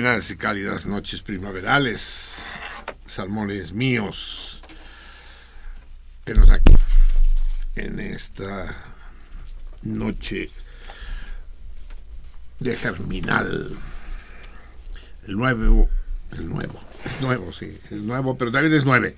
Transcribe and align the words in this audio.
Buenas 0.00 0.30
y 0.30 0.36
cálidas 0.36 0.86
noches 0.86 1.22
primaverales, 1.22 2.50
salmones 3.04 3.72
míos. 3.72 4.62
Tenos 6.22 6.50
aquí 6.50 6.72
en 7.74 7.98
esta 7.98 8.76
noche 9.82 10.52
de 12.60 12.76
germinal. 12.76 13.76
El 15.26 15.34
nuevo, 15.34 15.90
el 16.30 16.48
nuevo, 16.48 16.80
es 17.04 17.20
nuevo, 17.20 17.52
sí, 17.52 17.76
es 17.90 18.02
nuevo, 18.02 18.38
pero 18.38 18.52
también 18.52 18.74
es 18.74 18.84
nueve. 18.84 19.16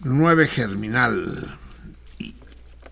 Nueve 0.00 0.48
germinal. 0.48 1.56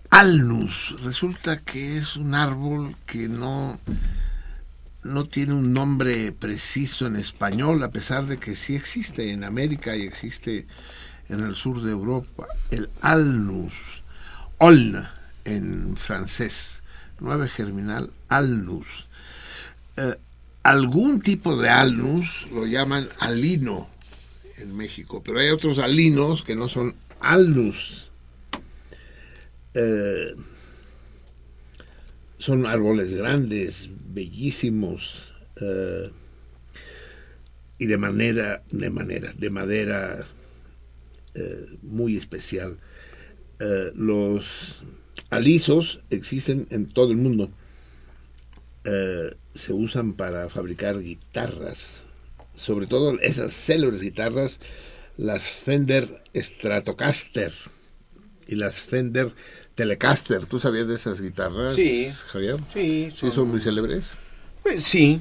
Alnus, 0.09 0.95
resulta 1.03 1.59
que 1.59 1.97
es 1.97 2.15
un 2.15 2.33
árbol 2.33 2.95
que 3.05 3.27
no 3.27 3.77
no 5.11 5.25
tiene 5.25 5.53
un 5.53 5.73
nombre 5.73 6.31
preciso 6.31 7.05
en 7.05 7.15
español, 7.15 7.83
a 7.83 7.91
pesar 7.91 8.25
de 8.25 8.37
que 8.37 8.55
sí 8.55 8.75
existe 8.75 9.31
en 9.31 9.43
América 9.43 9.95
y 9.95 10.01
existe 10.01 10.65
en 11.29 11.43
el 11.43 11.55
sur 11.55 11.83
de 11.83 11.91
Europa. 11.91 12.47
El 12.71 12.89
alnus, 13.01 13.73
oln 14.57 15.07
en 15.45 15.95
francés, 15.97 16.81
nueve 17.19 17.49
germinal, 17.49 18.11
alnus. 18.29 18.87
Eh, 19.97 20.15
algún 20.63 21.21
tipo 21.21 21.55
de 21.55 21.69
alnus 21.69 22.47
lo 22.51 22.65
llaman 22.65 23.07
alino 23.19 23.89
en 24.57 24.75
México, 24.75 25.21
pero 25.23 25.39
hay 25.39 25.49
otros 25.49 25.79
alinos 25.79 26.43
que 26.43 26.55
no 26.55 26.69
son 26.69 26.95
alnus. 27.19 28.09
Eh, 29.73 30.35
son 32.41 32.65
árboles 32.65 33.13
grandes, 33.13 33.87
bellísimos 34.13 35.31
eh, 35.61 36.09
y 37.77 37.85
de 37.85 37.97
manera, 37.97 38.63
de 38.71 38.89
manera, 38.89 39.31
de 39.37 39.49
madera 39.51 40.25
eh, 41.35 41.65
muy 41.83 42.17
especial. 42.17 42.79
Eh, 43.59 43.91
los 43.93 44.81
alisos 45.29 46.01
existen 46.09 46.65
en 46.71 46.87
todo 46.87 47.11
el 47.11 47.17
mundo. 47.17 47.51
se 49.53 49.73
usan 49.73 50.13
para 50.13 50.49
fabricar 50.49 50.99
guitarras, 50.99 52.01
sobre 52.55 52.87
todo 52.87 53.19
esas 53.19 53.53
célebres 53.53 54.01
guitarras, 54.01 54.59
las 55.17 55.43
Fender 55.43 56.23
Stratocaster 56.33 57.53
y 58.47 58.55
las 58.55 58.75
Fender 58.75 59.31
Telecaster, 59.75 60.45
¿tú 60.45 60.59
sabías 60.59 60.87
de 60.87 60.95
esas 60.95 61.21
guitarras, 61.21 61.75
Sí. 61.75 62.11
Javier? 62.31 62.57
Sí, 62.73 63.09
¿Sí 63.15 63.31
son 63.31 63.49
muy 63.49 63.61
célebres? 63.61 64.11
Pues 64.63 64.83
sí. 64.83 65.19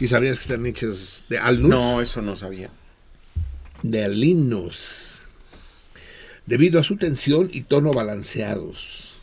¿Y 0.00 0.08
sabías 0.08 0.36
que 0.38 0.42
están 0.42 0.66
hechas 0.66 1.24
de 1.28 1.38
alnus? 1.38 1.70
No, 1.70 2.00
eso 2.00 2.20
no 2.22 2.34
sabía. 2.36 2.70
De 3.82 4.04
alinos. 4.04 5.20
Debido 6.46 6.80
a 6.80 6.84
su 6.84 6.96
tensión 6.96 7.48
y 7.52 7.62
tono 7.62 7.92
balanceados. 7.92 9.20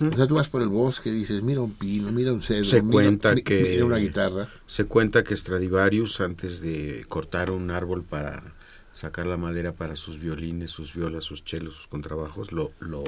O 0.00 0.14
sea, 0.14 0.26
tú 0.26 0.34
vas 0.34 0.48
por 0.48 0.60
el 0.62 0.68
bosque 0.68 1.08
y 1.08 1.12
dices, 1.12 1.42
mira 1.42 1.62
un 1.62 1.72
pino, 1.72 2.12
mira 2.12 2.32
un 2.32 2.42
cedro. 2.42 2.64
Se 2.64 2.82
mira- 2.82 2.92
cuenta 2.92 3.34
que- 3.36 3.62
Mira 3.62 3.84
una 3.86 3.96
guitarra. 3.96 4.48
Se 4.66 4.84
cuenta 4.84 5.24
que 5.24 5.36
Stradivarius, 5.36 6.20
antes 6.20 6.60
de 6.60 7.04
cortar 7.08 7.50
un 7.50 7.70
árbol 7.70 8.04
para 8.04 8.42
sacar 8.92 9.26
la 9.26 9.36
madera 9.38 9.72
para 9.72 9.96
sus 9.96 10.20
violines, 10.20 10.70
sus 10.70 10.94
violas, 10.94 11.24
sus 11.24 11.44
chelos, 11.44 11.74
sus 11.74 11.86
contrabajos, 11.86 12.52
lo, 12.52 12.72
lo, 12.80 13.04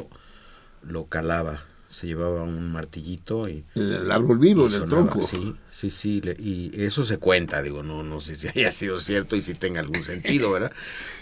lo 0.83 1.07
calaba. 1.07 1.65
Se 1.89 2.07
llevaba 2.07 2.43
un 2.43 2.71
martillito 2.71 3.49
y, 3.49 3.65
El, 3.75 4.13
árbol 4.13 4.39
vivo, 4.39 4.67
en 4.67 4.75
el 4.75 4.85
tronco. 4.91 5.23
Sí, 5.23 5.55
sí, 5.73 5.91
sí. 5.91 6.21
le- 6.21 6.37
y 6.39 6.71
eso 6.75 7.03
se 7.03 7.17
cuenta, 7.17 7.63
digo, 7.63 7.83
no, 7.83 8.03
no 8.03 8.21
sé 8.21 8.35
si 8.37 8.47
haya 8.55 8.71
sido 8.73 9.01
cierto 9.01 9.37
y 9.37 9.41
si 9.43 9.55
tenga 9.55 9.81
algún 9.81 10.05
sentido, 10.05 10.51
¿verdad? 10.53 10.73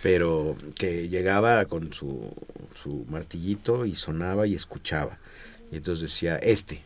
Pero 0.03 0.57
que 0.77 1.09
llegaba 1.09 1.65
con 1.67 1.93
su, 1.93 2.33
su 2.75 3.07
martillito 3.09 3.87
y 3.87 3.95
sonaba 3.95 4.47
y 4.49 4.55
escuchaba. 4.55 5.19
Y 5.71 5.77
entonces 5.77 6.11
decía, 6.11 6.37
este, 6.37 6.83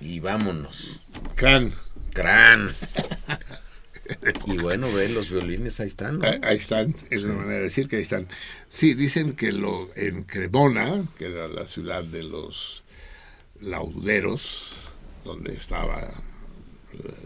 y 0.00 0.20
vámonos. 0.20 1.00
Crán. 1.34 1.74
Gran. 2.14 2.70
y 4.46 4.58
bueno, 4.58 4.92
ve 4.92 5.08
los 5.08 5.30
violines, 5.30 5.80
ahí 5.80 5.86
están. 5.86 6.18
¿no? 6.18 6.26
Ah, 6.26 6.38
Ahí 6.42 6.56
están, 6.58 6.94
es 7.10 7.24
una 7.24 7.34
manera 7.34 7.56
de 7.58 7.62
decir 7.64 7.88
que 7.88 7.96
ahí 7.96 8.02
están. 8.02 8.26
Sí, 8.68 8.94
dicen 8.94 9.34
que 9.34 9.52
lo, 9.52 9.88
en 9.96 10.22
Cremona, 10.24 11.04
que 11.18 11.26
era 11.26 11.48
la 11.48 11.66
ciudad 11.66 12.02
de 12.04 12.22
los 12.22 12.82
lauderos, 13.60 14.72
donde 15.24 15.54
estaba 15.54 16.10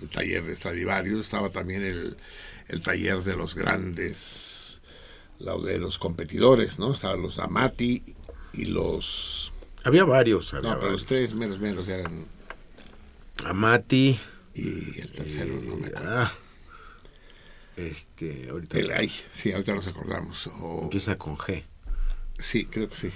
el 0.02 0.08
taller 0.08 0.44
de 0.44 0.54
Stradivarius, 0.56 1.24
estaba 1.24 1.50
también 1.50 1.82
el, 1.82 2.16
el 2.68 2.80
taller 2.82 3.22
de 3.24 3.36
los 3.36 3.54
grandes 3.54 4.80
lauderos 5.38 5.98
competidores, 5.98 6.78
¿no? 6.78 6.94
Estaban 6.94 7.22
los 7.22 7.38
Amati 7.38 8.02
y 8.52 8.64
los... 8.66 9.52
Había 9.84 10.04
varios. 10.04 10.52
Había 10.54 10.70
No, 10.70 10.78
pero 10.78 10.92
los 10.92 11.02
varios. 11.02 11.06
tres 11.06 11.34
menos 11.34 11.60
menos 11.60 11.88
eran... 11.88 12.26
Amati. 13.44 14.18
Y 14.54 15.00
el 15.00 15.10
tercero, 15.12 15.60
no 15.60 15.76
me 15.76 15.88
acuerdo. 15.88 16.08
ah, 16.08 16.32
este, 17.76 18.48
ahorita 18.50 18.78
El- 18.78 18.90
ay, 18.92 19.10
sí, 19.34 19.52
ahorita 19.52 19.74
nos 19.74 19.86
acordamos. 19.86 20.46
O- 20.60 20.80
empieza 20.84 21.16
con 21.16 21.36
G. 21.36 21.62
Sí, 22.38 22.64
creo 22.66 22.88
que 22.90 22.96
sí. 22.96 23.10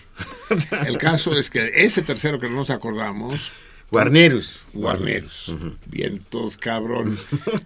El 0.86 0.96
caso 0.98 1.34
es 1.38 1.50
que 1.50 1.70
ese 1.74 2.02
tercero 2.02 2.38
que 2.38 2.48
no 2.48 2.56
nos 2.56 2.70
acordamos, 2.70 3.52
Guarneros. 3.90 4.60
Guarneros, 4.72 5.52
vientos, 5.86 6.56
cabrón, 6.56 7.18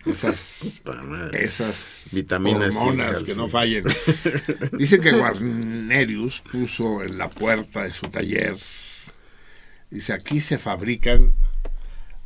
esas, 0.06 0.82
esas 1.32 2.06
Vitaminas, 2.12 2.74
hormonas 2.74 3.18
sí, 3.18 3.24
que 3.26 3.32
sí. 3.34 3.38
no 3.38 3.46
fallen. 3.48 3.84
Dicen 4.72 5.02
que 5.02 5.12
Guarnerius 5.12 6.40
puso 6.50 7.02
en 7.02 7.18
la 7.18 7.28
puerta 7.28 7.82
de 7.84 7.90
su 7.90 8.06
taller, 8.08 8.56
dice, 9.90 10.14
aquí 10.14 10.40
se 10.40 10.56
fabrican 10.58 11.34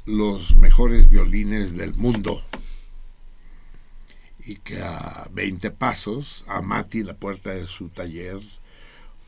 los 0.06 0.54
mejores 0.56 1.10
violines 1.10 1.76
del 1.76 1.92
mundo. 1.94 2.42
Y 4.48 4.56
que 4.56 4.80
a 4.80 5.28
20 5.34 5.70
pasos, 5.72 6.42
a 6.48 6.62
Mati, 6.62 7.04
la 7.04 7.12
puerta 7.12 7.50
de 7.50 7.66
su 7.66 7.90
taller, 7.90 8.40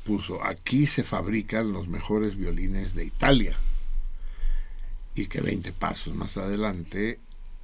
puso, 0.02 0.42
aquí 0.42 0.86
se 0.86 1.02
fabrican 1.02 1.74
los 1.74 1.88
mejores 1.88 2.38
violines 2.38 2.94
de 2.94 3.04
Italia. 3.04 3.54
Y 5.14 5.26
que 5.26 5.42
20 5.42 5.72
pasos 5.72 6.14
más 6.14 6.38
adelante, 6.38 7.18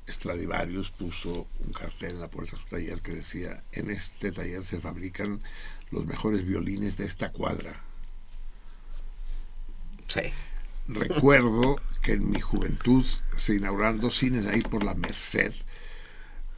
Stradivarius 0.06 0.90
puso 0.90 1.46
un 1.64 1.72
cartel 1.72 2.10
en 2.10 2.20
la 2.20 2.28
puerta 2.28 2.56
de 2.56 2.62
su 2.62 2.68
taller 2.68 3.00
que 3.00 3.12
decía, 3.12 3.62
en 3.72 3.90
este 3.90 4.32
taller 4.32 4.62
se 4.66 4.78
fabrican 4.78 5.40
los 5.90 6.04
mejores 6.04 6.46
violines 6.46 6.98
de 6.98 7.06
esta 7.06 7.32
cuadra. 7.32 7.72
Sí. 10.08 10.20
Recuerdo 10.88 11.80
que 12.02 12.12
en 12.12 12.30
mi 12.30 12.40
juventud 12.40 13.06
se 13.38 13.54
inauguraron 13.54 13.98
dos 13.98 14.18
cines 14.18 14.46
ahí 14.46 14.60
por 14.60 14.84
la 14.84 14.94
Merced, 14.94 15.54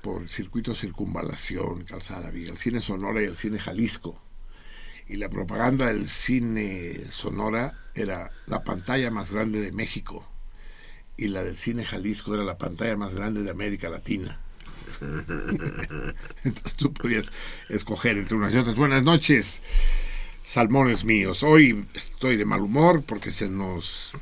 por 0.02 0.22
el 0.22 0.28
circuito 0.28 0.74
circunvalación, 0.74 1.84
Calzada 1.84 2.30
Villa, 2.30 2.52
el 2.52 2.58
cine 2.58 2.80
Sonora 2.80 3.22
y 3.22 3.26
el 3.26 3.36
cine 3.36 3.58
Jalisco. 3.58 4.22
Y 5.08 5.16
la 5.16 5.28
propaganda 5.28 5.86
del 5.86 6.08
cine 6.08 7.00
Sonora 7.10 7.78
era 7.94 8.30
la 8.46 8.62
pantalla 8.62 9.10
más 9.10 9.30
grande 9.30 9.60
de 9.60 9.72
México 9.72 10.28
y 11.18 11.28
la 11.28 11.42
del 11.42 11.56
cine 11.56 11.84
Jalisco 11.84 12.32
era 12.32 12.44
la 12.44 12.56
pantalla 12.56 12.96
más 12.96 13.12
grande 13.12 13.42
de 13.42 13.50
América 13.50 13.90
Latina. 13.90 14.38
Entonces 16.44 16.74
tú 16.76 16.92
podías 16.92 17.26
escoger 17.68 18.16
entre 18.16 18.36
unas 18.36 18.54
y 18.54 18.58
otras. 18.58 18.76
Buenas 18.76 19.02
noches, 19.02 19.60
salmones 20.46 21.04
míos. 21.04 21.42
Hoy 21.42 21.84
estoy 21.92 22.36
de 22.36 22.46
mal 22.46 22.60
humor 22.60 23.02
porque 23.02 23.32
se 23.32 23.48
nos... 23.48 24.16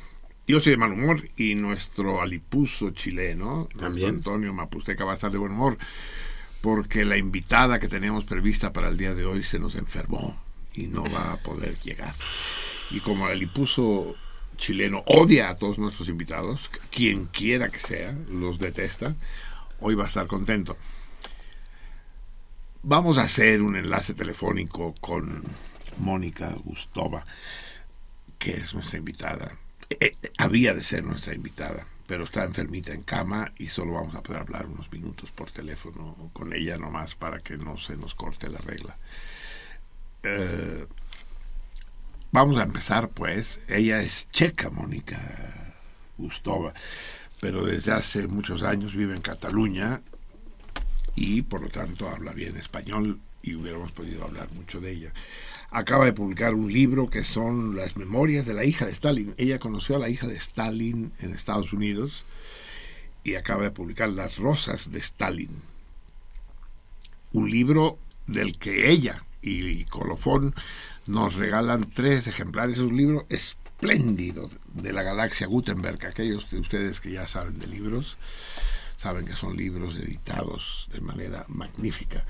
Yo 0.48 0.60
soy 0.60 0.72
de 0.72 0.78
mal 0.78 0.92
humor 0.92 1.28
y 1.36 1.56
nuestro 1.56 2.20
alipuso 2.20 2.90
chileno, 2.90 3.68
También. 3.78 4.16
Antonio 4.16 4.52
Mapusteca, 4.52 5.04
va 5.04 5.12
a 5.12 5.14
estar 5.14 5.32
de 5.32 5.38
buen 5.38 5.52
humor 5.52 5.76
porque 6.60 7.04
la 7.04 7.16
invitada 7.16 7.78
que 7.78 7.88
teníamos 7.88 8.24
prevista 8.24 8.72
para 8.72 8.88
el 8.88 8.96
día 8.96 9.14
de 9.14 9.24
hoy 9.24 9.42
se 9.42 9.58
nos 9.58 9.74
enfermó 9.74 10.40
y 10.74 10.86
no 10.86 11.04
va 11.10 11.32
a 11.32 11.36
poder 11.36 11.78
llegar. 11.80 12.14
Y 12.90 13.00
como 13.00 13.26
el 13.26 13.32
alipuso 13.32 14.14
chileno 14.56 15.02
odia 15.06 15.50
a 15.50 15.56
todos 15.56 15.78
nuestros 15.78 16.08
invitados, 16.08 16.70
quien 16.90 17.26
quiera 17.26 17.68
que 17.68 17.80
sea, 17.80 18.16
los 18.30 18.58
detesta, 18.58 19.14
hoy 19.80 19.94
va 19.94 20.04
a 20.04 20.08
estar 20.08 20.26
contento. 20.26 20.76
Vamos 22.82 23.18
a 23.18 23.22
hacer 23.22 23.62
un 23.62 23.76
enlace 23.76 24.14
telefónico 24.14 24.94
con 25.00 25.42
Mónica 25.98 26.50
Gustova, 26.64 27.24
que 28.38 28.52
es 28.52 28.74
nuestra 28.74 28.98
invitada. 28.98 29.52
Eh, 29.90 30.16
había 30.38 30.74
de 30.74 30.82
ser 30.82 31.04
nuestra 31.04 31.34
invitada, 31.34 31.86
pero 32.06 32.24
está 32.24 32.44
enfermita 32.44 32.92
en 32.92 33.02
cama 33.02 33.52
y 33.58 33.68
solo 33.68 33.94
vamos 33.94 34.14
a 34.14 34.22
poder 34.22 34.42
hablar 34.42 34.66
unos 34.66 34.90
minutos 34.92 35.30
por 35.30 35.50
teléfono 35.50 36.30
con 36.32 36.52
ella 36.52 36.76
nomás 36.76 37.14
para 37.14 37.38
que 37.38 37.56
no 37.56 37.78
se 37.78 37.96
nos 37.96 38.14
corte 38.14 38.48
la 38.48 38.58
regla. 38.58 38.96
Eh, 40.22 40.86
vamos 42.32 42.58
a 42.58 42.64
empezar 42.64 43.08
pues. 43.10 43.60
Ella 43.68 44.00
es 44.00 44.28
checa, 44.30 44.70
Mónica 44.70 45.74
Gustova, 46.18 46.72
pero 47.40 47.64
desde 47.64 47.92
hace 47.92 48.26
muchos 48.26 48.62
años 48.62 48.96
vive 48.96 49.14
en 49.14 49.22
Cataluña 49.22 50.00
y 51.14 51.42
por 51.42 51.62
lo 51.62 51.68
tanto 51.68 52.08
habla 52.08 52.32
bien 52.32 52.56
español 52.56 53.20
y 53.42 53.54
hubiéramos 53.54 53.92
podido 53.92 54.24
hablar 54.24 54.50
mucho 54.52 54.80
de 54.80 54.92
ella. 54.92 55.12
Acaba 55.76 56.06
de 56.06 56.14
publicar 56.14 56.54
un 56.54 56.72
libro 56.72 57.10
que 57.10 57.22
son 57.22 57.76
las 57.76 57.98
memorias 57.98 58.46
de 58.46 58.54
la 58.54 58.64
hija 58.64 58.86
de 58.86 58.92
Stalin. 58.92 59.34
Ella 59.36 59.58
conoció 59.58 59.96
a 59.96 59.98
la 59.98 60.08
hija 60.08 60.26
de 60.26 60.34
Stalin 60.34 61.12
en 61.20 61.34
Estados 61.34 61.74
Unidos 61.74 62.24
y 63.24 63.34
acaba 63.34 63.64
de 63.64 63.70
publicar 63.72 64.08
Las 64.08 64.38
Rosas 64.38 64.90
de 64.90 65.00
Stalin. 65.00 65.50
Un 67.34 67.50
libro 67.50 67.98
del 68.26 68.56
que 68.56 68.90
ella 68.90 69.22
y 69.42 69.84
Colofón 69.84 70.54
nos 71.06 71.34
regalan 71.34 71.90
tres 71.90 72.26
ejemplares. 72.26 72.76
Es 72.76 72.82
un 72.82 72.96
libro 72.96 73.26
espléndido 73.28 74.48
de 74.72 74.94
la 74.94 75.02
galaxia 75.02 75.46
Gutenberg. 75.46 76.06
Aquellos 76.06 76.48
de 76.50 76.58
ustedes 76.58 77.00
que 77.00 77.10
ya 77.10 77.28
saben 77.28 77.58
de 77.58 77.66
libros, 77.66 78.16
saben 78.96 79.26
que 79.26 79.34
son 79.34 79.58
libros 79.58 79.94
editados 79.94 80.88
de 80.90 81.02
manera 81.02 81.44
magnífica. 81.48 82.24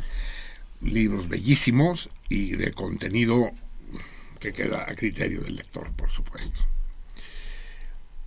Libros 0.81 1.29
bellísimos 1.29 2.11
y 2.29 2.57
de 2.57 2.73
contenido 2.73 3.53
que 4.39 4.53
queda 4.53 4.85
a 4.89 4.95
criterio 4.95 5.41
del 5.41 5.57
lector, 5.57 5.91
por 5.93 6.11
supuesto. 6.11 6.61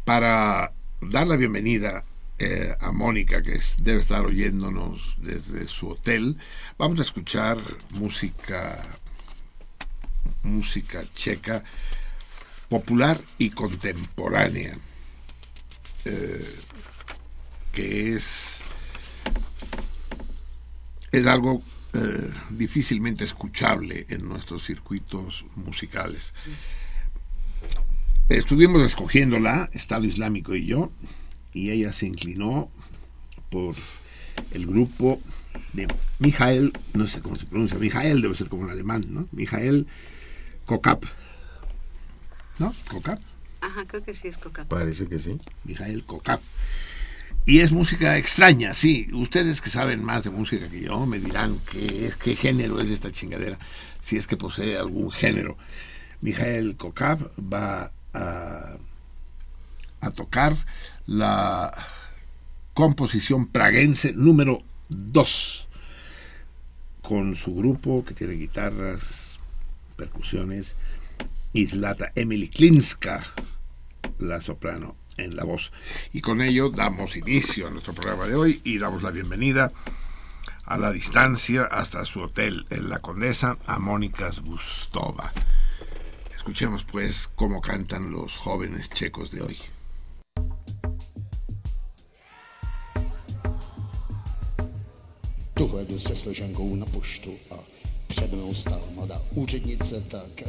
Para 0.05 0.71
dar 1.01 1.27
la 1.27 1.35
bienvenida 1.35 2.03
eh, 2.39 2.75
a 2.79 2.91
Mónica, 2.91 3.41
que 3.41 3.59
debe 3.79 4.01
estar 4.01 4.25
oyéndonos 4.25 5.15
desde 5.17 5.67
su 5.67 5.89
hotel, 5.89 6.37
vamos 6.77 6.99
a 6.99 7.03
escuchar 7.03 7.57
música, 7.91 8.83
música 10.43 11.03
checa 11.13 11.63
popular 12.69 13.19
y 13.37 13.49
contemporánea, 13.49 14.77
eh, 16.05 16.55
que 17.73 18.15
es, 18.15 18.61
es 21.11 21.27
algo 21.27 21.61
eh, 21.93 22.29
difícilmente 22.51 23.23
escuchable 23.23 24.05
en 24.09 24.27
nuestros 24.27 24.65
circuitos 24.65 25.45
musicales. 25.55 26.33
Estuvimos 28.29 28.83
escogiéndola, 28.83 29.69
Estado 29.73 30.05
Islámico 30.05 30.55
y 30.55 30.67
yo, 30.67 30.91
y 31.51 31.71
ella 31.71 31.91
se 31.93 32.05
inclinó 32.05 32.69
por 33.49 33.75
el 34.51 34.67
grupo 34.67 35.19
de 35.73 35.87
Mijael, 36.19 36.73
no 36.93 37.07
sé 37.07 37.21
cómo 37.21 37.35
se 37.35 37.45
pronuncia, 37.45 37.79
Mijael 37.79 38.21
debe 38.21 38.35
ser 38.35 38.49
como 38.49 38.65
en 38.65 38.71
alemán, 38.71 39.05
¿no? 39.09 39.27
Mijael 39.31 39.87
Kokap. 40.65 41.03
¿No? 42.59 42.73
Kokap. 42.87 43.19
Ajá, 43.61 43.85
creo 43.85 44.03
que 44.03 44.13
sí 44.13 44.27
es 44.27 44.37
coca. 44.37 44.65
Parece 44.65 45.07
que 45.07 45.19
sí. 45.19 45.37
Mijael 45.63 46.03
Kokap. 46.05 46.41
Y 47.49 47.61
es 47.61 47.71
música 47.71 48.15
extraña, 48.15 48.75
sí. 48.75 49.09
Ustedes 49.11 49.59
que 49.59 49.71
saben 49.71 50.03
más 50.03 50.23
de 50.23 50.29
música 50.29 50.69
que 50.69 50.81
yo 50.81 51.07
me 51.07 51.17
dirán 51.17 51.59
qué, 51.71 52.05
es, 52.05 52.15
qué 52.15 52.35
género 52.35 52.79
es 52.79 52.91
esta 52.91 53.11
chingadera, 53.11 53.57
si 54.01 54.17
es 54.17 54.27
que 54.27 54.37
posee 54.37 54.77
algún 54.77 55.09
género. 55.09 55.57
Mijael 56.21 56.75
Kokap 56.75 57.19
va 57.39 57.91
a, 58.13 58.77
a 59.99 60.11
tocar 60.11 60.55
la 61.07 61.73
composición 62.75 63.47
praguense 63.47 64.13
número 64.13 64.61
2 64.89 65.67
con 67.01 67.35
su 67.35 67.55
grupo 67.55 68.05
que 68.05 68.13
tiene 68.13 68.33
guitarras, 68.33 69.39
percusiones, 69.95 70.75
Islata 71.53 72.11
Emily 72.13 72.47
Klinska, 72.47 73.23
la 74.19 74.39
soprano 74.39 74.98
en 75.19 75.35
la 75.35 75.43
voz. 75.43 75.71
Y 76.13 76.21
con 76.21 76.41
ello 76.41 76.69
damos 76.69 77.15
inicio 77.15 77.67
a 77.67 77.71
nuestro 77.71 77.93
programa 77.93 78.25
de 78.25 78.35
hoy 78.35 78.61
y 78.63 78.77
damos 78.77 79.03
la 79.03 79.11
bienvenida 79.11 79.71
a 80.65 80.77
la 80.77 80.91
distancia 80.91 81.63
hasta 81.63 82.05
su 82.05 82.21
hotel 82.21 82.65
en 82.69 82.89
La 82.89 82.99
Condesa 82.99 83.57
a 83.65 83.79
Mónica 83.79 84.31
Gustova. 84.43 85.33
Escuchemos 86.31 86.85
pues 86.85 87.29
cómo 87.35 87.59
cantan 87.59 88.11
los 88.11 88.37
jóvenes 88.37 88.89
checos 88.89 89.31
de 89.31 89.41
hoy. 89.41 89.57
Se 95.99 96.15
složenkou 96.15 96.75
na 96.75 96.85
poštu 96.85 97.35
a 97.51 97.55
před 98.07 98.33
mnou 98.33 98.53
mladá 98.95 99.21
úřednice 99.31 100.01
tak. 100.01 100.41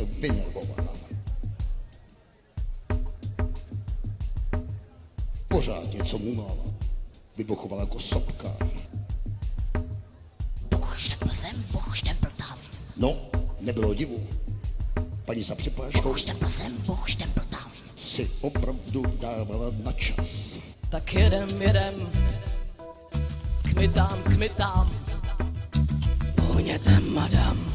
Pořád 5.61 5.93
něco 5.93 6.19
mumlala, 6.19 6.65
vybuchovala 7.37 7.83
jako 7.83 7.99
sopka. 7.99 8.49
Poštempl 10.69 11.29
sem, 11.29 11.65
poštempl 11.73 12.29
tam. 12.37 12.59
No, 12.97 13.17
nebylo 13.61 13.95
divu. 13.95 14.27
Paní 15.25 15.43
za 15.43 15.55
připážkou 15.55 16.03
Poštempl 16.13 16.49
sem, 16.49 16.73
poštempl 16.87 17.41
tam. 17.51 17.71
si 17.97 18.31
opravdu 18.41 19.03
dávala 19.21 19.67
na 19.85 19.93
čas. 19.93 20.59
Tak 20.89 21.15
jedem, 21.15 21.49
jedem, 21.61 21.95
kmitám, 23.63 24.23
kmitám, 24.23 24.91
ohnětem 26.51 27.15
madam. 27.15 27.75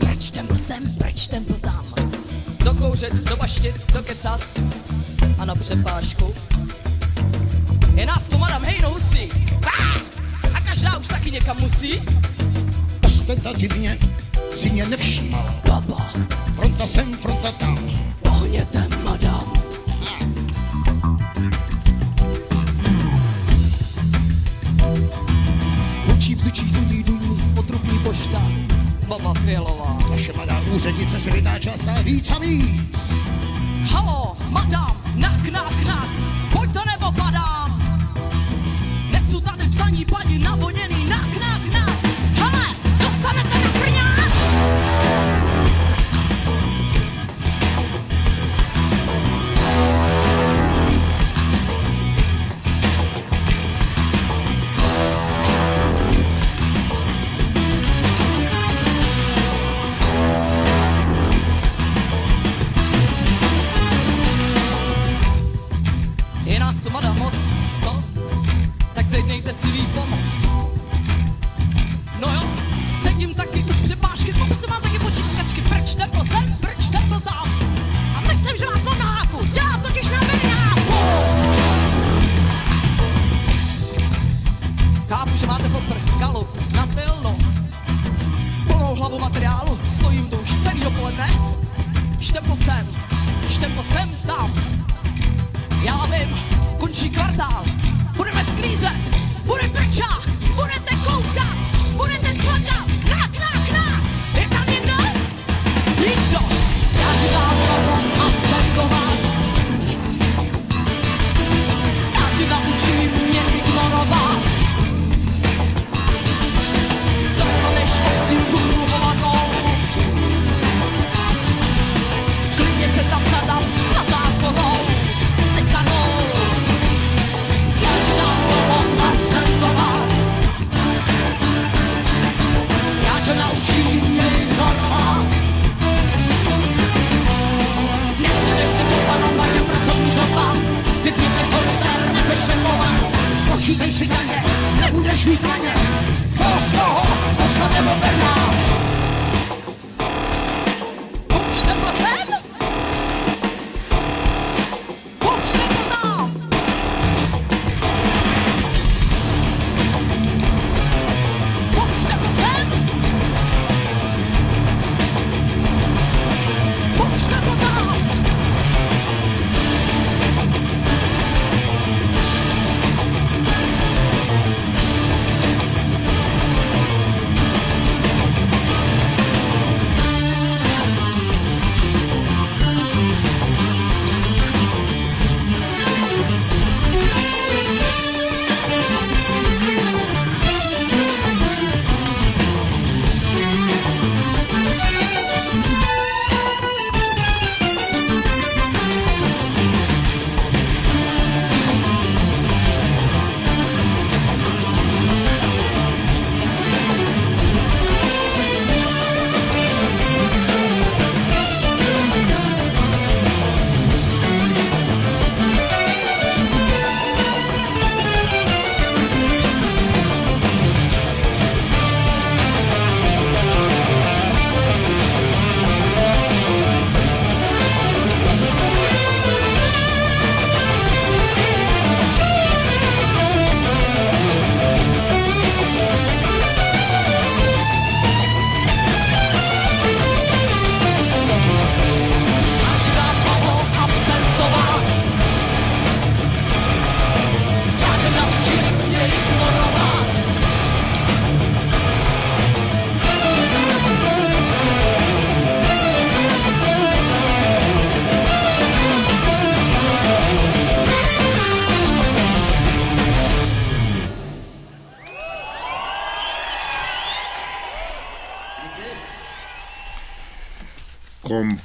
Proč 0.00 0.30
templ 0.30 0.56
sem, 0.56 0.94
proč 0.98 1.26
templ 1.26 1.54
tam? 1.54 1.94
Dokouřit, 2.64 3.14
dobaštit, 3.14 3.92
dokecat 3.92 4.40
a 5.38 5.44
na 5.44 5.54
přepážku. 5.54 6.34
Je 7.94 8.06
nás 8.06 8.22
tu 8.22 8.38
madam 8.38 8.64
hejno 8.64 8.90
husí. 8.90 9.28
A 10.54 10.60
každá 10.60 10.98
už 10.98 11.06
taky 11.06 11.30
někam 11.30 11.56
musí. 11.60 12.02
Ostentativně 13.04 13.98
si 14.56 14.70
mě 14.70 14.86
nevšímal. 14.86 15.54
Baba. 15.68 16.06
Fronta 16.56 16.86
sem, 16.86 17.12
fronta 17.16 17.52
tam. 17.52 17.78
Pohněte, 18.22 18.88
madam. 19.04 19.52
Hmm. 20.18 20.46
Učí 26.16 26.34
bzučí 26.34 26.70
zudý 26.70 27.02
duní, 27.02 27.52
potrubní 27.54 27.98
pošta, 27.98 28.42
baba 29.08 29.34
Fialová. 29.34 29.98
Naše 30.10 30.32
madam 30.32 30.68
úřednice 30.72 31.20
se 31.20 31.30
vytáčela 31.30 31.76
stále 31.76 32.02
víc 32.02 32.30
a 32.30 32.38
víc. 32.38 33.12
Halo, 33.84 34.36
madam, 34.48 35.01
nak, 35.14 35.50
nak, 35.50 35.84
nak, 35.86 36.08
pojďte 36.52 36.80
nebo 36.90 37.12
padám. 37.12 37.82
Nesu 39.10 39.40
tady 39.40 39.68
psaní 39.68 40.04
paní 40.04 40.38
navoněný, 40.38 41.08
nak, 41.08 41.36
nak, 41.40 41.51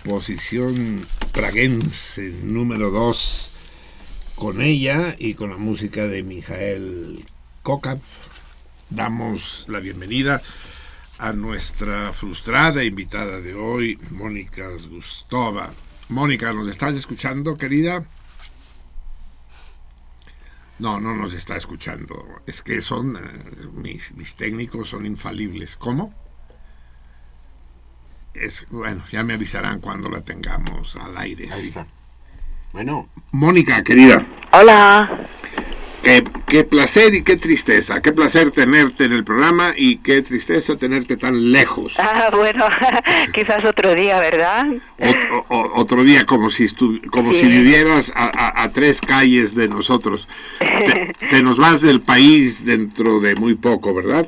composición 0.07 1.05
praguense 1.33 2.31
número 2.41 2.91
2 2.91 3.51
con 4.35 4.61
ella 4.61 5.13
y 5.19 5.33
con 5.33 5.49
la 5.49 5.57
música 5.57 6.07
de 6.07 6.23
Mijael 6.23 7.25
Kokap 7.61 7.99
damos 8.89 9.65
la 9.67 9.81
bienvenida 9.81 10.41
a 11.17 11.33
nuestra 11.33 12.13
frustrada 12.13 12.85
invitada 12.85 13.41
de 13.41 13.53
hoy, 13.53 13.99
Mónica 14.11 14.69
Gustova. 14.89 15.73
Mónica, 16.07 16.53
¿nos 16.53 16.69
estás 16.69 16.93
escuchando, 16.93 17.57
querida? 17.57 18.05
No, 20.79 21.01
no 21.01 21.15
nos 21.17 21.33
está 21.33 21.57
escuchando. 21.57 22.41
Es 22.45 22.61
que 22.61 22.81
son, 22.81 23.17
eh, 23.17 23.67
mis, 23.73 24.13
mis 24.13 24.37
técnicos 24.37 24.87
son 24.87 25.05
infalibles. 25.05 25.75
¿Cómo? 25.75 26.26
Es, 28.47 28.65
bueno, 28.71 29.03
ya 29.11 29.23
me 29.23 29.33
avisarán 29.33 29.79
cuando 29.81 30.09
la 30.09 30.21
tengamos 30.21 30.95
al 30.95 31.17
aire. 31.17 31.49
Ahí 31.51 31.59
sí. 31.61 31.67
está. 31.67 31.85
Bueno, 32.71 33.09
Mónica, 33.31 33.81
querida, 33.83 34.25
Hola, 34.51 35.09
qué, 36.03 36.23
qué 36.47 36.63
placer 36.63 37.13
y 37.13 37.23
qué 37.23 37.35
tristeza. 37.35 38.01
Qué 38.01 38.13
placer 38.13 38.51
tenerte 38.51 39.03
en 39.05 39.11
el 39.13 39.23
programa 39.25 39.73
y 39.75 39.97
qué 39.97 40.21
tristeza 40.21 40.77
tenerte 40.77 41.17
tan 41.17 41.51
lejos. 41.51 41.95
ah, 41.99 42.29
bueno, 42.33 42.65
quizás 43.33 43.65
otro 43.65 43.93
día, 43.95 44.19
¿verdad? 44.19 44.65
O- 45.31 45.45
o- 45.49 45.71
otro 45.81 46.03
día 46.03 46.25
como 46.25 46.49
si 46.49 46.65
estu- 46.65 47.05
como 47.09 47.33
Sí. 47.33 47.41
si 47.41 47.47
vivieras 47.47 48.11
a, 48.15 48.25
a- 48.33 48.63
a 48.63 48.71
tres 48.71 49.01
calles 49.01 49.55
de 49.55 49.67
nosotros. 49.67 50.27
Te, 50.59 51.13
te 51.29 51.43
nos 51.43 51.57
vas 51.57 51.81
del 51.81 51.99
país 52.01 52.63
dentro 52.65 53.19
de 53.19 53.35
muy 53.35 53.55
poco, 53.55 53.93
¿verdad? 53.93 54.27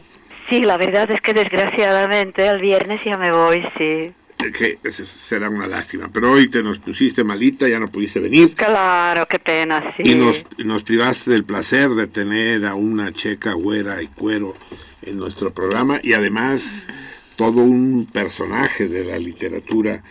Sí, 0.50 0.62
la 0.62 0.77
verdad 0.77 1.10
es 1.12 1.22
que 1.22 1.34
desgraciadamente 1.34 2.48
el 2.48 2.60
viernes 2.60 3.01
ya 3.06 3.18
me 3.18 3.32
voy, 3.32 3.63
sí. 3.77 4.12
que 4.38 4.79
será 4.91 5.50
una 5.50 5.68
lástima. 5.68 6.10
Pero 6.12 6.32
hoy 6.32 6.50
te 6.50 6.63
nos 6.63 6.79
pusiste 6.79 7.24
malita, 7.24 7.68
ya 7.68 7.79
no 7.79 7.88
pudiste 7.88 8.20
venir. 8.20 8.56
Claro, 8.56 9.27
qué 9.27 9.38
pena, 9.38 9.94
sí. 9.96 10.03
Y 10.06 10.15
nos, 10.15 10.44
nos 10.58 10.84
privaste 10.84 11.32
del 11.32 11.44
placer 11.44 11.89
de 11.91 12.08
tener 12.08 12.65
a 12.65 12.74
una 12.74 13.12
checa 13.12 13.53
güera 13.53 14.01
y 14.01 14.08
cuero 14.08 14.56
en 15.03 15.18
nuestro 15.18 15.53
programa 15.53 16.00
y 16.01 16.13
además 16.13 16.88
todo 17.36 17.62
un 17.62 18.06
personaje 18.12 18.88
de 18.88 19.06
la 19.06 19.18
literatura 19.18 20.03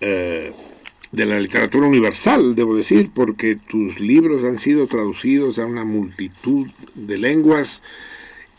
eh, 0.00 0.52
de 1.12 1.26
la 1.26 1.38
literatura 1.38 1.86
universal, 1.86 2.56
debo 2.56 2.76
decir, 2.76 3.10
porque 3.14 3.54
tus 3.54 4.00
libros 4.00 4.44
han 4.44 4.58
sido 4.58 4.88
traducidos 4.88 5.60
a 5.60 5.64
una 5.64 5.84
multitud 5.84 6.66
de 6.94 7.18
lenguas 7.18 7.82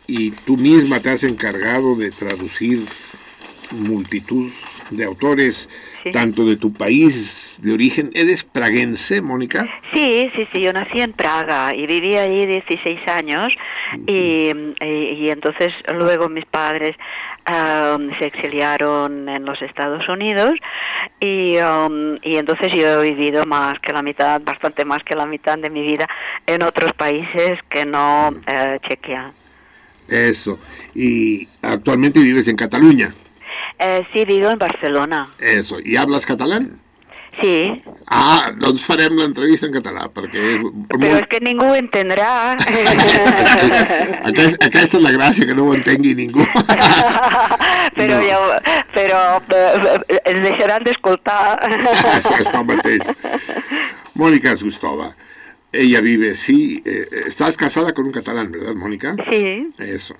y 0.07 0.31
tú 0.31 0.57
misma 0.57 0.99
te 0.99 1.09
has 1.11 1.23
encargado 1.23 1.95
de 1.95 2.11
traducir 2.11 2.85
multitud 3.71 4.51
de 4.91 5.03
autores, 5.05 5.67
Sí. 6.03 6.11
tanto 6.11 6.45
de 6.45 6.55
tu 6.55 6.71
país 6.71 7.59
de 7.63 7.73
origen. 7.73 8.11
¿Eres 8.13 8.43
praguense, 8.43 9.21
Mónica? 9.21 9.67
Sí, 9.91 10.29
sí, 10.35 10.47
sí, 10.53 10.61
yo 10.61 10.71
nací 10.71 11.01
en 11.01 11.13
Praga 11.13 11.73
y 11.73 11.87
viví 11.87 12.15
allí 12.15 12.45
16 12.45 13.07
años 13.07 13.51
y, 14.05 14.51
y, 14.81 14.85
y 14.85 15.29
entonces 15.31 15.73
luego 15.91 16.29
mis 16.29 16.45
padres 16.45 16.95
um, 17.49 18.11
se 18.19 18.27
exiliaron 18.27 19.27
en 19.27 19.45
los 19.45 19.59
Estados 19.63 20.07
Unidos 20.07 20.51
y, 21.19 21.57
um, 21.57 22.17
y 22.21 22.35
entonces 22.35 22.71
yo 22.71 23.01
he 23.01 23.11
vivido 23.11 23.43
más 23.47 23.79
que 23.79 23.91
la 23.91 24.03
mitad, 24.03 24.39
bastante 24.43 24.85
más 24.85 25.03
que 25.03 25.15
la 25.15 25.25
mitad 25.25 25.57
de 25.57 25.71
mi 25.71 25.81
vida 25.81 26.07
en 26.45 26.61
otros 26.61 26.93
países 26.93 27.57
que 27.67 27.83
no 27.87 28.31
eh, 28.45 28.77
Chequia. 28.87 29.33
Eso. 30.07 30.59
Y 30.93 31.47
actualmente 31.61 32.19
vives 32.19 32.47
en 32.47 32.55
Cataluña. 32.55 33.13
Eh, 33.79 34.03
sí, 34.13 34.23
vivo 34.25 34.49
en 34.49 34.59
Barcelona. 34.59 35.29
Eso. 35.39 35.77
¿Y 35.83 35.95
hablas 35.97 36.25
catalán? 36.25 36.79
Sí, 37.41 37.83
Ah, 38.07 38.51
doncs 38.55 38.85
farem 38.85 39.17
l'entrevista 39.17 39.65
en 39.67 39.73
català, 39.73 40.05
perquè 40.07 40.39
és 40.39 40.61
pero 40.87 40.99
molt... 41.01 41.17
es 41.19 41.27
que 41.27 41.39
ningú 41.43 41.73
entendrá. 41.75 42.53
Aquest, 44.23 44.55
aquesta 44.67 44.85
és 44.85 45.03
la 45.03 45.11
gràcia, 45.11 45.43
que 45.49 45.55
no 45.57 45.65
ho 45.67 45.73
entengui 45.75 46.13
ningú. 46.15 46.45
pero 47.97 48.15
No. 48.15 48.23
ya, 48.23 48.39
pero 48.93 49.17
eh, 49.51 49.99
eh, 50.23 50.39
deixaran 50.45 50.83
d'escoltar. 50.85 51.59
és 51.67 52.53
mateix. 52.63 53.03
Mónica 54.15 54.55
Sustova. 54.55 55.11
Ella 55.75 56.01
vive, 56.01 56.35
sí. 56.35 56.81
eh, 56.85 57.05
estás 57.27 57.57
casada 57.57 57.93
con 57.93 58.05
un 58.05 58.11
catalán, 58.11 58.51
¿verdad, 58.51 58.73
Mónica? 58.75 59.15
Sí. 59.29 59.69
Eso. 59.77 60.15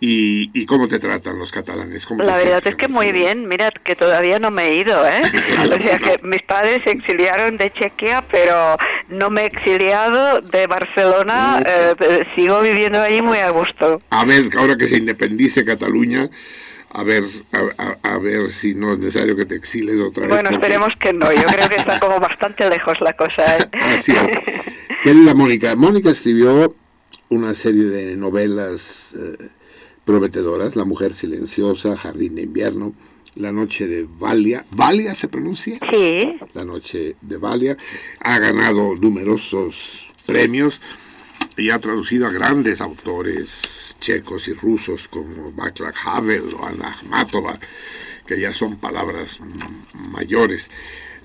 ¿Y, 0.00 0.50
y 0.54 0.64
cómo 0.64 0.86
te 0.86 1.00
tratan 1.00 1.40
los 1.40 1.50
catalanes? 1.50 2.06
¿Cómo 2.06 2.22
La 2.22 2.36
verdad 2.36 2.62
es 2.64 2.76
que 2.76 2.86
muy 2.86 3.10
bien, 3.10 3.48
mira 3.48 3.72
que 3.72 3.96
todavía 3.96 4.38
no 4.38 4.52
me 4.52 4.68
he 4.68 4.74
ido, 4.76 5.04
¿eh? 5.04 5.22
O 5.76 5.80
sea 5.80 5.98
que 5.98 6.20
mis 6.22 6.42
padres 6.42 6.80
se 6.84 6.92
exiliaron 6.92 7.56
de 7.56 7.72
Chequia, 7.72 8.24
pero 8.30 8.76
no 9.08 9.28
me 9.28 9.42
he 9.42 9.46
exiliado 9.46 10.40
de 10.40 10.68
Barcelona, 10.68 11.60
eh, 11.66 11.94
eh, 11.98 12.24
sigo 12.36 12.60
viviendo 12.60 13.00
allí 13.00 13.22
muy 13.22 13.38
a 13.38 13.50
gusto. 13.50 14.00
A 14.10 14.24
ver, 14.24 14.44
ahora 14.56 14.76
que 14.76 14.86
se 14.86 14.98
independice 14.98 15.64
Cataluña, 15.64 16.30
a 16.90 17.02
ver, 17.04 17.24
a, 17.52 17.82
a- 17.82 18.14
a 18.14 18.18
ver 18.18 18.50
si 18.50 18.74
no 18.74 18.92
es 18.94 18.98
necesario 18.98 19.36
que 19.36 19.44
te 19.46 19.54
exiles 19.56 20.00
otra 20.00 20.22
vez. 20.22 20.30
Bueno, 20.30 20.50
porque- 20.50 20.54
esperemos 20.66 20.88
que 20.98 21.12
no, 21.12 21.32
yo 21.32 21.42
creo 21.46 21.68
que 21.68 21.76
está 21.76 22.00
como 22.00 22.18
bastante 22.20 22.68
lejos 22.68 22.94
la 23.00 23.12
cosa. 23.12 23.58
¿eh? 23.58 23.68
Así 23.80 24.12
es. 24.12 24.38
Querida 25.02 25.34
Mónica, 25.34 25.74
Mónica 25.76 26.10
escribió 26.10 26.74
una 27.28 27.54
serie 27.54 27.84
de 27.84 28.16
novelas 28.16 29.10
eh, 29.16 29.48
prometedoras, 30.04 30.76
La 30.76 30.84
mujer 30.84 31.14
silenciosa, 31.14 31.96
Jardín 31.96 32.34
de 32.36 32.42
invierno, 32.42 32.94
La 33.36 33.52
noche 33.52 33.86
de 33.86 34.06
Valia. 34.08 34.64
¿Valia 34.70 35.14
se 35.14 35.28
pronuncia? 35.28 35.78
Sí, 35.92 36.38
La 36.54 36.64
noche 36.64 37.16
de 37.20 37.36
Valia. 37.36 37.76
Ha 38.20 38.38
ganado 38.38 38.94
numerosos 38.96 40.08
premios 40.26 40.80
y 41.56 41.70
ha 41.70 41.78
traducido 41.78 42.26
a 42.26 42.30
grandes 42.30 42.80
autores 42.80 43.87
checos 44.00 44.48
y 44.48 44.52
rusos 44.52 45.08
como 45.08 45.52
Václav 45.52 45.94
Havel 46.04 46.54
o 46.54 46.66
Anna 46.66 46.88
Akhmatova, 46.88 47.58
que 48.26 48.40
ya 48.40 48.52
son 48.52 48.76
palabras 48.76 49.40
mm, 49.40 50.10
mayores. 50.10 50.70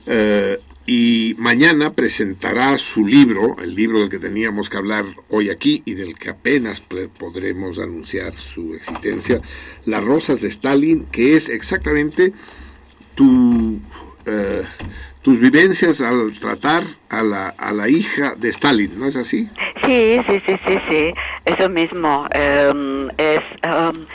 Eh, 0.06 0.60
y 0.86 1.34
mañana 1.38 1.94
presentará 1.94 2.78
su 2.78 3.08
libro, 3.08 3.56
el 3.62 3.74
libro 3.74 4.00
del 4.00 4.10
que 4.10 4.20
teníamos 4.20 4.70
que 4.70 4.76
hablar 4.76 5.06
hoy 5.30 5.50
aquí 5.50 5.82
y 5.86 5.94
del 5.94 6.16
que 6.16 6.30
apenas 6.30 6.82
podremos 6.82 7.80
anunciar 7.80 8.36
su 8.38 8.74
existencia, 8.74 9.40
Las 9.86 10.04
Rosas 10.04 10.42
de 10.42 10.50
Stalin, 10.50 11.06
que 11.06 11.38
es 11.38 11.48
exactamente 11.48 12.34
tu, 13.16 13.80
eh, 14.26 14.64
tus 15.24 15.40
vivencias 15.40 16.02
al 16.02 16.38
tratar 16.38 16.84
a 17.10 17.24
la, 17.24 17.48
a 17.58 17.72
la 17.72 17.88
hija 17.88 18.36
de 18.36 18.50
Stalin, 18.50 19.00
¿no 19.00 19.08
es 19.08 19.16
así? 19.16 19.50
Sí, 19.86 20.20
sí, 20.28 20.42
sí, 20.46 20.56
sí, 20.68 20.78
sí, 20.90 21.14
eso 21.46 21.70
mismo. 21.70 22.28
em, 22.32 23.10
es, 23.18 23.40
em, 23.62 24.06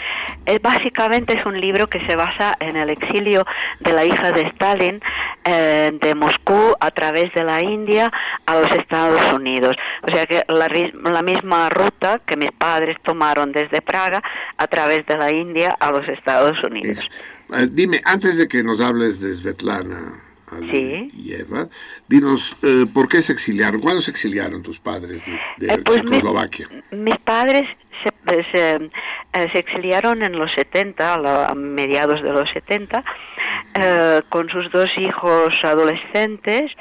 es 0.44 0.60
básicamente 0.60 1.38
es 1.38 1.46
un 1.46 1.58
libro 1.60 1.88
que 1.88 2.00
se 2.06 2.14
basa 2.14 2.56
en 2.60 2.76
el 2.76 2.90
exilio 2.90 3.46
de 3.80 3.92
la 3.92 4.04
hija 4.04 4.32
de 4.32 4.42
Stalin 4.48 5.00
eh, 5.44 5.92
de 5.98 6.14
Moscú 6.14 6.74
a 6.78 6.90
través 6.90 7.32
de 7.32 7.42
la 7.42 7.62
India 7.62 8.12
a 8.44 8.60
los 8.60 8.70
Estados 8.72 9.32
Unidos. 9.32 9.76
O 10.02 10.14
sea 10.14 10.26
que 10.26 10.44
la 10.48 11.22
misma 11.22 11.70
ruta 11.70 12.20
que 12.26 12.36
mis 12.36 12.52
padres 12.52 12.98
tomaron 13.02 13.52
desde 13.52 13.80
Praga 13.80 14.22
a 14.58 14.66
través 14.66 15.06
de 15.06 15.16
la 15.16 15.30
India 15.30 15.74
a 15.80 15.90
los 15.90 16.06
Estados 16.06 16.62
Unidos. 16.62 17.08
Eh, 17.54 17.66
dime, 17.70 18.00
antes 18.04 18.36
de 18.36 18.46
que 18.46 18.62
nos 18.62 18.80
hables 18.82 19.20
de 19.20 19.32
Svetlana 19.34 20.27
Sí. 20.70 21.10
Alieva, 21.14 21.68
dinos, 22.08 22.56
eh, 22.62 22.86
¿por 22.92 23.08
qué 23.08 23.22
se 23.22 23.32
exiliaron? 23.32 23.80
¿Cuándo 23.80 24.02
se 24.02 24.10
exiliaron 24.10 24.62
tus 24.62 24.78
padres 24.78 25.24
de, 25.58 25.66
de 25.66 25.74
Eh, 25.74 25.78
pues 25.84 26.02
mi- 26.04 26.10
Checoslovaquia? 26.10 26.68
Mis 26.90 27.18
padres 27.18 27.64
se, 28.02 28.42
se, 28.52 28.70
eh, 28.76 29.48
se 29.52 29.58
exiliaron 29.58 30.22
en 30.22 30.32
los 30.38 30.50
70, 30.52 31.14
a, 31.14 31.18
la- 31.18 31.46
a 31.46 31.54
mediados 31.54 32.22
de 32.22 32.32
los 32.32 32.48
70, 32.52 33.04
eh, 33.74 34.22
con 34.28 34.48
sus 34.48 34.70
dos 34.70 34.88
hijos 34.98 35.54
adolescentes 35.62 36.72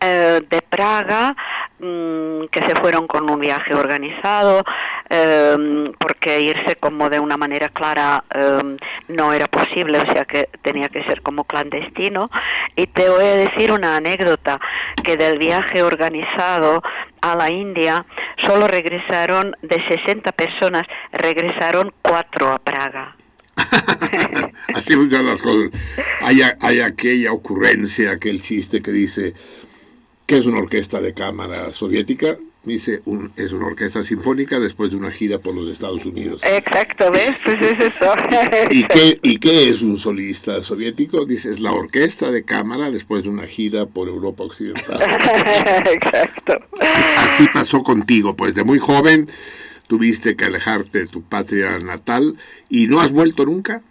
eh, 0.00 0.42
de 0.50 0.60
Praga, 0.60 1.34
mm, 1.78 2.44
que 2.50 2.60
se 2.66 2.74
fueron 2.74 3.06
con 3.06 3.30
un 3.30 3.40
viaje 3.40 3.74
organizado, 3.74 4.62
eh, 5.08 5.90
porque 5.98 6.42
irse 6.42 6.76
como 6.76 7.08
de 7.08 7.18
una 7.20 7.38
manera 7.38 7.70
clara 7.70 8.22
eh, 8.34 8.76
no 9.08 9.32
era 9.32 9.46
posible, 9.48 9.98
o 9.98 10.12
sea 10.12 10.26
que 10.26 10.50
tenía 10.60 10.88
que 10.88 11.02
ser 11.04 11.22
como 11.22 11.44
clandestino. 11.44 12.26
Y 12.76 12.86
te 12.88 13.08
voy 13.08 13.24
a 13.24 13.36
decir 13.36 13.72
una 13.72 13.96
anécdota, 13.96 14.60
que 15.02 15.16
del 15.16 15.38
viaje 15.38 15.82
organizado 15.82 16.82
a 17.22 17.34
la 17.34 17.50
India 17.50 18.04
solo 18.44 18.68
regresaron, 18.68 19.56
de 19.62 19.82
60 19.88 20.32
personas, 20.32 20.82
regresaron 21.12 21.94
cuatro 22.02 22.52
a 22.52 22.58
Praga. 22.58 23.16
Así 24.74 24.94
funcionan 24.94 25.26
las 25.26 25.42
cosas. 25.42 25.70
Hay, 26.22 26.40
hay 26.60 26.80
aquella 26.80 27.32
ocurrencia, 27.32 28.10
aquel 28.12 28.40
chiste 28.42 28.80
que 28.82 28.92
dice 28.92 29.34
que 30.26 30.38
es 30.38 30.46
una 30.46 30.58
orquesta 30.58 31.00
de 31.00 31.14
cámara 31.14 31.72
soviética. 31.72 32.36
Dice, 32.64 33.02
un- 33.04 33.30
es 33.36 33.52
una 33.52 33.66
orquesta 33.66 34.02
sinfónica 34.04 34.58
después 34.58 34.90
de 34.90 34.96
una 34.96 35.10
gira 35.10 35.38
por 35.38 35.54
los 35.54 35.68
Estados 35.68 36.02
Unidos. 36.06 36.40
Exacto, 36.42 37.10
¿ves? 37.12 37.36
Pues 37.44 37.60
es 37.60 37.78
eso. 37.78 38.14
¿Y 38.70 38.84
qué, 38.84 39.18
¿Y 39.22 39.36
qué 39.36 39.68
es 39.68 39.82
un 39.82 39.98
solista 39.98 40.62
soviético? 40.64 41.26
Dice, 41.26 41.50
es 41.50 41.60
la 41.60 41.72
orquesta 41.72 42.30
de 42.30 42.42
cámara 42.42 42.90
después 42.90 43.24
de 43.24 43.28
una 43.28 43.46
gira 43.46 43.84
por 43.84 44.08
Europa 44.08 44.44
Occidental. 44.44 44.98
Exacto. 45.92 46.58
Así 46.80 47.46
pasó 47.52 47.82
contigo, 47.82 48.34
pues 48.34 48.54
de 48.54 48.64
muy 48.64 48.78
joven 48.78 49.28
tuviste 49.86 50.36
que 50.36 50.44
alejarte 50.44 51.00
de 51.00 51.06
tu 51.06 51.22
patria 51.22 51.78
natal 51.78 52.36
y 52.68 52.86
no 52.86 53.00
has 53.00 53.12
vuelto 53.12 53.44
nunca. 53.44 53.82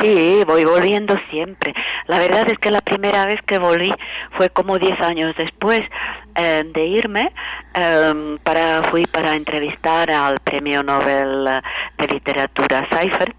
Sí, 0.00 0.42
voy 0.46 0.64
volviendo 0.64 1.16
siempre. 1.30 1.74
La 2.06 2.18
verdad 2.18 2.48
es 2.48 2.58
que 2.58 2.70
la 2.70 2.80
primera 2.80 3.26
vez 3.26 3.40
que 3.46 3.58
volví 3.58 3.92
fue 4.36 4.48
como 4.48 4.78
10 4.78 5.00
años 5.00 5.34
después 5.36 5.80
eh, 6.34 6.64
de 6.72 6.86
irme. 6.86 7.32
eh, 7.74 8.36
para 8.42 8.82
Fui 8.90 9.06
para 9.06 9.34
entrevistar 9.34 10.10
al 10.10 10.38
premio 10.40 10.82
Nobel 10.82 11.46
eh, 11.48 11.60
de 11.98 12.06
Literatura 12.14 12.86
Seifert, 12.90 13.34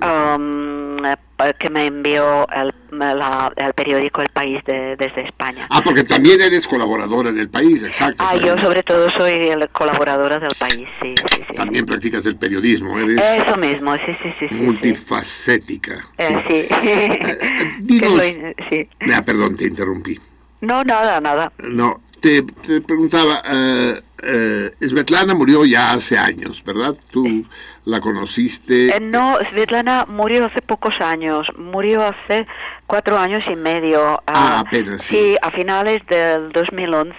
um, 0.00 1.04
eh, 1.04 1.16
que 1.58 1.68
me 1.70 1.86
envió 1.86 2.46
el, 2.54 2.72
la- 2.92 3.52
el 3.56 3.72
periódico 3.74 4.20
El 4.20 4.28
País 4.28 4.62
de- 4.64 4.94
desde 4.96 5.22
España. 5.22 5.66
Ah, 5.70 5.80
porque 5.84 6.04
también 6.04 6.40
eres 6.40 6.68
colaboradora 6.68 7.30
en 7.30 7.38
el 7.38 7.48
país, 7.48 7.82
exacto. 7.82 8.22
Ah, 8.24 8.36
yo 8.36 8.56
sobre 8.58 8.82
todo 8.84 9.08
soy 9.18 9.50
colaboradora 9.72 10.38
del 10.38 10.50
país, 10.58 10.86
sí, 11.00 11.14
sí, 11.16 11.42
sí. 11.48 11.54
También 11.56 11.84
practicas 11.86 12.24
el 12.26 12.36
periodismo, 12.36 12.98
eres 12.98 13.20
Eso 13.20 13.56
mismo, 13.56 13.94
sí, 13.94 14.00
sí, 14.22 14.28
sí, 14.38 14.46
sí. 14.48 14.48
sí. 14.50 14.54
multifacética. 14.54 15.94
Eh, 16.18 16.44
sí. 16.48 16.66
Eh, 16.86 17.38
dinos- 17.80 18.20
Que 18.20 18.54
soy- 18.54 18.54
sí. 18.70 18.88
Ah, 19.12 19.22
perdón, 19.22 19.56
te 19.56 19.64
interrumpí. 19.66 20.18
No, 20.60 20.84
nada, 20.84 21.20
nada. 21.20 21.50
No, 21.58 22.00
te, 22.22 22.42
te 22.42 22.80
preguntaba, 22.80 23.42
eh, 23.44 24.00
eh, 24.22 24.70
Svetlana 24.80 25.34
murió 25.34 25.64
ya 25.66 25.92
hace 25.92 26.16
años, 26.16 26.62
¿verdad? 26.64 26.94
Tú 27.10 27.44
la 27.84 28.00
conociste. 28.00 28.96
Eh, 28.96 29.00
no, 29.00 29.36
Svetlana 29.50 30.06
murió 30.08 30.46
hace 30.46 30.62
pocos 30.62 30.94
años, 31.00 31.48
murió 31.58 32.02
hace 32.02 32.46
cuatro 32.86 33.18
años 33.18 33.42
y 33.50 33.56
medio. 33.56 34.22
Ah, 34.26 34.60
apenas, 34.60 35.02
sí. 35.02 35.16
Sí, 35.16 35.36
a 35.42 35.50
finales 35.50 36.00
del 36.08 36.52
2011, 36.52 37.14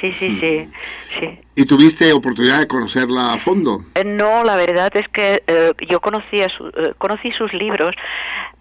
sí, 0.00 0.12
sí, 0.18 0.38
sí, 0.40 0.68
sí. 1.20 1.38
¿Y 1.54 1.64
tuviste 1.66 2.12
oportunidad 2.12 2.58
de 2.60 2.66
conocerla 2.68 3.34
a 3.34 3.38
fondo? 3.38 3.84
Eh, 3.94 4.04
No, 4.04 4.42
la 4.42 4.56
verdad 4.56 4.90
es 4.94 5.06
que 5.08 5.42
eh, 5.46 5.72
yo 5.88 6.00
conocía 6.00 6.48
su- 6.48 6.68
eh, 6.68 6.94
conocí 6.98 7.30
sus 7.32 7.52
libros, 7.52 7.94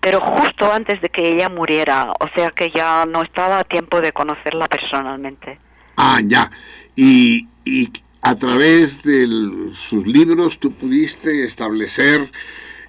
pero 0.02 0.20
justo 0.20 0.72
antes 0.72 1.02
de 1.02 1.10
que 1.10 1.30
ella 1.30 1.48
muriera, 1.50 2.12
o 2.20 2.28
sea 2.36 2.50
que 2.52 2.70
ya 2.76 3.06
no 3.06 3.24
estaba 3.24 3.60
a 3.60 3.64
tiempo 3.64 4.02
de 4.02 4.12
conocerla 4.12 4.68
personalmente. 4.68 5.60
Ah, 5.96 6.22
ya. 6.24 6.52
Y, 6.96 7.48
y 7.66 7.92
a 8.22 8.36
través 8.36 9.04
de 9.04 9.28
sus 9.74 10.08
libros 10.08 10.60
tú 10.60 10.72
pudiste 10.72 11.44
establecer 11.44 12.32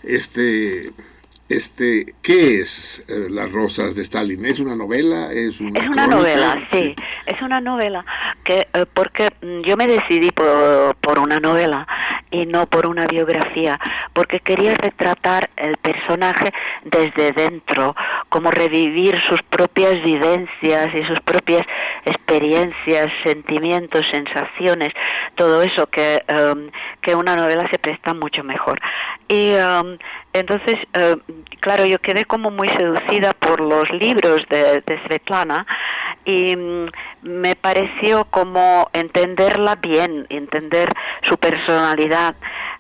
este, 0.03 0.93
este, 1.49 2.15
¿qué 2.23 2.61
es 2.61 3.05
eh, 3.09 3.29
Las 3.31 3.53
Rosas 3.53 3.95
de 3.95 4.03
Stalin? 4.03 4.45
¿Es 4.45 4.61
una 4.61 4.75
novela? 4.75 5.33
¿Es 5.33 5.61
una, 5.61 5.81
Es 5.81 5.87
una 5.87 6.07
novela, 6.07 6.59
sí, 6.71 6.95
es 7.27 7.43
una 7.43 7.61
novela 7.61 8.05
que 8.43 8.67
eh, 8.73 8.87
porque 8.93 9.31
mm, 9.41 9.63
yo 9.63 9.77
me 9.77 9.87
decidí 9.87 10.31
por, 10.31 10.97
por 10.97 11.19
una 11.19 11.39
novela 11.39 11.87
y 12.31 12.47
no 12.47 12.67
por 12.67 12.87
una 12.87 13.07
biografía, 13.07 13.79
porque 14.13 14.41
quería 14.41 14.75
retratar 14.75 15.49
el 15.57 15.77
personaje 15.77 16.53
desde 16.85 17.33
dentro, 17.33 17.95
como 18.29 18.51
revivir 18.51 19.21
sus 19.29 19.43
propias 19.43 20.03
vivencias 20.03 20.95
y 20.95 21.05
sus 21.05 21.21
propias 21.21 21.67
experiencias, 22.05 23.07
sentimientos, 23.23 24.07
sensaciones, 24.11 24.93
todo 25.37 25.63
eso 25.63 25.87
que, 25.87 26.23
em, 26.29 26.71
que 27.01 27.15
una 27.15 27.37
novela 27.37 27.69
se 27.71 27.79
presta 27.79 28.15
mucho 28.15 28.43
mejor. 28.43 28.79
Y 29.29 29.53
em, 29.53 29.99
entonces, 30.39 30.75
eh, 30.95 31.17
claro, 31.61 31.87
yo 31.87 31.99
quedé 31.99 32.25
como 32.25 32.51
muy 32.51 32.69
seducida 32.69 33.33
por 33.33 33.61
los 33.61 33.91
libros 33.93 34.43
de, 34.49 34.83
Svetlana 35.07 35.67
y 36.25 36.57
mm, 36.57 36.87
me 37.23 37.57
pareció 37.57 38.25
como 38.27 38.89
entenderla 38.93 39.77
bien, 39.77 40.27
entender 40.29 40.89
su 41.29 41.37
personalidad. 41.39 42.35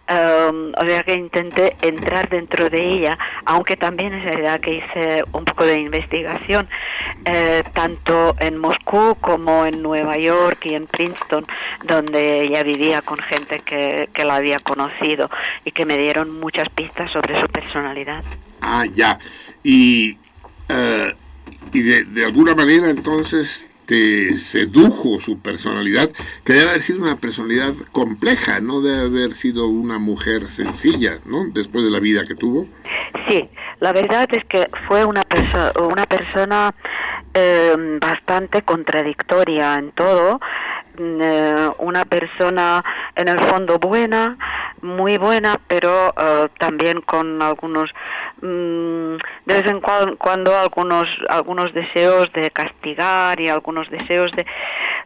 Um, 0.09 0.73
o 0.81 0.87
sea 0.87 1.03
que 1.03 1.15
intenté 1.15 1.77
entrar 1.83 2.29
dentro 2.29 2.71
de 2.71 2.81
ella, 2.81 3.19
aunque 3.45 3.75
también 3.75 4.15
es 4.15 4.25
verdad 4.25 4.61
que 4.61 4.75
hice 4.75 5.25
un 5.33 5.45
poco 5.45 5.65
de 5.65 5.81
investigación, 5.81 6.69
eh, 7.25 7.65
tanto 7.75 8.37
en 8.39 8.57
Moscú 8.57 9.17
como 9.21 9.67
en 9.67 9.83
Nueva 9.83 10.17
York 10.17 10.65
y 10.67 10.77
en 10.77 10.87
Princeton, 10.87 11.45
donde 11.83 12.43
ella 12.43 12.63
vivía 12.63 13.03
con 13.03 13.19
gente 13.19 13.59
que, 13.59 14.09
que 14.15 14.25
la 14.25 14.37
había 14.37 14.61
conocido 14.61 15.29
y 15.65 15.73
que 15.73 15.85
me 15.85 15.99
dieron 15.99 16.39
muchas 16.39 16.69
pistas 16.69 17.11
sobre 17.11 17.41
su 17.41 17.49
personalidad. 17.49 18.23
Ah, 18.61 18.85
ya. 18.95 19.19
Y, 19.65 20.19
eh, 20.69 21.15
y 21.73 21.83
de, 21.83 22.05
de 22.05 22.25
alguna 22.25 22.55
manera 22.55 22.91
entonces 22.91 23.69
te 23.87 24.37
sedujo 24.37 25.21
su 25.21 25.39
personalidad, 25.41 26.11
que 26.45 26.53
debe 26.53 26.71
haber 26.71 26.83
sido 26.83 27.03
una 27.03 27.17
personalidad 27.17 27.75
compleja, 27.93 28.61
no 28.61 28.81
debe 28.81 29.07
haber 29.07 29.35
sido 29.35 29.69
una 29.69 29.99
mujer 29.99 30.49
sencilla, 30.49 31.19
¿no? 31.25 31.47
Después 31.53 31.85
de 31.85 31.91
la 31.91 32.01
vida 32.01 32.25
que 32.27 32.35
tuvo. 32.35 32.67
Sí, 33.29 33.49
la 33.81 33.93
verdad 33.93 34.29
es 34.33 34.45
que 34.45 34.69
fue 34.89 35.05
una, 35.05 35.23
perso 35.23 35.73
una 35.89 36.07
persona 36.07 36.75
eh, 37.35 37.99
bastante 38.01 38.63
contradictoria 38.63 39.75
en 39.75 39.93
todo, 39.93 40.41
eh, 40.99 41.71
una 41.79 42.05
persona 42.05 42.83
en 43.15 43.29
el 43.29 43.39
fondo 43.41 43.79
buena, 43.79 44.37
muy 44.83 45.17
buena, 45.19 45.59
pero 45.69 46.09
eh, 46.17 46.49
también 46.59 47.01
con 47.01 47.41
algunos, 47.43 47.91
mm, 48.43 49.17
de 49.47 49.55
vez 49.55 49.67
en 49.67 49.81
cuan- 49.81 50.17
cuando 50.17 50.57
algunos, 50.57 51.05
algunos 51.29 51.73
deseos 51.73 52.31
de 52.35 52.51
castigar 52.51 53.41
y 53.41 53.49
algunos 53.49 53.89
deseos 53.91 54.31
de, 54.33 54.47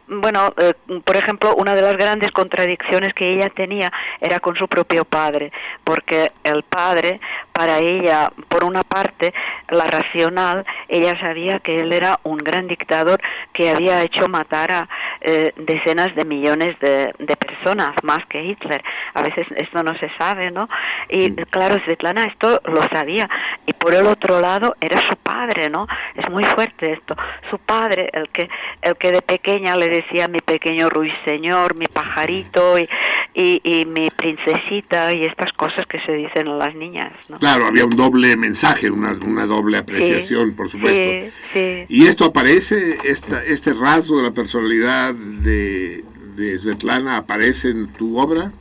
bueno, 0.07 0.53
eh, 0.57 0.73
por 1.05 1.15
ejemplo, 1.15 1.55
una 1.55 1.73
de 1.75 1.81
las 1.81 1.95
grandes 1.95 2.31
contradicciones 2.31 3.13
que 3.13 3.33
ella 3.33 3.49
tenía 3.49 3.91
era 4.19 4.39
con 4.39 4.55
su 4.55 4.67
propio 4.67 5.05
padre, 5.05 5.51
porque 5.83 6.31
el 6.43 6.63
padre, 6.63 7.19
para 7.61 7.77
ella, 7.77 8.31
por 8.47 8.63
una 8.63 8.81
parte, 8.81 9.35
la 9.69 9.85
racional, 9.85 10.65
ella 10.87 11.13
sabía 11.21 11.59
que 11.59 11.75
él 11.75 11.93
era 11.93 12.19
un 12.23 12.39
gran 12.39 12.67
dictador 12.67 13.21
que 13.53 13.69
había 13.69 14.01
hecho 14.01 14.27
matar 14.27 14.71
a 14.71 14.89
eh, 15.21 15.53
decenas 15.57 16.15
de 16.15 16.25
millones 16.25 16.79
de, 16.79 17.13
de 17.19 17.35
personas, 17.35 17.91
más 18.01 18.25
que 18.29 18.43
Hitler. 18.43 18.83
A 19.13 19.21
veces 19.21 19.45
esto 19.57 19.83
no 19.83 19.95
se 19.99 20.09
sabe, 20.17 20.49
¿no? 20.49 20.67
Y 21.07 21.35
claro, 21.51 21.75
Svetlana 21.85 22.23
esto 22.23 22.59
lo 22.65 22.81
sabía. 22.91 23.29
Y 23.67 23.73
por 23.73 23.93
el 23.93 24.07
otro 24.07 24.41
lado, 24.41 24.75
era 24.81 24.99
su 25.07 25.15
padre, 25.17 25.69
¿no? 25.69 25.85
Es 26.15 26.27
muy 26.31 26.43
fuerte 26.45 26.93
esto. 26.93 27.15
Su 27.51 27.59
padre, 27.59 28.09
el 28.13 28.27
que, 28.29 28.49
el 28.81 28.95
que 28.95 29.11
de 29.11 29.21
pequeña 29.21 29.75
le 29.75 29.87
decía 29.87 30.27
mi 30.27 30.39
pequeño 30.39 30.89
ruiseñor, 30.89 31.75
mi 31.75 31.85
pajarito 31.85 32.79
y, 32.79 32.89
y, 33.35 33.61
y 33.63 33.85
mi 33.85 34.09
princesita 34.09 35.13
y 35.13 35.25
estas 35.25 35.53
cosas 35.53 35.85
que 35.87 35.99
se 36.01 36.13
dicen 36.13 36.47
a 36.47 36.55
las 36.55 36.73
niñas, 36.73 37.11
¿no? 37.29 37.37
Claro, 37.37 37.50
había 37.53 37.85
un 37.85 37.95
doble 37.95 38.35
mensaje, 38.37 38.89
una, 38.89 39.11
una 39.25 39.45
doble 39.45 39.77
apreciación, 39.77 40.53
por 40.53 40.69
supuesto. 40.69 41.11
Sí, 41.11 41.31
sí. 41.53 41.85
Y 41.89 42.07
esto 42.07 42.25
aparece, 42.25 42.97
esta, 43.03 43.43
este 43.43 43.73
rasgo 43.73 44.17
de 44.17 44.23
la 44.23 44.31
personalidad 44.31 45.13
de, 45.13 46.03
de 46.35 46.59
Svetlana 46.59 47.17
aparece 47.17 47.69
en 47.69 47.87
tu 47.93 48.19
obra. 48.19 48.51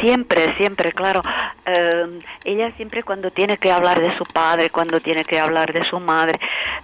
Siempre, 0.00 0.54
siempre, 0.56 0.92
claro. 0.92 1.22
Eh, 1.66 2.20
ella 2.44 2.70
siempre 2.76 3.02
cuando 3.02 3.30
tiene 3.30 3.56
que 3.58 3.70
hablar 3.70 4.00
de 4.00 4.16
su 4.16 4.24
padre, 4.24 4.70
cuando 4.70 5.00
tiene 5.00 5.24
que 5.24 5.38
hablar 5.38 5.72
de 5.72 5.84
su 5.88 6.00
madre, 6.00 6.38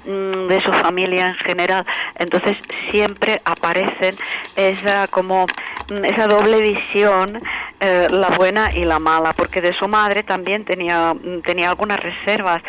mm, 0.05 0.49
de 0.49 0.61
su 0.63 0.73
familia 0.73 1.29
en 1.29 1.35
general, 1.35 1.87
entonces 2.19 2.59
siempre 2.91 3.41
aparecen 3.45 4.15
esa 4.57 5.07
como 5.09 5.47
mm, 5.91 6.05
esa 6.05 6.27
doble 6.27 6.61
visión, 6.61 7.41
eh, 7.81 8.09
la 8.11 8.29
buena 8.31 8.73
y 8.75 8.85
la 8.85 8.99
mala, 8.99 9.33
porque 9.33 9.61
de 9.61 9.73
su 9.75 9.87
madre 9.89 10.23
también 10.23 10.65
tenía 10.65 11.15
tenía 11.45 11.69
algunas 11.71 12.01
reservas. 12.01 12.63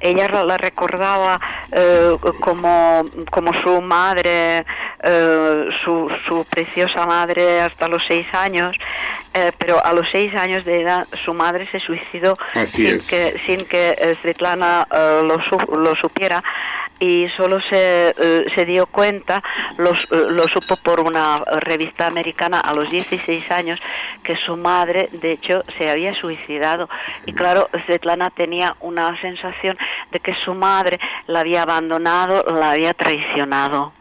Ella 0.00 0.28
la 0.28 0.44
la 0.44 0.56
recordaba 0.56 1.40
eh, 1.72 2.16
como 2.40 3.04
como 3.30 3.52
su 3.62 3.80
madre, 3.80 4.64
eh, 5.02 5.68
su, 5.84 6.10
su 6.26 6.44
preciosa 6.48 7.06
madre 7.06 7.60
hasta 7.60 7.88
los 7.88 8.04
seis 8.06 8.26
años, 8.34 8.76
eh, 9.34 9.52
pero 9.58 9.84
a 9.84 9.92
los 9.92 10.06
seis 10.10 10.34
años 10.34 10.64
de 10.64 10.82
edad 10.82 11.06
su 11.24 11.34
madre 11.34 11.68
se 11.70 11.78
suicidó 11.80 12.36
Así 12.54 12.84
sin 12.86 12.96
es. 12.96 13.06
que 13.06 13.40
sin 13.46 13.58
que 13.58 14.16
Svetlana 14.20 14.86
eh, 14.92 15.20
lo, 15.24 15.40
su- 15.42 15.76
lo 15.76 15.94
supiera 15.96 16.42
y 17.02 17.28
solo 17.36 17.60
se, 17.60 18.14
eh, 18.16 18.46
se 18.54 18.64
dio 18.64 18.86
cuenta, 18.86 19.42
lo, 19.76 19.92
su- 19.98 20.14
eh, 20.14 20.26
lo 20.30 20.44
supo 20.44 20.76
por 20.76 21.00
una 21.00 21.36
revista 21.60 22.06
americana 22.06 22.60
a 22.60 22.72
los 22.74 22.88
16 22.90 23.50
años, 23.50 23.80
que 24.22 24.36
su 24.36 24.56
madre 24.56 25.08
de 25.10 25.32
hecho 25.32 25.64
se 25.78 25.90
había 25.90 26.14
suicidado. 26.14 26.88
Y 27.26 27.32
claro, 27.32 27.68
Svetlana 27.86 28.30
tenía 28.30 28.76
una 28.80 29.20
sensación 29.20 29.76
de 30.12 30.20
que 30.20 30.32
su 30.44 30.54
madre 30.54 31.00
la 31.26 31.40
había 31.40 31.62
abandonado, 31.62 32.44
la 32.54 32.70
había 32.70 32.94
traicionado. 32.94 33.92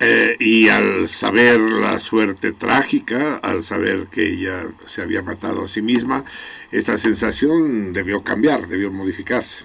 Eh, 0.00 0.36
y 0.40 0.68
al 0.68 1.08
saber 1.08 1.58
la 1.60 1.98
suerte 2.00 2.52
trágica, 2.52 3.36
al 3.42 3.62
saber 3.62 4.06
que 4.10 4.22
ella 4.26 4.66
se 4.86 5.02
había 5.02 5.22
matado 5.22 5.64
a 5.64 5.68
sí 5.68 5.82
misma, 5.82 6.24
esta 6.72 6.98
sensación 6.98 7.92
debió 7.92 8.22
cambiar, 8.22 8.66
debió 8.66 8.90
modificarse. 8.90 9.64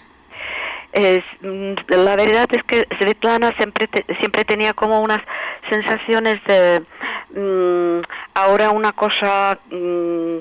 Es, 0.93 1.23
mm, 1.41 1.73
la 1.87 2.15
verdad 2.15 2.47
es 2.51 2.63
que 2.63 2.87
Svetlana 2.99 3.51
siempre 3.57 3.87
te- 3.87 4.05
siempre 4.19 4.45
tenía 4.45 4.73
como 4.73 5.01
unas 5.01 5.21
sensaciones 5.69 6.35
de 6.45 6.83
mm, 7.35 8.01
ahora 8.35 8.69
una 8.69 8.91
cosa 8.91 9.57
mm, 9.71 10.37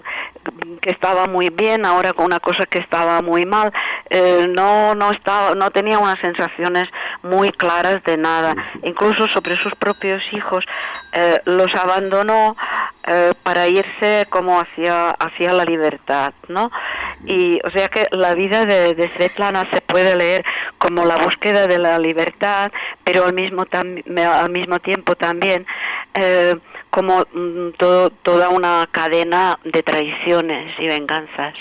que 0.83 0.91
estaba 0.91 1.27
muy 1.27 1.49
bien, 1.49 1.87
ahora 1.87 2.13
una 2.19 2.39
cosa 2.39 2.67
que 2.67 2.79
estaba 2.79 3.23
muy 3.23 3.47
mal. 3.47 3.73
Eh, 4.11 4.47
no 4.49 4.95
no 4.95 5.11
estaba 5.13 5.55
no 5.55 5.71
tenía 5.71 5.99
unas 5.99 6.19
sensaciones 6.21 6.85
muy 7.23 7.51
claras 7.53 8.03
de 8.05 8.19
nada. 8.19 8.55
Incluso 8.83 9.29
sobre 9.29 9.57
sus 9.57 9.75
propios 9.77 10.23
hijos 10.33 10.65
eh, 11.13 11.41
los 11.47 11.75
abandonó 11.75 12.57
eh, 13.07 13.33
para 13.43 13.67
irse 13.69 14.27
como 14.31 14.61
hacia 14.61 15.11
hacia 15.11 15.53
la 15.53 15.65
libertad, 15.65 16.33
¿no? 16.49 16.71
Y 17.25 17.61
o 17.65 17.71
sea 17.71 17.89
que 17.89 18.07
la 18.13 18.35
vida 18.35 18.65
de, 18.67 18.95
de 18.95 19.09
se 19.73 19.81
puede 19.81 20.17
leer 20.17 20.45
como 20.79 21.05
la 21.05 21.17
búsqueda 21.17 21.67
de 21.67 21.79
la 21.79 21.99
libertad, 21.99 22.71
pero 23.05 23.25
al 23.25 23.33
mismo 23.35 23.65
al 23.73 24.51
mismo 24.51 24.79
tiempo 24.81 25.15
también 25.17 25.67
eh, 26.15 26.57
como 26.91 27.25
mm, 27.33 27.71
todo- 27.79 28.11
toda 28.11 28.49
una 28.51 28.87
cadena 28.91 29.59
de 29.65 29.83
traiciones 29.83 30.75
y 30.79 30.87
venganzas. 30.87 31.55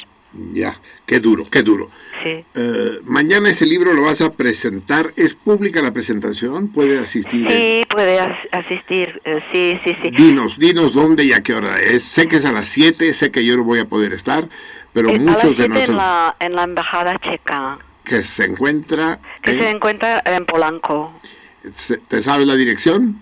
Ya, 0.54 0.80
qué 1.06 1.20
duro, 1.20 1.44
qué 1.52 1.62
duro. 1.62 1.90
Sí. 2.24 2.44
Eh, 2.56 3.00
mañana 3.04 3.50
ese 3.50 3.66
libro 3.66 3.94
lo 3.94 4.04
vas 4.04 4.22
a 4.22 4.32
presentar. 4.32 5.12
¿Es 5.18 5.34
pública 5.34 5.82
la 5.82 5.92
presentación? 5.92 6.70
¿Puede 6.70 7.00
asistir? 7.00 7.46
Sí, 7.50 7.84
puede 7.90 8.20
as- 8.20 8.38
asistir, 8.54 9.22
eh, 9.26 9.42
sí, 9.52 9.78
sí, 9.84 9.96
sí. 10.02 10.10
Dinos, 10.12 10.58
dinos 10.58 10.94
dónde 10.94 11.26
y 11.26 11.34
a 11.34 11.42
qué 11.44 11.54
hora 11.54 11.82
es. 11.82 12.04
Sé 12.04 12.28
que 12.28 12.38
es 12.38 12.46
a 12.46 12.52
las 12.54 12.70
7, 12.70 13.14
sé 13.14 13.30
que 13.32 13.44
yo 13.44 13.58
no 13.58 13.64
voy 13.66 13.80
a 13.80 13.86
poder 13.86 14.14
estar, 14.14 14.48
pero 14.94 15.10
Eh, 15.10 15.16
a 15.16 15.18
las 15.18 15.26
muchos 15.44 15.58
de 15.58 15.66
en 15.66 15.72
nosotros 15.74 15.98
la, 15.98 16.36
en 16.40 16.56
la 16.56 16.64
embajada 16.64 17.20
checa, 17.20 17.80
que 18.06 18.24
se 18.24 18.46
encuentra... 18.46 19.20
que 19.44 19.52
en- 19.52 19.60
se 19.60 19.70
encuentra 19.70 20.22
en 20.26 20.46
Polanco. 20.46 21.12
¿Te 22.08 22.22
sabes 22.24 22.48
la 22.48 22.56
dirección? 22.56 23.22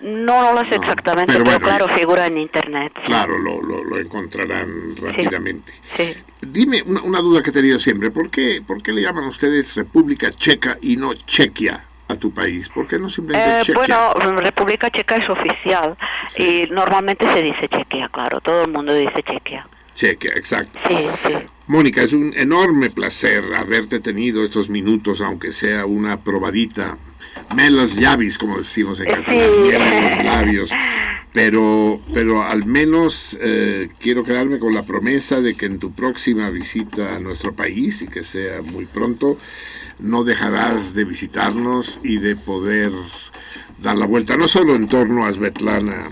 No, 0.00 0.42
no 0.42 0.52
lo 0.62 0.68
sé 0.68 0.76
No, 0.76 0.82
exactamente, 0.82 1.32
pero 1.32 1.44
pero, 1.44 1.58
bueno, 1.58 1.66
claro, 1.66 1.88
figura 1.88 2.26
en 2.26 2.38
internet. 2.38 2.92
Claro, 3.04 3.38
lo, 3.38 3.60
lo, 3.62 3.82
lo 3.84 3.98
encontrarán 3.98 4.94
rápidamente. 4.96 5.72
Sí. 5.96 6.14
Dime 6.40 6.82
una, 6.86 7.02
una 7.02 7.20
duda 7.20 7.42
que 7.42 7.50
he 7.50 7.52
tenido 7.52 7.78
siempre. 7.78 8.10
¿Por 8.10 8.30
qué, 8.30 8.62
¿Por 8.66 8.82
qué 8.82 8.92
le 8.92 9.02
llaman 9.02 9.24
ustedes 9.24 9.74
República 9.74 10.30
Checa 10.30 10.78
y 10.80 10.96
no 10.96 11.14
Chequia 11.14 11.84
a 12.08 12.14
tu 12.16 12.30
país? 12.32 12.68
¿Por 12.68 12.86
qué 12.86 12.98
no 12.98 13.10
simplemente 13.10 13.60
Eh, 13.60 13.62
Chequia? 13.64 14.12
bueno, 14.14 14.40
República 14.40 14.90
Checa 14.90 15.16
es 15.16 15.28
oficial 15.30 15.96
y 16.36 16.68
normalmente 16.70 17.26
se 17.32 17.42
dice 17.42 17.68
Chequia, 17.68 18.08
claro, 18.12 18.40
todo 18.40 18.64
el 18.64 18.70
mundo 18.72 18.92
dice 18.94 19.22
Chequia. 19.22 19.66
Chequia, 19.94 20.32
exacto. 20.36 20.78
Sí, 20.88 20.96
sí. 21.26 21.32
Mónica, 21.68 22.02
es 22.02 22.12
un 22.12 22.32
enorme 22.36 22.90
placer 22.90 23.42
haberte 23.56 23.98
tenido 23.98 24.44
estos 24.44 24.68
minutos, 24.68 25.20
aunque 25.22 25.52
sea 25.52 25.86
una 25.86 26.18
probadita. 26.20 26.98
Me 27.54 27.70
los 27.70 27.96
llavis, 27.96 28.38
como 28.38 28.58
decimos 28.58 28.98
en 29.00 29.06
Sí. 29.06 29.12
catalán, 29.14 29.40
en 29.40 30.16
los 30.16 30.24
labios. 30.24 30.70
Pero, 31.32 32.00
pero 32.14 32.42
al 32.42 32.64
menos 32.64 33.36
eh, 33.40 33.90
quiero 34.00 34.24
quedarme 34.24 34.58
con 34.58 34.72
la 34.74 34.82
promesa 34.84 35.40
de 35.42 35.54
que 35.54 35.66
en 35.66 35.78
tu 35.78 35.92
próxima 35.92 36.48
visita 36.50 37.14
a 37.14 37.18
nuestro 37.18 37.54
país, 37.54 38.00
y 38.02 38.06
que 38.08 38.24
sea 38.24 38.62
muy 38.62 38.86
pronto, 38.86 39.38
no 39.98 40.24
dejarás 40.24 40.94
de 40.94 41.04
visitarnos 41.04 42.00
y 42.02 42.18
de 42.18 42.36
poder 42.36 42.90
dar 43.82 43.96
la 43.96 44.06
vuelta, 44.06 44.36
no 44.38 44.48
solo 44.48 44.74
en 44.76 44.88
torno 44.88 45.26
a 45.26 45.32
Svetlana, 45.32 46.10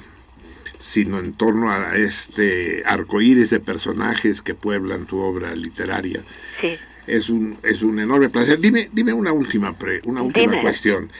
sino 0.79 1.19
en 1.19 1.33
torno 1.33 1.71
a 1.73 1.97
este 1.97 2.83
arcoíris 2.85 3.49
de 3.49 3.61
personajes 3.61 4.43
que 4.43 4.55
pueblan 4.55 5.07
tu 5.07 5.19
obra 5.21 5.55
literaria. 5.55 6.21
Sí. 6.61 6.77
Es 7.07 7.29
un, 7.29 7.57
es 7.63 7.83
un 7.83 7.99
enorme 7.99 8.29
placer. 8.31 8.59
Dime, 8.59 8.89
dime 8.93 9.13
una 9.13 9.33
última, 9.33 9.77
pre- 9.79 10.01
una 10.05 10.23
última 10.23 10.53
Dime. 10.53 10.63
cuestión. 10.63 11.11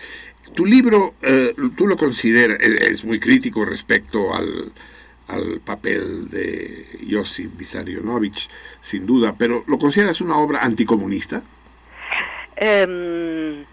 Tu 0.55 0.65
libro, 0.67 1.15
eh, 1.23 1.55
tú 1.77 1.87
lo 1.87 1.97
consideras, 1.97 2.59
es, 2.61 2.81
es 2.91 3.05
muy 3.05 3.19
crítico 3.19 3.65
respecto 3.65 4.33
al, 4.35 4.73
al 5.29 5.61
papel 5.61 6.29
de 6.31 6.87
Josip 7.11 7.57
Vissarionovich, 7.59 8.49
sin 8.81 9.05
duda, 9.05 9.35
pero 9.37 9.65
¿lo 9.67 9.79
consideras 9.79 10.21
una 10.21 10.37
obra 10.37 10.61
anticomunista? 10.61 11.43
Em, 12.57 13.65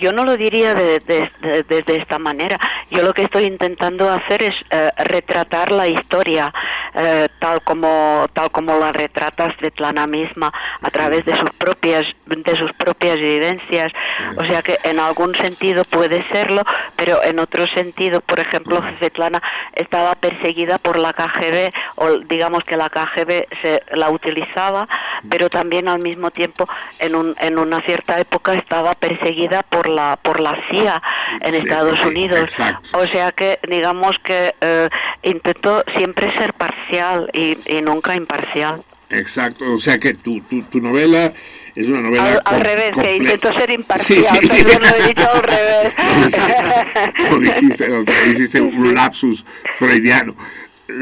yo 0.00 0.12
no 0.12 0.24
lo 0.24 0.36
diría 0.36 0.74
de, 0.74 1.00
de- 1.00 1.30
de- 1.64 1.96
esta 1.98 2.18
manera. 2.18 2.58
Yo 2.90 3.02
lo 3.02 3.12
que 3.12 3.22
estoy 3.22 3.44
intentando 3.44 4.08
hacer 4.10 4.42
es 4.42 4.54
eh, 4.70 4.90
retratar 4.98 5.72
la 5.72 5.88
historia 5.88 6.52
eh, 6.94 7.28
tal 7.38 7.62
como 7.62 8.26
tal 8.32 8.50
como 8.50 8.78
la 8.78 8.92
retrata 8.92 9.54
Svetlana 9.58 10.06
misma 10.06 10.52
a 10.82 10.90
través 10.90 11.24
de 11.24 11.36
sus 11.36 11.50
propias 11.50 12.04
de 12.26 12.56
sus 12.58 12.72
propias 12.74 13.16
vivencias. 13.16 13.92
O 14.36 14.44
sea 14.44 14.62
que 14.62 14.78
en 14.84 14.98
algún 15.00 15.34
sentido 15.34 15.84
puede 15.84 16.22
serlo, 16.24 16.62
pero 16.96 17.22
en 17.22 17.38
otro 17.38 17.66
sentido, 17.74 18.20
por 18.20 18.38
ejemplo, 18.40 18.80
Svetlana 18.98 19.42
estaba 19.74 20.14
perseguida 20.14 20.78
por 20.78 20.98
la 20.98 21.12
KGB 21.12 21.70
o 21.96 22.18
digamos 22.28 22.64
que 22.64 22.76
la 22.76 22.88
KGB 22.90 23.46
se 23.62 23.82
la 23.92 24.10
utilizaba, 24.10 24.88
pero 25.28 25.48
también 25.50 25.88
al 25.88 26.00
mismo 26.02 26.30
tiempo 26.30 26.64
en 26.98 27.14
un, 27.14 27.34
en 27.40 27.58
una 27.58 27.80
cierta 27.82 28.18
época 28.20 28.54
estaba 28.54 28.94
perseguida 28.94 29.62
por 29.62 29.77
la 29.86 30.18
por 30.20 30.40
la 30.40 30.56
CIA 30.70 31.00
en 31.42 31.52
Sí, 31.52 31.58
Estados 31.58 32.00
sí, 32.00 32.08
Unidos. 32.08 32.40
exacto. 32.40 32.98
O 32.98 33.06
sea 33.06 33.30
que 33.32 33.60
digamos 33.68 34.16
que 34.24 34.54
eh, 34.60 34.88
intentó 35.22 35.84
siempre 35.96 36.34
ser 36.38 36.54
parcial 36.54 37.30
y, 37.34 37.58
y 37.66 37.82
nunca 37.82 38.14
imparcial. 38.16 38.82
Exacto, 39.10 39.64
o 39.72 39.78
sea 39.78 39.98
que 39.98 40.14
tu, 40.14 40.40
tu, 40.42 40.62
tu 40.64 40.80
novela 40.80 41.32
es 41.74 41.86
una 41.88 42.00
novela... 42.00 42.42
Al, 42.44 42.60
revés, 42.60 42.90
que 43.00 43.16
intentó 43.16 43.52
ser 43.54 43.70
imparcial, 43.70 44.22
Sí, 44.24 44.38
sí. 44.42 44.48
perdón, 44.48 44.82
lo 44.82 44.96
he 44.96 45.08
dicho 45.08 45.30
al 45.32 45.42
revés. 45.42 45.94
Lo 47.30 47.38
dijiste, 47.38 47.90
o 47.92 48.04
sea, 48.04 48.26
hiciste 48.26 48.60
un 48.60 48.94
lapsus 48.96 49.44
freudiano. 49.76 50.34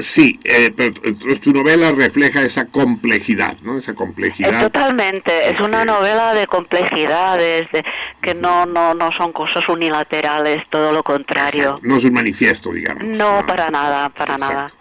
Sí, 0.01 0.41
eh, 0.43 0.73
pero 0.77 1.01
entonces 1.05 1.41
tu 1.41 1.53
novela 1.53 1.93
refleja 1.93 2.43
esa 2.43 2.67
complejidad, 2.67 3.57
¿no? 3.63 3.79
Esa 3.79 3.93
Es 3.93 3.97
complejidad. 3.97 4.63
totalmente, 4.65 5.49
es 5.51 5.61
una 5.61 5.85
novela 5.85 6.35
de 6.35 6.47
complejidades, 6.49 7.71
de, 7.71 7.85
que 8.21 8.35
no, 8.35 8.67
no, 8.67 8.95
no 8.95 9.11
son 9.17 9.33
cosas 9.33 9.63
unilaterales, 9.69 10.65
todo 10.71 10.93
lo 10.93 11.05
contrario. 11.05 11.79
No 11.83 11.97
es 11.99 12.05
un 12.05 12.15
manifiesto, 12.15 12.73
digamos. 12.73 13.05
No, 13.05 13.45
para 13.47 13.71
nada, 13.71 14.09
para 14.09 14.35
Exacto. 14.35 14.55
nada. 14.55 14.73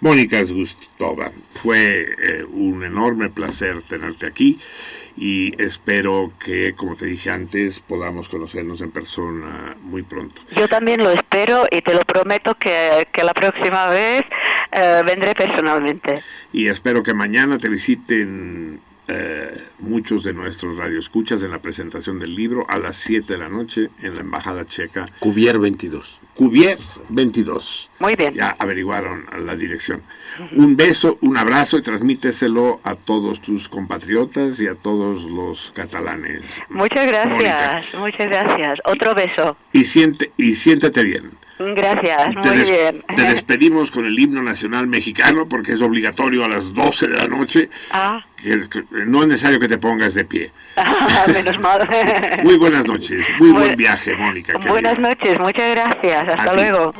Mónica 0.00 0.42
Gustova, 0.42 1.30
fue 1.52 2.02
eh, 2.22 2.44
un 2.44 2.84
enorme 2.84 3.28
placer 3.30 3.82
tenerte 3.82 4.26
aquí 4.26 4.58
y 5.20 5.52
espero 5.62 6.32
que, 6.42 6.72
como 6.74 6.96
te 6.96 7.04
dije 7.04 7.30
antes, 7.30 7.78
podamos 7.80 8.26
conocernos 8.30 8.80
en 8.80 8.90
persona 8.90 9.76
muy 9.82 10.02
pronto. 10.02 10.40
Yo 10.56 10.66
también 10.66 11.04
lo 11.04 11.10
espero 11.10 11.66
y 11.70 11.82
te 11.82 11.92
lo 11.92 12.00
prometo 12.00 12.54
que, 12.54 13.06
que 13.12 13.22
la 13.22 13.34
próxima 13.34 13.90
vez 13.90 14.24
eh, 14.72 15.02
vendré 15.04 15.34
personalmente. 15.34 16.22
Y 16.54 16.68
espero 16.68 17.02
que 17.02 17.12
mañana 17.12 17.58
te 17.58 17.68
visiten 17.68 18.80
eh, 19.12 19.50
muchos 19.80 20.22
de 20.22 20.32
nuestros 20.32 20.76
radioescuchas 20.76 21.42
en 21.42 21.50
la 21.50 21.58
presentación 21.58 22.20
del 22.20 22.34
libro 22.34 22.64
a 22.68 22.78
las 22.78 22.96
7 22.96 23.32
de 23.32 23.38
la 23.38 23.48
noche 23.48 23.90
en 24.02 24.14
la 24.14 24.20
Embajada 24.20 24.64
Checa, 24.64 25.06
Cuvier 25.18 25.58
22. 25.58 26.20
Cuvier 26.34 26.78
22. 27.08 27.90
Muy 27.98 28.14
bien. 28.14 28.34
Ya 28.34 28.54
averiguaron 28.58 29.26
la 29.44 29.56
dirección. 29.56 30.02
Un 30.52 30.76
beso, 30.76 31.18
un 31.22 31.36
abrazo 31.36 31.76
y 31.78 31.82
transmíteselo 31.82 32.80
a 32.84 32.94
todos 32.94 33.42
tus 33.42 33.68
compatriotas 33.68 34.60
y 34.60 34.68
a 34.68 34.76
todos 34.76 35.24
los 35.24 35.72
catalanes. 35.74 36.42
Muchas 36.68 37.08
gracias, 37.08 37.34
Mónica. 37.34 37.82
muchas 37.98 38.26
gracias. 38.28 38.78
Otro 38.84 39.14
beso. 39.14 39.56
Y, 39.72 39.84
siente, 39.84 40.30
y 40.36 40.54
siéntete 40.54 41.02
bien. 41.02 41.32
Gracias, 41.62 42.34
Te, 42.42 42.48
muy 42.48 42.56
des- 42.58 42.70
bien. 42.70 43.04
te 43.14 43.22
despedimos 43.22 43.90
con 43.90 44.06
el 44.06 44.18
himno 44.18 44.42
nacional 44.42 44.86
mexicano 44.86 45.46
porque 45.46 45.72
es 45.72 45.82
obligatorio 45.82 46.44
a 46.44 46.48
las 46.48 46.72
12 46.72 47.06
de 47.08 47.16
la 47.18 47.26
noche. 47.28 47.68
Ah, 47.90 48.24
que- 48.36 48.66
que 48.70 48.82
no 49.06 49.20
es 49.22 49.28
necesario 49.28 49.60
que 49.60 49.68
te 49.68 49.76
pongas 49.76 50.14
de 50.14 50.24
pie. 50.24 50.50
menos 51.32 51.58
mal. 51.60 51.86
Muy 52.42 52.56
buenas 52.56 52.86
noches. 52.86 53.24
Muy 53.38 53.50
buen 53.50 53.64
Buen- 53.64 53.76
viaje, 53.76 54.14
Mónica. 54.16 54.54
querida. 54.54 54.70
Buenas 54.70 54.98
noches, 54.98 55.38
muchas 55.38 55.70
gracias. 55.74 56.28
Hasta 56.28 56.54
luego. 56.54 56.94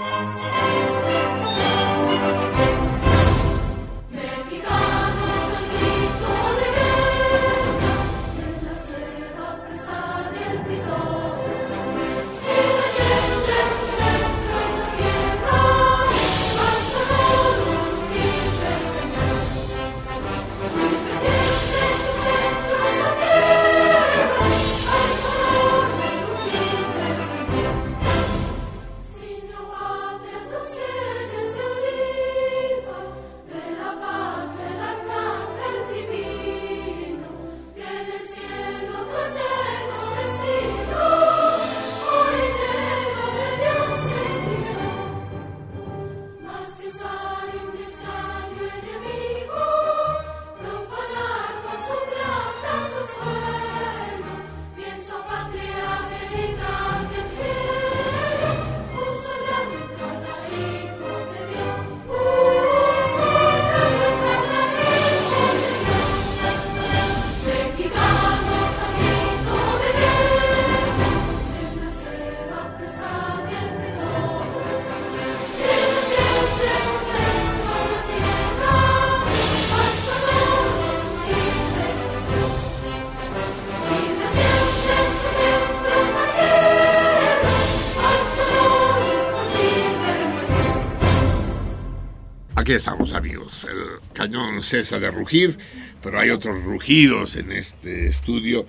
Estamos, 92.75 93.13
amigos. 93.15 93.67
El 93.69 94.01
cañón 94.13 94.63
cesa 94.63 95.01
de 95.01 95.11
rugir, 95.11 95.59
pero 96.03 96.21
hay 96.21 96.31
otros 96.31 96.63
rugidos 96.63 97.37
en 97.37 97.53
este 97.53 98.07
estudio. 98.07 98.67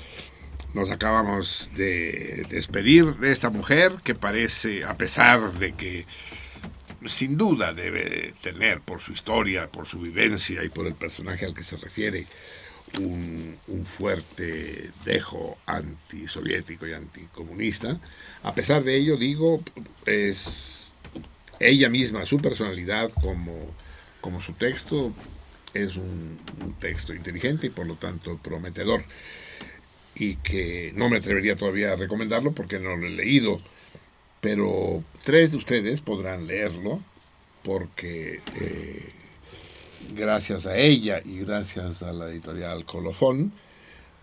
Nos 0.74 0.90
acabamos 0.92 1.70
de 1.76 2.46
despedir 2.50 3.06
de 3.18 3.32
esta 3.32 3.50
mujer 3.50 3.94
que 4.04 4.16
parece, 4.16 4.84
a 4.84 4.98
pesar 4.98 5.54
de 5.54 5.74
que 5.74 6.06
sin 7.06 7.38
duda 7.38 7.74
debe 7.74 8.34
tener 8.42 8.82
por 8.82 9.02
su 9.02 9.12
historia, 9.12 9.70
por 9.70 9.88
su 9.88 10.00
vivencia 10.00 10.64
y 10.64 10.70
por 10.70 10.88
el 10.88 10.96
personaje 10.96 11.46
al 11.46 11.54
que 11.54 11.64
se 11.64 11.78
refiere, 11.78 12.26
un, 13.00 13.56
un 13.68 13.86
fuerte 13.86 14.90
dejo 15.06 15.58
antisoviético 15.66 16.88
y 16.88 16.94
anticomunista. 16.94 18.00
A 18.44 18.54
pesar 18.54 18.84
de 18.84 18.96
ello, 18.98 19.18
digo, 19.18 19.64
es 20.06 20.92
ella 21.60 21.90
misma, 21.90 22.26
su 22.26 22.38
personalidad 22.38 23.12
como, 23.12 23.74
como 24.22 24.42
su 24.42 24.54
texto, 24.54 25.12
es 25.74 25.96
un, 25.96 26.40
texto 26.80 27.14
inteligente 27.14 27.68
y 27.68 27.70
por 27.70 27.86
lo 27.86 27.96
tanto 27.96 28.38
prometedor. 28.38 29.04
Y 30.16 30.36
que 30.38 30.92
no 30.96 31.10
me 31.10 31.18
atrevería 31.18 31.56
todavía 31.56 31.94
a 31.94 31.96
recomendarlo 31.96 32.52
porque 32.52 32.80
no 32.80 32.96
lo 32.96 33.08
he 33.08 33.12
leído, 33.12 33.62
pero 34.42 35.04
tres 35.24 35.52
de 35.52 35.58
ustedes 35.58 36.02
podrán 36.02 36.48
leerlo 36.48 37.02
porque 37.64 38.42
eh, 38.60 39.10
gracias 40.16 40.66
a 40.66 40.76
ella 40.78 41.22
y 41.24 41.40
gracias 41.40 42.04
a 42.04 42.12
la 42.12 42.30
editorial 42.30 42.86
Colofón, 42.86 43.54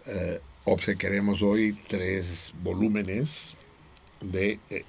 eh, 0.06 0.40
obsequiaremos 0.64 1.42
hoy 1.42 1.78
tres 1.86 2.52
volúmenes 2.62 3.54
de 4.20 4.58
eh, 4.70 4.84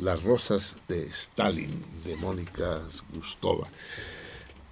Las 0.00 0.22
Rosas 0.22 0.76
de 0.88 1.04
Stalin, 1.04 1.70
de 2.04 2.16
Mónica 2.16 2.80
Gustova. 3.14 3.68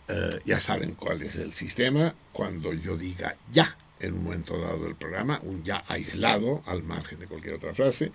Eh, 0.09 0.41
ya 0.45 0.61
saben 0.61 0.95
cuál 0.95 1.23
es 1.23 1.37
el 1.37 1.53
sistema. 1.53 2.15
Cuando 2.33 2.73
yo 2.73 2.97
diga 2.97 3.35
ya 3.51 3.77
en 4.01 4.15
un 4.15 4.25
momento 4.25 4.59
dado 4.61 4.85
del 4.85 4.97
programa, 4.97 5.41
un 5.43 5.65
ya 5.65 5.85
aislado 5.89 6.63
al 6.67 6.83
margen 6.83 7.21
de 7.21 7.27
cualquier 7.27 7.55
otra 7.55 7.75
frase, 7.75 8.13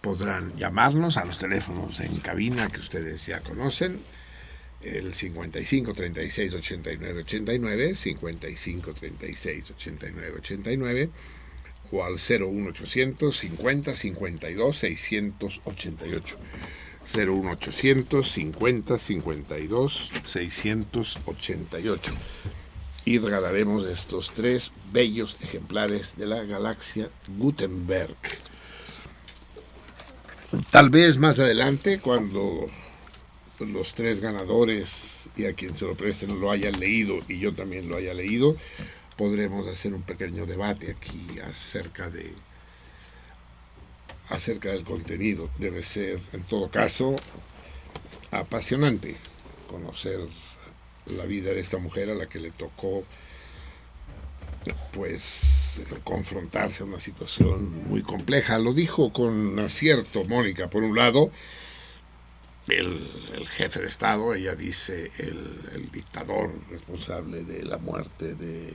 podrán 0.00 0.56
llamarnos 0.56 1.16
a 1.16 1.24
los 1.24 1.38
teléfonos 1.38 1.98
en 2.00 2.14
cabina 2.16 2.68
que 2.68 2.80
ustedes 2.80 3.26
ya 3.26 3.40
conocen, 3.40 4.00
el 4.82 5.14
55 5.14 5.92
36 5.92 6.54
89 6.54 7.20
89, 7.22 7.94
55 7.96 8.94
36 8.94 9.70
89 9.70 10.34
89, 10.38 11.10
o 11.90 12.04
al 12.04 12.14
01800 12.14 13.36
50 13.36 13.96
52 13.96 14.78
688. 14.78 16.38
01800 17.14 18.28
50 18.28 18.98
52 18.98 20.12
688. 20.24 22.12
Y 23.04 23.18
regalaremos 23.18 23.86
estos 23.86 24.32
tres 24.34 24.72
bellos 24.92 25.36
ejemplares 25.42 26.16
de 26.16 26.26
la 26.26 26.42
galaxia 26.42 27.08
Gutenberg. 27.38 28.16
Tal 30.70 30.90
vez 30.90 31.16
más 31.16 31.38
adelante, 31.38 32.00
cuando 32.00 32.66
los 33.60 33.94
tres 33.94 34.20
ganadores 34.20 35.28
y 35.36 35.46
a 35.46 35.52
quien 35.52 35.76
se 35.76 35.84
lo 35.84 35.94
presten 35.94 36.40
lo 36.40 36.50
hayan 36.50 36.78
leído 36.78 37.18
y 37.28 37.38
yo 37.38 37.52
también 37.52 37.88
lo 37.88 37.96
haya 37.96 38.14
leído, 38.14 38.56
podremos 39.16 39.66
hacer 39.68 39.94
un 39.94 40.02
pequeño 40.02 40.46
debate 40.46 40.90
aquí 40.90 41.38
acerca 41.40 42.10
de 42.10 42.32
acerca 44.28 44.70
del 44.70 44.84
contenido. 44.84 45.50
Debe 45.58 45.82
ser, 45.82 46.20
en 46.32 46.42
todo 46.42 46.70
caso, 46.70 47.16
apasionante 48.30 49.16
conocer 49.68 50.20
la 51.06 51.24
vida 51.24 51.50
de 51.50 51.60
esta 51.60 51.78
mujer 51.78 52.10
a 52.10 52.14
la 52.14 52.28
que 52.28 52.40
le 52.40 52.50
tocó 52.50 53.04
pues 54.92 55.80
confrontarse 56.02 56.82
a 56.82 56.86
una 56.86 57.00
situación 57.00 57.88
muy 57.88 58.02
compleja. 58.02 58.58
Lo 58.58 58.72
dijo 58.72 59.12
con 59.12 59.58
acierto 59.58 60.24
Mónica, 60.24 60.68
por 60.68 60.82
un 60.82 60.96
lado, 60.96 61.30
el, 62.68 63.46
jefe 63.48 63.80
de 63.80 63.86
Estado, 63.86 64.34
ella 64.34 64.56
dice 64.56 65.12
el, 65.18 65.60
el, 65.72 65.90
dictador 65.92 66.52
responsable 66.70 67.44
de 67.44 67.62
la 67.62 67.78
muerte 67.78 68.34
de 68.34 68.72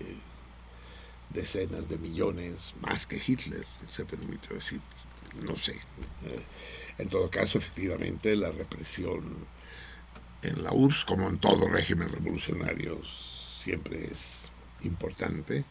decenas 1.29 1.89
de 1.89 1.97
millones, 1.97 2.73
más 2.81 3.05
que 3.05 3.21
Hitler, 3.25 3.65
se 3.89 4.05
permite 4.05 4.53
decir, 4.53 4.79
no 5.35 5.55
sé. 5.57 5.75
En 6.97 7.09
todo 7.09 7.29
caso, 7.29 7.57
efectivamente, 7.57 8.35
la 8.35 8.51
represión 8.51 9.45
en 10.43 10.63
la 10.63 10.71
URSS, 10.71 11.05
como 11.05 11.29
en 11.29 11.37
todo 11.37 11.67
régimen 11.67 12.11
revolucionario, 12.11 13.01
siempre 13.63 14.05
es 14.11 14.51
importante 14.83 15.65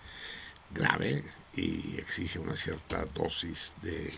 grave 0.73 1.25
y 1.55 1.97
exige 1.99 2.39
una 2.39 2.57
cierta 2.57 3.05
dosis 3.07 3.73
de 3.83 4.13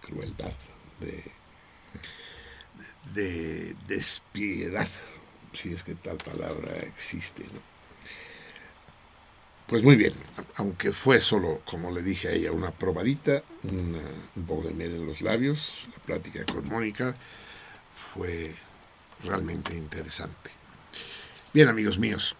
crueldad, 0.00 0.54
de, 1.00 1.24
de 3.12 3.76
despiedad, 3.86 4.88
si 5.52 5.72
es 5.72 5.82
que 5.82 5.94
tal 5.94 6.16
palabra 6.16 6.74
existe. 6.76 7.44
¿no? 7.44 7.79
Pues 9.70 9.84
muy 9.84 9.94
bien, 9.94 10.12
aunque 10.56 10.90
fue 10.90 11.20
solo, 11.20 11.60
como 11.64 11.92
le 11.92 12.02
dije 12.02 12.26
a 12.26 12.32
ella, 12.32 12.50
una 12.50 12.72
probadita, 12.72 13.40
una, 13.62 14.00
un 14.34 14.44
poco 14.44 14.66
de 14.66 14.74
miel 14.74 14.96
en 14.96 15.06
los 15.06 15.20
labios, 15.20 15.86
la 15.96 16.02
plática 16.02 16.44
con 16.44 16.68
Mónica 16.68 17.14
fue 17.94 18.52
realmente 19.22 19.72
interesante. 19.76 20.50
Bien, 21.54 21.68
amigos 21.68 22.00
míos, 22.00 22.34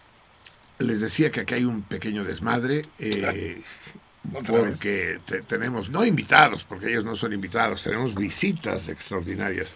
les 0.79 0.99
decía 0.99 1.31
que 1.31 1.39
aquí 1.39 1.53
hay 1.53 1.63
un 1.63 1.83
pequeño 1.83 2.25
desmadre, 2.25 2.81
eh, 2.99 3.61
porque 4.45 5.21
te, 5.25 5.41
tenemos, 5.43 5.89
no 5.89 6.03
invitados, 6.03 6.65
porque 6.65 6.89
ellos 6.89 7.05
no 7.05 7.15
son 7.15 7.31
invitados, 7.31 7.81
tenemos 7.81 8.13
visitas 8.13 8.89
extraordinarias. 8.89 9.69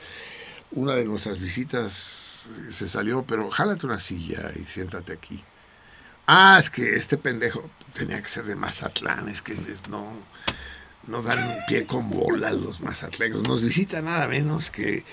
Una 0.71 0.93
de 0.95 1.05
nuestras 1.05 1.39
visitas 1.39 2.49
se 2.69 2.89
salió, 2.89 3.23
pero 3.23 3.49
jálate 3.49 3.85
una 3.85 4.01
silla 4.01 4.51
y 4.61 4.65
siéntate 4.65 5.13
aquí. 5.13 5.41
Ah, 6.27 6.57
es 6.59 6.69
que 6.69 6.95
este 6.95 7.17
pendejo 7.17 7.69
tenía 7.93 8.21
que 8.21 8.27
ser 8.27 8.45
de 8.45 8.55
Mazatlán, 8.55 9.29
es 9.29 9.41
que 9.41 9.55
no, 9.89 10.11
no 11.07 11.21
dan 11.21 11.59
pie 11.67 11.85
con 11.85 12.09
bola 12.09 12.51
los 12.51 12.81
mazatlecos. 12.81 13.43
Nos 13.43 13.61
visita 13.61 14.01
nada 14.01 14.27
menos 14.27 14.71
que, 14.71 15.03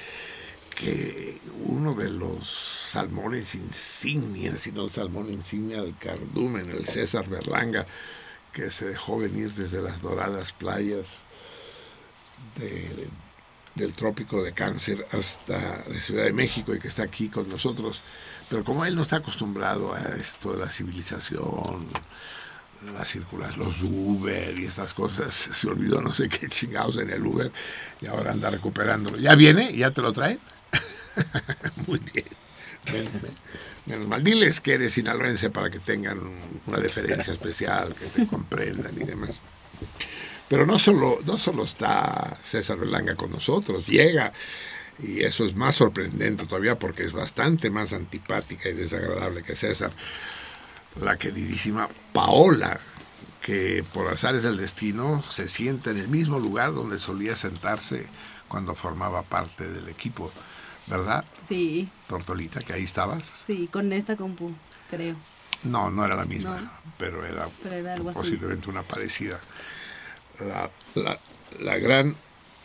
que 0.75 1.39
uno 1.65 1.95
de 1.95 2.09
los 2.09 2.89
salmones 2.91 3.55
insignia, 3.55 4.57
sino 4.57 4.85
el 4.85 4.91
salmón 4.91 5.31
insignia 5.33 5.83
del 5.83 5.97
cardumen, 5.99 6.71
el 6.71 6.87
César 6.87 7.29
Berlanga, 7.29 7.87
que 8.53 8.71
se 8.71 8.87
dejó 8.87 9.19
venir 9.19 9.53
desde 9.53 9.83
las 9.83 10.01
doradas 10.01 10.53
playas 10.53 11.25
de, 12.57 13.09
del 13.75 13.93
trópico 13.93 14.43
de 14.43 14.53
Cáncer 14.53 15.07
hasta 15.13 15.85
la 15.89 16.01
Ciudad 16.01 16.25
de 16.25 16.33
México 16.33 16.75
y 16.75 16.79
que 16.79 16.89
está 16.89 17.03
aquí 17.03 17.29
con 17.29 17.49
nosotros. 17.49 18.03
Pero 18.53 18.65
como 18.65 18.85
él 18.85 18.95
no 18.95 19.01
está 19.01 19.17
acostumbrado 19.17 19.95
a 19.95 19.99
esto 20.21 20.53
de 20.53 20.59
la 20.59 20.69
civilización, 20.69 21.87
las 22.95 23.09
circulas, 23.09 23.57
los 23.57 23.81
Uber 23.81 24.59
y 24.59 24.67
estas 24.67 24.93
cosas, 24.93 25.33
se 25.57 25.69
olvidó 25.69 26.03
no 26.03 26.13
sé 26.13 26.29
qué 26.29 26.49
chingados 26.49 26.99
en 26.99 27.09
el 27.09 27.25
Uber 27.25 27.51
y 28.03 28.09
ahora 28.09 28.33
anda 28.33 28.51
recuperándolo. 28.51 29.17
¿Ya 29.17 29.35
viene? 29.37 29.73
¿Ya 29.73 29.91
te 29.91 30.03
lo 30.03 30.13
traen? 30.13 30.39
Muy 31.87 31.99
bien. 32.13 32.27
Menos 33.87 34.07
mal, 34.07 34.23
diles 34.23 34.61
que 34.61 34.75
eres 34.75 34.93
sinaloense 34.93 35.49
para 35.49 35.71
que 35.71 35.79
tengan 35.79 36.21
una 36.67 36.79
deferencia 36.79 37.33
especial, 37.33 37.95
que 37.95 38.05
te 38.05 38.27
comprendan 38.27 38.93
y 39.01 39.05
demás. 39.05 39.41
Pero 40.47 40.67
no 40.67 40.79
solo, 40.79 41.21
no 41.25 41.39
solo 41.39 41.65
está 41.65 42.37
César 42.45 42.77
Berlanga 42.77 43.15
con 43.15 43.31
nosotros, 43.31 43.87
llega, 43.87 44.31
y 44.99 45.21
eso 45.23 45.45
es 45.45 45.55
más 45.57 45.77
sorprendente 45.77 46.47
todavía 46.47 46.79
porque 46.79 47.05
es 47.05 47.13
bastante 47.13 47.71
más 47.71 47.93
antipática 47.93 48.69
y 48.69 48.75
desagradable 48.75 49.43
que 49.43 49.57
César, 49.57 49.93
la 51.01 51.17
queridísima 51.17 51.89
Paola, 52.13 52.79
que 53.41 53.85
por 53.93 54.09
azares 54.13 54.43
del 54.43 54.57
destino 54.57 55.25
se 55.31 55.49
sienta 55.49 55.91
en 55.91 55.99
el 55.99 56.09
mismo 56.09 56.39
lugar 56.39 56.75
donde 56.75 56.99
solía 56.99 57.37
sentarse 57.37 58.07
cuando 58.49 58.75
formaba 58.75 59.23
parte 59.23 59.69
del 59.69 59.89
equipo. 59.89 60.31
¿verdad? 60.87 61.25
Sí. 61.49 61.89
Tortolita, 62.09 62.61
que 62.61 62.73
ahí 62.73 62.85
estabas. 62.85 63.23
Sí, 63.47 63.69
con 63.71 63.93
esta 63.93 64.17
compu, 64.17 64.53
creo. 64.91 65.17
No, 65.65 65.91
no 65.91 66.05
era 66.05 66.17
la 66.17 66.25
misma, 66.25 66.61
no. 66.61 66.71
pero 66.99 67.25
era, 67.25 67.49
pero 67.63 67.77
era 67.77 67.95
algo 67.95 68.13
posiblemente 68.13 68.63
así. 68.63 68.71
una 68.71 68.83
parecida. 68.83 69.41
La, 70.41 70.71
la, 70.95 71.19
la, 71.61 71.79
gran 71.79 72.17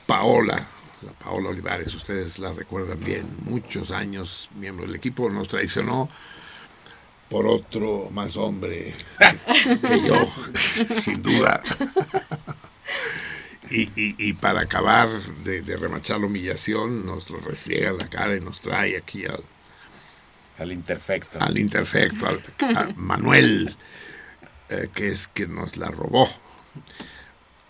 Paola, 0.08 0.66
la 1.02 1.12
Paola 1.12 1.50
Olivares, 1.50 1.94
ustedes 1.94 2.40
la 2.40 2.54
recuerdan 2.54 3.00
bien, 3.00 3.26
muchos 3.46 3.92
años 3.92 4.50
miembro 4.56 4.86
del 4.86 4.96
equipo, 4.96 5.30
nos 5.30 5.48
traicionó 5.48 6.10
por 7.30 7.46
otro 7.46 8.10
más 8.12 8.38
hombre 8.38 8.94
que 9.82 10.02
yo, 10.02 10.16
sin 11.02 11.22
duda. 11.22 11.62
Y, 13.70 13.82
y, 14.02 14.16
y, 14.18 14.32
para 14.32 14.62
acabar 14.62 15.10
de, 15.44 15.62
de, 15.62 15.76
remachar 15.76 16.22
la 16.22 16.28
humillación, 16.28 17.06
nos 17.06 17.30
lo 17.30 17.38
refriega 17.40 17.90
en 17.90 17.98
la 17.98 18.10
cara 18.10 18.34
y 18.34 18.40
nos 18.40 18.62
trae 18.62 18.96
aquí 18.96 19.26
al, 19.26 19.44
Al 20.58 20.72
imperfecto. 20.72 21.38
al 21.42 21.60
imperfecto, 21.60 22.28
al, 22.28 22.42
a 22.78 22.88
Manuel, 22.96 23.76
eh, 24.70 24.88
que 24.94 25.10
es 25.10 25.28
quien 25.28 25.56
nos 25.56 25.76
la 25.76 25.90
robó. 25.92 26.30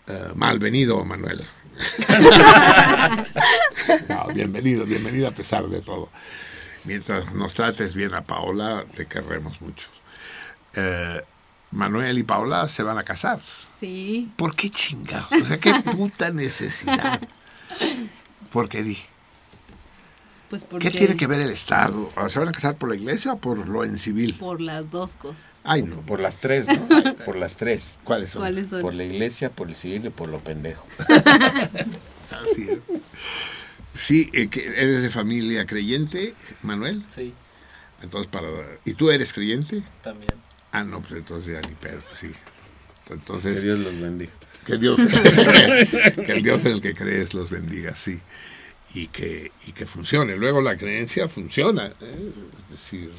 Eh, 0.06 0.32
malvenido, 0.36 1.04
Manuel. 1.04 1.44
No, 4.08 4.26
bienvenido, 4.34 4.84
bienvenido 4.84 5.28
a 5.28 5.30
pesar 5.30 5.66
de 5.68 5.80
todo. 5.80 6.08
Mientras 6.84 7.34
nos 7.34 7.54
trates 7.54 7.94
bien 7.94 8.14
a 8.14 8.22
Paola, 8.22 8.84
te 8.94 9.06
querremos 9.06 9.60
mucho. 9.60 9.86
Eh, 10.74 11.22
Manuel 11.70 12.18
y 12.18 12.22
Paola 12.22 12.68
se 12.68 12.82
van 12.82 12.98
a 12.98 13.04
casar. 13.04 13.40
Sí. 13.80 14.30
¿Por 14.36 14.56
qué 14.56 14.70
chingados? 14.70 15.30
O 15.30 15.44
sea, 15.44 15.58
qué 15.58 15.74
puta 15.74 16.30
necesidad. 16.30 17.20
¿Por 18.52 18.68
qué 18.68 18.82
di? 18.82 18.98
Pues 20.50 20.64
porque 20.64 20.90
¿Qué 20.90 20.96
tiene 20.96 21.16
que 21.16 21.26
ver 21.26 21.40
el 21.40 21.50
Estado? 21.50 22.10
¿O 22.16 22.28
¿Se 22.30 22.38
van 22.38 22.48
a 22.48 22.52
casar 22.52 22.74
por 22.76 22.88
la 22.88 22.96
iglesia 22.96 23.34
o 23.34 23.38
por 23.38 23.68
lo 23.68 23.84
en 23.84 23.98
civil? 23.98 24.34
Por 24.38 24.60
las 24.62 24.90
dos 24.90 25.14
cosas. 25.16 25.44
Ay, 25.62 25.82
no. 25.82 26.00
Por 26.00 26.20
las 26.20 26.38
tres, 26.38 26.66
¿no? 26.68 26.88
Por 27.26 27.36
las 27.36 27.56
tres. 27.56 27.98
¿Cuáles 28.04 28.30
son? 28.30 28.40
¿Cuáles 28.40 28.70
son? 28.70 28.80
Por 28.80 28.94
la 28.94 29.04
iglesia, 29.04 29.50
por 29.50 29.68
el 29.68 29.74
civil 29.74 30.06
y 30.06 30.08
por 30.08 30.28
lo 30.28 30.38
pendejo. 30.38 30.86
Así 32.30 32.68
es. 32.70 32.78
Sí, 33.92 34.30
eh, 34.32 34.48
que 34.48 34.66
¿eres 34.66 35.02
de 35.02 35.10
familia 35.10 35.66
creyente, 35.66 36.34
Manuel? 36.62 37.04
Sí, 37.14 37.34
Entonces, 38.02 38.30
para... 38.30 38.48
¿Y 38.84 38.94
tú 38.94 39.10
eres 39.10 39.32
creyente? 39.32 39.82
también. 40.02 40.32
Ah, 40.72 40.84
no, 40.84 41.00
pues 41.00 41.12
entonces 41.14 41.54
ya 41.60 41.68
ni 41.68 41.74
pedo, 41.74 42.00
sí. 42.18 42.28
Que 43.06 43.14
Entonces, 43.14 43.62
Dios 43.62 43.78
los 43.80 43.98
bendiga. 43.98 44.30
que 44.64 44.76
Dios, 44.76 45.00
que 46.26 46.32
el 46.32 46.42
Dios 46.42 46.64
en 46.64 46.72
el 46.72 46.80
que 46.80 46.94
crees 46.94 47.34
los 47.34 47.50
bendiga, 47.50 47.94
sí. 47.96 48.20
Y 48.94 49.08
que, 49.08 49.52
y 49.66 49.72
que 49.72 49.86
funcione. 49.86 50.36
Luego 50.36 50.60
la 50.60 50.76
creencia 50.76 51.28
funciona. 51.28 51.92
¿eh? 52.00 52.32
Es 52.58 52.70
decir, 52.70 53.10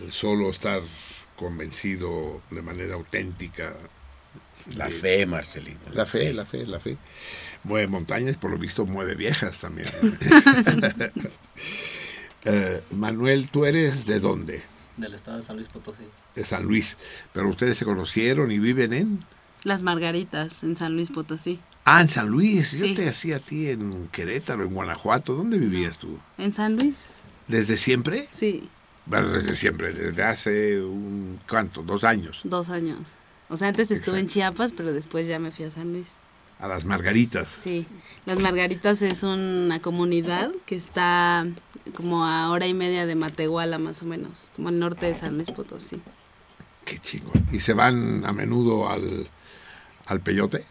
el 0.00 0.12
solo 0.12 0.50
estar 0.50 0.82
convencido 1.36 2.42
de 2.50 2.62
manera 2.62 2.94
auténtica. 2.94 3.74
La 4.76 4.86
de- 4.86 4.90
fe, 4.90 5.26
Marcelino. 5.26 5.78
La 5.92 6.04
fe, 6.06 6.32
la 6.32 6.44
fe, 6.44 6.66
la 6.66 6.78
fe. 6.80 6.96
Mueve 7.64 7.86
montañas, 7.88 8.36
por 8.36 8.50
lo 8.50 8.58
visto 8.58 8.84
mueve 8.86 9.14
viejas 9.14 9.58
también. 9.58 9.88
Eh, 12.46 12.82
Manuel, 12.90 13.48
¿tú 13.50 13.64
eres 13.64 14.04
de 14.04 14.20
dónde? 14.20 14.60
Del 14.98 15.14
estado 15.14 15.38
de 15.38 15.42
San 15.42 15.56
Luis 15.56 15.68
Potosí. 15.68 16.02
De 16.34 16.44
San 16.44 16.64
Luis. 16.64 16.98
Pero 17.32 17.48
ustedes 17.48 17.78
se 17.78 17.86
conocieron 17.86 18.52
y 18.52 18.58
viven 18.58 18.92
en... 18.92 19.20
Las 19.62 19.82
Margaritas 19.82 20.62
en 20.62 20.76
San 20.76 20.94
Luis 20.94 21.10
Potosí. 21.10 21.58
Ah, 21.84 22.00
en 22.00 22.08
San 22.08 22.28
Luis. 22.28 22.72
Yo 22.72 22.86
Sí. 22.86 22.94
te 22.94 23.08
hacía 23.08 23.36
a 23.36 23.40
ti 23.40 23.68
en 23.68 24.08
Querétaro, 24.08 24.64
en 24.64 24.72
Guanajuato. 24.74 25.34
¿Dónde 25.34 25.58
vivías 25.58 25.98
tú? 25.98 26.18
¿En 26.38 26.52
San 26.52 26.76
Luis? 26.76 26.94
¿Desde 27.48 27.76
siempre? 27.76 28.28
Sí, 28.34 28.68
Bueno, 29.06 29.28
desde 29.32 29.54
siempre, 29.54 29.92
desde 29.92 30.22
hace 30.22 30.80
un... 30.80 31.38
¿Cuánto? 31.46 31.82
Dos 31.82 32.04
años. 32.04 32.40
dos 32.44 32.70
años. 32.70 33.00
O 33.50 33.56
sea, 33.58 33.68
antes 33.68 33.90
estuve 33.90 34.18
en 34.18 34.28
Chiapas, 34.28 34.72
pero 34.72 34.94
después 34.94 35.26
ya 35.28 35.38
me 35.38 35.50
fui 35.52 35.66
a 35.66 35.70
San 35.70 35.92
Luis. 35.92 36.06
A 36.58 36.68
las 36.68 36.86
Margaritas. 36.86 37.48
Sí, 37.62 37.86
Las 38.24 38.38
Margaritas 38.38 39.02
es 39.02 39.22
una 39.22 39.80
comunidad 39.80 40.50
que 40.64 40.76
está 40.76 41.46
como 41.94 42.24
a 42.24 42.48
hora 42.50 42.66
y 42.66 42.72
media 42.72 43.04
de 43.04 43.14
Matehuala 43.14 43.78
más 43.78 44.00
o 44.02 44.06
menos, 44.06 44.50
como 44.56 44.68
al 44.70 44.78
norte 44.78 45.04
de 45.04 45.14
San 45.14 45.34
Luis 45.36 45.50
Potosí. 45.50 46.00
Qué 46.86 46.98
chingón. 46.98 47.46
¿Y 47.52 47.60
se 47.60 47.74
van 47.74 48.24
a 48.24 48.32
menudo 48.32 48.88
al, 48.88 49.28
al 50.06 50.20
peyote? 50.20 50.64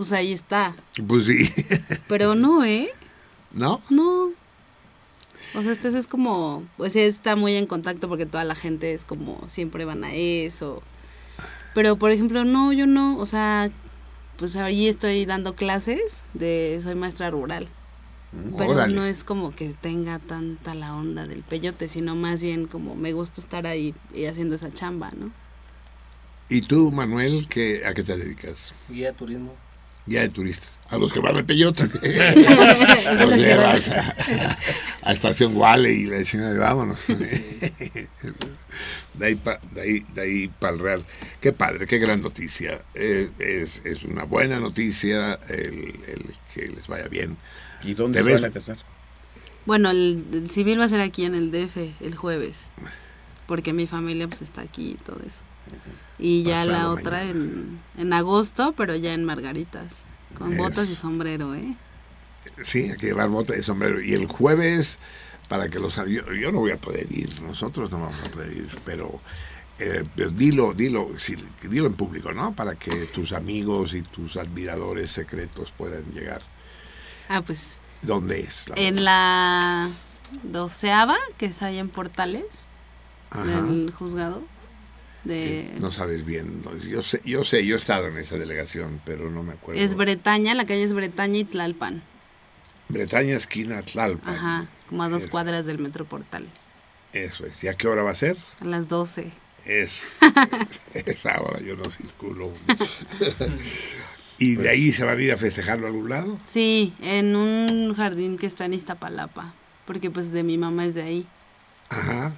Pues 0.00 0.12
ahí 0.12 0.32
está. 0.32 0.74
Pues 1.06 1.26
sí. 1.26 1.52
Pero 2.08 2.34
no, 2.34 2.64
¿eh? 2.64 2.88
¿No? 3.52 3.82
No. 3.90 4.32
O 5.54 5.62
sea, 5.62 5.72
este 5.72 5.88
es 5.88 6.06
como, 6.06 6.64
pues 6.78 6.96
está 6.96 7.36
muy 7.36 7.54
en 7.56 7.66
contacto 7.66 8.08
porque 8.08 8.24
toda 8.24 8.44
la 8.44 8.54
gente 8.54 8.94
es 8.94 9.04
como, 9.04 9.46
siempre 9.46 9.84
van 9.84 10.02
a 10.02 10.14
eso. 10.14 10.82
Pero, 11.74 11.96
por 11.96 12.12
ejemplo, 12.12 12.46
no, 12.46 12.72
yo 12.72 12.86
no, 12.86 13.18
o 13.18 13.26
sea, 13.26 13.70
pues 14.38 14.56
ahí 14.56 14.88
estoy 14.88 15.26
dando 15.26 15.54
clases 15.54 16.22
de, 16.32 16.80
soy 16.82 16.94
maestra 16.94 17.28
rural. 17.30 17.68
Pero 18.56 18.70
Órale. 18.70 18.94
no 18.94 19.04
es 19.04 19.22
como 19.22 19.54
que 19.54 19.74
tenga 19.82 20.18
tanta 20.18 20.74
la 20.74 20.94
onda 20.94 21.26
del 21.26 21.42
peyote, 21.42 21.88
sino 21.88 22.16
más 22.16 22.40
bien 22.40 22.66
como 22.66 22.94
me 22.94 23.12
gusta 23.12 23.42
estar 23.42 23.66
ahí 23.66 23.94
y 24.14 24.24
haciendo 24.24 24.54
esa 24.54 24.72
chamba, 24.72 25.10
¿no? 25.10 25.30
¿Y 26.48 26.62
tú, 26.62 26.90
Manuel, 26.90 27.48
qué, 27.48 27.82
a 27.84 27.92
qué 27.92 28.02
te 28.02 28.16
dedicas? 28.16 28.74
Guía 28.88 29.12
turismo. 29.12 29.54
Guía 30.06 30.22
de 30.22 30.28
turistas. 30.30 30.68
A 30.90 30.98
los 30.98 31.12
que 31.12 31.20
van 31.20 31.36
al 31.36 31.44
peyote. 31.44 31.84
los 33.26 33.36
llevas 33.36 33.88
a, 33.90 34.58
a 35.02 35.12
Estación 35.12 35.54
Guale 35.54 35.92
y 35.92 36.06
le 36.06 36.16
"Ay, 36.18 36.58
vámonos. 36.58 36.98
de 39.14 39.26
ahí 39.26 39.34
para 39.36 39.60
de 39.72 39.80
ahí, 39.80 40.06
de 40.14 40.20
ahí 40.22 40.48
pa 40.48 40.70
el 40.70 40.78
Real. 40.80 41.04
Qué 41.40 41.52
padre, 41.52 41.86
qué 41.86 41.98
gran 41.98 42.20
noticia. 42.22 42.82
Eh, 42.94 43.30
es, 43.38 43.82
es 43.84 44.02
una 44.02 44.24
buena 44.24 44.58
noticia 44.58 45.34
el, 45.48 45.94
el 46.08 46.34
que 46.54 46.66
les 46.68 46.86
vaya 46.88 47.06
bien. 47.08 47.36
¿Y 47.84 47.94
dónde 47.94 48.18
¿Te 48.18 48.24
se 48.24 48.28
ves? 48.30 48.40
van 48.42 48.50
a 48.50 48.54
casar? 48.54 48.78
Bueno, 49.66 49.90
el, 49.90 50.24
el 50.32 50.50
civil 50.50 50.80
va 50.80 50.84
a 50.84 50.88
ser 50.88 51.00
aquí 51.00 51.24
en 51.24 51.34
el 51.34 51.50
DF 51.52 51.76
el 52.00 52.14
jueves, 52.16 52.70
porque 53.46 53.72
mi 53.72 53.86
familia 53.86 54.26
pues 54.26 54.42
está 54.42 54.62
aquí 54.62 54.92
y 54.92 55.04
todo 55.04 55.20
eso. 55.24 55.42
Y 56.18 56.42
ya 56.44 56.64
la 56.66 56.90
otra 56.90 57.24
en, 57.24 57.82
en 57.96 58.12
agosto, 58.12 58.74
pero 58.76 58.94
ya 58.96 59.14
en 59.14 59.24
Margaritas, 59.24 60.04
con 60.34 60.52
Es. 60.52 60.58
botas 60.58 60.88
y 60.90 60.94
sombrero, 60.94 61.54
¿eh? 61.54 61.76
Sí, 62.62 62.90
hay 62.90 62.96
que 62.96 63.06
llevar 63.08 63.28
bota 63.28 63.52
de 63.54 63.62
sombrero. 63.62 64.00
Y 64.00 64.14
el 64.14 64.26
jueves, 64.26 64.98
para 65.48 65.68
que 65.68 65.78
los... 65.78 65.96
Yo, 65.96 66.32
yo 66.32 66.52
no 66.52 66.60
voy 66.60 66.72
a 66.72 66.80
poder 66.80 67.10
ir, 67.12 67.40
nosotros 67.42 67.90
no 67.90 68.00
vamos 68.00 68.22
a 68.22 68.30
poder 68.30 68.52
ir, 68.52 68.68
pero... 68.84 69.22
eh, 69.78 70.04
pero 70.14 70.30
dilo, 70.30 70.74
dilo, 70.74 71.10
sí, 71.18 71.36
dilo 71.62 71.86
en 71.86 71.94
público, 71.94 72.32
¿no? 72.32 72.54
Para 72.54 72.76
que 72.76 73.06
tus 73.06 73.32
amigos 73.32 73.94
y 73.94 74.02
tus 74.02 74.36
admiradores 74.36 75.10
secretos 75.12 75.72
puedan 75.72 76.04
llegar. 76.12 76.42
Ah, 77.28 77.42
pues 77.42 77.80
¿Dónde 78.02 78.40
es? 78.40 78.68
la 78.68 78.76
en 78.76 79.04
la 79.04 79.96
doceava, 80.42 81.16
que 81.38 81.46
es 81.46 81.62
ahí 81.62 81.78
en 81.78 81.88
Portales, 81.90 82.68
Ajá. 83.30 83.44
del 83.44 83.92
juzgado. 83.92 84.50
De, 85.24 85.70
No 85.78 85.92
sabes 85.92 86.24
bien. 86.24 86.62
no, 86.62 86.76
yo 86.78 87.02
sé, 87.02 87.20
yo 87.24 87.44
sé, 87.44 87.64
yo 87.66 87.76
he 87.76 87.78
estado 87.78 88.06
en 88.06 88.16
esa 88.16 88.36
delegación, 88.38 89.00
pero 89.04 89.30
no 89.30 89.42
me 89.42 89.52
acuerdo. 89.52 89.80
es 89.80 89.94
Bretaña, 89.94 90.54
la 90.54 90.64
calle 90.66 90.82
es 90.84 90.92
Bretaña 90.94 91.38
y 91.38 91.44
Tlalpan. 91.44 92.02
Bretaña, 92.88 93.36
esquina 93.36 93.82
Tlalpan. 93.82 94.34
Ajá, 94.34 94.66
como 94.88 95.02
a 95.02 95.08
dos 95.08 95.24
Es- 95.24 95.28
cuadras 95.30 95.66
del 95.66 95.78
Metro 95.78 96.04
Portales. 96.06 96.70
Eso 97.12 97.44
es. 97.46 97.62
¿Y 97.64 97.68
a 97.68 97.74
qué 97.74 97.86
hora 97.88 98.02
va 98.02 98.10
a 98.12 98.14
ser? 98.16 98.36
A 98.60 98.64
las 98.64 98.88
12. 98.88 99.30
Es. 99.66 100.02
Esa 100.94 101.40
hora 101.42 101.60
yo 101.60 101.76
no 101.76 101.90
circulo. 101.90 102.52
¿Y 104.38 104.54
de 104.56 104.70
ahí 104.70 104.90
se 104.92 105.04
van 105.04 105.18
a 105.18 105.22
ir 105.22 105.32
a 105.32 105.36
festejarlo 105.36 105.86
a 105.86 105.90
algún 105.90 106.08
lado? 106.08 106.38
Sí, 106.46 106.94
en 107.02 107.36
un 107.36 107.92
jardín 107.94 108.38
que 108.38 108.46
está 108.46 108.64
en 108.64 108.72
Iztapalapa, 108.74 109.52
porque 109.84 110.10
pues 110.10 110.32
de 110.32 110.42
mi 110.44 110.56
mamá 110.56 110.86
es 110.86 110.94
de 110.94 111.02
ahí. 111.02 111.26
Ajá. 111.90 112.32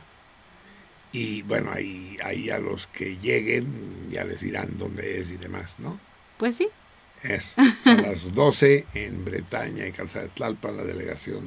Y 1.12 1.42
bueno, 1.42 1.70
ahí, 1.72 2.16
ahí 2.24 2.48
a 2.50 2.58
los 2.58 2.86
que 2.86 3.18
lleguen 3.18 4.10
ya 4.10 4.24
les 4.24 4.40
dirán 4.40 4.78
dónde 4.78 5.20
es 5.20 5.30
y 5.30 5.36
demás, 5.36 5.76
¿no? 5.78 6.00
Pues 6.38 6.56
sí. 6.56 6.68
Es 7.22 7.54
a 7.58 7.92
las 7.94 8.32
12 8.34 8.86
en 8.94 9.24
Bretaña 9.24 9.86
y 9.86 9.92
Calzada 9.92 10.24
de 10.24 10.30
Tlalpan, 10.30 10.76
la 10.76 10.84
delegación 10.84 11.44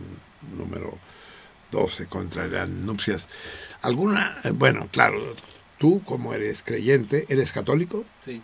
número 0.55 0.97
12 1.71 2.05
contraerán 2.05 2.85
nupcias. 2.85 3.27
¿Alguna? 3.81 4.37
Bueno, 4.53 4.87
claro, 4.91 5.35
tú 5.77 6.01
como 6.05 6.33
eres 6.33 6.63
creyente, 6.63 7.25
¿eres 7.27 7.51
católico? 7.51 8.05
Sí. 8.23 8.41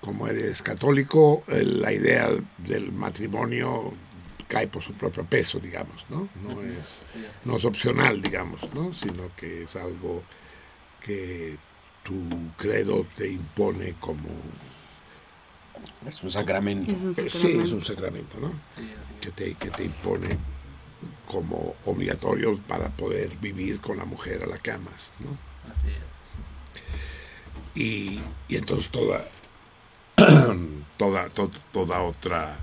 Como 0.00 0.28
eres 0.28 0.62
católico, 0.62 1.42
eh, 1.48 1.64
la 1.64 1.92
idea 1.92 2.28
del 2.58 2.92
matrimonio 2.92 3.92
cae 4.48 4.66
por 4.66 4.82
su 4.82 4.94
propio 4.94 5.24
peso, 5.24 5.60
digamos, 5.60 6.06
¿no? 6.08 6.28
No 6.42 6.62
es, 6.62 7.02
no 7.44 7.56
es 7.56 7.64
opcional, 7.64 8.20
digamos, 8.22 8.60
¿no? 8.74 8.92
Sino 8.94 9.30
que 9.36 9.62
es 9.64 9.76
algo 9.76 10.22
que 11.02 11.56
tu 12.02 12.26
credo 12.56 13.06
te 13.16 13.28
impone 13.30 13.92
como... 14.00 14.28
Es 16.06 16.22
un 16.22 16.30
sacramento. 16.30 16.90
Es 16.90 17.02
un 17.02 17.14
Sí, 17.14 17.58
es 17.62 17.70
un 17.72 17.82
sacramento, 17.84 18.38
¿no? 18.40 18.48
Sí, 18.74 18.90
así. 19.04 19.14
que 19.20 19.30
te, 19.30 19.54
que 19.54 19.70
te 19.70 19.84
impone 19.84 20.28
como 21.26 21.76
obligatorio 21.84 22.58
para 22.66 22.88
poder 22.88 23.36
vivir 23.36 23.80
con 23.80 23.98
la 23.98 24.04
mujer 24.06 24.42
a 24.42 24.46
la 24.46 24.58
que 24.58 24.72
amas, 24.72 25.12
¿no? 25.20 25.36
Así 25.70 25.88
es. 25.88 27.80
Y, 27.80 28.20
y 28.48 28.56
entonces 28.56 28.90
toda, 28.90 29.24
toda, 30.96 31.28
to- 31.28 31.50
toda 31.72 32.00
otra, 32.02 32.56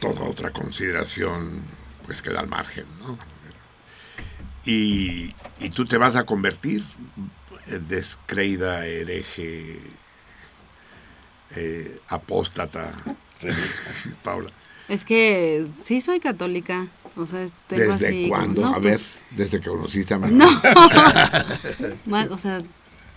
toda 0.00 0.22
otra 0.22 0.50
consideración, 0.50 1.62
pues 2.06 2.22
queda 2.22 2.40
al 2.40 2.48
margen, 2.48 2.86
¿no? 3.00 3.18
Y, 4.64 5.34
y 5.60 5.70
tú 5.70 5.84
te 5.84 5.98
vas 5.98 6.14
a 6.16 6.24
convertir, 6.24 6.84
eh, 7.66 7.80
descreída, 7.80 8.86
hereje, 8.86 9.80
eh, 11.56 11.98
apóstata, 12.08 12.92
Paula. 14.22 14.50
Es 14.88 15.04
que 15.04 15.66
sí 15.80 16.00
soy 16.00 16.20
católica. 16.20 16.86
O 17.16 17.26
sea, 17.26 17.46
tengo 17.66 17.92
¿Desde 17.92 18.06
así. 18.06 18.28
cuándo? 18.28 18.62
no, 18.62 18.68
a 18.74 18.78
ver, 18.78 18.94
pues, 18.94 19.08
desde 19.32 19.60
que 19.60 19.68
conociste 19.68 20.14
a 20.14 20.18
Manuel. 20.18 20.48
No. 22.06 22.18
O 22.34 22.38
sea, 22.38 22.62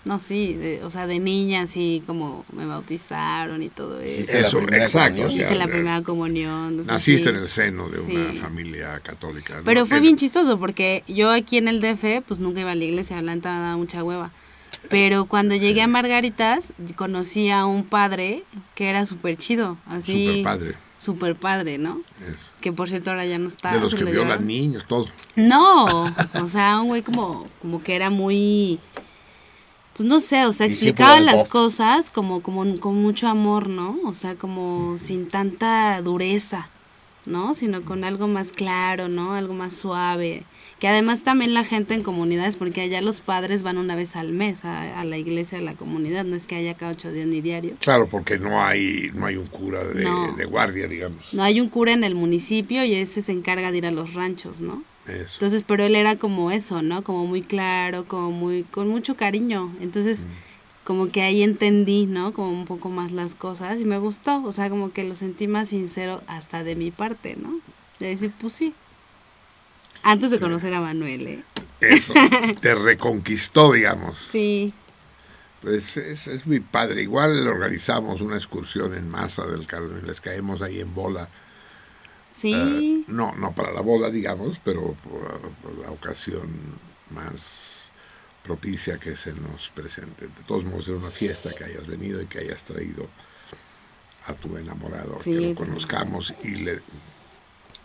no, 0.06 0.20
sí, 0.20 0.54
de- 0.54 0.84
o 0.84 0.92
sea, 0.92 1.08
de 1.08 1.20
niña 1.20 1.62
así 1.64 2.04
como 2.08 2.46
me 2.54 2.66
bautizaron 2.66 3.62
y 3.64 3.70
todo 3.70 4.00
eso. 4.02 4.32
Eso, 4.32 4.60
exacto. 4.60 5.24
comunión. 5.24 5.28
o 5.28 5.32
sea, 5.32 5.46
Hice 5.46 5.56
la 5.56 5.68
primera 5.68 6.02
comunión. 6.04 6.68
entonces 6.70 6.94
Naciste 6.94 7.30
sí. 7.32 7.36
en 7.36 7.42
el 7.42 7.50
seno 7.50 7.90
de 7.90 8.00
una 8.00 8.34
familia 8.42 9.00
católica. 9.02 9.58
¿no? 9.58 9.64
Pero 9.66 9.86
fue 9.86 10.00
bien 10.00 10.16
chistoso 10.18 10.60
porque 10.60 11.04
yo 11.08 11.32
aquí 11.32 11.58
en 11.58 11.68
el 11.68 11.82
DF 11.82 12.22
pues 12.28 12.40
nunca 12.40 12.62
iba 12.62 12.72
a 12.72 12.76
la 12.76 12.84
iglesia, 12.84 13.22
la 13.22 13.36
neta 13.36 13.52
me 13.54 13.60
daba 13.62 13.78
mucha 13.78 14.04
hueva. 14.04 14.32
Pero 14.90 15.26
cuando 15.26 15.56
llegué 15.56 15.82
a 15.82 15.88
Margaritas 15.88 16.72
conocí 16.96 17.50
a 17.50 17.66
un 17.66 17.84
padre 17.84 18.44
que 18.76 18.88
era 18.90 19.06
súper 19.08 19.36
chido, 19.38 19.78
así. 19.88 20.28
Súper 20.28 20.44
padre. 20.44 20.76
Súper 20.98 21.36
padre, 21.36 21.78
¿no? 21.78 22.00
Que 22.62 22.72
por 22.72 22.88
cierto 22.90 23.10
ahora 23.10 23.26
ya 23.26 23.38
no 23.38 23.48
está. 23.48 23.74
de 23.74 23.80
los 23.80 23.94
que 23.96 24.06
violan 24.06 24.46
niños, 24.48 24.86
todo. 24.88 25.08
No, 25.36 26.04
o 26.06 26.48
sea, 26.48 26.80
un 26.80 26.88
güey 26.88 27.02
como, 27.02 27.48
como 27.62 27.84
que 27.84 27.96
era 27.96 28.10
muy, 28.10 28.80
pues 29.96 30.08
no 30.10 30.20
sé, 30.20 30.46
o 30.46 30.52
sea, 30.54 30.66
explicaba 30.66 31.20
las 31.22 31.48
cosas 31.48 32.10
como, 32.10 32.42
como 32.42 32.80
con 32.80 33.02
mucho 33.02 33.28
amor, 33.28 33.70
¿no? 33.70 33.98
O 34.06 34.14
sea, 34.14 34.36
como 34.36 34.98
sin 34.98 35.30
tanta 35.30 36.02
dureza, 36.02 36.70
¿no? 37.26 37.56
Sino 37.56 37.82
con 37.84 38.04
algo 38.04 38.28
más 38.28 38.52
claro, 38.52 39.08
¿no? 39.08 39.34
Algo 39.34 39.54
más 39.54 39.74
suave. 39.74 40.44
Que 40.80 40.90
además 40.90 41.24
también 41.24 41.54
la 41.54 41.64
gente 41.64 41.94
en 41.94 42.04
comunidades, 42.04 42.58
porque 42.58 42.82
allá 42.82 43.00
los 43.00 43.22
padres 43.22 43.64
van 43.64 43.78
una 43.78 43.96
vez 43.96 44.18
al 44.18 44.34
mes 44.34 44.66
a, 44.66 45.00
a 45.00 45.06
la 45.06 45.18
iglesia, 45.18 45.60
a 45.60 45.62
la 45.62 45.76
comunidad, 45.76 46.26
no 46.26 46.36
es 46.36 46.46
que 46.46 46.56
haya 46.56 46.74
cada 46.74 46.92
ocho 46.92 47.14
días 47.14 47.28
ni 47.28 47.40
diario. 47.40 47.76
Claro, 47.80 48.08
porque 48.08 48.38
no 48.38 48.62
hay, 48.62 49.12
no 49.14 49.26
hay 49.26 49.38
un 49.38 49.48
cura 49.48 49.82
de, 49.86 50.04
No. 50.04 50.34
de 50.34 50.44
guardia, 50.44 50.88
digamos. 50.90 51.34
No 51.34 51.42
hay 51.42 51.62
un 51.62 51.70
cura 51.70 51.94
en 51.94 52.04
el 52.04 52.16
municipio 52.16 52.84
y 52.84 52.96
ese 52.96 53.22
se 53.22 53.32
encarga 53.32 53.72
de 53.72 53.78
ir 53.78 53.86
a 53.86 53.92
los 53.92 54.14
ranchos, 54.14 54.60
¿no? 54.60 54.84
Eso. 55.08 55.34
Entonces, 55.36 55.64
pero 55.64 55.84
él 55.84 55.96
era 55.96 56.16
como 56.16 56.52
eso, 56.52 56.82
¿no? 56.82 57.04
Como 57.04 57.26
muy 57.28 57.42
claro, 57.42 58.08
como 58.08 58.32
muy, 58.32 58.64
con 58.64 58.88
mucho 58.88 59.16
cariño. 59.16 59.72
Entonces, 59.80 60.28
como 60.84 61.10
que 61.10 61.22
ahí 61.22 61.42
entendí, 61.44 62.06
¿no? 62.06 62.34
Como 62.34 62.52
un 62.52 62.66
poco 62.66 62.90
más 62.90 63.12
las 63.12 63.36
cosas 63.36 63.82
y 63.82 63.86
me 63.86 63.98
gustó. 63.98 64.44
O 64.44 64.54
sea, 64.54 64.70
como 64.70 64.92
que 64.94 65.04
lo 65.04 65.16
sentí 65.16 65.48
más 65.48 65.70
sincero 65.70 66.22
hasta 66.28 66.64
de 66.64 66.76
mi 66.76 66.92
parte, 66.92 67.36
¿no? 67.36 67.60
De 68.00 68.08
decir, 68.08 68.32
pues 68.40 68.54
sí. 68.54 68.74
Antes 70.04 70.30
de 70.30 70.40
conocer 70.40 70.74
a 70.74 70.82
Manuel, 70.82 71.28
¿eh? 71.28 71.44
Eso. 71.82 72.14
Te 72.62 72.76
reconquistó, 72.76 73.74
digamos. 73.74 74.20
Sí. 74.20 74.74
Pues 75.62 75.98
es, 75.98 76.28
es 76.28 76.46
muy 76.46 76.60
padre. 76.60 77.02
Igual 77.02 77.48
organizamos 77.48 78.22
una 78.22 78.38
excursión 78.38 78.94
en 78.94 79.10
masa 79.10 79.46
del 79.48 79.66
Carmen. 79.66 80.06
Les 80.06 80.22
caemos 80.22 80.62
ahí 80.62 80.80
en 80.80 80.94
bola. 80.94 81.30
Sí. 82.36 82.54
Eh, 82.54 83.04
no, 83.08 83.34
no 83.36 83.54
para 83.54 83.72
la 83.72 83.82
boda, 83.82 84.10
digamos, 84.10 84.60
pero 84.64 84.96
por, 84.96 85.52
por 85.62 85.78
la 85.80 85.92
ocasión 85.92 86.50
más 87.12 87.92
propicia 88.44 88.98
que 88.98 89.16
se 89.16 89.34
nos 89.34 89.70
presente. 89.74 90.28
De 90.28 90.44
todos 90.48 90.64
modos, 90.66 90.88
era 90.88 90.98
una 90.98 91.12
fiesta 91.12 91.52
que 91.52 91.64
hayas 91.64 91.88
venido 91.88 92.22
y 92.22 92.26
que 92.28 92.40
hayas 92.40 92.64
traído 92.64 93.08
a 94.28 94.34
tu 94.34 94.58
enamorado, 94.58 95.20
Sí, 95.22 95.32
que 95.32 95.40
lo 95.50 95.56
conozcamos 95.56 96.34
y 96.44 96.56
le... 96.56 96.82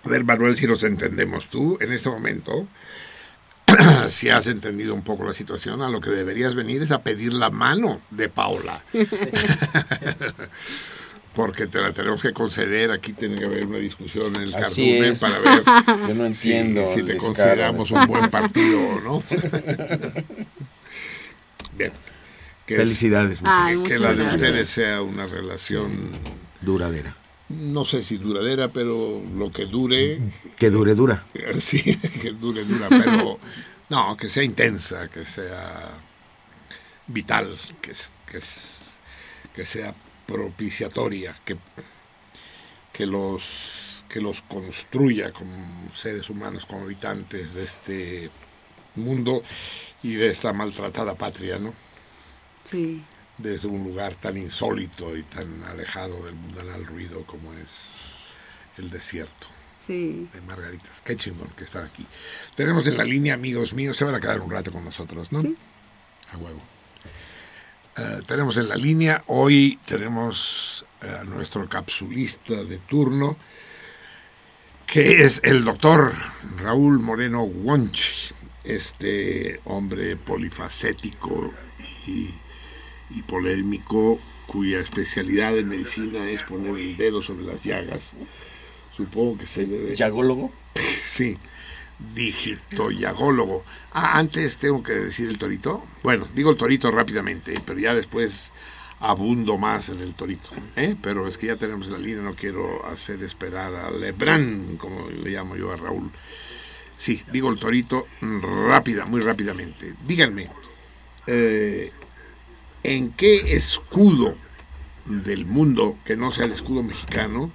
A 0.04 0.08
ver, 0.08 0.24
Manuel, 0.24 0.56
si 0.56 0.66
nos 0.66 0.82
entendemos 0.82 1.48
tú 1.48 1.76
en 1.80 1.92
este 1.92 2.08
momento, 2.08 2.66
si 4.08 4.30
has 4.30 4.46
entendido 4.46 4.94
un 4.94 5.02
poco 5.02 5.24
la 5.24 5.34
situación, 5.34 5.82
a 5.82 5.90
lo 5.90 6.00
que 6.00 6.10
deberías 6.10 6.54
venir 6.54 6.82
es 6.82 6.90
a 6.90 7.02
pedir 7.02 7.34
la 7.34 7.50
mano 7.50 8.00
de 8.10 8.28
Paola. 8.28 8.82
Porque 11.34 11.66
te 11.68 11.80
la 11.80 11.92
tenemos 11.92 12.20
que 12.20 12.32
conceder, 12.32 12.90
aquí 12.90 13.12
tiene 13.12 13.38
que 13.38 13.44
haber 13.44 13.64
una 13.66 13.78
discusión 13.78 14.34
en 14.36 14.42
el 14.42 14.54
Así 14.54 14.86
cardumen 14.98 15.12
es. 15.12 15.20
para 15.20 15.38
ver 15.38 15.62
Yo 16.08 16.14
no 16.14 16.34
si, 16.34 16.52
entiendo 16.52 16.86
si 16.92 17.00
el 17.00 17.06
te 17.06 17.16
consideramos 17.18 17.88
de 17.88 17.94
un 17.94 18.06
buen 18.06 18.28
partido 18.30 18.80
o 18.80 19.00
no. 19.00 19.22
Bien. 21.76 21.92
Que, 22.66 22.74
es- 22.74 22.80
Felicidades, 22.80 23.40
Ay, 23.44 23.82
que 23.86 23.98
la 23.98 24.14
de 24.14 24.22
ustedes 24.22 24.68
sea 24.68 25.02
una 25.02 25.26
relación, 25.26 26.10
duradera. 26.60 27.16
no 27.48 27.84
sé 27.84 28.04
si 28.04 28.16
duradera, 28.18 28.68
pero 28.68 29.22
lo 29.36 29.50
que 29.50 29.66
dure, 29.66 30.20
Que 30.58 30.70
dure, 30.70 30.94
dura. 30.94 31.24
sí, 31.60 31.96
que 32.22 32.30
dure, 32.32 32.64
dura, 32.64 32.88
pero 32.88 33.38
no, 33.88 34.16
que 34.16 34.28
sea 34.30 34.42
intensa, 34.44 35.08
que 35.08 35.24
sea 35.24 35.90
vital, 37.08 37.56
que, 37.80 37.92
que, 38.30 38.38
es- 38.38 38.92
que 39.54 39.64
sea 39.64 39.92
propiciatoria, 40.30 41.34
que, 41.44 41.56
que, 42.92 43.06
los, 43.06 44.04
que 44.08 44.20
los 44.20 44.42
construya 44.42 45.32
como 45.32 45.90
seres 45.94 46.30
humanos, 46.30 46.64
como 46.66 46.82
habitantes 46.84 47.54
de 47.54 47.64
este 47.64 48.30
mundo 48.96 49.42
y 50.02 50.14
de 50.14 50.28
esta 50.30 50.52
maltratada 50.52 51.14
patria, 51.14 51.58
¿no? 51.58 51.74
Sí. 52.64 53.02
Desde 53.38 53.68
un 53.68 53.82
lugar 53.84 54.16
tan 54.16 54.36
insólito 54.36 55.16
y 55.16 55.22
tan 55.22 55.64
alejado 55.64 56.24
del 56.24 56.34
mundanal 56.34 56.84
ruido 56.86 57.24
como 57.24 57.52
es 57.54 58.10
el 58.78 58.90
desierto 58.90 59.46
Sí. 59.80 60.28
de 60.32 60.40
Margaritas. 60.42 61.00
Qué 61.02 61.16
chingón 61.16 61.48
que 61.56 61.64
están 61.64 61.84
aquí. 61.86 62.06
Tenemos 62.54 62.86
en 62.86 62.98
la 62.98 63.04
línea 63.04 63.34
amigos 63.34 63.72
míos, 63.72 63.96
se 63.96 64.04
van 64.04 64.14
a 64.14 64.20
quedar 64.20 64.40
un 64.40 64.50
rato 64.50 64.70
con 64.70 64.84
nosotros, 64.84 65.32
¿no? 65.32 65.40
Sí. 65.40 65.56
A 66.32 66.36
huevo. 66.36 66.60
Eh, 67.96 68.20
tenemos 68.26 68.56
en 68.56 68.68
la 68.68 68.76
línea, 68.76 69.22
hoy 69.26 69.78
tenemos 69.86 70.86
a 71.00 71.24
nuestro 71.24 71.68
capsulista 71.68 72.62
de 72.64 72.78
turno, 72.78 73.36
que 74.86 75.24
es 75.24 75.40
el 75.42 75.64
doctor 75.64 76.12
Raúl 76.58 77.00
Moreno 77.00 77.42
Wonch, 77.42 78.32
este 78.64 79.60
hombre 79.64 80.16
polifacético 80.16 81.52
y, 82.06 82.30
y 83.10 83.22
polémico, 83.22 84.20
cuya 84.46 84.80
especialidad 84.80 85.56
en 85.58 85.68
medicina 85.68 86.28
es 86.30 86.42
poner 86.44 86.76
el 86.76 86.96
dedo 86.96 87.22
sobre 87.22 87.44
las 87.44 87.64
llagas. 87.64 88.12
Supongo 88.96 89.38
que 89.38 89.46
se 89.46 89.66
debe... 89.66 89.96
¿Yagólogo? 89.96 90.52
Sí, 91.10 91.36
digitoyagólogo. 92.14 93.64
Ah, 93.92 94.18
antes 94.18 94.56
tengo 94.56 94.82
que 94.82 94.92
decir 94.92 95.28
el 95.28 95.38
torito. 95.38 95.84
Bueno, 96.02 96.26
digo 96.34 96.50
el 96.50 96.56
torito 96.56 96.90
rápidamente, 96.90 97.60
pero 97.64 97.78
ya 97.78 97.94
después 97.94 98.52
abundo 99.00 99.56
más 99.58 99.88
en 99.88 100.00
el 100.00 100.14
torito. 100.14 100.50
¿eh? 100.76 100.94
Pero 101.00 101.26
es 101.26 101.38
que 101.38 101.48
ya 101.48 101.56
tenemos 101.56 101.88
la 101.88 101.98
línea, 101.98 102.22
no 102.22 102.34
quiero 102.34 102.86
hacer 102.86 103.22
esperar 103.22 103.74
a 103.74 103.90
Lebrán, 103.90 104.76
como 104.76 105.08
le 105.08 105.30
llamo 105.30 105.56
yo 105.56 105.72
a 105.72 105.76
Raúl. 105.76 106.10
Sí, 106.96 107.22
digo 107.32 107.50
el 107.50 107.58
torito 107.58 108.06
rápida, 108.20 109.06
muy 109.06 109.22
rápidamente. 109.22 109.94
Díganme, 110.06 110.50
eh, 111.26 111.92
¿en 112.82 113.12
qué 113.12 113.54
escudo 113.54 114.36
del 115.06 115.46
mundo, 115.46 115.96
que 116.04 116.16
no 116.16 116.30
sea 116.30 116.44
el 116.44 116.52
escudo 116.52 116.82
mexicano, 116.82 117.50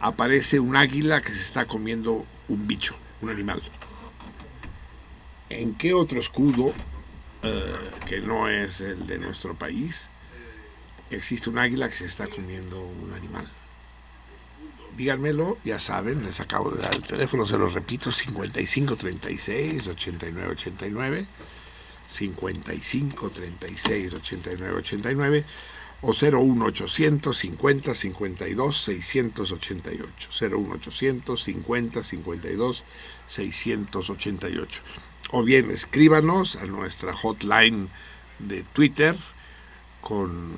aparece 0.00 0.58
un 0.60 0.76
águila 0.76 1.20
que 1.20 1.30
se 1.30 1.40
está 1.40 1.66
comiendo 1.66 2.26
un 2.48 2.66
bicho, 2.66 2.96
un 3.24 3.30
animal. 3.30 3.60
¿En 5.50 5.74
qué 5.74 5.94
otro 5.94 6.20
escudo, 6.20 6.72
eh, 7.42 7.74
que 8.06 8.20
no 8.20 8.48
es 8.48 8.80
el 8.80 9.06
de 9.06 9.18
nuestro 9.18 9.54
país, 9.54 10.08
existe 11.10 11.50
un 11.50 11.58
águila 11.58 11.88
que 11.88 11.96
se 11.96 12.06
está 12.06 12.28
comiendo 12.28 12.80
un 12.80 13.12
animal? 13.12 13.48
Díganmelo, 14.96 15.58
ya 15.64 15.80
saben, 15.80 16.24
les 16.24 16.40
acabo 16.40 16.70
de 16.70 16.82
dar 16.82 16.94
el 16.94 17.02
teléfono, 17.02 17.46
se 17.46 17.58
los 17.58 17.72
repito, 17.72 18.12
5536 18.12 19.88
8989 19.88 21.26
5536 22.06 24.14
8989 24.14 25.44
o 26.06 26.12
01800 26.12 27.36
50 27.36 27.94
52 27.94 28.76
688 28.76 30.28
01800 30.30 31.42
50 31.42 32.04
52 32.04 32.84
688 33.26 34.82
o 35.32 35.42
bien 35.42 35.70
escríbanos 35.70 36.56
a 36.56 36.66
nuestra 36.66 37.14
hotline 37.14 37.88
de 38.38 38.62
Twitter 38.74 39.16
con, 40.02 40.52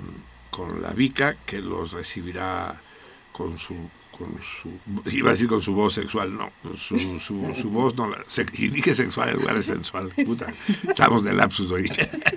con 0.50 0.82
la 0.82 0.90
Vica 0.90 1.36
que 1.46 1.60
los 1.60 1.92
recibirá 1.92 2.82
con 3.30 3.58
su 3.58 3.74
con 4.16 4.28
su 4.42 4.70
iba 5.10 5.30
a 5.30 5.32
decir 5.32 5.48
con 5.48 5.62
su 5.62 5.74
voz 5.74 5.94
sexual 5.94 6.36
no 6.36 6.50
su, 6.78 7.20
su, 7.20 7.54
su 7.54 7.70
voz 7.70 7.94
no 7.96 8.08
la, 8.08 8.24
se, 8.26 8.46
y 8.54 8.68
dije 8.68 8.94
sexual 8.94 9.30
en 9.30 9.36
lugar 9.36 9.56
de 9.56 9.62
sensual 9.62 10.08
puta 10.24 10.52
estamos 10.88 11.24
de 11.24 11.34
lapsus 11.34 11.70
hoy. 11.70 11.90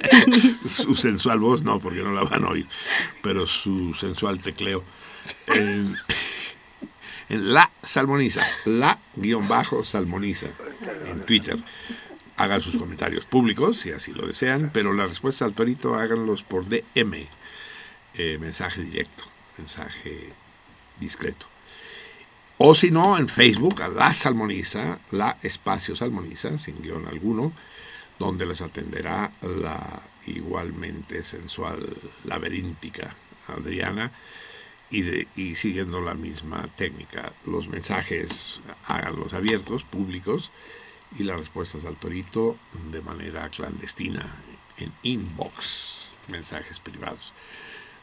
Su 0.69 0.95
sensual 0.95 1.39
voz 1.39 1.61
no 1.63 1.79
porque 1.79 2.01
no 2.01 2.11
la 2.11 2.23
van 2.23 2.43
a 2.43 2.49
oír 2.49 2.67
pero 3.21 3.47
su 3.47 3.93
sensual 3.95 4.39
tecleo. 4.39 4.83
En, 5.47 5.95
en 7.29 7.53
la 7.53 7.69
salmoniza 7.83 8.45
la 8.65 8.99
guion 9.15 9.47
bajo 9.47 9.83
salmoniza 9.83 10.47
en 11.07 11.25
Twitter. 11.25 11.57
Hagan 12.37 12.61
sus 12.61 12.77
comentarios 12.77 13.25
públicos 13.25 13.79
si 13.79 13.91
así 13.91 14.11
lo 14.13 14.27
desean 14.27 14.69
pero 14.73 14.93
la 14.93 15.07
respuesta 15.07 15.45
al 15.45 15.53
torito 15.53 15.95
háganlos 15.95 16.43
por 16.43 16.65
DM 16.67 17.27
eh, 18.15 18.37
mensaje 18.39 18.83
directo 18.83 19.23
mensaje 19.57 20.33
discreto 20.99 21.47
O 22.61 22.75
si 22.75 22.91
no, 22.91 23.17
en 23.17 23.29
Facebook, 23.29 23.81
a 23.81 23.87
La 23.87 24.11
Salmoniza, 24.11 24.99
La 25.11 25.37
Espacio 25.41 25.95
Salmoniza, 25.95 26.57
sin 26.59 26.81
guion 26.81 27.07
alguno, 27.07 27.53
donde 28.19 28.45
les 28.45 28.59
atenderá 28.59 29.31
la 29.41 30.01
igualmente 30.25 31.23
sensual, 31.23 31.79
laberíntica 32.25 33.15
Adriana, 33.47 34.11
y, 34.91 35.55
siguiendo 35.55 36.01
la 36.01 36.15
misma 36.15 36.67
técnica. 36.75 37.31
Los 37.45 37.69
mensajes 37.69 38.59
háganlos 38.87 39.33
abiertos, 39.33 39.85
públicos, 39.85 40.51
y 41.17 41.23
las 41.23 41.39
respuestas 41.39 41.85
al 41.85 41.95
torito 41.95 42.57
de 42.91 42.99
manera 42.99 43.47
clandestina, 43.47 44.25
en 44.75 44.91
inbox, 45.03 46.11
mensajes 46.27 46.81
privados. 46.81 47.31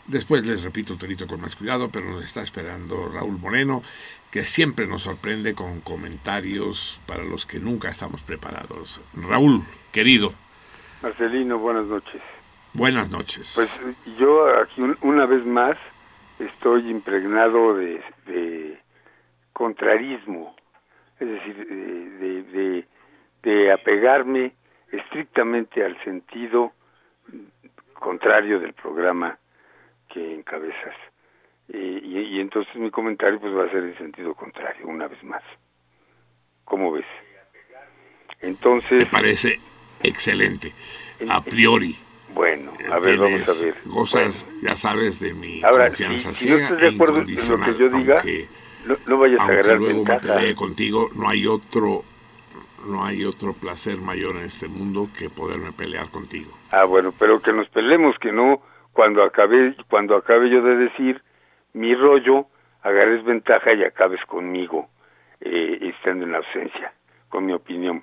Después 0.06 0.46
les 0.46 0.62
repito 0.62 0.92
el 0.92 1.00
torito 1.00 1.26
con 1.26 1.40
más 1.40 1.56
cuidado, 1.56 1.90
pero 1.90 2.08
nos 2.08 2.24
está 2.24 2.40
esperando 2.40 3.08
Raúl 3.08 3.38
Moreno, 3.38 3.82
que 4.30 4.42
siempre 4.42 4.86
nos 4.86 5.02
sorprende 5.02 5.54
con 5.54 5.80
comentarios 5.80 7.00
para 7.06 7.24
los 7.24 7.46
que 7.46 7.58
nunca 7.58 7.88
estamos 7.88 8.22
preparados. 8.22 9.00
Raúl, 9.14 9.62
querido. 9.92 10.32
Marcelino, 11.02 11.58
buenas 11.58 11.86
noches. 11.86 12.20
Buenas 12.74 13.10
noches. 13.10 13.52
Pues 13.54 13.80
yo 14.18 14.48
aquí 14.60 14.82
un- 14.82 14.98
una 15.02 15.24
vez 15.26 15.44
más 15.46 15.76
estoy 16.38 16.90
impregnado 16.90 17.74
de, 17.74 18.02
de 18.26 18.78
contrarismo, 19.52 20.54
es 21.18 21.28
decir, 21.28 21.56
de, 21.66 22.10
de, 22.18 22.42
de- 22.42 22.86
de 23.42 23.72
apegarme 23.72 24.52
estrictamente 24.92 25.84
al 25.84 25.96
sentido 26.04 26.72
contrario 27.94 28.60
del 28.60 28.74
programa 28.74 29.38
que 30.08 30.34
encabezas. 30.34 30.94
Y, 31.68 32.18
y 32.36 32.40
entonces 32.40 32.74
mi 32.76 32.90
comentario 32.90 33.40
pues 33.40 33.54
va 33.54 33.64
a 33.64 33.70
ser 33.70 33.84
en 33.84 33.96
sentido 33.98 34.34
contrario, 34.34 34.86
una 34.86 35.08
vez 35.08 35.22
más. 35.24 35.42
¿Cómo 36.64 36.92
ves? 36.92 37.06
Entonces... 38.40 38.98
Me 38.98 39.06
parece 39.06 39.60
excelente, 40.02 40.72
a 41.28 41.42
priori. 41.42 41.96
Bueno, 42.34 42.72
a 42.90 42.98
ver, 42.98 43.18
vamos 43.18 43.48
a 43.48 43.64
ver. 43.64 43.74
Gozas, 43.86 44.46
ya 44.62 44.76
sabes, 44.76 45.20
de 45.20 45.32
mi 45.32 45.62
Ahora, 45.62 45.86
confianza 45.86 46.34
si, 46.34 46.44
si 46.44 46.50
no 46.50 46.56
ciega 46.56 46.64
estás 46.64 46.80
de 46.80 46.88
acuerdo 46.94 47.18
en 47.18 47.48
lo 47.48 47.60
que 47.64 47.78
yo 47.78 47.88
diga, 47.88 48.14
aunque- 48.16 48.48
no, 48.84 48.96
no 49.06 49.18
vayas 49.18 49.40
a 49.40 49.44
agarrar 49.44 49.78
luego 49.78 50.04
me 50.04 50.10
ventaja. 50.10 50.34
pelee 50.34 50.54
contigo, 50.54 51.10
no 51.14 51.28
hay 51.28 51.46
otro 51.46 52.04
no 52.86 53.04
hay 53.04 53.24
otro 53.24 53.52
placer 53.52 53.98
mayor 53.98 54.36
en 54.36 54.42
este 54.44 54.68
mundo 54.68 55.08
que 55.18 55.28
poderme 55.28 55.72
pelear 55.72 56.08
contigo. 56.10 56.56
Ah, 56.70 56.84
bueno, 56.84 57.12
pero 57.18 57.40
que 57.40 57.52
nos 57.52 57.68
peleemos, 57.70 58.16
que 58.20 58.30
no 58.30 58.62
cuando 58.92 59.24
acabe 59.24 59.74
cuando 59.88 60.14
acabe 60.16 60.48
yo 60.50 60.62
de 60.62 60.76
decir 60.76 61.20
mi 61.76 61.94
rollo, 61.94 62.46
agarres 62.82 63.22
ventaja 63.22 63.74
y 63.74 63.84
acabes 63.84 64.24
conmigo, 64.24 64.88
eh, 65.40 65.78
estando 65.94 66.24
en 66.24 66.34
ausencia, 66.34 66.92
con 67.28 67.44
mi 67.44 67.52
opinión. 67.52 68.02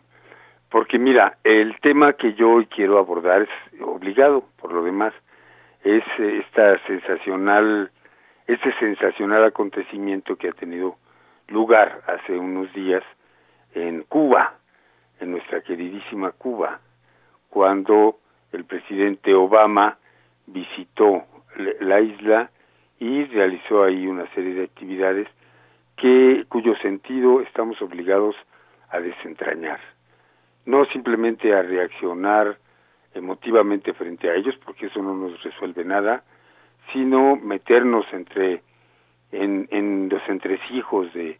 Porque 0.69 0.99
mira, 0.99 1.37
el 1.43 1.79
tema 1.79 2.13
que 2.13 2.35
yo 2.35 2.51
hoy 2.51 2.67
quiero 2.67 2.99
abordar 2.99 3.41
es 3.41 3.81
obligado, 3.81 4.43
por 4.61 4.71
lo 4.73 4.83
demás, 4.83 5.13
es 5.83 6.03
esta 6.17 6.77
sensacional, 6.85 7.89
este 8.45 8.73
sensacional 8.77 9.43
acontecimiento 9.43 10.35
que 10.35 10.49
ha 10.49 10.53
tenido 10.53 10.97
lugar 11.47 12.01
hace 12.05 12.37
unos 12.37 12.71
días 12.73 13.03
en 13.73 14.03
Cuba, 14.03 14.53
en 15.19 15.31
nuestra 15.31 15.61
queridísima 15.61 16.31
Cuba, 16.31 16.79
cuando 17.49 18.19
el 18.51 18.65
presidente 18.65 19.33
Obama 19.33 19.97
visitó 20.45 21.23
la 21.79 21.99
isla 22.01 22.51
y 23.03 23.25
realizó 23.25 23.83
ahí 23.83 24.07
una 24.07 24.25
serie 24.33 24.53
de 24.53 24.63
actividades 24.63 25.27
que 25.97 26.45
cuyo 26.47 26.73
sentido 26.77 27.41
estamos 27.41 27.81
obligados 27.81 28.33
a 28.89 29.01
desentrañar. 29.01 29.81
No 30.65 30.85
simplemente 30.85 31.53
a 31.53 31.63
reaccionar 31.63 32.57
emotivamente 33.13 33.91
frente 33.91 34.29
a 34.29 34.35
ellos 34.35 34.55
porque 34.63 34.85
eso 34.85 35.01
no 35.01 35.13
nos 35.15 35.43
resuelve 35.43 35.83
nada 35.83 36.23
sino 36.93 37.35
meternos 37.35 38.05
entre 38.13 38.61
en, 39.31 39.67
en 39.71 40.07
los 40.09 40.21
entresijos 40.29 41.13
de, 41.13 41.39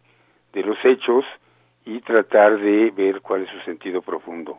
de 0.52 0.62
los 0.62 0.76
hechos 0.84 1.24
y 1.86 2.00
tratar 2.00 2.58
de 2.58 2.90
ver 2.90 3.22
cuál 3.22 3.42
es 3.42 3.50
su 3.50 3.60
sentido 3.60 4.02
profundo. 4.02 4.58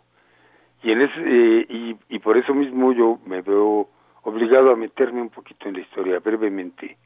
Y 0.81 0.91
en 0.91 1.01
ese, 1.01 1.19
eh, 1.19 1.65
y, 1.69 1.97
y 2.09 2.19
por 2.19 2.37
eso 2.37 2.53
mismo 2.53 2.93
yo 2.93 3.19
me 3.25 3.41
veo 3.41 3.89
obligado 4.25 4.71
a 4.71 4.75
meterme 4.75 5.21
un 5.21 5.29
poquito 5.29 5.69
en 5.69 5.75
la 5.75 5.81
historia 5.81 6.19
brevemente 6.19 6.97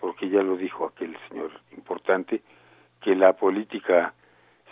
porque 0.00 0.28
ya 0.28 0.42
lo 0.42 0.56
dijo 0.56 0.86
aquel 0.86 1.16
señor 1.28 1.50
importante 1.76 2.42
que 3.00 3.14
la 3.14 3.32
política 3.32 4.14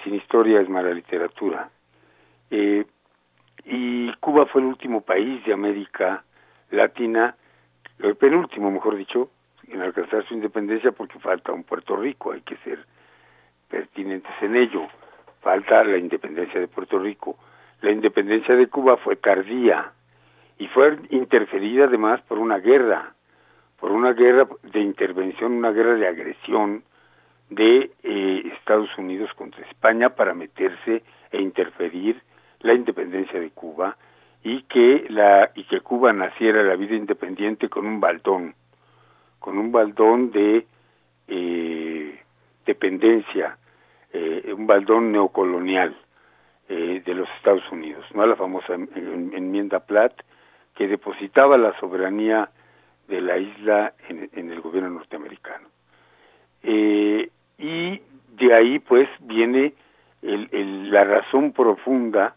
sin 0.03 0.15
historia 0.15 0.61
es 0.61 0.69
mala 0.69 0.93
literatura 0.93 1.71
eh, 2.51 2.85
y 3.65 4.13
Cuba 4.17 4.47
fue 4.47 4.61
el 4.61 4.69
último 4.69 5.01
país 5.01 5.43
de 5.47 5.55
América 5.55 6.23
Latina, 6.71 7.35
el 7.99 8.17
penúltimo, 8.17 8.71
mejor 8.71 8.97
dicho, 8.97 9.31
en 9.69 9.81
alcanzar 9.81 10.27
su 10.27 10.35
independencia 10.35 10.93
porque 10.93 11.19
falta 11.19 11.53
un 11.53 11.65
Puerto 11.65 11.97
Rico, 11.97 12.33
hay 12.33 12.43
que 12.43 12.57
ser 12.59 12.85
pertinentes 13.69 14.33
en 14.43 14.57
ello. 14.57 14.87
Falta 15.41 15.83
la 15.85 15.97
independencia 15.97 16.61
de 16.61 16.69
Puerto 16.69 16.99
Rico. 16.99 17.39
La 17.81 17.91
independencia 17.91 18.55
de 18.55 18.67
Cuba 18.67 18.99
fue 18.99 19.17
tardía 19.17 19.93
y 20.59 20.67
fue 20.69 20.97
interferida 21.11 21.85
además 21.85 22.21
por 22.23 22.39
una 22.39 22.59
guerra, 22.59 23.15
por 23.81 23.91
una 23.93 24.13
guerra 24.13 24.47
de 24.63 24.81
intervención, 24.81 25.53
una 25.53 25.73
guerra 25.73 25.95
de 25.95 26.07
agresión 26.09 26.85
de 27.51 27.91
eh, 28.03 28.43
Estados 28.59 28.89
Unidos 28.99 29.31
contra 29.35 29.65
España 29.67 30.11
para 30.11 30.33
meterse 30.35 31.03
e 31.31 31.41
interferir 31.43 32.21
la 32.61 32.73
independencia 32.75 33.39
de 33.41 33.51
Cuba 33.51 33.97
y 34.43 34.63
que 34.63 35.07
la 35.09 35.51
y 35.55 35.65
que 35.65 35.81
Cuba 35.81 36.13
naciera 36.13 36.63
la 36.63 36.77
vida 36.77 36.95
independiente 36.95 37.69
con 37.69 37.87
un 37.87 38.01
baldón, 38.01 38.55
con 39.39 39.59
un 39.59 39.73
baldón 39.73 40.31
de 40.31 40.67
eh, 41.29 42.21
dependencia, 42.67 43.59
eh, 44.13 44.53
un 44.57 44.67
baldón 44.67 45.13
neocolonial 45.13 45.95
eh, 46.69 47.03
de 47.05 47.15
los 47.15 47.29
Estados 47.37 47.71
Unidos, 47.71 48.05
no 48.15 48.27
la 48.27 48.37
famosa 48.37 48.75
en- 48.75 48.89
en- 48.95 49.33
enmienda 49.35 49.81
Platt 49.81 50.15
que 50.75 50.89
depositaba 50.89 51.57
la 51.57 51.79
soberanía 51.79 52.51
de 53.09 53.21
la 53.21 53.39
isla 53.39 53.93
en, 54.09 54.51
el 54.51 54.61
gobierno 54.61 54.91
norteamericano. 54.91 55.69
Eh, 56.63 57.31
y 57.59 58.01
de 58.37 58.55
ahí 58.55 58.79
pues 58.79 59.09
viene 59.21 59.75
el- 60.23 60.91
la 60.91 61.05
razón 61.05 61.53
profunda 61.53 62.35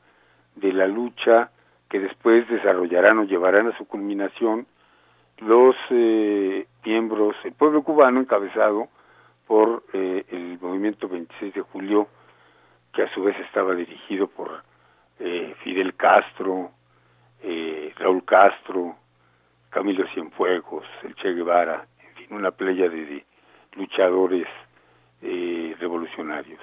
de 0.56 0.74
la 0.74 0.88
lucha 0.88 1.52
que 1.90 2.00
después 2.00 2.48
desarrollarán 2.50 3.20
o 3.20 3.24
llevarán 3.24 3.68
a 3.68 3.78
su 3.78 3.88
culminación 3.88 4.68
los 5.40 5.76
eh, 5.92 6.68
miembros, 6.84 7.36
el 7.44 7.54
pueblo 7.54 7.84
cubano 7.84 8.20
encabezado 8.20 8.90
por 9.46 9.84
eh, 9.94 10.26
el 10.30 10.60
movimiento 10.60 11.08
26 11.08 11.54
de 11.54 11.62
julio, 11.62 12.08
que 12.92 13.04
a 13.04 13.14
su 13.14 13.24
vez 13.24 13.38
estaba 13.40 13.74
dirigido 13.76 14.28
por 14.28 14.64
eh, 15.20 15.56
Fidel 15.64 15.96
Castro, 15.96 16.72
Raúl 17.98 18.24
Castro, 18.26 18.96
Camilo 19.70 20.06
Cienfuegos, 20.14 20.86
el 21.04 21.16
Che 21.16 21.34
Guevara, 21.34 21.86
en 22.00 22.16
fin, 22.16 22.28
una 22.38 22.52
playa 22.52 22.90
de, 22.90 23.26
luchadores 23.76 24.48
eh, 25.22 25.76
revolucionarios. 25.80 26.60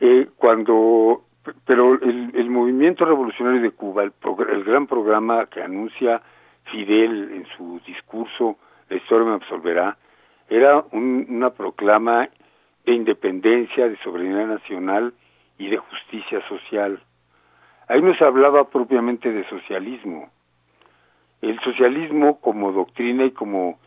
Eh, 0.00 0.28
cuando, 0.36 1.22
pero 1.64 1.94
el, 1.94 2.32
el 2.34 2.50
movimiento 2.50 3.04
revolucionario 3.04 3.60
de 3.62 3.70
Cuba, 3.70 4.02
el, 4.04 4.12
el 4.50 4.64
gran 4.64 4.86
programa 4.86 5.46
que 5.46 5.62
anuncia 5.62 6.20
Fidel 6.64 7.30
en 7.32 7.46
su 7.56 7.80
discurso, 7.86 8.58
La 8.90 8.96
historia 8.96 9.26
me 9.28 9.34
absolverá, 9.34 9.96
era 10.48 10.82
un- 10.92 11.26
una 11.28 11.50
proclama 11.50 12.28
de 12.86 12.92
independencia, 12.92 13.86
de 13.88 13.96
soberanía 13.98 14.46
nacional 14.46 15.12
y 15.58 15.68
de 15.68 15.76
justicia 15.76 16.40
social. 16.48 16.98
Ahí 17.88 18.02
no 18.02 18.14
se 18.14 18.24
hablaba 18.24 18.68
propiamente 18.68 19.32
de 19.32 19.44
socialismo. 19.48 20.30
El 21.40 21.58
socialismo 21.60 22.40
como 22.40 22.72
doctrina 22.72 23.24
y 23.24 23.30
como 23.30 23.78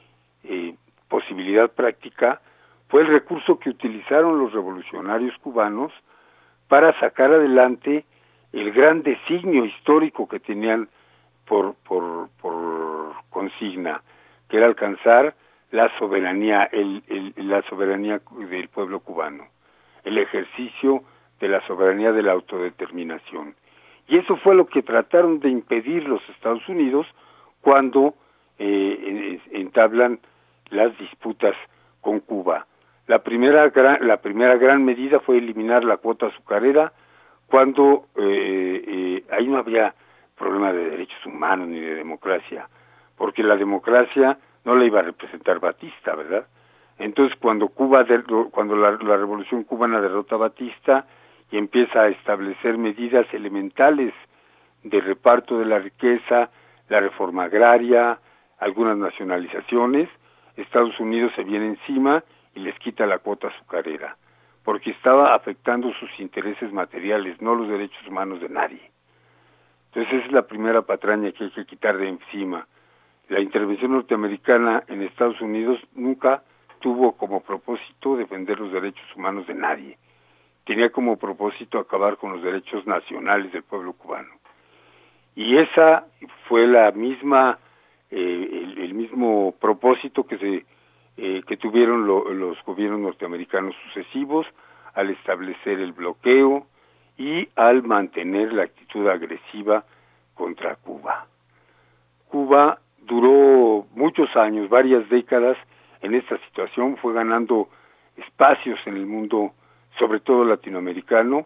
eh, 0.43 0.75
posibilidad 1.07 1.69
práctica 1.69 2.41
fue 2.87 3.01
el 3.01 3.07
recurso 3.07 3.59
que 3.59 3.69
utilizaron 3.69 4.39
los 4.39 4.53
revolucionarios 4.53 5.37
cubanos 5.39 5.91
para 6.67 6.97
sacar 6.99 7.31
adelante 7.31 8.05
el 8.53 8.71
gran 8.71 9.03
designio 9.03 9.65
histórico 9.65 10.27
que 10.27 10.39
tenían 10.39 10.89
por, 11.45 11.75
por, 11.87 12.29
consigna, 13.29 14.01
que 14.49 14.57
era 14.57 14.65
alcanzar 14.67 15.35
la 15.71 15.89
soberanía, 15.97 16.63
el- 16.71 17.33
la 17.37 17.61
soberanía 17.63 18.21
del 18.49 18.67
pueblo 18.69 18.99
cubano, 18.99 19.45
el 20.03 20.17
ejercicio 20.17 21.03
de 21.39 21.47
la 21.47 21.65
soberanía 21.67 22.11
de 22.11 22.23
la 22.23 22.33
autodeterminación. 22.33 23.55
Y 24.11 24.17
eso 24.17 24.35
fue 24.35 24.55
lo 24.55 24.65
que 24.65 24.81
trataron 24.83 25.39
de 25.39 25.47
impedir 25.49 26.05
los 26.05 26.21
Estados 26.31 26.67
Unidos 26.67 27.07
cuando 27.61 28.13
eh, 28.59 29.39
en- 29.49 29.61
entablan 29.61 30.19
las 30.69 30.95
disputas 30.97 31.55
con 32.01 32.19
Cuba. 32.19 32.67
La 33.07 33.19
primera 33.19 33.69
gran, 33.69 34.05
la 34.05 34.17
primera 34.17 34.57
gran 34.57 34.83
medida 34.83 35.21
fue 35.21 35.37
eliminar 35.37 35.85
la 35.85 35.95
cuota 35.95 36.25
azucarera 36.27 36.91
cuando 37.47 38.07
eh, 38.17 38.83
eh, 38.85 39.23
ahí 39.31 39.47
no 39.47 39.57
había 39.59 39.95
problema 40.37 40.73
de 40.73 40.89
derechos 40.89 41.25
humanos 41.25 41.69
ni 41.69 41.79
de 41.79 41.95
democracia, 41.95 42.67
porque 43.17 43.43
la 43.43 43.55
democracia 43.55 44.37
no 44.65 44.75
la 44.75 44.83
iba 44.83 44.99
a 44.99 45.03
representar 45.03 45.59
Batista, 45.61 46.15
¿verdad? 46.15 46.45
Entonces 46.99 47.37
cuando 47.39 47.69
Cuba 47.69 48.05
cuando 48.51 48.75
la, 48.75 48.91
la 48.91 49.15
revolución 49.15 49.63
cubana 49.63 50.01
derrota 50.01 50.35
a 50.35 50.39
Batista 50.49 51.05
y 51.51 51.57
empieza 51.57 52.01
a 52.01 52.07
establecer 52.07 52.77
medidas 52.77 53.27
elementales 53.33 54.13
de 54.83 55.01
reparto 55.01 55.59
de 55.59 55.65
la 55.65 55.79
riqueza, 55.79 56.49
la 56.89 56.99
reforma 56.99 57.43
agraria, 57.43 58.19
algunas 58.59 58.97
nacionalizaciones, 58.97 60.09
Estados 60.55 60.99
Unidos 60.99 61.31
se 61.35 61.43
viene 61.43 61.67
encima 61.67 62.23
y 62.55 62.59
les 62.61 62.77
quita 62.79 63.05
la 63.05 63.19
cuota 63.19 63.47
azucarera, 63.47 64.17
porque 64.63 64.91
estaba 64.91 65.35
afectando 65.35 65.91
sus 65.93 66.09
intereses 66.19 66.71
materiales, 66.71 67.41
no 67.41 67.55
los 67.55 67.67
derechos 67.67 68.05
humanos 68.07 68.41
de 68.41 68.49
nadie. 68.49 68.91
Entonces 69.87 70.13
esa 70.13 70.25
es 70.27 70.31
la 70.31 70.43
primera 70.43 70.81
patraña 70.83 71.31
que 71.31 71.45
hay 71.45 71.51
que 71.51 71.65
quitar 71.65 71.97
de 71.97 72.07
encima. 72.07 72.67
La 73.29 73.39
intervención 73.39 73.91
norteamericana 73.91 74.83
en 74.87 75.01
Estados 75.01 75.39
Unidos 75.41 75.79
nunca 75.95 76.43
tuvo 76.79 77.13
como 77.13 77.41
propósito 77.41 78.15
defender 78.15 78.59
los 78.59 78.71
derechos 78.71 79.05
humanos 79.15 79.47
de 79.47 79.53
nadie. 79.53 79.97
Tenía 80.65 80.89
como 80.91 81.17
propósito 81.17 81.79
acabar 81.79 82.17
con 82.17 82.33
los 82.33 82.43
derechos 82.43 82.85
nacionales 82.85 83.51
del 83.51 83.63
pueblo 83.63 83.93
cubano. 83.93 84.29
Y 85.35 85.57
esa 85.57 86.05
fue 86.47 86.67
la 86.67 86.91
misma, 86.91 87.57
eh, 88.11 88.67
el, 88.77 88.93
mismo 88.93 89.53
propósito 89.59 90.25
que 90.25 90.37
se 90.37 90.65
eh, 91.17 91.43
que 91.45 91.57
tuvieron 91.57 92.07
lo- 92.07 92.29
los 92.33 92.61
gobiernos 92.63 92.99
norteamericanos 93.01 93.75
sucesivos 93.87 94.47
al 94.93 95.09
establecer 95.09 95.79
el 95.79 95.91
bloqueo 95.91 96.65
y 97.17 97.47
al 97.55 97.83
mantener 97.83 98.53
la 98.53 98.63
actitud 98.63 99.07
agresiva 99.07 99.83
contra 100.33 100.75
Cuba. 100.77 101.27
Cuba 102.29 102.79
duró 102.99 103.85
muchos 103.93 104.33
años, 104.35 104.69
varias 104.69 105.07
décadas 105.09 105.57
en 106.01 106.15
esta 106.15 106.37
situación, 106.45 106.97
fue 106.97 107.13
ganando 107.13 107.67
espacios 108.17 108.79
en 108.85 108.95
el 108.95 109.05
mundo, 109.05 109.53
sobre 110.01 110.19
todo 110.19 110.43
latinoamericano, 110.43 111.45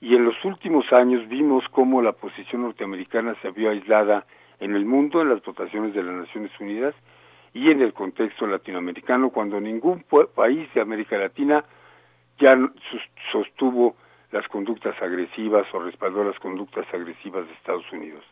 y 0.00 0.14
en 0.14 0.24
los 0.24 0.36
últimos 0.44 0.92
años 0.92 1.26
vimos 1.28 1.64
cómo 1.72 2.00
la 2.00 2.12
posición 2.12 2.62
norteamericana 2.62 3.34
se 3.42 3.50
vio 3.50 3.70
aislada 3.70 4.24
en 4.60 4.76
el 4.76 4.84
mundo, 4.84 5.22
en 5.22 5.30
las 5.30 5.42
votaciones 5.42 5.92
de 5.92 6.04
las 6.04 6.14
Naciones 6.14 6.52
Unidas 6.60 6.94
y 7.52 7.68
en 7.68 7.82
el 7.82 7.92
contexto 7.92 8.46
latinoamericano, 8.46 9.30
cuando 9.30 9.60
ningún 9.60 10.04
país 10.36 10.72
de 10.72 10.80
América 10.80 11.18
Latina 11.18 11.64
ya 12.38 12.56
sostuvo 13.32 13.96
las 14.30 14.46
conductas 14.48 14.94
agresivas 15.02 15.66
o 15.74 15.80
respaldó 15.80 16.22
las 16.22 16.38
conductas 16.38 16.86
agresivas 16.94 17.44
de 17.48 17.54
Estados 17.54 17.90
Unidos. 17.92 18.24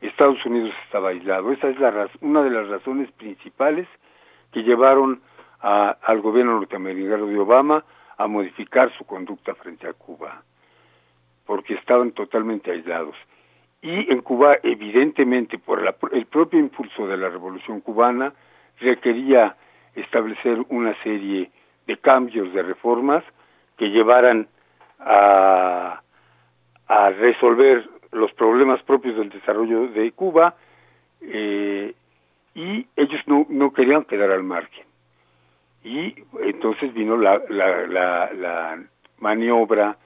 Estados 0.00 0.44
Unidos 0.46 0.72
estaba 0.86 1.10
aislado. 1.10 1.52
Esa 1.52 1.68
es 1.68 1.78
la 1.78 2.08
una 2.22 2.42
de 2.42 2.50
las 2.50 2.68
razones 2.68 3.10
principales 3.12 3.86
que 4.52 4.62
llevaron 4.62 5.20
a- 5.60 5.96
al 6.02 6.22
gobierno 6.22 6.52
norteamericano 6.52 7.26
de 7.26 7.38
Obama 7.38 7.84
a 8.16 8.26
modificar 8.26 8.92
su 8.96 9.04
conducta 9.04 9.54
frente 9.54 9.86
a 9.88 9.92
Cuba, 9.92 10.42
porque 11.46 11.74
estaban 11.74 12.12
totalmente 12.12 12.70
aislados. 12.70 13.16
Y 13.82 14.10
en 14.10 14.22
Cuba, 14.22 14.56
evidentemente, 14.62 15.58
por 15.58 15.82
la- 15.82 15.94
el 16.12 16.26
propio 16.26 16.58
impulso 16.58 17.06
de 17.06 17.16
la 17.16 17.28
revolución 17.28 17.80
cubana, 17.80 18.32
requería 18.80 19.56
establecer 19.94 20.64
una 20.70 20.94
serie 21.02 21.50
de 21.86 21.96
cambios, 21.98 22.52
de 22.54 22.62
reformas 22.62 23.22
que 23.76 23.90
llevaran 23.90 24.48
a, 25.00 26.00
resolver 27.18 27.88
los 28.12 28.32
problemas 28.32 28.82
propios 28.82 29.16
del 29.16 29.28
desarrollo 29.28 29.88
de 29.88 30.12
Cuba 30.12 30.54
eh, 31.20 31.94
y 32.54 32.86
ellos 32.96 33.20
no, 33.26 33.46
no 33.48 33.72
querían 33.72 34.04
quedar 34.04 34.30
al 34.30 34.42
margen. 34.42 34.84
Y 35.84 36.14
entonces 36.40 36.92
vino 36.94 37.16
la, 37.16 37.40
la, 37.50 37.86
la, 37.86 38.32
la 38.32 38.82
maniobra 39.20 39.96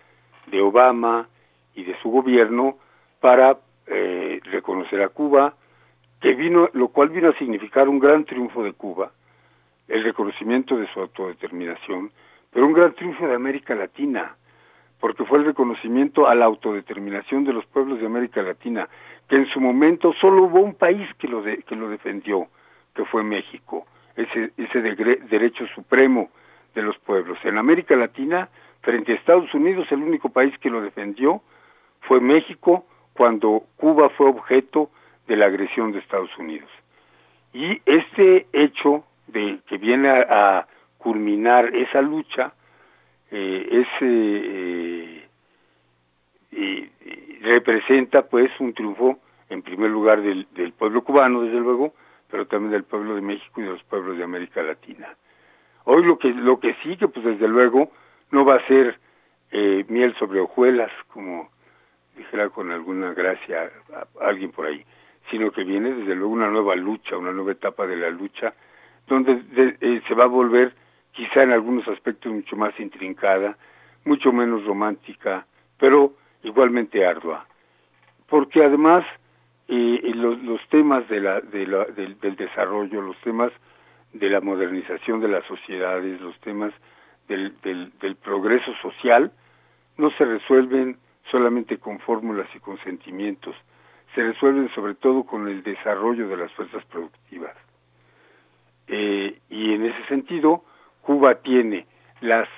de 0.46 0.60
Obama 0.60 1.28
y 1.74 1.84
de 1.84 1.96
su 2.02 2.10
gobierno 2.10 2.76
para 3.20 3.56
eh, 3.86 4.40
reconocer 4.44 5.00
a 5.02 5.08
Cuba, 5.08 5.54
que 6.20 6.34
vino, 6.34 6.68
lo 6.72 6.88
cual 6.88 7.10
vino 7.10 7.28
a 7.30 7.38
significar 7.38 7.88
un 7.88 8.00
gran 8.00 8.24
triunfo 8.24 8.64
de 8.64 8.72
Cuba, 8.72 9.12
el 9.86 10.02
reconocimiento 10.02 10.76
de 10.76 10.86
su 10.92 11.00
autodeterminación, 11.00 12.10
pero 12.52 12.66
un 12.66 12.72
gran 12.72 12.92
triunfo 12.94 13.26
de 13.26 13.34
América 13.34 13.74
Latina, 13.74 14.34
porque 15.00 15.24
fue 15.24 15.38
el 15.38 15.44
reconocimiento 15.44 16.26
a 16.26 16.34
la 16.34 16.46
autodeterminación 16.46 17.44
de 17.44 17.52
los 17.52 17.64
pueblos 17.66 18.00
de 18.00 18.06
América 18.06 18.42
Latina, 18.42 18.88
que 19.28 19.36
en 19.36 19.46
su 19.46 19.60
momento 19.60 20.12
solo 20.20 20.42
hubo 20.44 20.60
un 20.60 20.74
país 20.74 21.08
que 21.18 21.28
lo, 21.28 21.40
de- 21.42 21.58
que 21.62 21.76
lo 21.76 21.88
defendió, 21.88 22.48
que 22.94 23.04
fue 23.04 23.22
México, 23.22 23.86
ese, 24.18 24.50
ese 24.56 24.80
derecho 24.82 25.66
supremo 25.68 26.30
de 26.74 26.82
los 26.82 26.98
pueblos. 26.98 27.38
En 27.44 27.56
América 27.56 27.96
Latina, 27.96 28.48
frente 28.82 29.12
a 29.12 29.14
Estados 29.14 29.52
Unidos, 29.54 29.86
el 29.90 30.02
único 30.02 30.28
país 30.28 30.56
que 30.58 30.70
lo 30.70 30.82
defendió 30.82 31.40
fue 32.02 32.20
México 32.20 32.84
cuando 33.14 33.64
Cuba 33.76 34.08
fue 34.10 34.28
objeto 34.28 34.90
de 35.26 35.36
la 35.36 35.46
agresión 35.46 35.92
de 35.92 36.00
Estados 36.00 36.36
Unidos. 36.36 36.70
Y 37.52 37.80
este 37.86 38.46
hecho 38.52 39.04
de 39.28 39.60
que 39.66 39.78
viene 39.78 40.08
a, 40.08 40.66
culminar 40.98 41.76
esa 41.76 42.02
lucha 42.02 42.52
eh, 43.30 43.68
es, 43.70 43.86
eh, 44.00 45.28
eh, 46.50 46.90
eh, 47.00 47.38
representa 47.42 48.22
pues 48.22 48.50
un 48.58 48.74
triunfo 48.74 49.20
en 49.48 49.62
primer 49.62 49.92
lugar 49.92 50.20
del 50.20 50.72
pueblo 50.76 51.04
cubano 51.04 51.42
desde 51.42 51.60
luego 51.60 51.94
pero 52.30 52.46
también 52.46 52.72
del 52.72 52.84
pueblo 52.84 53.14
de 53.14 53.20
México 53.22 53.60
y 53.60 53.64
de 53.64 53.70
los 53.70 53.82
pueblos 53.84 54.16
de 54.18 54.24
América 54.24 54.62
Latina 54.62 55.08
hoy 55.84 56.04
lo 56.04 56.18
que 56.18 56.28
lo 56.28 56.60
que 56.60 56.74
sí 56.82 56.96
que 56.96 57.08
pues 57.08 57.24
desde 57.24 57.48
luego 57.48 57.90
no 58.30 58.44
va 58.44 58.56
a 58.56 58.66
ser 58.66 58.98
eh, 59.50 59.84
miel 59.88 60.14
sobre 60.18 60.40
hojuelas 60.40 60.90
como 61.12 61.50
dijera 62.16 62.48
con 62.50 62.70
alguna 62.70 63.12
gracia 63.14 63.70
alguien 64.20 64.50
por 64.52 64.66
ahí 64.66 64.84
sino 65.30 65.50
que 65.52 65.64
viene 65.64 65.92
desde 65.92 66.14
luego 66.14 66.32
una 66.32 66.48
nueva 66.48 66.74
lucha 66.76 67.16
una 67.16 67.32
nueva 67.32 67.52
etapa 67.52 67.86
de 67.86 67.96
la 67.96 68.10
lucha 68.10 68.54
donde 69.06 69.36
de- 69.36 69.76
eh, 69.80 70.02
se 70.06 70.14
va 70.14 70.24
a 70.24 70.28
volver 70.28 70.74
quizá 71.12 71.42
en 71.42 71.52
algunos 71.52 71.88
aspectos 71.88 72.30
mucho 72.32 72.54
más 72.54 72.78
intrincada, 72.78 73.56
mucho 74.04 74.30
menos 74.32 74.64
romántica, 74.64 75.46
pero 75.78 76.12
igualmente 76.44 77.04
ardua. 77.04 77.44
Porque 78.28 78.62
además 78.62 79.04
eh, 79.68 80.12
los, 80.14 80.42
los 80.42 80.60
temas 80.68 81.08
de 81.08 81.20
la, 81.20 81.40
de 81.40 81.66
la- 81.66 81.84
del, 81.86 82.18
del 82.20 82.36
desarrollo, 82.36 83.02
los 83.02 83.16
temas 83.20 83.52
de 84.12 84.30
la 84.30 84.40
modernización 84.40 85.20
de 85.20 85.28
las 85.28 85.44
sociedades, 85.46 86.20
los 86.20 86.38
temas 86.40 86.72
del, 87.28 87.54
del, 87.60 87.92
del 88.00 88.16
progreso 88.16 88.72
social, 88.80 89.30
no 89.98 90.10
se 90.12 90.24
resuelven 90.24 90.96
solamente 91.30 91.76
con 91.78 91.98
fórmulas 92.00 92.48
y 92.54 92.60
con 92.60 92.78
sentimientos, 92.78 93.54
se 94.14 94.22
resuelven 94.22 94.70
sobre 94.74 94.94
todo 94.94 95.24
con 95.24 95.46
el 95.48 95.62
desarrollo 95.62 96.28
de 96.28 96.36
las 96.38 96.52
fuerzas 96.52 96.84
productivas. 96.86 97.54
Eh, 98.86 99.38
y 99.50 99.74
en 99.74 99.84
ese 99.84 100.02
sentido, 100.06 100.64
Cuba 101.02 101.34
tiene 101.42 101.86
las 102.22 102.48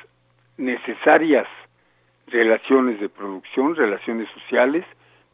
necesarias 0.57 1.49
relaciones 2.29 3.01
de 3.01 3.09
producción, 3.09 3.75
relaciones 3.75 4.29
sociales, 4.31 4.85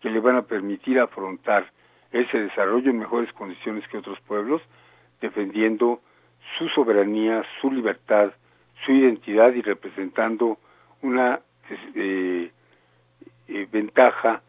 que 0.07 0.13
le 0.13 0.21
van 0.21 0.37
a 0.37 0.43
permitir 0.43 1.01
afrontar 1.01 1.69
ese 2.13 2.39
desarrollo 2.39 2.91
en 2.93 2.99
mejores 3.01 3.33
condiciones 3.33 3.89
que 3.89 3.99
otros 3.99 4.21
pueblos, 4.21 4.63
defendiendo 5.21 6.01
su 6.57 6.69
soberanía, 6.69 7.43
su 7.61 7.73
libertad, 7.73 8.31
su 8.85 8.93
identidad 8.93 9.53
y 9.53 9.63
representando 9.63 10.59
una 11.03 11.41
eh, 11.97 12.53
eh, 13.49 13.69
ventaja 13.73 14.43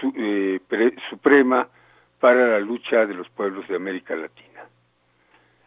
su- 0.00 0.14
eh, 0.16 0.60
pre- 0.66 0.94
suprema 1.10 1.68
para 2.18 2.46
la 2.46 2.60
lucha 2.60 3.04
de 3.04 3.12
los 3.12 3.28
pueblos 3.28 3.68
de 3.68 3.76
América 3.76 4.16
Latina. 4.16 4.62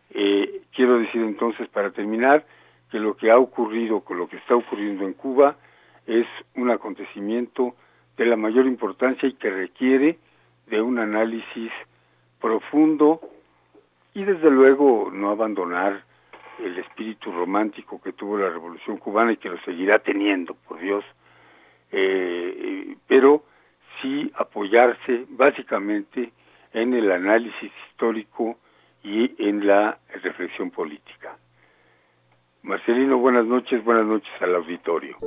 Eh, 0.09 0.61
quiero 0.73 0.97
decir 0.97 1.21
entonces, 1.21 1.67
para 1.69 1.91
terminar, 1.91 2.47
que 2.89 2.97
lo 2.97 3.15
que 3.15 3.29
ha 3.29 3.37
ocurrido 3.37 3.99
con 4.01 4.17
lo 4.17 4.27
que 4.27 4.37
está 4.37 4.55
ocurriendo 4.55 5.05
en 5.05 5.13
Cuba 5.13 5.55
es 6.07 6.25
un 6.55 6.71
acontecimiento 6.71 7.75
de 8.17 8.25
la 8.25 8.35
mayor 8.35 8.65
importancia 8.65 9.27
y 9.27 9.33
que 9.33 9.49
requiere 9.49 10.17
de 10.67 10.81
un 10.81 10.99
análisis 10.99 11.71
profundo 12.39 13.21
y 14.13 14.23
desde 14.23 14.49
luego 14.49 15.09
no 15.11 15.31
abandonar 15.31 16.03
el 16.59 16.77
espíritu 16.77 17.31
romántico 17.31 18.01
que 18.01 18.13
tuvo 18.13 18.37
la 18.37 18.49
revolución 18.49 18.97
cubana 18.97 19.33
y 19.33 19.37
que 19.37 19.49
lo 19.49 19.59
seguirá 19.61 19.99
teniendo, 19.99 20.55
por 20.67 20.79
Dios, 20.79 21.03
eh, 21.91 22.95
pero 23.07 23.43
sí 24.01 24.31
apoyarse 24.35 25.25
básicamente 25.29 26.31
en 26.73 26.93
el 26.93 27.11
análisis 27.11 27.71
histórico 27.89 28.57
y 29.03 29.35
en 29.37 29.67
la 29.67 29.97
reflexión 30.23 30.71
política. 30.71 31.37
Marcelino, 32.63 33.17
buenas 33.17 33.45
noches, 33.45 33.83
buenas 33.83 34.05
noches 34.05 34.31
al 34.41 34.55
auditorio. 34.55 35.17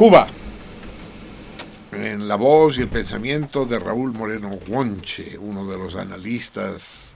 Cuba. 0.00 0.26
En 1.92 2.26
la 2.26 2.36
voz 2.36 2.78
y 2.78 2.80
el 2.80 2.88
pensamiento 2.88 3.66
de 3.66 3.78
Raúl 3.78 4.14
Moreno 4.14 4.48
Guonche, 4.66 5.36
uno 5.36 5.70
de 5.70 5.76
los 5.76 5.94
analistas 5.94 7.12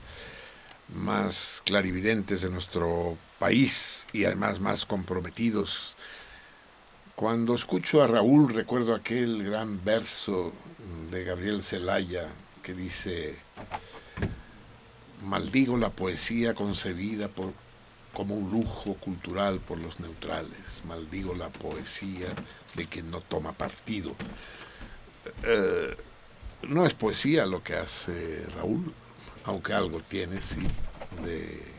más 0.93 1.63
clarividentes 1.65 2.43
de 2.43 2.51
nuestro 2.51 3.17
país 3.39 4.05
y 4.13 4.25
además 4.25 4.59
más 4.59 4.85
comprometidos. 4.85 5.95
Cuando 7.15 7.55
escucho 7.55 8.03
a 8.03 8.07
Raúl 8.07 8.53
recuerdo 8.53 8.93
aquel 8.93 9.43
gran 9.43 9.83
verso 9.83 10.53
de 11.09 11.23
Gabriel 11.23 11.63
Zelaya 11.63 12.27
que 12.61 12.75
dice, 12.75 13.35
maldigo 15.23 15.75
la 15.75 15.89
poesía 15.89 16.53
concebida 16.53 17.29
por, 17.29 17.51
como 18.15 18.33
un 18.33 18.49
lujo 18.49 18.95
cultural 18.95 19.59
por 19.59 19.77
los 19.77 19.99
neutrales, 19.99 20.83
maldigo 20.87 21.35
la 21.35 21.49
poesía 21.49 22.29
de 22.73 22.87
quien 22.87 23.11
no 23.11 23.19
toma 23.19 23.51
partido. 23.51 24.15
Eh, 25.43 25.95
no 26.63 26.85
es 26.85 26.93
poesía 26.93 27.45
lo 27.45 27.61
que 27.61 27.75
hace 27.75 28.45
Raúl, 28.55 28.91
aunque 29.43 29.73
algo 29.73 29.99
tiene, 29.99 30.41
sí, 30.41 30.61
de, 31.23 31.75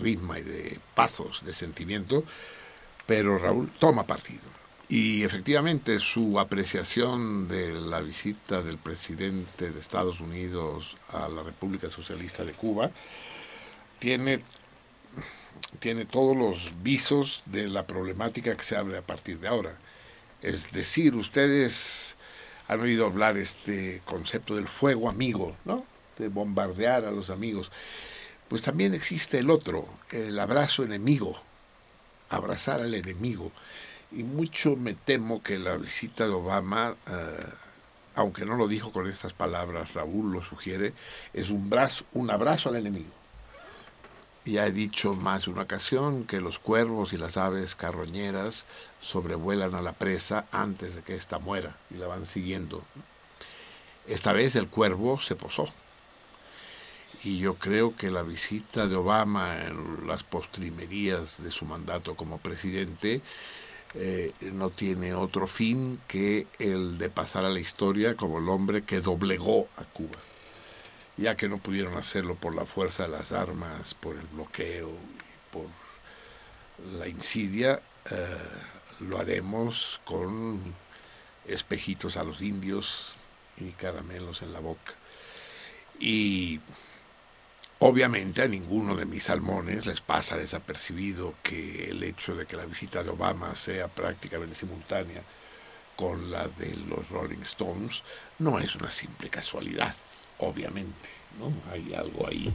ritmo 0.00 0.36
y 0.36 0.42
de 0.42 0.78
pazos, 0.94 1.42
de 1.44 1.54
sentimiento, 1.54 2.24
pero 3.06 3.38
Raúl 3.38 3.70
toma 3.78 4.04
partido. 4.04 4.42
Y 4.88 5.24
efectivamente 5.24 5.98
su 5.98 6.38
apreciación 6.38 7.48
de 7.48 7.72
la 7.72 8.00
visita 8.00 8.62
del 8.62 8.78
presidente 8.78 9.70
de 9.70 9.80
Estados 9.80 10.20
Unidos 10.20 10.96
a 11.12 11.28
la 11.28 11.42
República 11.42 11.90
Socialista 11.90 12.44
de 12.44 12.52
Cuba 12.52 12.90
tiene, 13.98 14.40
tiene 15.78 16.04
todos 16.04 16.36
los 16.36 16.82
visos 16.82 17.42
de 17.46 17.68
la 17.68 17.86
problemática 17.86 18.56
que 18.56 18.64
se 18.64 18.76
abre 18.76 18.98
a 18.98 19.02
partir 19.02 19.38
de 19.38 19.48
ahora. 19.48 19.76
Es 20.42 20.72
decir, 20.72 21.14
ustedes 21.14 22.16
han 22.68 22.80
oído 22.80 23.06
hablar 23.06 23.36
este 23.36 24.02
concepto 24.04 24.56
del 24.56 24.68
fuego 24.68 25.08
amigo, 25.08 25.56
¿no? 25.64 25.84
De 26.18 26.28
bombardear 26.28 27.04
a 27.04 27.10
los 27.10 27.30
amigos. 27.30 27.70
Pues 28.48 28.62
también 28.62 28.94
existe 28.94 29.38
el 29.38 29.50
otro, 29.50 29.88
el 30.10 30.38
abrazo 30.38 30.84
enemigo, 30.84 31.40
abrazar 32.28 32.80
al 32.80 32.94
enemigo. 32.94 33.50
Y 34.12 34.22
mucho 34.22 34.76
me 34.76 34.94
temo 34.94 35.42
que 35.42 35.58
la 35.58 35.76
visita 35.76 36.24
de 36.24 36.32
Obama, 36.32 36.94
eh, 37.08 37.46
aunque 38.14 38.44
no 38.44 38.56
lo 38.56 38.68
dijo 38.68 38.92
con 38.92 39.08
estas 39.08 39.32
palabras, 39.32 39.94
Raúl 39.94 40.32
lo 40.32 40.42
sugiere, 40.42 40.92
es 41.32 41.50
un, 41.50 41.68
brazo, 41.68 42.04
un 42.12 42.30
abrazo 42.30 42.68
al 42.68 42.76
enemigo. 42.76 43.23
Ya 44.46 44.66
he 44.66 44.72
dicho 44.72 45.14
más 45.14 45.46
de 45.46 45.52
una 45.52 45.62
ocasión 45.62 46.24
que 46.24 46.42
los 46.42 46.58
cuervos 46.58 47.14
y 47.14 47.16
las 47.16 47.38
aves 47.38 47.74
carroñeras 47.74 48.66
sobrevuelan 49.00 49.74
a 49.74 49.80
la 49.80 49.92
presa 49.92 50.46
antes 50.52 50.94
de 50.94 51.02
que 51.02 51.14
ésta 51.14 51.38
muera 51.38 51.78
y 51.90 51.94
la 51.94 52.08
van 52.08 52.26
siguiendo. 52.26 52.82
Esta 54.06 54.32
vez 54.32 54.54
el 54.56 54.68
cuervo 54.68 55.18
se 55.18 55.34
posó. 55.34 55.66
Y 57.22 57.38
yo 57.38 57.54
creo 57.54 57.96
que 57.96 58.10
la 58.10 58.22
visita 58.22 58.86
de 58.86 58.96
Obama 58.96 59.64
en 59.64 60.06
las 60.06 60.24
postrimerías 60.24 61.42
de 61.42 61.50
su 61.50 61.64
mandato 61.64 62.14
como 62.14 62.36
presidente 62.36 63.22
eh, 63.94 64.32
no 64.52 64.68
tiene 64.68 65.14
otro 65.14 65.46
fin 65.46 65.98
que 66.06 66.46
el 66.58 66.98
de 66.98 67.08
pasar 67.08 67.46
a 67.46 67.50
la 67.50 67.60
historia 67.60 68.14
como 68.14 68.40
el 68.40 68.48
hombre 68.50 68.82
que 68.82 69.00
doblegó 69.00 69.68
a 69.78 69.84
Cuba 69.84 70.18
ya 71.16 71.36
que 71.36 71.48
no 71.48 71.58
pudieron 71.58 71.96
hacerlo 71.96 72.34
por 72.34 72.54
la 72.54 72.66
fuerza 72.66 73.04
de 73.04 73.10
las 73.10 73.32
armas, 73.32 73.94
por 73.94 74.16
el 74.16 74.26
bloqueo, 74.26 74.90
por 75.52 75.66
la 76.98 77.08
insidia, 77.08 77.80
eh, 78.10 78.38
lo 79.00 79.18
haremos 79.18 80.00
con 80.04 80.74
espejitos 81.46 82.16
a 82.16 82.24
los 82.24 82.40
indios 82.40 83.14
y 83.58 83.70
caramelos 83.72 84.42
en 84.42 84.52
la 84.52 84.60
boca. 84.60 84.94
Y 86.00 86.60
obviamente 87.78 88.42
a 88.42 88.48
ninguno 88.48 88.96
de 88.96 89.04
mis 89.04 89.24
salmones 89.24 89.86
les 89.86 90.00
pasa 90.00 90.36
desapercibido 90.36 91.34
que 91.42 91.90
el 91.90 92.02
hecho 92.02 92.34
de 92.34 92.46
que 92.46 92.56
la 92.56 92.66
visita 92.66 93.04
de 93.04 93.10
Obama 93.10 93.54
sea 93.54 93.86
prácticamente 93.86 94.56
simultánea 94.56 95.22
con 95.94 96.32
la 96.32 96.48
de 96.48 96.74
los 96.88 97.08
Rolling 97.08 97.42
Stones 97.42 98.02
no 98.40 98.58
es 98.58 98.74
una 98.74 98.90
simple 98.90 99.28
casualidad 99.30 99.94
obviamente, 100.38 101.08
¿no? 101.38 101.52
Hay 101.72 101.94
algo 101.94 102.26
ahí 102.26 102.52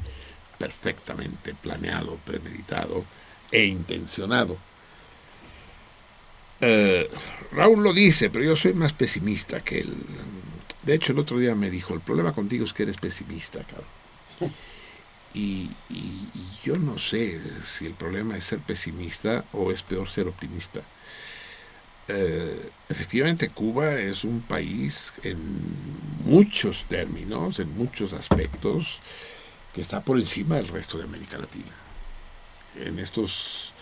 perfectamente 0.57 1.53
planeado, 1.55 2.17
premeditado 2.17 3.05
e 3.51 3.65
intencionado. 3.65 4.57
Eh, 6.61 7.09
Raúl 7.53 7.83
lo 7.83 7.93
dice, 7.93 8.29
pero 8.29 8.45
yo 8.45 8.55
soy 8.55 8.73
más 8.73 8.93
pesimista 8.93 9.61
que 9.61 9.79
él. 9.79 9.93
De 10.83 10.93
hecho, 10.93 11.13
el 11.13 11.19
otro 11.19 11.39
día 11.39 11.55
me 11.55 11.69
dijo, 11.69 11.93
el 11.93 12.01
problema 12.01 12.33
contigo 12.33 12.65
es 12.65 12.73
que 12.73 12.83
eres 12.83 12.97
pesimista, 12.97 13.63
cabrón. 13.63 14.53
Y, 15.33 15.69
y, 15.89 16.27
yo 16.63 16.75
no 16.77 16.97
sé 16.97 17.39
si 17.65 17.85
el 17.85 17.93
problema 17.93 18.35
es 18.35 18.45
ser 18.45 18.59
pesimista 18.59 19.45
o 19.53 19.71
es 19.71 19.83
peor 19.83 20.09
ser 20.09 20.27
optimista. 20.27 20.81
Eh, 22.11 22.71
efectivamente 22.89 23.49
Cuba 23.49 23.93
es 23.99 24.23
un 24.23 24.41
país 24.41 25.13
en 25.23 25.37
muchos 26.25 26.85
términos, 26.85 27.59
en 27.59 27.77
muchos 27.77 28.13
aspectos, 28.13 28.99
que 29.73 29.81
está 29.81 30.01
por 30.01 30.17
encima 30.17 30.55
del 30.55 30.67
resto 30.67 30.97
de 30.97 31.03
América 31.03 31.37
Latina. 31.37 31.71
En 32.75 32.97
estos 32.97 33.73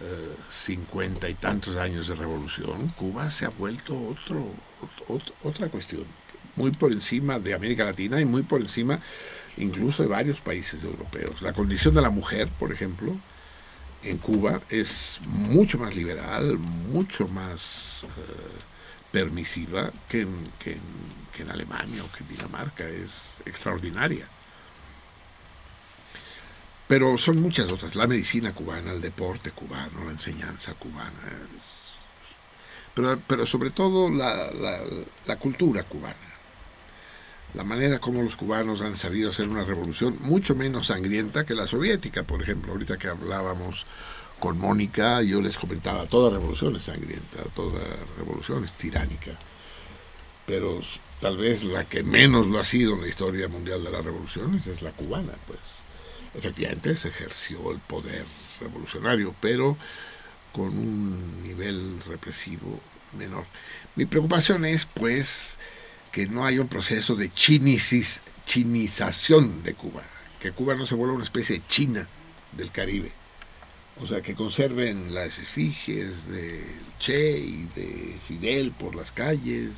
eh, 0.00 0.36
cincuenta 0.52 1.28
y 1.28 1.34
tantos 1.34 1.76
años 1.76 2.06
de 2.06 2.14
revolución, 2.14 2.88
Cuba 2.96 3.28
se 3.32 3.44
ha 3.44 3.50
vuelto 3.50 3.98
otro, 4.06 4.52
otra 5.42 5.68
cuestión, 5.68 6.04
muy 6.54 6.70
por 6.70 6.92
encima 6.92 7.40
de 7.40 7.54
América 7.54 7.84
Latina 7.84 8.20
y 8.20 8.24
muy 8.24 8.42
por 8.42 8.60
encima 8.60 9.00
incluso 9.56 10.04
de 10.04 10.08
varios 10.08 10.40
países 10.40 10.84
europeos. 10.84 11.42
La 11.42 11.52
condición 11.52 11.94
de 11.94 12.02
la 12.02 12.10
mujer, 12.10 12.48
por 12.60 12.72
ejemplo, 12.72 13.18
en 14.02 14.18
Cuba 14.18 14.60
es 14.68 15.20
mucho 15.26 15.78
más 15.78 15.94
liberal, 15.96 16.58
mucho 16.58 17.28
más 17.28 18.04
eh, 18.04 18.08
permisiva 19.12 19.92
que 20.08 20.22
en, 20.22 21.50
Alemania 21.50 22.02
o 22.04 22.10
que 22.12 22.24
en 22.24 22.28
Dinamarca, 22.30 22.88
es 22.88 23.36
extraordinaria. 23.46 24.28
Pero 26.88 27.18
son 27.18 27.40
muchas 27.40 27.70
otras, 27.70 27.94
la 27.96 28.06
medicina 28.06 28.52
cubana, 28.54 28.92
el 28.92 29.00
deporte 29.00 29.50
cubano, 29.52 30.04
la 30.04 30.10
enseñanza 30.12 30.74
cubana, 30.74 31.12
pero, 32.94 33.20
pero 33.26 33.46
sobre 33.46 33.70
todo 33.70 34.10
la, 34.10 34.50
la- 34.52 34.84
la 35.26 35.36
cultura 35.36 35.82
cubana, 35.84 36.27
la 37.54 37.64
manera 37.64 37.98
como 37.98 38.22
los 38.22 38.36
cubanos 38.36 38.80
han 38.80 38.96
sabido 38.96 39.30
hacer 39.30 39.48
una 39.48 39.64
revolución 39.64 40.16
mucho 40.20 40.54
menos 40.54 40.88
sangrienta 40.88 41.44
que 41.44 41.54
la 41.54 41.66
soviética, 41.66 42.22
por 42.22 42.42
ejemplo, 42.42 42.72
ahorita 42.72 42.98
que 42.98 43.08
hablábamos 43.08 43.86
con 44.38 44.58
Mónica, 44.58 45.22
yo 45.22 45.40
les 45.40 45.56
comentaba, 45.56 46.06
toda 46.06 46.30
revolución 46.30 46.76
es 46.76 46.84
sangrienta, 46.84 47.42
toda 47.54 47.80
revolución 48.18 48.64
es 48.64 48.72
tiránica, 48.72 49.32
pero 50.46 50.80
tal 51.20 51.36
vez 51.36 51.64
la 51.64 51.84
que 51.84 52.02
menos 52.02 52.46
lo 52.46 52.60
ha 52.60 52.64
sido 52.64 52.94
en 52.94 53.02
la 53.02 53.08
historia 53.08 53.48
mundial 53.48 53.82
de 53.82 53.90
las 53.90 54.04
revoluciones 54.04 54.66
es 54.66 54.82
la 54.82 54.92
cubana, 54.92 55.32
pues. 55.46 55.58
Efectivamente 56.34 56.94
se 56.94 57.08
ejerció 57.08 57.72
el 57.72 57.78
poder 57.78 58.26
revolucionario, 58.60 59.34
pero 59.40 59.76
con 60.52 60.66
un 60.66 61.42
nivel 61.42 62.00
represivo 62.06 62.80
menor. 63.16 63.44
Mi 63.96 64.06
preocupación 64.06 64.64
es, 64.64 64.86
pues, 64.86 65.56
que 66.12 66.26
no 66.26 66.44
haya 66.44 66.60
un 66.60 66.68
proceso 66.68 67.14
de 67.16 67.30
chinicis- 67.30 68.20
chinización 68.46 69.62
de 69.62 69.74
Cuba, 69.74 70.02
que 70.40 70.52
Cuba 70.52 70.74
no 70.74 70.86
se 70.86 70.94
vuelva 70.94 71.14
una 71.14 71.24
especie 71.24 71.58
de 71.58 71.66
China 71.66 72.08
del 72.52 72.70
Caribe. 72.70 73.12
O 74.00 74.06
sea, 74.06 74.22
que 74.22 74.34
conserven 74.34 75.12
las 75.12 75.38
efigies 75.38 76.28
del 76.28 76.64
Che 77.00 77.38
y 77.38 77.68
de 77.74 78.16
Fidel 78.26 78.70
por 78.70 78.94
las 78.94 79.10
calles 79.10 79.70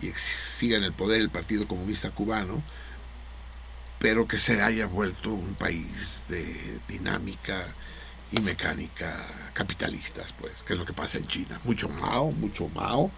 y 0.00 0.08
ex- 0.08 0.22
siga 0.58 0.78
en 0.78 0.84
el 0.84 0.92
poder 0.94 1.20
el 1.20 1.28
Partido 1.30 1.68
Comunista 1.68 2.10
Cubano, 2.10 2.62
pero 3.98 4.26
que 4.26 4.38
se 4.38 4.60
haya 4.62 4.86
vuelto 4.86 5.32
un 5.32 5.54
país 5.54 6.24
de 6.28 6.80
dinámica 6.88 7.66
y 8.32 8.40
mecánica 8.40 9.14
capitalistas, 9.52 10.32
pues, 10.32 10.62
que 10.62 10.72
es 10.72 10.78
lo 10.78 10.84
que 10.84 10.92
pasa 10.92 11.18
en 11.18 11.26
China. 11.26 11.60
Mucho 11.64 11.88
Mao, 11.88 12.32
mucho 12.32 12.68
Mao, 12.70 13.10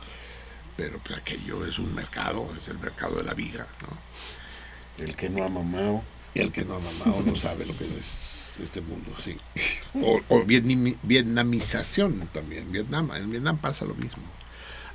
pero 0.77 0.99
pues, 0.99 1.19
aquello 1.19 1.65
es 1.67 1.79
un 1.79 1.95
mercado, 1.95 2.53
es 2.57 2.69
el 2.69 2.79
mercado 2.79 3.17
de 3.17 3.25
la 3.25 3.35
viga, 3.35 3.67
¿no? 3.83 5.05
El 5.05 5.15
que 5.17 5.29
no 5.29 5.45
ama 5.45 5.63
Mao. 5.63 6.03
Y 6.35 6.41
el 6.41 6.53
que 6.53 6.65
no 6.65 6.77
ama 6.77 6.91
Mao 7.05 7.23
no 7.23 7.35
sabe 7.37 7.65
lo 7.67 7.77
que 7.77 7.85
es 7.99 8.57
este 8.63 8.81
mundo, 8.81 9.15
sí. 9.23 9.37
O, 10.03 10.21
o 10.29 10.43
vietnami- 10.45 10.97
vietnamización 11.03 12.29
también. 12.33 12.71
Vietnam, 12.71 13.11
en 13.15 13.31
Vietnam 13.31 13.59
pasa 13.59 13.85
lo 13.87 13.95
mismo. 13.95 14.23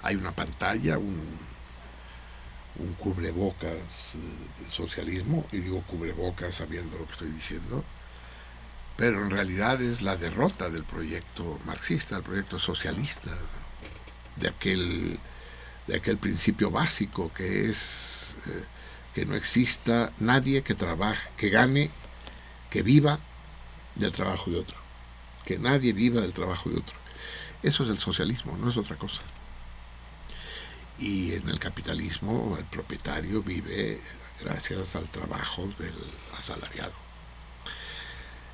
Hay 0.03 0.15
una 0.15 0.31
pantalla, 0.31 0.97
un, 0.97 1.19
un 2.77 2.93
cubrebocas 2.93 4.15
eh, 4.15 4.63
de 4.63 4.69
socialismo, 4.69 5.45
y 5.51 5.57
digo 5.57 5.81
cubrebocas 5.87 6.55
sabiendo 6.55 6.97
lo 6.97 7.05
que 7.07 7.13
estoy 7.13 7.29
diciendo, 7.31 7.83
pero 8.97 9.23
en 9.23 9.31
realidad 9.31 9.81
es 9.81 10.01
la 10.03 10.15
derrota 10.17 10.69
del 10.69 10.83
proyecto 10.83 11.59
marxista, 11.65 12.15
del 12.15 12.23
proyecto 12.23 12.59
socialista, 12.59 13.31
de 14.35 14.47
aquel, 14.47 15.19
de 15.87 15.95
aquel 15.95 16.17
principio 16.17 16.71
básico 16.71 17.31
que 17.33 17.69
es 17.69 18.35
eh, 18.47 18.63
que 19.13 19.25
no 19.25 19.35
exista 19.35 20.11
nadie 20.19 20.63
que 20.63 20.73
trabaje, 20.73 21.29
que 21.35 21.49
gane, 21.49 21.89
que 22.69 22.81
viva 22.81 23.19
del 23.95 24.13
trabajo 24.13 24.49
de 24.51 24.59
otro, 24.59 24.77
que 25.45 25.59
nadie 25.59 25.93
viva 25.93 26.21
del 26.21 26.33
trabajo 26.33 26.69
de 26.69 26.77
otro. 26.77 26.95
Eso 27.61 27.83
es 27.83 27.89
el 27.89 27.99
socialismo, 27.99 28.57
no 28.57 28.69
es 28.69 28.77
otra 28.77 28.95
cosa. 28.95 29.21
Y 30.97 31.33
en 31.33 31.49
el 31.49 31.59
capitalismo 31.59 32.55
el 32.57 32.65
propietario 32.65 33.41
vive 33.43 33.99
gracias 34.41 34.95
al 34.95 35.09
trabajo 35.09 35.67
del 35.77 35.95
asalariado. 36.37 36.93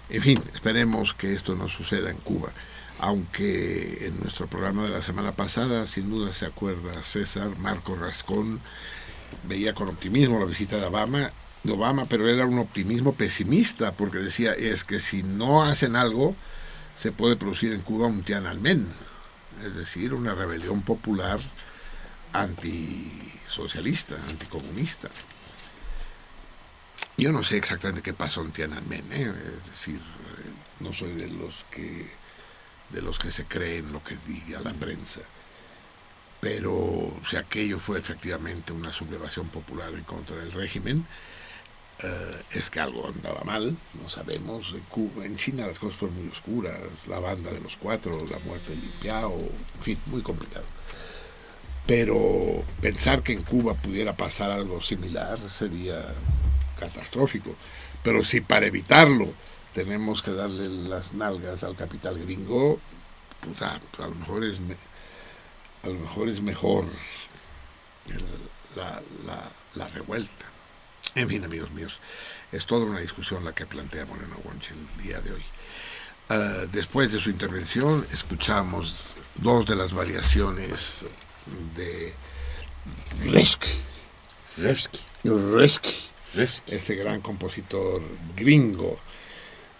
En 0.09 0.21
fin, 0.21 0.41
esperemos 0.53 1.13
que 1.13 1.33
esto 1.33 1.55
no 1.55 1.67
suceda 1.67 2.09
en 2.09 2.17
Cuba. 2.17 2.51
Aunque 2.99 4.07
en 4.07 4.19
nuestro 4.19 4.47
programa 4.47 4.83
de 4.83 4.89
la 4.89 5.01
semana 5.01 5.33
pasada, 5.33 5.85
sin 5.85 6.09
duda 6.09 6.33
se 6.33 6.45
acuerda 6.45 7.03
César, 7.03 7.57
Marco 7.59 7.95
Rascón 7.95 8.59
veía 9.43 9.73
con 9.73 9.89
optimismo 9.89 10.39
la 10.39 10.45
visita 10.45 10.77
de 10.77 10.85
Obama, 10.85 11.31
de 11.63 11.73
Obama, 11.73 12.05
pero 12.05 12.27
era 12.27 12.45
un 12.45 12.57
optimismo 12.57 13.13
pesimista, 13.13 13.93
porque 13.93 14.17
decía, 14.17 14.53
es 14.53 14.83
que 14.83 14.99
si 14.99 15.21
no 15.21 15.63
hacen 15.63 15.95
algo, 15.95 16.35
se 16.95 17.11
puede 17.11 17.35
producir 17.35 17.73
en 17.73 17.81
Cuba 17.81 18.07
un 18.07 18.23
Tiananmen, 18.23 18.87
es 19.63 19.75
decir, 19.75 20.13
una 20.13 20.33
rebelión 20.33 20.81
popular 20.81 21.39
antisocialista, 22.33 24.15
anticomunista. 24.29 25.09
Yo 27.17 27.31
no 27.31 27.43
sé 27.43 27.57
exactamente 27.57 28.01
qué 28.01 28.13
pasó 28.13 28.41
en 28.41 28.51
Tiananmen, 28.51 29.11
¿eh? 29.11 29.31
es 29.55 29.69
decir, 29.69 29.97
eh, 29.97 30.49
no 30.79 30.93
soy 30.93 31.13
de 31.13 31.27
los 31.29 31.65
que 31.71 32.07
de 32.89 33.01
los 33.01 33.19
que 33.19 33.31
se 33.31 33.45
creen 33.45 33.91
lo 33.91 34.03
que 34.03 34.17
diga 34.27 34.59
la 34.61 34.73
prensa. 34.73 35.21
Pero 36.39 37.13
si 37.27 37.35
aquello 37.35 37.79
fue 37.79 37.97
efectivamente 37.97 38.71
una 38.71 38.93
sublevación 38.93 39.47
popular 39.47 39.93
en 39.93 40.03
contra 40.03 40.35
del 40.37 40.51
régimen, 40.51 41.05
eh, 41.99 42.43
es 42.51 42.69
que 42.69 42.79
algo 42.79 43.07
andaba 43.07 43.41
mal, 43.43 43.75
no 44.01 44.07
sabemos. 44.07 44.71
En, 44.73 44.81
Cuba, 44.81 45.25
en 45.25 45.35
China 45.35 45.65
las 45.65 45.79
cosas 45.79 45.97
fueron 45.97 46.17
muy 46.17 46.31
oscuras, 46.31 47.07
la 47.07 47.19
banda 47.19 47.51
de 47.51 47.59
los 47.59 47.75
cuatro, 47.75 48.25
la 48.29 48.39
muerte 48.39 48.69
de 48.69 48.77
Limpiao, 48.77 49.33
en 49.77 49.81
fin, 49.81 49.97
muy 50.05 50.21
complicado. 50.21 50.65
Pero 51.87 52.63
pensar 52.81 53.23
que 53.23 53.33
en 53.33 53.41
Cuba 53.41 53.73
pudiera 53.73 54.15
pasar 54.15 54.51
algo 54.51 54.81
similar 54.81 55.39
sería 55.49 56.13
catastrófico. 56.79 57.55
Pero 58.03 58.23
si 58.23 58.41
para 58.41 58.67
evitarlo 58.67 59.33
tenemos 59.77 60.23
que 60.23 60.31
darle 60.31 60.69
las 60.89 61.13
nalgas 61.13 61.63
al 61.63 61.75
capital 61.75 62.17
gringo, 62.17 62.79
pues, 63.41 63.61
ah, 63.61 63.79
pues 63.91 64.07
a 64.07 64.09
lo 64.09 64.15
mejor 64.15 64.43
es 64.43 64.59
me- 64.59 64.75
a 65.83 65.87
lo 65.87 65.93
mejor 65.93 66.29
es 66.29 66.41
mejor 66.41 66.85
el- 68.09 68.75
la, 68.75 68.99
la- 69.27 69.51
la 69.75 69.87
revuelta. 69.89 70.45
En 71.13 71.29
fin, 71.29 71.43
amigos 71.43 71.69
míos, 71.69 71.99
es 72.51 72.65
toda 72.65 72.85
una 72.87 72.99
discusión 73.01 73.45
la 73.45 73.53
que 73.53 73.67
plantea 73.67 74.07
Moreno 74.07 74.37
Wonch 74.45 74.71
el 74.71 75.03
día 75.03 75.21
de 75.21 75.33
hoy. 75.33 75.43
Ah, 76.29 76.65
después 76.71 77.11
de 77.11 77.19
su 77.19 77.29
intervención, 77.29 78.07
escuchamos 78.11 79.15
dos 79.35 79.67
de 79.67 79.75
las 79.75 79.93
variaciones 79.93 81.05
de 81.75 82.15
Resky. 83.31 83.69
Revsky. 84.57 84.99
Resky, 86.33 86.73
este 86.75 86.95
gran 86.95 87.21
compositor 87.21 88.01
gringo. 88.35 88.99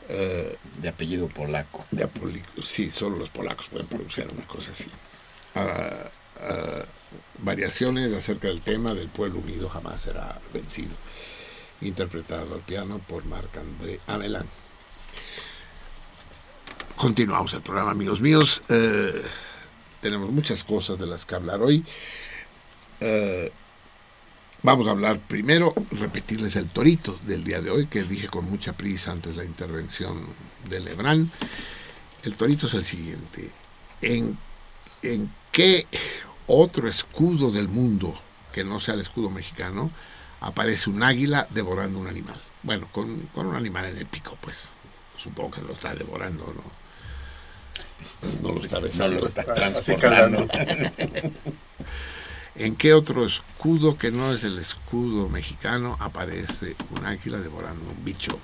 Eh, 0.10 0.58
De 0.80 0.90
apellido 0.90 1.28
polaco. 1.28 1.86
de 1.92 2.08
sí, 2.64 2.90
solo 2.90 3.18
los 3.18 3.30
polacos 3.30 3.68
pueden 3.68 3.88
pronunciar 3.88 4.28
una 4.32 4.46
cosa 4.46 4.72
así. 4.72 4.90
Ah, 5.56 6.10
ah, 6.42 6.86
variaciones 7.40 8.14
acerca 8.14 8.48
del 8.48 8.62
tema 8.62 8.94
del 8.94 9.08
pueblo 9.08 9.40
unido 9.40 9.70
jamás 9.70 10.02
será 10.02 10.40
vencido, 10.54 10.96
interpretado 11.82 12.54
al 12.56 12.62
piano 12.62 13.00
por 13.08 13.26
Marc-André 13.26 13.98
Amelán. 14.08 14.46
Continuamos 16.96 17.54
el 17.54 17.62
programa, 17.62 17.92
amigos 17.92 18.20
míos. 18.20 18.62
Eh, 18.70 19.22
tenemos 20.02 20.32
muchas 20.32 20.64
cosas 20.64 20.98
de 20.98 21.06
las 21.06 21.26
que 21.26 21.36
hablar 21.36 21.62
hoy. 21.62 21.86
Eh, 23.00 23.52
Vamos 24.64 24.88
a 24.88 24.92
hablar 24.92 25.20
primero, 25.20 25.74
repetirles 25.92 26.56
el 26.56 26.68
torito 26.68 27.20
del 27.24 27.44
día 27.44 27.62
de 27.62 27.70
hoy, 27.70 27.88
que 27.88 28.04
dije 28.04 28.28
con 28.28 28.50
mucha 28.50 28.74
prisa 28.74 29.12
antes 29.12 29.36
de 29.36 29.44
la 29.44 29.46
intervención 29.46 30.26
de 30.70 30.80
Lebrán. 30.80 31.32
El 32.24 32.36
torito 32.38 32.66
es 32.68 32.74
el 32.74 32.84
siguiente. 32.84 33.52
¿En, 34.02 34.38
en 35.04 35.32
qué 35.52 35.86
otro 36.48 36.90
escudo 36.90 37.52
del 37.52 37.68
mundo, 37.68 38.20
que 38.52 38.64
no 38.64 38.80
sea 38.80 38.96
el 38.96 39.02
escudo 39.02 39.30
mexicano, 39.30 39.92
aparece 40.42 40.90
un 40.90 41.04
águila 41.04 41.48
devorando 41.52 42.00
un 42.00 42.08
animal? 42.08 42.42
Bueno, 42.64 42.90
con, 42.92 43.28
con 43.34 43.46
un 43.46 43.56
animal 43.56 43.86
en 43.86 43.98
el 43.98 44.06
pico, 44.08 44.38
pues. 44.42 44.64
Supongo 45.18 45.52
que 45.52 45.62
lo 45.62 45.74
está 45.74 45.94
devorando, 45.96 46.46
¿no? 46.46 46.78
No 48.42 48.50
lo 48.54 48.58
está 48.58 48.80
No 48.80 49.08
lo 49.08 49.24
está 49.24 49.44
transportando. 49.44 50.48
¿En 52.60 52.76
qué 52.76 52.94
otro 52.94 53.26
escudo 53.26 53.98
que 53.98 54.12
no 54.12 54.34
es 54.34 54.44
el 54.44 54.58
escudo 54.58 55.30
mexicano 55.30 55.96
aparece 56.00 56.76
un 56.90 57.06
águila 57.06 57.38
devorando 57.38 57.86
un 57.90 58.04
bicho? 58.04 58.40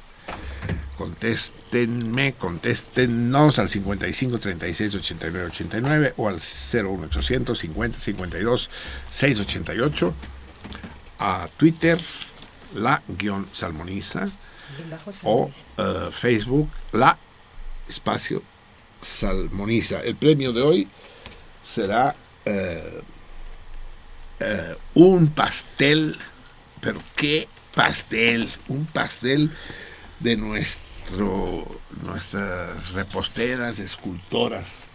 Contéstenme, 0.98 2.34
contéstenos 2.34 3.58
al 3.58 3.70
55 3.70 4.38
36 4.38 4.96
89 4.96 5.48
89 5.48 6.14
o 6.18 6.28
al 6.28 6.36
01800 6.36 7.58
50 7.58 8.00
52 8.00 8.70
688 9.12 10.14
a 11.18 11.50
Twitter 11.58 11.98
la 12.76 13.02
guion 13.08 13.48
salmoniza 13.52 14.28
o 15.24 15.50
eh, 15.78 16.10
Facebook 16.12 16.70
la 16.92 17.18
espacio 17.90 18.44
salmoniza. 19.02 20.02
El 20.02 20.16
premio 20.16 20.54
de 20.54 20.62
hoy 20.62 20.88
será 21.64 22.16
eh, 22.46 23.02
eh, 24.40 24.76
un 24.96 25.28
pastel, 25.28 26.18
pero 26.82 27.02
qué 27.16 27.48
pastel, 27.76 28.50
un 28.68 28.86
pastel 28.86 29.52
de 30.20 30.38
nuestro, 30.38 31.66
nuestras 32.04 32.92
reposteras, 32.92 33.80
escultoras 33.80 34.86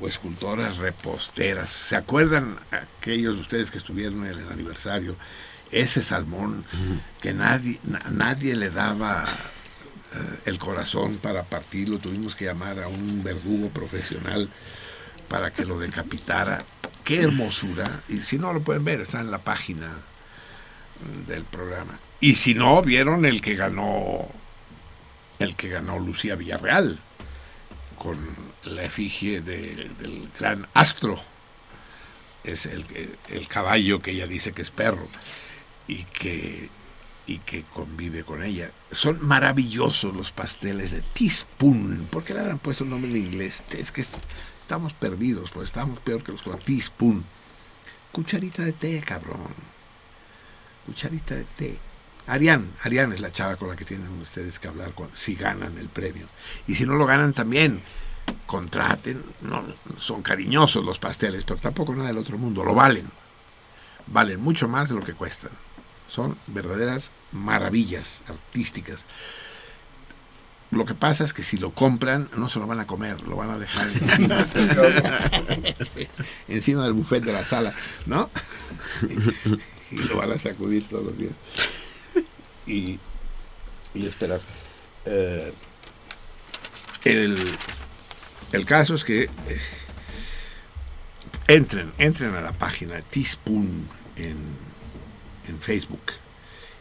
o 0.00 0.08
escultoras 0.08 0.78
reposteras. 0.78 1.70
¿Se 1.70 1.96
acuerdan 1.96 2.58
aquellos 2.70 3.36
de 3.36 3.40
ustedes 3.42 3.70
que 3.70 3.78
estuvieron 3.78 4.26
en 4.26 4.38
el 4.38 4.48
aniversario? 4.48 5.16
Ese 5.70 6.02
salmón 6.02 6.64
que 7.20 7.32
nadie, 7.32 7.80
na- 7.84 8.02
nadie 8.10 8.54
le 8.56 8.70
daba 8.70 9.24
eh, 10.14 10.38
el 10.46 10.58
corazón 10.58 11.16
para 11.16 11.44
partirlo, 11.44 11.98
tuvimos 11.98 12.34
que 12.36 12.44
llamar 12.44 12.78
a 12.80 12.88
un 12.88 13.22
verdugo 13.24 13.68
profesional 13.70 14.48
para 15.28 15.52
que 15.52 15.64
lo 15.64 15.78
decapitara. 15.78 16.62
Qué 17.04 17.20
hermosura. 17.22 18.02
Y 18.08 18.18
si 18.18 18.38
no 18.38 18.52
lo 18.52 18.60
pueden 18.60 18.84
ver, 18.84 19.00
está 19.00 19.20
en 19.20 19.30
la 19.30 19.38
página 19.38 19.92
del 21.26 21.44
programa. 21.44 21.98
Y 22.20 22.34
si 22.34 22.54
no, 22.54 22.80
vieron 22.82 23.24
el 23.26 23.40
que 23.40 23.54
ganó 23.54 24.28
el 25.38 25.56
que 25.56 25.68
ganó 25.68 25.98
Lucía 25.98 26.36
Villarreal 26.36 26.98
con 27.98 28.16
la 28.62 28.84
efigie 28.84 29.40
de- 29.40 29.90
del 29.98 30.30
gran 30.38 30.66
astro. 30.74 31.20
Es 32.44 32.66
el, 32.66 32.84
el 33.30 33.48
caballo 33.48 34.00
que 34.00 34.12
ella 34.12 34.26
dice 34.26 34.52
que 34.52 34.62
es 34.62 34.70
perro 34.70 35.06
y 35.88 36.04
que, 36.04 36.68
y 37.26 37.38
que 37.38 37.62
convive 37.64 38.22
con 38.22 38.42
ella. 38.42 38.70
Son 38.92 39.18
maravillosos 39.26 40.14
los 40.14 40.30
pasteles 40.30 40.92
de 40.92 41.02
teaspoon. 41.02 42.06
¿Por 42.10 42.22
qué 42.22 42.34
le 42.34 42.40
habrán 42.40 42.58
puesto 42.58 42.84
el 42.84 42.90
nombre 42.90 43.10
en 43.10 43.16
inglés? 43.16 43.64
Es 43.76 43.90
que 43.92 44.04
estamos 44.64 44.94
perdidos, 44.94 45.50
pues 45.50 45.66
estamos 45.66 45.98
peor 46.00 46.22
que 46.22 46.32
los 46.32 46.40
con 46.40 46.58
teaspoon. 46.58 47.22
Cucharita 48.10 48.64
de 48.64 48.72
té, 48.72 49.02
cabrón. 49.06 49.52
Cucharita 50.86 51.34
de 51.34 51.44
té. 51.44 51.78
Arián, 52.26 52.72
Arián 52.82 53.12
es 53.12 53.20
la 53.20 53.30
chava 53.30 53.56
con 53.56 53.68
la 53.68 53.76
que 53.76 53.84
tienen 53.84 54.08
ustedes 54.22 54.58
que 54.58 54.68
hablar 54.68 54.92
si 55.12 55.34
ganan 55.34 55.76
el 55.76 55.90
premio. 55.90 56.26
Y 56.66 56.76
si 56.76 56.86
no 56.86 56.94
lo 56.94 57.04
ganan 57.04 57.34
también, 57.34 57.82
contraten. 58.46 59.22
No, 59.42 59.62
son 59.98 60.22
cariñosos 60.22 60.82
los 60.82 60.98
pasteles, 60.98 61.44
pero 61.44 61.60
tampoco 61.60 61.94
nada 61.94 62.08
del 62.08 62.18
otro 62.18 62.38
mundo. 62.38 62.64
Lo 62.64 62.74
valen. 62.74 63.10
Valen 64.06 64.40
mucho 64.40 64.66
más 64.66 64.88
de 64.88 64.94
lo 64.94 65.02
que 65.02 65.12
cuestan. 65.12 65.50
Son 66.08 66.38
verdaderas 66.46 67.10
maravillas 67.32 68.22
artísticas. 68.28 69.04
Lo 70.74 70.84
que 70.84 70.94
pasa 70.94 71.22
es 71.22 71.32
que 71.32 71.44
si 71.44 71.56
lo 71.56 71.70
compran, 71.70 72.28
no 72.36 72.48
se 72.48 72.58
lo 72.58 72.66
van 72.66 72.80
a 72.80 72.86
comer, 72.86 73.22
lo 73.22 73.36
van 73.36 73.50
a 73.50 73.58
dejar 73.58 73.86
encima, 73.86 74.46
encima 76.48 76.84
del 76.84 76.94
buffet 76.94 77.22
de 77.22 77.32
la 77.32 77.44
sala, 77.44 77.72
¿no? 78.06 78.30
Y, 79.90 79.96
lo 79.96 80.16
van 80.16 80.32
a 80.32 80.38
sacudir 80.38 80.88
todos 80.88 81.04
los 81.04 81.16
días. 81.16 81.34
Y, 82.66 82.98
y 83.92 84.06
esperar. 84.06 84.40
Eh, 85.04 85.52
el, 87.04 87.56
el 88.50 88.64
caso 88.64 88.96
es 88.96 89.04
que 89.04 89.24
eh, 89.24 89.30
entren, 91.46 91.92
entren 91.98 92.34
a 92.34 92.40
la 92.40 92.52
página 92.52 93.00
Teaspoon 93.02 93.86
en, 94.16 94.38
en 95.46 95.60
Facebook 95.60 96.12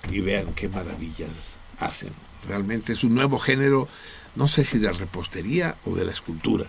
y 0.09 0.21
vean 0.21 0.53
qué 0.55 0.69
maravillas 0.69 1.57
hacen. 1.77 2.13
Realmente 2.47 2.93
es 2.93 3.03
un 3.03 3.15
nuevo 3.15 3.39
género, 3.39 3.87
no 4.35 4.47
sé 4.47 4.65
si 4.65 4.79
de 4.79 4.91
repostería 4.91 5.75
o 5.85 5.95
de 5.95 6.05
la 6.05 6.11
escultura, 6.11 6.65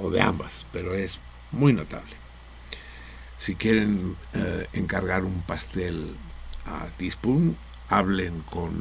o 0.00 0.10
de 0.10 0.20
ambas, 0.20 0.66
pero 0.72 0.94
es 0.94 1.18
muy 1.50 1.72
notable. 1.72 2.14
Si 3.38 3.54
quieren 3.54 4.16
eh, 4.32 4.66
encargar 4.72 5.24
un 5.24 5.42
pastel 5.42 6.16
a 6.66 6.86
Teaspoon, 6.96 7.56
hablen 7.88 8.40
con 8.42 8.72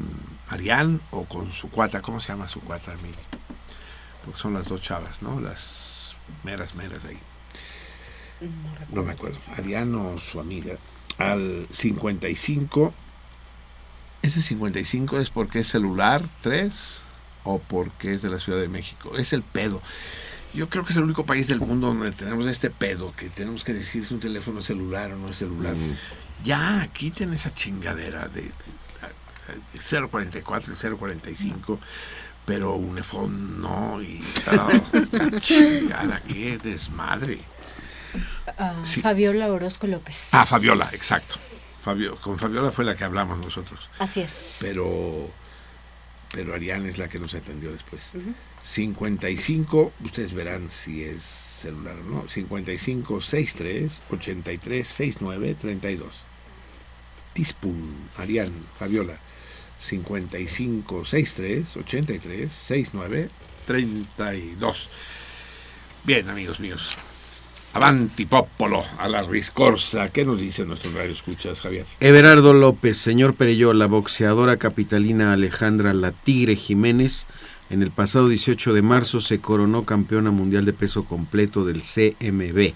Arián 0.48 1.02
o 1.12 1.26
con 1.26 1.52
su 1.52 1.70
cuata. 1.70 2.02
¿Cómo 2.02 2.20
se 2.20 2.30
llama 2.30 2.48
su 2.48 2.62
cuata, 2.62 2.96
Miri? 3.04 3.18
Porque 4.24 4.40
son 4.40 4.54
las 4.54 4.68
dos 4.68 4.82
chavas, 4.82 5.22
¿no? 5.22 5.40
Las 5.40 6.16
meras, 6.44 6.76
meras 6.76 7.04
ahí. 7.06 7.20
No 8.92 9.04
me 9.04 9.12
acuerdo. 9.12 9.40
Arián 9.56 9.94
o 9.96 10.18
su 10.18 10.40
amiga. 10.40 10.76
Al 11.18 11.68
55. 11.72 12.94
¿Ese 14.24 14.42
55 14.42 15.20
es 15.20 15.30
porque 15.30 15.60
es 15.60 15.68
celular 15.68 16.24
3 16.42 17.00
o 17.44 17.60
porque 17.60 18.14
es 18.16 18.22
de 18.24 18.30
la 18.30 18.40
Ciudad 18.40 18.60
de 18.60 18.68
México? 18.70 19.16
Es 19.18 19.34
el 19.34 19.44
pedo. 19.44 19.82
Yo 20.54 20.70
creo 20.70 20.86
que 20.86 20.92
es 20.94 20.98
el 20.98 21.04
único 21.04 21.26
país 21.26 21.48
del 21.48 21.60
mundo 21.60 21.88
donde 21.88 22.12
tenemos 22.12 22.48
este 22.48 22.70
pedo, 22.70 23.14
que 23.16 23.28
tenemos 23.30 23.64
que 23.64 23.74
decir 23.74 24.06
si 24.06 24.14
un 24.14 24.20
teléfono 24.20 24.60
es 24.62 24.66
celular 24.66 25.12
o 25.14 25.18
no 25.18 25.30
es 25.30 25.38
celular. 25.38 25.76
Ya, 26.44 26.88
quiten 26.94 27.34
esa 27.34 27.54
chingadera 27.54 28.28
de, 28.28 28.42
de- 28.44 28.50
de 29.74 30.08
044 30.10 30.74
y 30.74 30.96
045, 30.98 31.80
pero 32.46 32.76
un 32.76 32.96
iPhone 32.98 33.62
no, 33.62 34.02
y 34.02 34.24
ah, 34.48 34.70
chingada, 35.40 36.22
qué 36.24 36.58
desmadre. 36.60 37.40
Ah, 38.58 38.76
Sí. 38.86 39.02
Fabiola 39.02 39.48
Orozco 39.52 39.88
López. 39.88 40.30
Ah, 40.32 40.46
Fabiola, 40.46 40.88
exacto. 40.94 41.36
Fabio, 41.84 42.16
con 42.16 42.40
Fabiola 42.40 42.72
fue 42.72 42.86
la 42.86 42.96
que 42.96 43.04
hablamos 43.04 43.38
nosotros. 43.40 43.90
Así 44.00 44.22
es. 44.22 44.58
Pero, 44.62 45.30
pero 46.32 46.54
Ariane 46.54 46.88
es 46.88 46.98
la 46.98 47.10
que 47.10 47.20
nos 47.20 47.34
atendió 47.34 47.74
después. 47.74 48.12
Ujú. 48.14 48.34
55, 48.64 49.92
ustedes 50.02 50.34
verán 50.34 50.72
si 50.72 51.04
es 51.04 51.22
celular 51.24 51.98
o 52.00 52.04
no. 52.04 52.28
55 52.30 53.20
63 53.20 54.02
83 54.10 54.88
69 54.88 55.56
32. 55.60 56.24
Tispun, 57.34 58.10
Arián, 58.18 58.54
Fabiola. 58.80 59.18
55 59.80 61.04
63 61.04 61.78
83 61.78 62.54
69 62.54 63.30
32. 63.68 64.90
Bien, 66.06 66.30
amigos 66.30 66.62
míos. 66.62 66.98
Avanti 67.74 68.26
Popolo, 68.26 68.84
a 69.00 69.08
la 69.08 69.24
Riscorsa. 69.24 70.10
¿Qué 70.10 70.26
nos 70.26 70.40
dice 70.40 70.64
nuestro 70.64 70.92
radio 70.92 71.12
escuchas, 71.12 71.60
Javier? 71.60 71.88
Everardo 72.00 72.54
López, 72.54 72.98
señor 72.98 73.34
Perelló, 73.34 73.74
la 73.74 73.88
boxeadora 73.88 74.58
capitalina 74.58 75.34
Alejandra 75.34 75.94
La 75.94 76.12
Tigre 76.12 76.56
Jiménez, 76.56 77.26
en 77.72 77.82
el 77.82 77.90
pasado 77.90 78.28
18 78.28 78.74
de 78.74 78.84
marzo 78.84 79.22
se 79.22 79.40
coronó 79.40 79.86
campeona 79.86 80.30
mundial 80.30 80.66
de 80.66 80.74
peso 80.74 81.04
completo 81.04 81.66
del 81.66 81.82
CMB. 81.82 82.74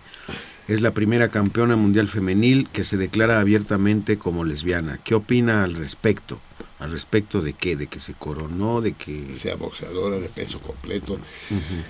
Es 0.68 0.82
la 0.82 0.91
primera 0.95 1.30
campeona 1.30 1.76
mundial 1.76 2.07
femenil 2.07 2.68
que 2.74 2.84
se 2.84 2.98
declara 2.98 3.40
abiertamente 3.40 4.18
como 4.18 4.45
lesbiana. 4.45 4.99
¿Qué 5.03 5.14
opina 5.14 5.64
al 5.64 5.76
respecto? 5.76 6.40
¿Al 6.80 6.91
respecto 6.91 7.41
de 7.41 7.54
qué? 7.54 7.76
¿De 7.76 7.88
que 7.88 7.99
se 7.99 8.14
coronó? 8.14 8.82
¿De 8.82 8.94
que 8.94 9.36
sea 9.36 9.56
boxeadora 9.56 10.18
de 10.20 10.30
peso 10.30 10.60
completo? 10.60 11.20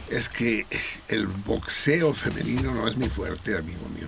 Es 0.10 0.30
que 0.30 0.66
el 1.10 1.28
boxeo 1.28 2.14
femenino 2.14 2.74
no 2.74 2.88
es 2.88 2.96
muy 2.96 3.10
fuerte, 3.10 3.58
amigo 3.58 3.88
mío. 3.90 4.08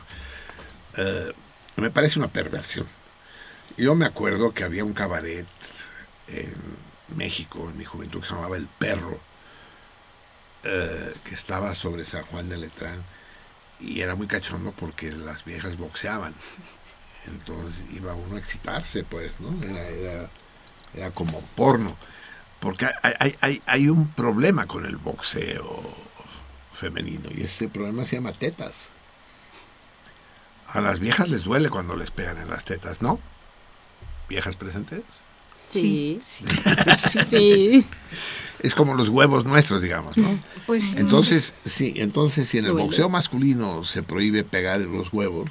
Eh, 0.96 1.34
me 1.76 1.92
parece 1.92 2.18
una 2.20 2.30
perversión. 2.30 2.88
Yo 3.78 3.94
me 3.96 4.06
acuerdo 4.06 4.54
que 4.54 4.64
había 4.64 4.86
un 4.86 4.94
cabaret 4.94 5.48
en 6.28 6.54
México, 7.16 7.70
en 7.70 7.78
mi 7.78 7.86
juventud, 7.86 8.22
que 8.22 8.28
se 8.28 8.34
llamaba 8.34 8.58
El 8.58 8.68
Perro, 8.68 9.20
eh, 10.64 11.14
que 11.24 11.36
estaba 11.36 11.76
sobre 11.76 12.06
San 12.06 12.24
Juan 12.24 12.50
de 12.50 12.58
Letrán, 12.58 13.04
y 13.80 14.02
era 14.02 14.16
muy 14.16 14.28
cachondo 14.28 14.72
porque 14.72 15.12
las 15.12 15.44
viejas 15.46 15.78
boxeaban. 15.78 16.34
Entonces 17.28 17.84
iba 17.94 18.14
uno 18.14 18.36
a 18.36 18.40
excitarse, 18.40 19.04
pues, 19.04 19.40
¿no? 19.40 19.56
Era, 19.64 19.88
era, 19.88 20.32
era 20.94 21.12
como 21.12 21.42
porno. 21.56 21.96
Porque 22.60 22.88
hay, 23.04 23.36
hay, 23.40 23.62
hay, 23.66 23.88
un 23.88 24.08
problema 24.10 24.66
con 24.66 24.86
el 24.86 24.98
boxeo 24.98 25.82
femenino, 26.74 27.30
y 27.34 27.44
ese 27.44 27.70
problema 27.70 28.06
se 28.06 28.18
llama 28.18 28.34
tetas. 28.34 28.90
A 30.68 30.82
las 30.82 31.00
viejas 31.00 31.30
les 31.30 31.44
duele 31.44 31.70
cuando 31.70 31.96
les 31.96 32.12
pegan 32.12 32.38
en 32.38 32.50
las 32.50 32.66
tetas, 32.66 33.02
¿no? 33.02 33.20
¿Viejas 34.28 34.56
presentes? 34.56 35.04
Sí. 35.70 36.20
Sí. 36.22 37.86
Es 38.62 38.76
como 38.76 38.94
los 38.94 39.08
huevos 39.08 39.46
nuestros, 39.46 39.82
digamos, 39.82 40.18
¿no? 40.18 40.38
Pues 40.66 40.84
Entonces, 40.98 41.54
sí, 41.66 41.94
entonces 41.96 42.50
si 42.50 42.58
en 42.58 42.66
el 42.66 42.72
Duele. 42.72 42.88
boxeo 42.88 43.08
masculino 43.08 43.86
se 43.86 44.04
prohíbe 44.04 44.44
pegar 44.44 44.82
en 44.82 44.98
los 44.98 45.14
huevos, 45.14 45.50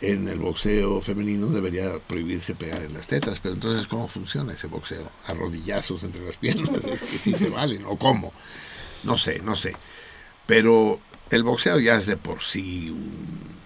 en 0.00 0.28
el 0.28 0.38
boxeo 0.38 1.00
femenino 1.00 1.46
debería 1.48 1.98
prohibirse 1.98 2.54
pegar 2.54 2.82
en 2.82 2.94
las 2.94 3.06
tetas. 3.06 3.40
Pero 3.40 3.54
entonces, 3.54 3.86
¿cómo 3.86 4.08
funciona 4.08 4.52
ese 4.52 4.66
boxeo? 4.66 5.10
¿A 5.26 5.34
rodillazos 5.34 6.02
entre 6.02 6.22
las 6.24 6.36
piernas? 6.36 6.84
¿Es 6.84 7.00
que 7.02 7.18
sí 7.18 7.32
se 7.34 7.48
valen? 7.48 7.84
¿O 7.86 7.96
cómo? 7.98 8.32
No 9.04 9.16
sé, 9.18 9.40
no 9.42 9.56
sé. 9.56 9.74
Pero 10.46 11.00
el 11.30 11.42
boxeo 11.42 11.80
ya 11.80 11.96
es 11.96 12.06
de 12.06 12.16
por 12.16 12.42
sí 12.42 12.90
un- 12.90 13.56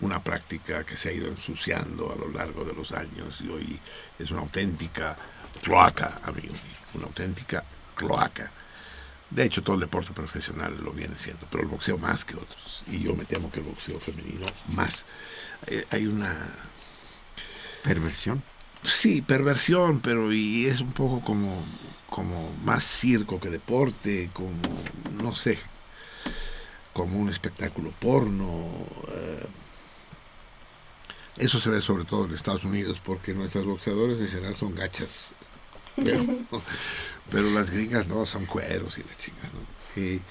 una 0.00 0.22
práctica 0.24 0.84
que 0.84 0.96
se 0.96 1.10
ha 1.10 1.12
ido 1.12 1.28
ensuciando 1.28 2.10
a 2.10 2.16
lo 2.16 2.28
largo 2.30 2.64
de 2.64 2.72
los 2.72 2.92
años 2.92 3.38
y 3.40 3.48
hoy 3.48 3.78
es 4.18 4.30
una 4.30 4.40
auténtica 4.40 5.16
cloaca, 5.62 6.20
amigo 6.24 6.54
una 6.94 7.04
auténtica 7.06 7.62
cloaca. 7.94 8.50
De 9.30 9.44
hecho, 9.44 9.62
todo 9.62 9.74
el 9.74 9.80
deporte 9.82 10.12
profesional 10.12 10.76
lo 10.82 10.90
viene 10.90 11.14
siendo, 11.16 11.46
pero 11.50 11.62
el 11.62 11.68
boxeo 11.68 11.98
más 11.98 12.24
que 12.24 12.34
otros. 12.34 12.82
Y 12.90 12.98
yo 13.00 13.14
me 13.14 13.24
temo 13.24 13.48
que 13.52 13.60
el 13.60 13.66
boxeo 13.66 14.00
femenino 14.00 14.46
más. 14.72 15.04
Eh, 15.66 15.84
hay 15.90 16.06
una 16.06 16.52
Perversión. 17.82 18.42
Sí, 18.84 19.22
perversión, 19.22 20.00
pero 20.00 20.32
y 20.32 20.66
es 20.66 20.80
un 20.80 20.92
poco 20.92 21.20
como, 21.20 21.62
como 22.08 22.50
más 22.64 22.84
circo 22.84 23.40
que 23.40 23.50
deporte, 23.50 24.30
como, 24.32 24.56
no 25.22 25.34
sé, 25.34 25.58
como 26.92 27.18
un 27.18 27.30
espectáculo 27.30 27.92
porno. 27.98 28.68
eh. 29.12 29.46
eso 31.36 31.58
se 31.58 31.70
ve 31.70 31.80
sobre 31.80 32.04
todo 32.04 32.26
en 32.26 32.34
Estados 32.34 32.64
Unidos, 32.64 33.00
porque 33.04 33.32
nuestras 33.34 33.64
boxeadores 33.64 34.18
en 34.20 34.28
general 34.28 34.56
son 34.56 34.74
gachas. 34.74 35.32
Pero, 35.96 36.22
pero 37.30 37.50
las 37.50 37.70
gringas 37.70 38.06
no, 38.08 38.26
son 38.26 38.46
cueros 38.46 38.98
y 38.98 39.02
la 39.02 39.16
chingada. 39.16 39.50
¿no? 39.52 40.02
Y 40.02 40.22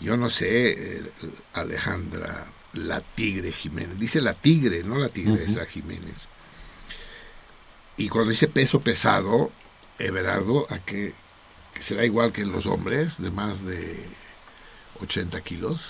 yo 0.00 0.16
no 0.16 0.30
sé, 0.30 0.98
eh, 0.98 1.12
Alejandra, 1.54 2.46
la 2.72 3.00
tigre 3.00 3.52
Jiménez. 3.52 3.98
Dice 3.98 4.20
la 4.20 4.34
tigre, 4.34 4.82
no 4.82 4.96
la 4.96 5.08
tigresa 5.08 5.64
Jiménez. 5.66 6.28
Y 7.96 8.08
cuando 8.08 8.30
dice 8.30 8.48
peso 8.48 8.80
pesado, 8.80 9.50
Everardo, 9.98 10.66
¿a 10.70 10.78
qué? 10.78 11.14
que 11.78 11.84
será 11.84 12.04
igual 12.04 12.32
que 12.32 12.44
los 12.44 12.66
hombres, 12.66 13.18
de 13.18 13.30
más 13.30 13.64
de 13.64 14.04
80 15.00 15.40
kilos. 15.42 15.80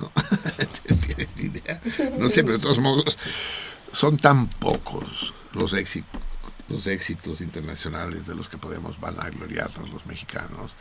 ¿No? 0.00 0.10
¿Tienes 1.06 1.28
idea? 1.38 1.80
No 2.18 2.30
sé, 2.30 2.42
pero 2.42 2.54
de 2.54 2.62
todos 2.62 2.78
modos, 2.78 3.18
son 3.92 4.16
tan 4.16 4.48
pocos 4.48 5.34
los 5.52 5.74
éxitos, 5.74 6.20
los 6.68 6.86
éxitos 6.86 7.42
internacionales 7.42 8.26
de 8.26 8.34
los 8.34 8.48
que 8.48 8.56
podemos 8.56 8.98
vanagloriarnos 8.98 9.90
los 9.90 10.06
mexicanos, 10.06 10.72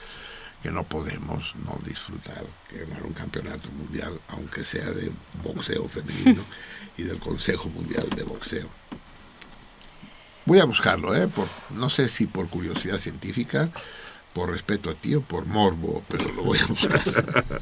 que 0.65 0.71
no 0.71 0.83
podemos 0.83 1.53
no 1.63 1.79
disfrutar 1.85 2.43
que 2.67 2.79
ganar 2.79 3.03
un 3.03 3.13
campeonato 3.13 3.69
mundial, 3.69 4.19
aunque 4.29 4.63
sea 4.63 4.89
de 4.89 5.11
boxeo 5.43 5.87
femenino 5.87 6.43
y 6.97 7.03
del 7.03 7.19
Consejo 7.19 7.69
Mundial 7.69 8.09
de 8.15 8.23
Boxeo. 8.23 8.67
Voy 10.43 10.57
a 10.57 10.65
buscarlo, 10.65 11.13
¿eh? 11.15 11.27
Por, 11.27 11.47
no 11.69 11.91
sé 11.91 12.09
si 12.09 12.25
por 12.25 12.47
curiosidad 12.47 12.97
científica, 12.97 13.69
por 14.33 14.49
respeto 14.49 14.89
a 14.89 14.95
ti 14.95 15.13
o 15.13 15.21
por 15.21 15.45
morbo, 15.45 16.01
pero 16.09 16.31
lo 16.31 16.41
voy 16.41 16.57
a 16.57 16.65
buscar. 16.65 17.61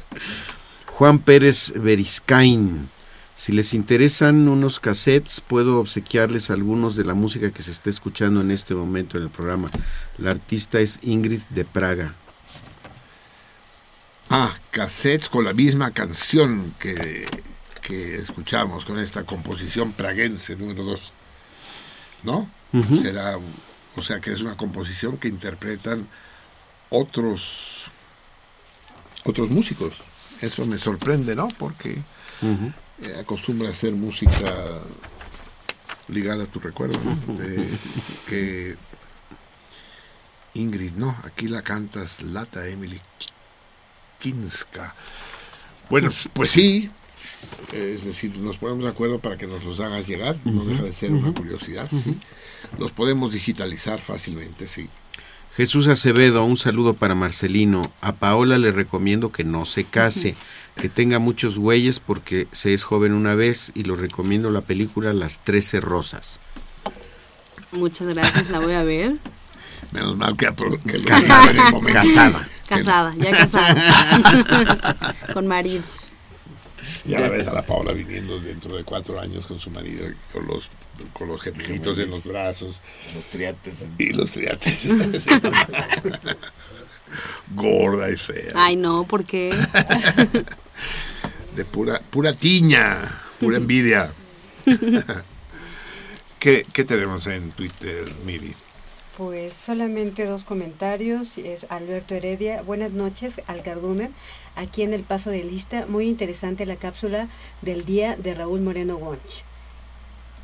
Juan 0.92 1.18
Pérez 1.18 1.74
Beriscain. 1.76 2.88
Si 3.36 3.52
les 3.52 3.74
interesan 3.74 4.48
unos 4.48 4.80
cassettes, 4.80 5.42
puedo 5.42 5.78
obsequiarles 5.78 6.50
algunos 6.50 6.96
de 6.96 7.04
la 7.04 7.12
música 7.12 7.50
que 7.50 7.62
se 7.62 7.72
está 7.72 7.90
escuchando 7.90 8.40
en 8.40 8.50
este 8.50 8.74
momento 8.74 9.18
en 9.18 9.24
el 9.24 9.30
programa. 9.30 9.70
La 10.16 10.30
artista 10.30 10.80
es 10.80 11.00
Ingrid 11.02 11.42
de 11.50 11.66
Praga. 11.66 12.14
Ah, 14.36 14.52
cassettes 14.72 15.28
con 15.28 15.44
la 15.44 15.52
misma 15.52 15.92
canción 15.92 16.74
que, 16.80 17.24
que 17.82 18.16
escuchamos, 18.16 18.84
con 18.84 18.98
esta 18.98 19.22
composición 19.24 19.92
praguense 19.92 20.56
número 20.56 20.82
2. 20.82 21.12
¿No? 22.24 22.50
Será, 23.02 23.38
o 23.94 24.02
sea 24.02 24.20
que 24.20 24.32
es 24.32 24.40
una 24.40 24.56
composición 24.56 25.18
que 25.18 25.28
interpretan 25.28 26.08
otros 26.90 27.84
otros 29.24 29.50
músicos. 29.50 30.02
Eso 30.40 30.66
me 30.66 30.78
sorprende, 30.78 31.36
¿no? 31.36 31.46
Porque 31.56 32.02
eh, 33.02 33.16
acostumbra 33.20 33.68
a 33.68 33.70
hacer 33.72 33.92
música 33.92 34.80
ligada 36.08 36.44
a 36.44 36.46
tu 36.46 36.58
recuerdo, 36.58 36.98
¿no? 37.04 37.34
De- 37.38 37.68
que 38.26 38.76
Ingrid, 40.54 40.92
no, 40.94 41.16
aquí 41.24 41.46
la 41.48 41.62
cantas 41.62 42.20
Lata 42.22 42.66
Emily 42.68 43.00
Kinska. 44.18 44.94
Bueno, 45.90 46.10
pues 46.32 46.50
sí, 46.50 46.90
es 47.72 48.04
decir, 48.04 48.38
nos 48.38 48.56
ponemos 48.56 48.84
de 48.84 48.90
acuerdo 48.90 49.18
para 49.18 49.36
que 49.36 49.46
nos 49.46 49.64
los 49.64 49.80
hagas 49.80 50.06
llegar, 50.06 50.36
no 50.44 50.64
deja 50.64 50.82
de 50.82 50.92
ser 50.92 51.12
una 51.12 51.32
curiosidad, 51.32 51.88
sí. 51.90 52.16
Los 52.78 52.92
podemos 52.92 53.32
digitalizar 53.32 54.00
fácilmente, 54.00 54.68
sí. 54.68 54.88
Jesús 55.56 55.86
Acevedo, 55.86 56.44
un 56.44 56.56
saludo 56.56 56.94
para 56.94 57.14
Marcelino. 57.14 57.82
A 58.00 58.16
Paola 58.16 58.58
le 58.58 58.72
recomiendo 58.72 59.30
que 59.30 59.44
no 59.44 59.66
se 59.66 59.84
case, 59.84 60.34
que 60.74 60.88
tenga 60.88 61.20
muchos 61.20 61.60
güeyes 61.60 62.00
porque 62.00 62.48
se 62.50 62.74
es 62.74 62.82
joven 62.82 63.12
una 63.12 63.36
vez 63.36 63.70
y 63.74 63.84
lo 63.84 63.94
recomiendo 63.94 64.50
la 64.50 64.62
película 64.62 65.12
Las 65.12 65.44
Trece 65.44 65.80
Rosas. 65.80 66.40
Muchas 67.70 68.08
gracias, 68.08 68.50
la 68.50 68.58
voy 68.58 68.72
a 68.72 68.82
ver. 68.82 69.18
Menos 69.94 70.16
mal 70.16 70.36
que, 70.36 70.52
que 70.86 70.98
lo 70.98 71.04
Casada. 71.04 71.52
en 71.52 71.60
el 71.60 71.72
momento. 71.72 72.00
Casada. 72.00 72.48
Casada, 72.68 73.14
ya 73.16 73.30
casada. 73.30 75.14
con 75.32 75.46
marido. 75.46 75.84
Ya 77.04 77.20
la 77.20 77.28
ves 77.28 77.46
a 77.46 77.54
la 77.54 77.62
Paola 77.62 77.92
viniendo 77.92 78.40
dentro 78.40 78.76
de 78.76 78.82
cuatro 78.82 79.20
años 79.20 79.46
con 79.46 79.60
su 79.60 79.70
marido, 79.70 80.08
con 80.32 80.48
los, 80.48 80.68
con 81.12 81.28
los 81.28 81.40
gemelitos 81.40 81.96
en 81.98 82.10
los 82.10 82.26
brazos. 82.26 82.80
Los 83.14 83.24
triates. 83.26 83.86
Y 83.96 84.12
los 84.12 84.32
triates. 84.32 84.80
Gorda 87.54 88.10
y 88.10 88.16
fea. 88.16 88.50
Ay, 88.56 88.74
no, 88.74 89.06
¿por 89.06 89.24
qué? 89.24 89.50
De 91.54 91.64
pura, 91.64 92.02
pura 92.10 92.32
tiña, 92.32 92.98
pura 93.38 93.58
envidia. 93.58 94.10
¿Qué, 96.40 96.66
¿Qué 96.72 96.84
tenemos 96.84 97.28
en 97.28 97.52
Twitter, 97.52 98.12
Miri? 98.26 98.56
Pues 99.16 99.54
solamente 99.54 100.26
dos 100.26 100.42
comentarios. 100.44 101.38
Es 101.38 101.66
Alberto 101.70 102.14
Heredia. 102.14 102.62
Buenas 102.62 102.92
noches 102.92 103.40
al 103.46 103.62
Cardumen. 103.62 104.12
Aquí 104.56 104.82
en 104.82 104.92
el 104.92 105.02
paso 105.02 105.30
de 105.30 105.44
lista. 105.44 105.86
Muy 105.86 106.06
interesante 106.06 106.66
la 106.66 106.76
cápsula 106.76 107.28
del 107.62 107.84
día 107.84 108.16
de 108.16 108.34
Raúl 108.34 108.60
Moreno 108.60 108.96
Wonch. 108.96 109.44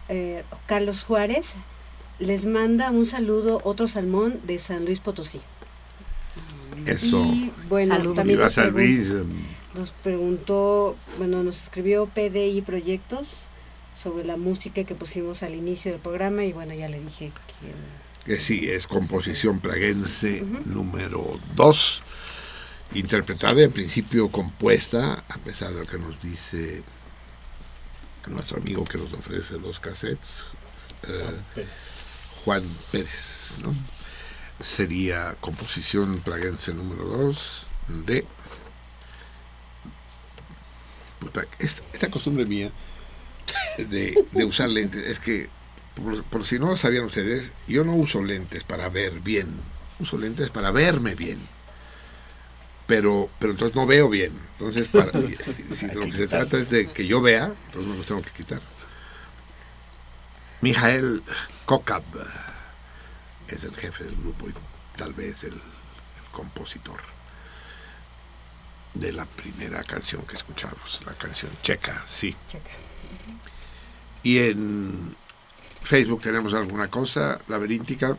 Eh, 0.09 0.45
Carlos 0.67 1.03
Juárez 1.05 1.55
les 2.21 2.45
manda 2.45 2.91
un 2.91 3.07
saludo, 3.07 3.61
otro 3.65 3.89
salmón 3.89 4.41
de 4.45 4.59
San 4.59 4.85
Luis 4.85 5.01
Potosí. 5.01 5.41
Eso. 6.87 7.23
Y 7.25 7.51
bueno, 7.69 7.97
Saludos. 7.97 8.17
también 8.17 8.39
nos, 8.39 8.55
San 8.55 8.69
pregun- 8.69 8.73
Luis. 8.75 9.11
em, 9.11 9.29
nos 9.75 9.91
preguntó, 9.91 10.97
bueno, 11.19 11.43
nos 11.43 11.63
escribió 11.65 12.07
PDI 12.07 12.63
Proyectos 12.63 13.43
sobre 14.01 14.25
la 14.25 14.37
música 14.37 14.85
que 14.85 14.95
pusimos 14.95 15.43
al 15.43 15.55
inicio 15.55 15.93
del 15.93 16.01
programa 16.01 16.45
y 16.45 16.53
bueno, 16.53 16.73
ya 16.75 16.89
le 16.89 17.01
dije 17.01 17.27
que 17.61 17.73
que 18.31 18.39
sí, 18.39 18.71
es 18.71 18.87
composición 18.87 19.59
praguense 19.59 20.45
número 20.65 21.41
2, 21.57 22.03
interpretada 22.95 23.61
en 23.61 23.73
principio 23.73 24.29
compuesta, 24.29 25.25
a 25.29 25.39
pesar 25.39 25.75
de 25.75 25.81
lo 25.81 25.87
que 25.87 25.99
nos 25.99 26.23
dice 26.23 26.85
nuestro 28.29 28.59
amigo 28.59 28.85
que 28.85 28.99
nos 28.99 29.13
ofrece 29.15 29.59
los 29.59 29.81
cassettes, 29.81 30.45
eh, 31.09 31.67
Juan 32.45 32.63
Pérez, 32.93 33.55
¿no? 33.65 33.75
Sería 34.63 35.35
composición 35.41 36.21
praguense 36.21 36.73
número 36.73 37.07
2 37.07 37.67
de... 38.07 38.25
Puta, 41.19 41.47
esta, 41.59 41.83
esta 41.93 42.09
costumbre 42.13 42.47
mía 42.47 42.71
de, 43.77 44.25
de 44.31 44.45
usar 44.45 44.69
lentes, 44.69 45.05
es 45.05 45.19
que 45.19 45.51
por, 45.95 46.23
por 46.25 46.45
si 46.45 46.59
no 46.59 46.69
lo 46.69 46.77
sabían 46.77 47.05
ustedes, 47.05 47.53
yo 47.69 47.85
no 47.85 47.95
uso 47.95 48.23
lentes 48.23 48.65
para 48.65 48.89
ver 48.89 49.21
bien, 49.21 49.49
uso 49.99 50.19
lentes 50.19 50.51
para 50.51 50.71
verme 50.71 51.15
bien. 51.15 51.39
Pero, 52.87 53.31
pero 53.39 53.53
entonces 53.53 53.77
no 53.77 53.87
veo 53.87 54.09
bien. 54.09 54.33
Entonces, 54.55 54.89
para, 54.89 55.17
y- 55.21 55.37
y 55.71 55.75
si 55.75 55.87
de 55.89 55.95
lo 55.95 56.07
que 56.07 56.17
se 56.17 56.27
trata 56.29 56.59
es 56.59 56.71
de 56.71 56.91
que 56.91 57.07
yo 57.07 57.21
vea, 57.21 57.53
entonces 57.67 57.91
me 57.91 57.97
los 57.97 58.07
tengo 58.07 58.23
que 58.23 58.31
quitar. 58.31 58.61
Mijael 60.61 61.23
Kokab 61.67 62.03
es 63.49 63.65
el 63.65 63.75
jefe 63.77 64.05
del 64.05 64.17
grupo 64.17 64.49
y 64.49 64.55
tal 64.97 65.13
vez 65.15 65.45
el, 65.45 65.55
el 65.55 66.31
compositor 66.33 67.01
de 68.95 69.13
la 69.13 69.25
primera 69.25 69.83
canción 69.85 70.23
que 70.27 70.35
escuchamos, 70.37 71.01
la 71.07 71.13
canción 71.15 71.51
checa, 71.63 72.03
sí. 72.07 72.37
checa. 72.49 72.71
Y 74.23 74.39
en 74.41 75.15
Facebook 75.83 76.23
tenemos 76.23 76.55
alguna 76.55 76.89
cosa 76.89 77.39
laberíntica. 77.49 78.17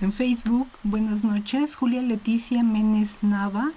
En 0.00 0.12
Facebook, 0.12 0.68
buenas 0.82 1.24
noches. 1.24 1.74
Julia 1.74 2.02
Leticia 2.02 2.62
Menes 2.62 3.10
Nava 3.22 3.72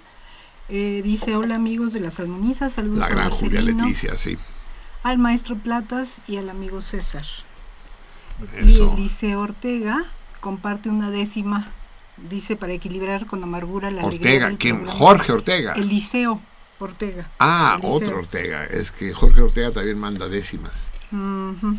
eh, 0.68 1.00
dice: 1.04 1.36
Hola 1.36 1.54
amigos 1.56 1.92
de 1.92 2.00
las 2.00 2.18
armonisas, 2.18 2.72
saludos 2.72 2.98
La 2.98 3.06
a 3.06 3.10
gran 3.10 3.30
Julia 3.30 3.60
Leticia, 3.60 4.16
sí. 4.16 4.36
al 5.02 5.18
maestro 5.18 5.56
Platas 5.56 6.16
y 6.26 6.36
al 6.36 6.48
amigo 6.48 6.80
César. 6.80 7.24
Eso. 8.56 8.94
Y 8.96 9.00
Eliseo 9.00 9.40
Ortega 9.40 10.04
comparte 10.40 10.88
una 10.88 11.10
décima, 11.10 11.72
dice, 12.28 12.56
para 12.56 12.72
equilibrar 12.72 13.26
con 13.26 13.42
amargura 13.42 13.90
la 13.90 14.02
alegría 14.02 14.46
Ortega, 14.46 14.58
programa". 14.58 14.92
Jorge 14.92 15.32
Ortega. 15.32 15.72
Eliseo 15.74 16.40
Ortega. 16.78 17.30
Ah, 17.38 17.78
Eliseo. 17.78 17.96
otro 17.96 18.18
Ortega. 18.18 18.64
Es 18.64 18.90
que 18.92 19.12
Jorge 19.12 19.40
Ortega 19.40 19.70
también 19.70 19.98
manda 19.98 20.28
décimas. 20.28 20.88
Ujú. 21.12 21.78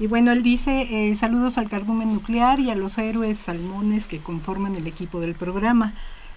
Y 0.00 0.06
bueno, 0.06 0.32
él 0.32 0.42
dice, 0.42 0.88
eh, 1.10 1.14
saludos 1.14 1.58
al 1.58 1.68
cardumen 1.68 2.08
nuclear 2.12 2.58
y 2.58 2.70
a 2.70 2.74
los 2.74 2.96
héroes 2.98 3.38
salmones 3.38 4.06
que 4.06 4.18
conforman 4.18 4.74
el 4.74 4.86
equipo 4.86 5.20
del 5.20 5.34
programa. 5.34 5.92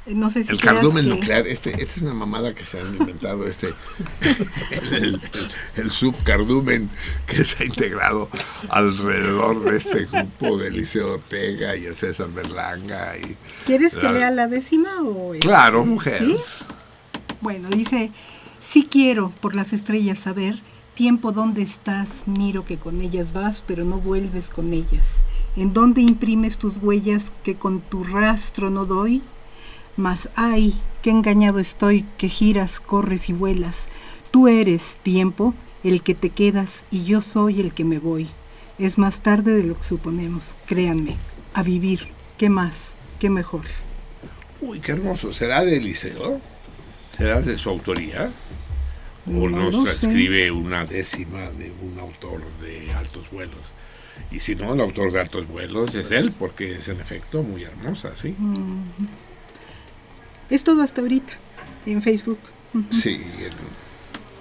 Eh, 0.06 0.14
no 0.14 0.30
sé 0.30 0.44
si 0.44 0.52
El 0.52 0.60
cardumen 0.60 1.06
que- 1.06 1.12
nuclear, 1.12 1.48
este, 1.48 1.70
esta 1.70 1.82
es 1.84 1.98
una 2.02 2.14
mamada 2.14 2.54
que 2.54 2.64
se 2.66 2.82
han 2.82 2.94
inventado, 2.98 3.48
este, 3.48 3.70
el, 4.72 4.94
el- 4.96 5.22
el 5.78 5.90
subcardumen 5.92 6.90
que 7.26 7.46
se 7.46 7.64
ha 7.64 7.66
integrado 7.66 8.30
alrededor 8.68 9.64
de 9.64 9.78
este 9.78 10.06
grupo 10.12 10.58
de 10.58 10.68
Eliseo 10.68 11.14
Ortega 11.14 11.78
y 11.78 11.86
el 11.86 11.96
César 11.96 12.28
Berlanga. 12.34 13.14
Y, 13.18 13.38
¿Quieres 13.66 13.96
que 13.96 14.10
lea 14.10 14.30
la 14.30 14.48
décima 14.48 15.02
o 15.04 15.34
este? 15.36 15.48
Claro, 15.48 15.86
mujer. 15.86 16.18
¿Sí? 16.20 16.36
Bueno, 17.40 17.70
dice, 17.70 18.12
sí 18.62 18.88
quiero 18.92 19.30
por 19.40 19.56
las 19.56 19.72
estrellas 19.72 20.20
saber, 20.20 20.62
tiempo 20.94 21.32
dónde 21.32 21.62
estás, 21.62 22.28
miro 22.28 22.66
que 22.66 22.78
con 22.78 23.02
ellas 23.02 23.34
vas, 23.34 23.64
pero 23.66 23.84
no 23.84 23.98
vuelves 23.98 24.50
con 24.50 24.74
ellas. 24.74 25.24
¿En 25.56 25.74
dónde 25.74 26.02
imprimes 26.02 26.58
tus 26.58 26.78
huellas 26.78 27.32
que 27.44 27.56
con 27.56 27.82
tu 27.82 28.04
rastro 28.04 28.70
no 28.70 28.86
doy? 28.86 29.22
Mas 29.96 30.30
ay, 30.36 30.80
qué 31.02 31.10
engañado 31.10 31.60
estoy, 31.60 32.06
que 32.18 32.30
giras, 32.30 32.80
corres 32.80 33.30
y 33.30 33.34
vuelas. 33.34 33.80
Tú 34.32 34.48
eres, 34.48 34.98
tiempo, 35.04 35.54
el 35.84 36.02
que 36.02 36.16
te 36.16 36.30
quedas 36.30 36.84
y 36.92 37.04
yo 37.04 37.22
soy 37.22 37.60
el 37.60 37.74
que 37.74 37.84
me 37.84 38.00
voy. 38.00 38.28
Es 38.80 38.98
más 38.98 39.22
tarde 39.22 39.54
de 39.54 39.64
lo 39.64 39.78
que 39.78 39.84
suponemos, 39.84 40.56
créanme. 40.66 41.16
A 41.54 41.62
vivir, 41.62 42.08
¿qué 42.38 42.50
más? 42.50 42.94
¿Qué 43.20 43.30
mejor? 43.30 43.66
Uy, 44.62 44.80
qué 44.80 44.94
hermoso. 44.94 45.34
¿Será 45.34 45.64
de 45.64 45.78
Eliseo? 45.78 46.40
¿Será 47.16 47.42
de 47.42 47.58
su 47.60 47.70
autoría? 47.70 48.32
¿O 49.26 49.50
No 49.50 49.72
nos 49.72 49.84
transcribe 49.84 50.52
una 50.52 50.86
décima 50.86 51.50
de 51.52 51.72
un 51.82 51.98
autor 52.00 52.42
de 52.62 52.92
altos 52.94 53.30
vuelos? 53.32 53.62
Y 54.32 54.40
si 54.40 54.56
no, 54.56 54.74
el 54.74 54.82
autor 54.82 55.12
de 55.12 55.22
altos 55.22 55.48
vuelos 55.48 55.96
es 55.96 56.12
él, 56.12 56.34
porque 56.38 56.76
es 56.76 56.88
en 56.88 57.00
efecto 57.00 57.44
muy 57.44 57.64
hermosa, 57.64 58.16
¿sí? 58.16 58.36
Es 60.50 60.64
todo 60.64 60.82
hasta 60.84 61.02
ahorita 61.02 61.34
en 61.86 62.02
Facebook. 62.02 62.40
Sí, 62.92 63.22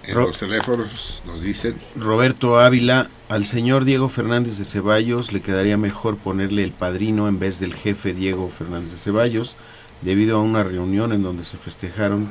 en, 0.05 0.15
los 0.15 0.39
teléfonos 0.39 1.23
nos 1.27 1.43
dicen 1.43 1.77
Roberto 1.95 2.59
Ávila, 2.59 3.09
al 3.29 3.45
señor 3.45 3.85
Diego 3.85 4.09
Fernández 4.09 4.59
de 4.59 4.65
Ceballos 4.65 5.33
le 5.33 5.43
quedaría 5.43 5.77
mejor 5.77 6.17
ponerle 6.17 6.65
el 6.65 6.73
padrino 6.73 7.29
en 7.29 7.39
vez 7.39 7.61
del 7.61 7.75
jefe 7.75 8.15
Diego 8.15 8.49
Fernández 8.49 8.91
de 8.91 8.97
Ceballos, 8.97 9.55
debido 10.01 10.39
a 10.39 10.43
una 10.43 10.65
reunión 10.65 11.13
en 11.13 11.23
donde 11.23 11.45
se 11.45 11.57
festejaron 11.57 12.29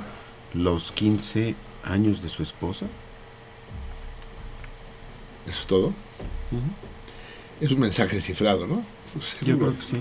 los 0.53 0.91
15 0.91 1.55
años 1.83 2.21
de 2.21 2.29
su 2.29 2.43
esposa. 2.43 2.85
¿Eso 5.47 5.59
es 5.61 5.65
todo? 5.67 5.93
Es 7.59 7.71
un 7.71 7.79
mensaje 7.79 8.21
cifrado, 8.21 8.67
¿no? 8.67 8.83
Yo 9.45 9.57
creo 9.57 9.75
que 9.75 9.81
sí. 9.81 9.97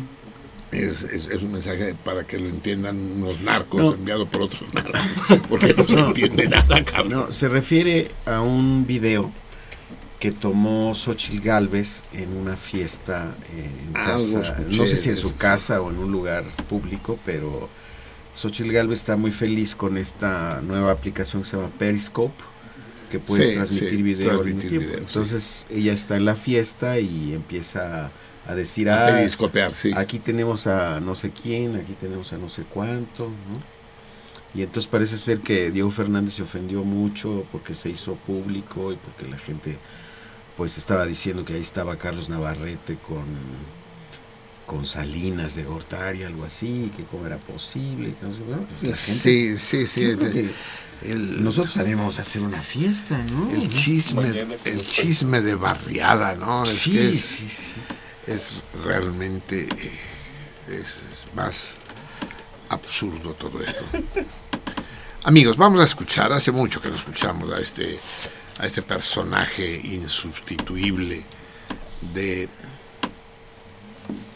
Es, 0.73 1.03
es- 1.03 1.27
es 1.27 1.43
un 1.43 1.53
mensaje 1.53 1.95
para 2.05 2.25
que 2.27 2.39
lo 2.39 2.49
entiendan 2.49 2.97
unos 2.97 3.41
narcos 3.41 3.83
No. 3.83 3.95
enviado 3.95 4.27
por 4.27 4.43
otros 4.43 4.63
narcos, 4.75 5.01
porque 5.49 5.75
no 5.75 5.85
se 5.85 5.99
entiende 5.99 6.49
nada, 6.49 6.85
cabrón. 6.85 7.09
No, 7.13 7.33
se 7.33 7.49
refiere 7.49 8.13
a 8.25 8.41
un 8.41 8.87
video 8.87 9.33
que 10.21 10.31
tomó 10.31 10.95
Xochitl 10.95 11.41
Galvez 11.41 12.05
en 12.13 12.37
una 12.37 12.57
fiesta 12.57 13.35
eh, 13.53 13.71
en 13.89 13.97
Ah, 13.97 14.05
casa, 14.05 14.57
no 14.69 14.87
sé 14.87 14.97
si 14.97 15.09
en 15.09 15.17
su 15.17 15.35
casa 15.35 15.81
o 15.81 15.91
en 15.91 15.97
un 15.99 16.13
lugar 16.13 16.45
público, 16.69 17.19
pero 17.25 17.69
Xochitl 18.33 18.73
Galvez 18.73 19.01
está 19.01 19.17
muy 19.17 19.31
feliz 19.33 19.75
con 19.77 19.97
esta 19.99 20.61
nueva 20.63 20.93
aplicación 20.93 21.43
que 21.43 21.49
se 21.49 21.57
llama 21.57 21.71
Periscope, 21.79 22.45
que 23.09 23.21
puedes 23.21 23.51
Sí, 23.51 23.55
transmitir 23.55 23.99
sí, 23.99 24.03
video 24.03 24.31
al 24.31 24.41
mismo 24.43 24.63
transmitir 24.63 24.69
tiempo. 24.69 24.89
video, 24.89 25.09
sí. 25.09 25.21
Entonces 25.21 25.67
ella 25.71 25.93
está 25.93 26.17
en 26.17 26.25
la 26.25 26.37
fiesta 26.37 26.99
y 27.01 27.35
empieza 27.35 28.15
a 28.45 28.55
decir, 28.55 28.89
A 28.91 29.09
ah, 29.09 29.11
periscopear, 29.11 29.75
sí. 29.75 29.93
aquí 29.95 30.19
tenemos 30.21 30.67
a 30.67 31.01
no 31.01 31.15
sé 31.15 31.31
quién, 31.33 31.77
aquí 31.77 31.95
tenemos 31.95 32.33
a 32.33 32.39
no 32.39 32.49
sé 32.49 32.65
cuánto, 32.65 33.37
¿no? 33.49 33.65
Y 34.53 34.63
entonces 34.63 34.89
parece 34.91 35.19
ser 35.19 35.41
que 35.43 35.71
Diego 35.71 35.91
Fernández 35.91 36.35
se 36.35 36.43
ofendió 36.43 36.85
mucho 36.85 37.47
porque 37.53 37.75
se 37.75 37.89
hizo 37.91 38.17
público 38.17 38.93
y 38.93 38.97
porque 38.97 39.29
la 39.29 39.39
gente 39.39 39.79
pues 40.57 40.77
estaba 40.79 41.07
diciendo 41.07 41.45
que 41.45 41.55
ahí 41.55 41.61
estaba 41.61 41.97
Carlos 41.97 42.29
Navarrete 42.29 42.99
con, 42.99 43.27
con 44.71 44.87
Salinas 44.87 45.57
de 45.57 45.65
Gortari, 45.65 46.23
algo 46.23 46.45
así, 46.45 46.93
que 46.97 47.03
cómo 47.03 47.27
era 47.27 47.39
posible, 47.39 48.15
que 48.15 48.25
no 48.25 48.33
sé, 48.33 48.41
bueno, 48.43 48.65
pues 48.69 48.89
la 48.93 48.97
gente- 48.97 49.59
Sí, 49.59 49.59
sí, 49.59 49.87
sí. 49.89 50.05
este, 50.05 50.53
el- 51.03 51.43
nosotros 51.43 51.75
también 51.75 51.99
vamos 51.99 52.21
a 52.21 52.23
hacer 52.23 52.41
una 52.43 52.63
fiesta, 52.63 53.19
¿no? 53.19 53.51
El 53.51 53.69
chisme, 53.69 54.29
el 54.65 54.87
chisme 54.87 55.41
de 55.41 55.57
barriada, 55.57 56.37
¿no? 56.37 56.63
Es 56.63 56.71
Sí, 56.71 56.93
que 56.93 57.09
es, 57.09 57.21
sí, 57.25 57.49
sí. 57.49 57.73
es 58.29 58.63
realmente 58.85 59.63
eh, 59.77 59.93
es, 60.69 60.87
es 61.11 61.27
más 61.35 61.79
absurdo 62.69 63.35
todo 63.35 63.61
esto. 63.65 63.85
Amigos, 65.25 65.57
vamos 65.57 65.81
a 65.81 65.85
escuchar, 65.85 66.33
hace 66.33 66.53
mucho 66.53 66.81
que 66.81 66.91
no 66.91 66.95
escuchamos 66.95 67.53
a 67.53 67.59
este, 67.59 67.99
a 68.61 68.67
este 68.67 68.83
personaje 68.83 69.81
insubstituible 69.83 71.25
de 72.15 72.49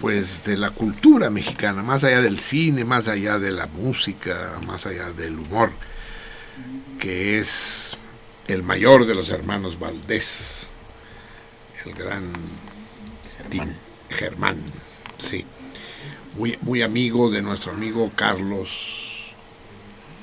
pues 0.01 0.45
de 0.45 0.57
la 0.57 0.71
cultura 0.71 1.31
mexicana, 1.31 1.83
más 1.83 2.05
allá 2.05 2.21
del 2.21 2.39
cine, 2.39 2.85
más 2.85 3.09
allá 3.09 3.39
de 3.39 3.53
la 3.53 3.67
música, 3.67 4.59
más 4.67 4.87
allá 4.87 5.11
del 5.13 5.39
humor, 5.39 5.71
que 6.99 7.39
es 7.39 7.97
el 8.47 8.63
mayor 8.63 9.07
de 9.07 9.15
los 9.15 9.31
hermanos 9.31 9.79
Valdés, 9.79 10.69
el 11.85 11.95
gran 11.95 12.33
Germán, 13.51 13.77
Germán 14.11 14.57
sí, 15.19 15.45
muy, 16.37 16.59
muy 16.63 16.83
amigo 16.83 17.31
de 17.31 17.43
nuestro 17.43 17.73
amigo 17.73 18.11
Carlos, 18.15 19.33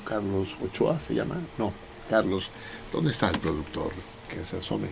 Carlos 0.06 0.48
Ochoa 0.60 0.98
se 1.00 1.14
llama, 1.14 1.36
no, 1.58 1.72
Carlos, 2.08 2.50
¿dónde 2.92 3.10
está 3.12 3.30
el 3.30 3.38
productor 3.38 3.90
que 4.28 4.44
se 4.44 4.58
asome? 4.58 4.88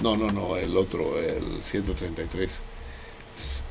No, 0.00 0.16
no, 0.16 0.30
no, 0.30 0.56
el 0.56 0.76
otro, 0.76 1.18
el 1.18 1.62
133. 1.62 2.50
S- 3.38 3.62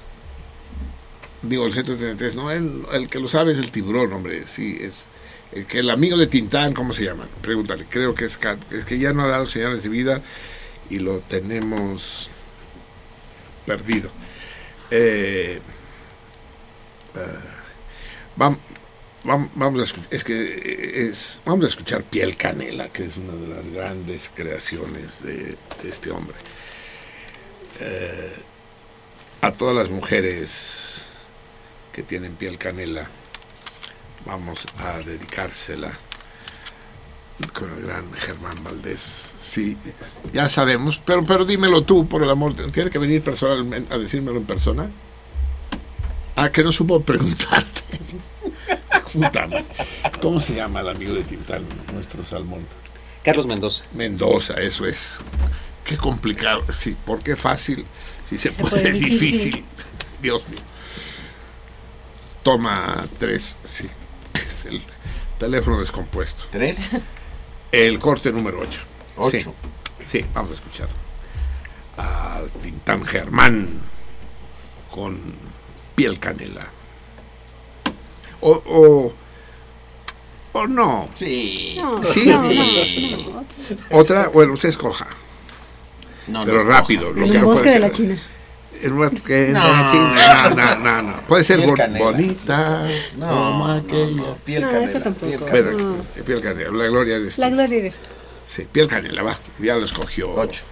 Digo, 1.44 1.66
el 1.66 1.74
133, 1.74 2.36
no, 2.36 2.52
el, 2.52 2.86
el 2.94 3.10
que 3.10 3.20
lo 3.20 3.28
sabe 3.28 3.52
es 3.52 3.58
el 3.60 3.70
tiburón, 3.72 4.14
hombre, 4.14 4.48
sí, 4.48 4.78
es 4.80 5.04
el 5.72 5.90
amigo 5.90 6.18
de 6.18 6.26
Tintán, 6.28 6.74
¿cómo 6.74 6.94
se 6.94 7.04
llama? 7.04 7.28
Pregúntale, 7.42 7.86
creo 7.90 8.16
que 8.16 8.26
es, 8.26 8.38
Cat- 8.38 8.72
es 8.72 8.86
que 8.86 8.98
ya 8.98 9.14
no 9.14 9.24
ha 9.24 9.28
dado 9.28 9.46
señales 9.46 9.84
de 9.84 9.90
vida 9.90 10.22
y 10.90 11.00
lo 11.00 11.20
tenemos 11.20 12.30
perdido. 13.66 14.10
Eh, 14.90 15.60
eh, 17.16 17.20
vam- 18.38 18.58
vam- 19.26 19.50
vamos, 19.56 19.94
a 19.94 19.96
es 20.16 20.24
que 20.24 21.08
es, 21.10 21.42
vamos 21.46 21.66
a 21.66 21.68
escuchar 21.68 22.04
Piel 22.04 22.36
Canela, 22.38 22.88
que 22.90 23.06
es 23.06 23.18
una 23.18 23.34
de 23.34 23.48
las 23.48 23.68
grandes 23.68 24.32
creaciones 24.34 25.22
de, 25.22 25.58
de 25.84 25.90
este 25.90 26.10
hombre. 26.10 26.36
Eh, 27.82 28.32
a 29.42 29.52
todas 29.52 29.76
las 29.76 29.90
mujeres 29.90 30.93
que 31.94 32.04
tienen 32.04 32.36
piel 32.36 32.58
canela, 32.58 33.08
vamos 34.26 34.66
a 34.78 35.00
dedicársela 35.00 35.94
con 37.54 37.72
el 37.72 37.84
gran 37.84 38.12
Germán 38.14 38.64
Valdés. 38.64 39.34
Sí, 39.40 39.78
ya 40.34 40.50
sabemos, 40.50 41.02
pero, 41.06 41.24
pero 41.24 41.46
dímelo 41.46 41.84
tú, 41.84 42.08
por 42.08 42.24
el 42.24 42.30
amor. 42.30 42.54
¿Tiene 42.72 42.90
que 42.90 43.00
venir 43.00 43.22
personalmente 43.22 43.94
a 43.94 43.98
decírmelo 43.98 44.38
en 44.38 44.46
persona? 44.46 44.90
Ah, 46.36 46.52
que 46.52 46.64
no 46.64 46.72
supo 46.72 47.02
preguntarte. 47.02 47.82
¿Cómo 50.22 50.40
se 50.40 50.56
llama 50.56 50.82
el 50.82 50.90
amigo 50.90 51.14
de 51.14 51.24
Tintán, 51.24 51.64
nuestro 51.94 52.26
salmón? 52.26 52.66
Carlos 53.24 53.46
Mendoza. 53.46 53.86
Mendoza, 53.94 54.56
eso 54.56 54.86
es. 54.86 55.18
Qué 55.86 55.98
complicado. 55.98 56.64
Sí, 56.72 56.96
¿por 57.06 57.22
qué 57.22 57.36
fácil? 57.36 57.86
Si 58.28 58.38
se, 58.38 58.52
puede, 58.52 58.82
puede 58.82 58.92
difícil. 58.94 59.32
difícil. 59.32 59.66
Dios 60.22 60.48
mío. 60.50 60.73
Toma 62.44 63.06
tres, 63.20 63.58
sí. 63.64 63.88
Es 64.34 64.66
el 64.66 64.82
teléfono 65.40 65.80
descompuesto. 65.80 66.46
¿Tres? 66.52 66.96
El 67.72 68.00
corte 68.00 68.32
número 68.32 68.60
ocho. 68.60 68.82
Ocho. 69.18 69.54
Sí, 70.00 70.20
sí, 70.20 70.26
vamos 70.34 70.52
a 70.52 70.54
escuchar. 70.56 70.88
Al 71.98 72.50
Tintán 72.62 73.06
Germán 73.06 73.80
con 74.92 75.20
piel 75.96 76.20
canela. 76.20 76.66
O, 78.42 78.52
o, 78.66 79.14
o 80.60 80.68
no. 80.68 81.08
Sí. 81.16 81.76
No, 81.78 82.04
¿Sí? 82.04 82.26
no, 82.28 82.42
no, 82.44 82.50
Sí. 82.50 83.28
no. 83.90 83.98
Otra, 83.98 84.28
bueno, 84.30 84.54
usted 84.54 84.70
escoja. 84.70 85.08
No, 86.28 86.46
Pero 86.46 86.64
no 86.64 86.70
rápido. 86.70 87.12
Lo 87.12 87.26
El 87.26 87.32
que 87.32 87.40
no 87.40 87.46
bosque 87.46 87.62
puede 87.64 87.74
de 87.76 87.80
la 87.80 87.92
China. 87.92 88.22
No. 88.84 90.50
no, 90.50 90.76
no, 90.76 91.02
no. 91.02 91.22
Puede 91.28 91.44
ser 91.44 91.62
bon, 91.62 91.76
bonita. 91.98 92.86
No, 93.16 93.82
no, 93.82 93.82
no, 93.82 94.36
piel 94.44 94.62
no, 94.62 94.72
canela. 94.72 95.02
Tampoco. 95.02 95.26
Piel 95.26 95.40
canela. 95.40 95.52
Pero, 95.52 95.96
eh, 96.16 96.24
piel 96.26 96.42
canela. 96.42 96.72
La 96.72 96.88
gloria 96.88 97.16
eres 97.16 97.28
este. 97.30 97.42
tú. 97.42 97.42
La 97.42 97.50
gloria 97.56 97.78
eres 97.80 97.94
este. 97.96 98.08
tú. 98.08 98.16
Sí, 98.46 98.68
piel 98.70 98.88
canela, 98.88 99.24
va. 99.24 99.38
Ya 99.60 99.76
lo 99.76 99.86
escogió. 99.86 100.32
Ocho. 100.34 100.64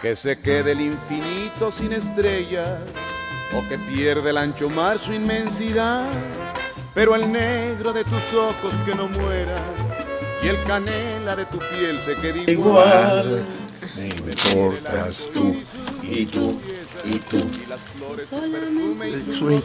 Que 0.00 0.16
se 0.16 0.38
quede 0.38 0.72
el 0.72 0.80
infinito 0.80 1.70
sin 1.70 1.92
estrellas 1.92 2.80
o 3.54 3.68
que 3.68 3.78
pierde 3.78 4.30
el 4.30 4.38
ancho 4.38 4.68
mar 4.70 4.98
su 4.98 5.12
inmensidad, 5.12 6.08
pero 6.94 7.14
el 7.14 7.30
negro 7.30 7.92
de 7.92 8.04
tus 8.04 8.32
ojos 8.34 8.72
que 8.86 8.94
no 8.94 9.08
muera 9.08 9.62
y 10.42 10.48
el 10.48 10.62
canela 10.64 11.36
de 11.36 11.46
tu 11.46 11.58
piel 11.58 11.98
se 12.00 12.14
quede 12.16 12.50
igual. 12.50 13.46
Me 13.96 14.08
importas 14.08 15.28
tú 15.32 15.56
y 16.02 16.24
tú 16.26 16.58
y 17.04 17.18
tú. 17.18 17.38
Sueños, 19.38 19.64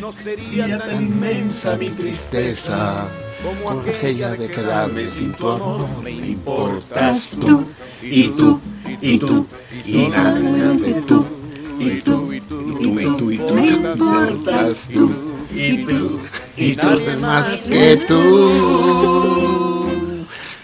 no 0.00 0.12
sería 0.12 0.78
tan 0.78 1.04
inmensa 1.04 1.76
mi 1.76 1.90
tristeza. 1.90 3.06
como 3.42 3.80
aquella 3.80 4.32
de 4.32 4.50
quedarme 4.50 5.06
sin 5.06 5.32
tu 5.32 5.48
amor. 5.48 5.86
Me 6.02 6.10
importas 6.10 7.30
tú 7.40 7.66
y 8.02 8.28
tú 8.28 8.60
y 9.00 9.18
tú 9.18 9.46
y 9.84 10.08
nada 10.08 10.74
de 10.74 11.02
tú 11.02 11.37
y 11.78 12.00
tú 12.00 12.32
y 12.32 12.40
tú 12.40 12.78
y 12.80 12.94
tú. 12.94 13.00
y 13.00 13.04
tú 13.16 13.30
y 13.30 13.38
tú. 13.38 13.54
Me 13.54 13.66
importas 13.68 14.88
tú. 14.92 15.14
Y 15.54 15.84
tú 15.84 16.20
y 16.58 16.76
nadie 16.76 17.16
más 17.16 17.66
que 17.66 17.96
tú. 18.06 19.38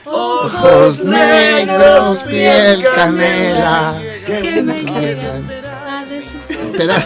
Ojos 0.05 1.05
negros, 1.05 2.19
piel 2.29 2.85
canela, 2.95 4.01
que 4.27 4.63
me 4.63 4.83
llevan 4.83 5.51
a 5.89 6.05
desesperar. 6.05 7.03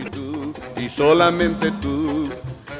y 0.00 0.10
tú, 0.10 0.52
y 0.80 0.88
solamente 0.88 1.70
tú, 1.80 2.30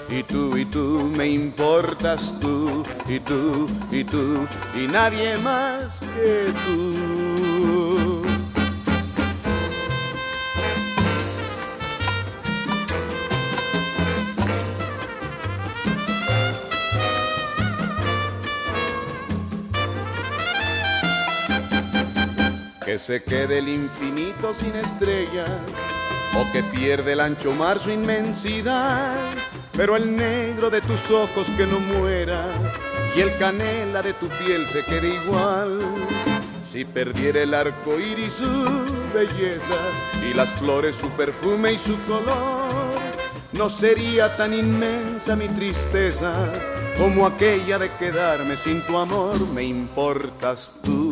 y 0.08 0.22
tú, 0.22 0.56
y 0.56 0.64
tú, 0.66 1.10
me 1.16 1.26
importas 1.28 2.32
tú, 2.40 2.82
y 3.08 3.20
tú, 3.20 3.66
y 3.90 4.04
tú, 4.04 4.46
y 4.74 4.86
nadie 4.86 5.36
más 5.38 6.00
que 6.00 6.52
tú. 6.66 7.21
Que 22.84 22.98
se 22.98 23.22
quede 23.22 23.58
el 23.58 23.68
infinito 23.68 24.52
sin 24.52 24.74
estrellas 24.74 25.50
o 26.36 26.50
que 26.52 26.62
pierde 26.62 27.12
el 27.12 27.20
ancho 27.20 27.52
mar 27.52 27.78
su 27.78 27.90
inmensidad, 27.90 29.14
pero 29.72 29.96
el 29.96 30.16
negro 30.16 30.70
de 30.70 30.80
tus 30.80 31.10
ojos 31.10 31.46
que 31.56 31.66
no 31.66 31.78
muera 31.78 32.46
y 33.14 33.20
el 33.20 33.36
canela 33.38 34.02
de 34.02 34.14
tu 34.14 34.28
piel 34.28 34.66
se 34.66 34.82
quede 34.84 35.14
igual. 35.22 35.78
Si 36.64 36.84
perdiera 36.84 37.42
el 37.42 37.52
arco 37.52 37.98
iris 37.98 38.34
su 38.34 38.84
belleza 39.12 39.76
y 40.28 40.34
las 40.34 40.48
flores 40.52 40.96
su 40.96 41.08
perfume 41.10 41.74
y 41.74 41.78
su 41.78 41.96
color, 42.04 42.70
no 43.52 43.68
sería 43.68 44.36
tan 44.36 44.54
inmensa 44.54 45.36
mi 45.36 45.48
tristeza 45.48 46.50
como 46.96 47.26
aquella 47.26 47.78
de 47.78 47.90
quedarme 47.96 48.56
sin 48.56 48.80
tu 48.86 48.96
amor. 48.96 49.38
Me 49.48 49.64
importas 49.64 50.72
tú 50.82 51.11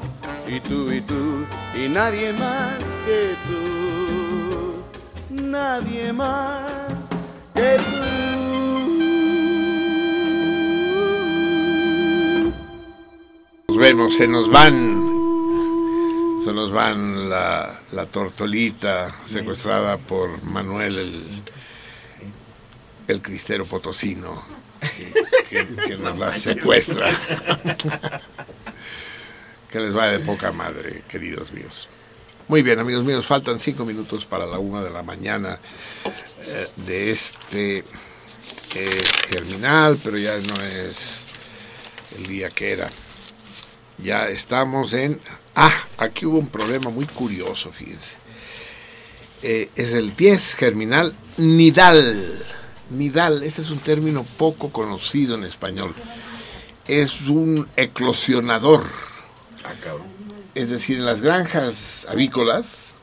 y 0.53 0.59
tú 0.59 0.91
y 0.91 1.01
tú 1.01 1.45
y 1.75 1.87
nadie 1.87 2.33
más 2.33 2.77
que 3.05 3.35
tú, 3.47 4.73
nadie 5.29 6.11
más 6.11 6.69
que 7.55 7.77
tú. 7.77 8.01
Nos 13.69 13.77
vemos, 13.77 14.15
se 14.15 14.27
nos 14.27 14.49
van, 14.49 14.73
se 16.43 16.51
nos 16.53 16.71
van 16.71 17.29
la, 17.29 17.73
la 17.93 18.05
tortolita 18.05 19.09
secuestrada 19.25 19.97
por 19.97 20.43
Manuel 20.43 20.97
el, 20.97 21.41
el 23.07 23.21
cristero 23.21 23.65
potosino 23.65 24.43
que, 25.49 25.65
que- 25.65 25.75
que 25.87 25.97
nos 25.97 26.17
la 26.17 26.33
secuestra. 26.33 27.09
que 29.71 29.79
les 29.79 29.93
vaya 29.93 30.11
de 30.11 30.19
poca 30.19 30.51
madre, 30.51 31.03
queridos 31.07 31.51
míos. 31.53 31.87
Muy 32.47 32.61
bien, 32.61 32.79
amigos 32.79 33.05
míos, 33.05 33.25
faltan 33.25 33.59
cinco 33.59 33.85
minutos 33.85 34.25
para 34.25 34.45
la 34.45 34.59
una 34.59 34.83
de 34.83 34.89
la 34.89 35.01
mañana 35.01 35.57
eh, 36.45 36.67
de 36.75 37.11
este 37.11 37.85
germinal, 39.29 39.97
pero 40.03 40.17
ya 40.17 40.37
no 40.37 40.61
es 40.61 41.23
el 42.17 42.27
día 42.27 42.49
que 42.49 42.73
era. 42.73 42.89
Ya 43.97 44.27
estamos 44.27 44.93
en... 44.93 45.19
Ah, 45.55 45.73
aquí 45.97 46.25
hubo 46.25 46.39
un 46.39 46.49
problema 46.49 46.89
muy 46.89 47.05
curioso, 47.05 47.71
fíjense. 47.71 48.15
Eh, 49.43 49.69
es 49.75 49.93
el 49.93 50.15
10 50.15 50.55
germinal 50.55 51.15
nidal. 51.37 52.43
Nidal, 52.89 53.43
este 53.43 53.61
es 53.61 53.69
un 53.69 53.79
término 53.79 54.25
poco 54.37 54.71
conocido 54.71 55.35
en 55.35 55.45
español. 55.45 55.95
Es 56.87 57.27
un 57.27 57.69
eclosionador. 57.77 59.10
Es 60.55 60.69
decir, 60.69 60.97
en 60.97 61.05
las 61.05 61.21
granjas 61.21 62.05
avícolas, 62.09 62.93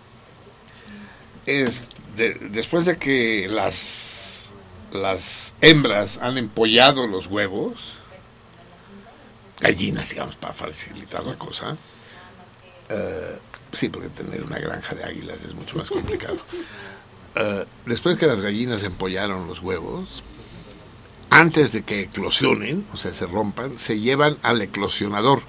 es 1.47 1.86
de- 2.16 2.35
después 2.35 2.85
de 2.86 2.97
que 2.97 3.48
las, 3.48 4.51
las 4.93 5.55
hembras 5.60 6.18
han 6.20 6.36
empollado 6.39 7.06
los 7.06 7.26
huevos, 7.26 7.94
gallinas, 9.60 10.10
digamos, 10.10 10.36
para 10.36 10.55
facilitar 10.55 11.24
la 11.24 11.36
cosa, 11.39 11.76
eh, 12.90 13.39
sí, 13.72 13.89
porque 13.89 14.09
tener 14.09 14.43
una 14.44 14.59
granja 14.59 14.94
de 14.94 15.05
águilas 15.05 15.39
es 15.47 15.55
mucho 15.55 15.76
más 15.76 15.89
complicado. 15.89 16.39
Eh, 17.35 17.66
después 17.86 18.18
que 18.18 18.26
las 18.26 18.40
gallinas 18.40 18.82
empollaron 18.82 19.47
los 19.47 19.60
huevos, 19.60 20.24
antes 21.30 21.70
de 21.70 21.82
que 21.85 22.01
eclosionen, 22.01 22.85
o 22.93 22.97
sea, 22.97 23.12
se 23.12 23.26
rompan, 23.26 23.78
se 23.78 24.01
llevan 24.01 24.39
al 24.43 24.60
eclosionador, 24.60 25.43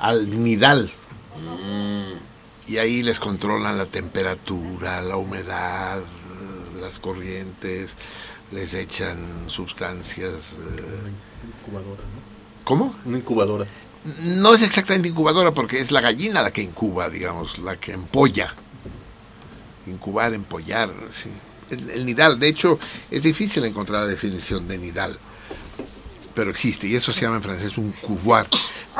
al 0.00 0.42
nidal. 0.42 0.90
Y 2.66 2.78
ahí 2.78 3.02
les 3.02 3.20
controlan 3.20 3.78
la 3.78 3.86
temperatura, 3.86 5.00
la 5.00 5.16
humedad, 5.16 6.00
las 6.80 6.98
corrientes, 6.98 7.94
les 8.50 8.74
echan 8.74 9.18
sustancias. 9.48 10.54
eh, 10.76 11.12
Incubadora, 11.62 12.02
¿no? 12.02 12.64
¿Cómo? 12.64 12.96
Una 13.04 13.18
incubadora. 13.18 13.66
No 14.24 14.54
es 14.54 14.62
exactamente 14.62 15.08
incubadora 15.08 15.52
porque 15.52 15.80
es 15.80 15.92
la 15.92 16.00
gallina 16.00 16.42
la 16.42 16.52
que 16.52 16.62
incuba, 16.62 17.08
digamos, 17.08 17.58
la 17.58 17.76
que 17.76 17.92
empolla. 17.92 18.52
Incubar, 19.86 20.34
empollar, 20.34 20.90
sí. 21.10 21.30
El, 21.70 21.90
el 21.90 22.06
nidal, 22.06 22.38
de 22.40 22.48
hecho, 22.48 22.78
es 23.10 23.22
difícil 23.22 23.64
encontrar 23.64 24.00
la 24.02 24.06
definición 24.08 24.66
de 24.66 24.78
nidal, 24.78 25.18
pero 26.36 26.50
existe 26.50 26.86
y 26.86 26.94
eso 26.94 27.14
se 27.14 27.22
llama 27.22 27.36
en 27.36 27.42
francés 27.42 27.78
un 27.78 27.92
couvoir. 27.92 28.46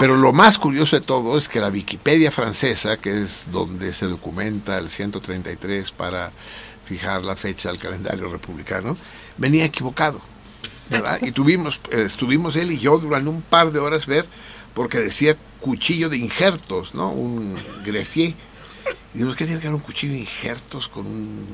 Pero 0.01 0.17
lo 0.17 0.33
más 0.33 0.57
curioso 0.57 0.97
de 0.97 1.05
todo 1.05 1.37
es 1.37 1.49
que 1.49 1.61
la 1.61 1.69
Wikipedia 1.69 2.33
francesa, 2.33 2.97
que 2.97 3.11
es 3.11 3.45
donde 3.53 3.93
se 3.93 4.07
documenta 4.07 4.79
el 4.79 4.89
133 4.89 5.93
para 5.93 6.33
fijar 6.87 7.27
la 7.27 7.37
fecha 7.37 7.69
del 7.69 7.79
calendario 7.79 8.31
republicano, 8.31 8.97
venía 9.37 9.67
equivocado. 9.67 10.19
Y 11.21 11.33
tuvimos, 11.33 11.81
eh, 11.91 12.05
estuvimos 12.07 12.57
él 12.57 12.73
y 12.73 12.79
yo 12.79 12.97
durante 12.99 13.29
un 13.29 13.43
par 13.43 13.71
de 13.71 13.81
horas 13.81 14.07
ver, 14.07 14.25
porque 14.73 14.99
decía 14.99 15.37
cuchillo 15.61 16.09
de 16.09 16.17
injertos, 16.17 16.95
¿no? 16.95 17.11
Un 17.11 17.55
greffier. 17.85 18.35
Y 19.13 19.15
dijimos, 19.15 19.37
¿qué 19.37 19.45
tiene 19.45 19.61
que 19.61 19.67
ver 19.67 19.75
un 19.75 19.81
cuchillo 19.81 20.15
de 20.15 20.21
injertos 20.21 20.89
con 20.89 21.07
un 21.07 21.47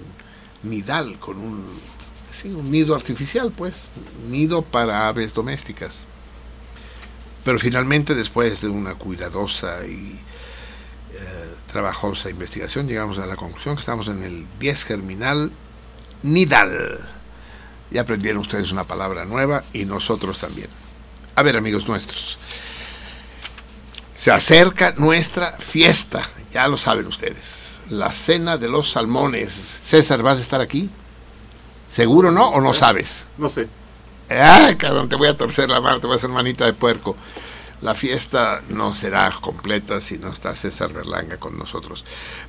nidal, 0.63 1.19
con 1.19 1.39
un, 1.39 1.65
sí, 2.33 2.49
un 2.49 2.71
nido 2.71 2.95
artificial, 2.95 3.53
pues? 3.57 3.91
Nido 4.29 4.63
para 4.63 5.09
aves 5.09 5.35
domésticas. 5.35 6.05
Pero 7.45 7.59
finalmente, 7.59 8.15
después 8.15 8.61
de 8.61 8.69
una 8.69 8.95
cuidadosa 8.95 9.85
y 9.87 10.19
eh, 11.13 11.55
trabajosa 11.67 12.31
investigación, 12.31 12.87
llegamos 12.87 13.19
a 13.19 13.27
la 13.27 13.37
conclusión 13.37 13.75
que 13.75 13.81
estamos 13.81 14.09
en 14.09 14.23
el 14.23 14.47
10 14.61 14.85
germinal 14.85 15.53
nidal. 16.23 16.99
Ya 17.91 18.03
aprendieron 18.03 18.43
ustedes 18.43 18.73
una 18.73 18.85
palabra 18.85 19.25
nueva 19.25 19.65
y 19.73 19.85
nosotros 19.85 20.39
también. 20.39 20.69
A 21.35 21.43
ver, 21.43 21.57
amigos 21.57 21.87
nuestros. 21.89 22.39
Se 24.17 24.31
acerca 24.31 24.95
nuestra 24.99 25.57
fiesta, 25.59 26.23
ya 26.53 26.69
lo 26.69 26.79
saben 26.79 27.07
ustedes. 27.07 27.61
la 27.91 28.11
cena 28.11 28.57
de 28.57 28.69
los 28.69 28.93
salmones. 28.93 29.53
César, 29.85 30.23
¿vas 30.23 30.39
a 30.39 30.41
estar 30.41 30.61
aquí? 30.61 30.89
¿Seguro 31.93 32.31
no 32.31 32.49
o 32.49 32.61
no 32.63 32.73
sabes? 32.73 33.27
No 33.37 33.51
sé. 33.51 33.69
Ay, 34.31 34.77
cabrón, 34.77 35.11
te 35.11 35.17
voy 35.17 35.29
a 35.29 35.37
torcer 35.37 35.69
la 35.69 35.83
mano, 35.83 36.01
te 36.01 36.07
voy 36.07 36.15
a 36.15 36.17
hacer 36.17 36.31
manita 36.31 36.65
de 36.65 36.73
puerco. 36.73 37.17
La 37.83 37.95
fiesta 37.95 38.63
no 38.71 38.95
será 38.95 39.31
completa 39.43 40.01
si 40.01 40.17
no 40.17 40.31
está 40.31 40.57
César 40.57 40.91
Berlanga 40.91 41.37
con 41.37 41.59
nosotros. 41.59 42.05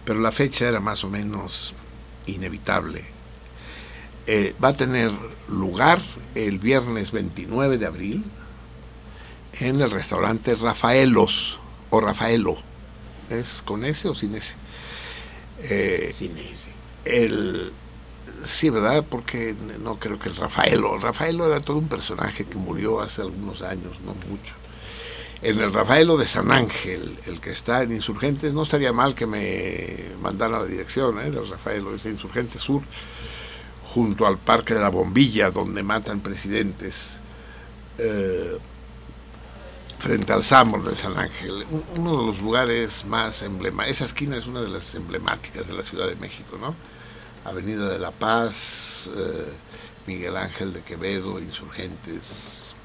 Pero 0.05 0.21
la 0.21 0.31
fecha 0.31 0.69
era 0.69 0.79
más 0.79 1.03
o 1.03 1.09
menos 1.09 1.73
inevitable. 2.25 3.03
Eh, 4.27 4.55
va 4.63 4.69
a 4.69 4.77
tener 4.77 5.11
lugar 5.49 5.99
el 6.35 6.59
viernes 6.59 7.11
29 7.11 7.77
de 7.77 7.85
abril 7.85 8.23
en 9.59 9.81
el 9.81 9.91
restaurante 9.91 10.55
Rafaelos 10.55 11.59
o 11.89 11.99
Rafaelo. 11.99 12.55
¿Es 13.29 13.61
con 13.61 13.83
ese 13.83 14.07
o 14.07 14.15
sin 14.15 14.35
ese? 14.35 14.53
Eh, 15.63 16.11
sin 16.13 16.37
ese. 16.37 16.71
El, 17.03 17.73
sí, 18.43 18.69
¿verdad? 18.69 19.05
Porque 19.09 19.55
no 19.81 19.99
creo 19.99 20.19
que 20.19 20.29
el 20.29 20.35
Rafaelo. 20.35 20.97
Rafaelo 20.97 21.45
era 21.45 21.59
todo 21.59 21.77
un 21.77 21.87
personaje 21.87 22.45
que 22.45 22.57
murió 22.57 23.01
hace 23.01 23.21
algunos 23.21 23.61
años, 23.61 23.99
no 24.05 24.13
mucho. 24.29 24.53
En 25.41 25.59
el 25.59 25.73
Rafaelo 25.73 26.15
de 26.17 26.25
San 26.25 26.51
Ángel, 26.51 27.19
el 27.25 27.41
que 27.41 27.49
está 27.49 27.83
en 27.83 27.91
Insurgentes, 27.91 28.53
no 28.53 28.63
estaría 28.63 28.93
mal 28.93 29.13
que 29.13 29.25
me 29.25 30.15
mandaran 30.21 30.61
la 30.61 30.67
dirección 30.67 31.19
¿eh? 31.19 31.31
del 31.31 31.47
Rafaelo, 31.49 31.91
de 31.97 32.09
Insurgentes 32.09 32.61
Sur, 32.61 32.81
junto 33.83 34.25
al 34.25 34.37
Parque 34.37 34.73
de 34.73 34.79
la 34.79 34.89
Bombilla, 34.89 35.49
donde 35.49 35.83
matan 35.83 36.21
presidentes. 36.21 37.17
Eh, 37.97 38.57
frente 40.03 40.33
al 40.33 40.43
Samur 40.43 40.83
de 40.83 40.97
San 40.97 41.17
Ángel, 41.17 41.65
uno 41.97 42.19
de 42.19 42.27
los 42.27 42.41
lugares 42.41 43.05
más 43.05 43.41
emblemáticos, 43.41 43.95
esa 43.95 44.05
esquina 44.05 44.35
es 44.35 44.47
una 44.47 44.61
de 44.61 44.67
las 44.67 44.93
emblemáticas 44.95 45.65
de 45.65 45.73
la 45.73 45.83
Ciudad 45.83 46.09
de 46.09 46.15
México, 46.17 46.57
¿no? 46.59 46.75
Avenida 47.45 47.89
de 47.89 47.99
la 47.99 48.11
Paz, 48.11 49.09
eh, 49.15 49.45
Miguel 50.07 50.37
Ángel 50.37 50.73
de 50.73 50.81
Quevedo, 50.81 51.39
Insurgentes, 51.39 52.75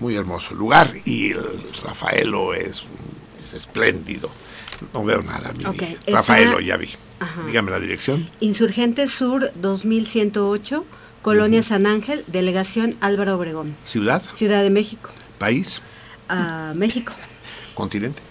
muy 0.00 0.16
hermoso 0.16 0.54
lugar, 0.54 0.90
y 1.04 1.32
el 1.32 1.62
Rafaelo 1.82 2.54
es, 2.54 2.84
es 3.44 3.54
espléndido, 3.54 4.30
no 4.92 5.04
veo 5.04 5.22
nada, 5.22 5.52
mi 5.52 5.64
Rafaelo, 6.06 6.60
ya 6.60 6.76
vi. 6.76 6.90
Ajá. 7.20 7.42
Dígame 7.46 7.70
la 7.70 7.80
dirección. 7.80 8.30
Insurgentes 8.40 9.10
Sur 9.10 9.50
2108, 9.56 10.84
Colonia 11.22 11.62
San 11.62 11.86
Ángel, 11.86 12.24
Delegación 12.28 12.96
Álvaro 13.00 13.36
Obregón, 13.36 13.74
Ciudad, 13.84 14.22
Ciudad 14.34 14.62
de 14.62 14.70
México, 14.70 15.10
país, 15.38 15.82
a 16.28 16.72
México. 16.76 17.12
continente. 17.74 18.22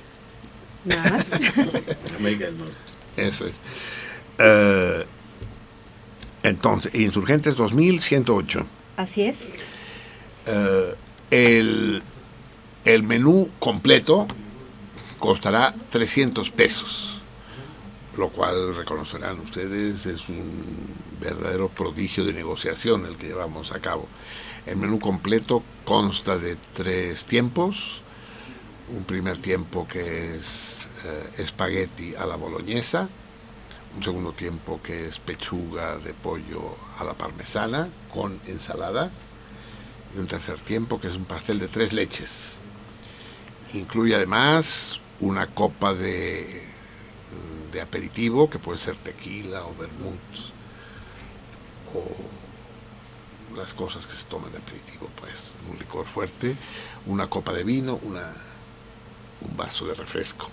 Nada 0.86 1.10
más. 1.12 1.26
América 2.18 2.46
del 2.46 2.58
Norte. 2.58 2.78
Eso 3.18 3.46
es. 3.46 3.56
Eh, 4.38 5.06
entonces, 6.48 6.94
Insurgentes 6.96 7.56
2108. 7.56 8.66
Así 8.98 9.24
es. 9.24 9.54
Eh, 10.46 10.96
el, 11.32 12.02
el 12.86 13.04
menú 13.04 13.50
completo 13.60 14.28
costará 15.20 15.74
300 15.90 16.50
pesos, 16.52 17.22
lo 18.18 18.30
cual 18.30 18.76
reconocerán 18.76 19.40
ustedes 19.40 20.06
es 20.06 20.30
un 20.30 20.64
verdadero 21.20 21.70
prodigio 21.70 22.24
de 22.24 22.34
negociación 22.34 23.06
el 23.06 23.18
que 23.18 23.28
llevamos 23.28 23.72
a 23.72 23.80
cabo. 23.80 24.08
El 24.66 24.78
menú 24.78 25.00
completo 25.00 25.64
consta 25.86 26.38
de 26.38 26.58
tres 26.74 27.26
tiempos. 27.26 28.02
Un 28.96 29.04
primer 29.04 29.38
tiempo 29.38 29.88
que 29.88 30.36
es 30.36 30.88
eh, 31.06 31.42
espagueti 31.42 32.16
a 32.16 32.26
la 32.26 32.36
boloñesa, 32.36 33.10
un 33.96 34.04
segundo 34.04 34.32
tiempo 34.34 34.80
que 34.84 35.08
es 35.08 35.20
pechuga 35.20 35.98
de 35.98 36.14
pollo 36.14 36.76
a 37.00 37.04
la 37.04 37.14
parmesana 37.14 37.90
con 38.14 38.40
ensalada 38.46 39.10
y 40.16 40.20
un 40.20 40.28
tercer 40.28 40.60
tiempo 40.60 41.00
que 41.00 41.08
es 41.08 41.16
un 41.16 41.26
pastel 41.26 41.60
de 41.60 41.68
tres 41.68 41.94
leches. 41.94 42.54
Incluye 43.74 44.16
además 44.16 45.00
una 45.20 45.48
copa 45.48 45.94
de, 45.94 46.68
de 47.72 47.82
aperitivo 47.82 48.50
que 48.50 48.60
puede 48.60 48.80
ser 48.80 48.96
tequila 48.98 49.66
o 49.66 49.76
vermut 49.76 50.20
o 51.94 53.58
las 53.58 53.74
cosas 53.74 54.06
que 54.06 54.16
se 54.16 54.24
toman 54.26 54.52
de 54.52 54.60
aperitivo, 54.60 55.10
pues 55.20 55.52
un 55.70 55.80
licor 55.80 56.06
fuerte, 56.06 56.56
una 57.08 57.28
copa 57.28 57.54
de 57.54 57.64
vino, 57.64 58.00
una, 58.04 58.32
un 59.42 59.58
vaso 59.58 59.86
de 59.86 59.96
refresco. 59.96 60.50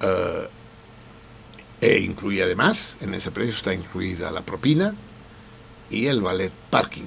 Eh, 0.00 0.48
e 1.80 1.98
incluye 2.00 2.42
además, 2.42 2.96
en 3.00 3.14
ese 3.14 3.30
precio 3.30 3.54
está 3.54 3.74
incluida 3.74 4.30
la 4.30 4.42
propina 4.42 4.94
y 5.90 6.06
el 6.06 6.22
ballet 6.22 6.52
parking. 6.70 7.06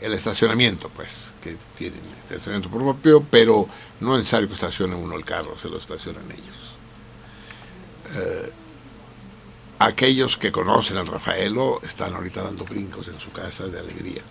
El 0.00 0.12
estacionamiento, 0.12 0.90
pues, 0.90 1.30
que 1.42 1.56
tienen 1.76 2.00
estacionamiento 2.24 2.68
propio, 2.68 3.24
pero 3.30 3.66
no 4.00 4.14
es 4.14 4.18
necesario 4.18 4.48
que 4.48 4.54
estacione 4.54 4.94
uno 4.94 5.16
el 5.16 5.24
carro, 5.24 5.58
se 5.60 5.68
lo 5.68 5.78
estacionan 5.78 6.24
ellos. 6.30 6.76
Eh, 8.14 8.52
aquellos 9.78 10.36
que 10.36 10.52
conocen 10.52 10.98
al 10.98 11.06
Rafaelo 11.06 11.80
están 11.82 12.14
ahorita 12.14 12.42
dando 12.42 12.64
brincos 12.64 13.08
en 13.08 13.18
su 13.20 13.30
casa 13.32 13.66
de 13.68 13.78
alegría. 13.78 14.22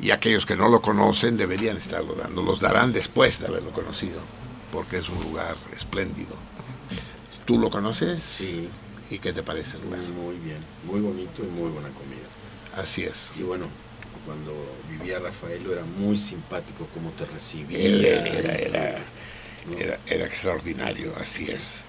Y 0.00 0.10
aquellos 0.10 0.46
que 0.46 0.56
no 0.56 0.68
lo 0.68 0.80
conocen 0.80 1.36
deberían 1.36 1.76
estarlo 1.76 2.14
dando, 2.14 2.42
los 2.42 2.60
darán 2.60 2.92
después 2.92 3.38
de 3.38 3.46
haberlo 3.46 3.70
conocido, 3.70 4.20
porque 4.72 4.98
es 4.98 5.08
un 5.08 5.22
lugar 5.22 5.56
espléndido. 5.76 6.34
¿Tú 7.50 7.58
lo 7.58 7.68
conoces? 7.68 8.22
Sí. 8.22 8.68
¿Y 9.10 9.18
qué 9.18 9.32
te 9.32 9.42
parece 9.42 9.76
el 9.76 9.82
lugar? 9.82 9.98
Muy 10.00 10.36
bien, 10.36 10.58
muy 10.84 11.00
bonito 11.00 11.42
y 11.42 11.46
muy 11.46 11.68
buena 11.68 11.88
comida. 11.88 12.28
Así 12.80 13.02
es. 13.02 13.28
Y 13.36 13.42
bueno, 13.42 13.66
cuando 14.24 14.54
vivía 14.88 15.18
Rafaelo 15.18 15.72
era 15.72 15.82
muy 15.84 16.16
simpático 16.16 16.86
como 16.94 17.10
te 17.10 17.24
recibía. 17.24 17.76
Él 17.80 18.04
era, 18.04 18.54
era, 18.54 18.96
era, 19.76 19.98
era 20.06 20.26
extraordinario, 20.26 21.12
así 21.20 21.50
es. 21.50 21.80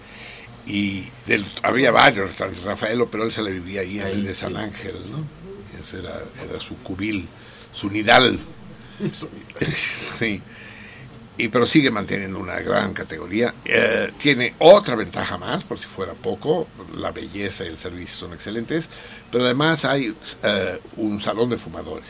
Y 0.65 1.09
del- 1.27 1.45
había 1.61 1.91
varios 1.91 2.29
restaurantes, 2.29 2.63
Rafaelo, 2.63 3.11
pero 3.11 3.23
él 3.23 3.31
se 3.31 3.43
le 3.43 3.51
vivía 3.51 3.81
ahí 3.81 3.99
en 3.99 4.07
el 4.07 4.25
de 4.25 4.33
San 4.33 4.57
Ángel, 4.57 4.95
¿no? 5.11 5.23
Ese 5.79 5.99
era, 5.99 6.23
era 6.43 6.59
su 6.59 6.75
cubil, 6.77 7.27
su 7.71 7.91
nidal. 7.91 8.39
sí. 10.19 10.41
Y 11.41 11.47
pero 11.47 11.65
sigue 11.65 11.89
manteniendo 11.89 12.37
una 12.37 12.59
gran 12.59 12.93
categoría. 12.93 13.55
Eh, 13.65 14.11
tiene 14.19 14.53
otra 14.59 14.95
ventaja 14.95 15.39
más, 15.39 15.63
por 15.63 15.79
si 15.79 15.87
fuera 15.87 16.13
poco, 16.13 16.67
la 16.95 17.11
belleza 17.11 17.63
y 17.65 17.69
el 17.69 17.77
servicio 17.77 18.15
son 18.15 18.33
excelentes, 18.33 18.87
pero 19.31 19.45
además 19.45 19.83
hay 19.85 20.15
eh, 20.43 20.79
un 20.97 21.19
salón 21.19 21.49
de 21.49 21.57
fumadores. 21.57 22.07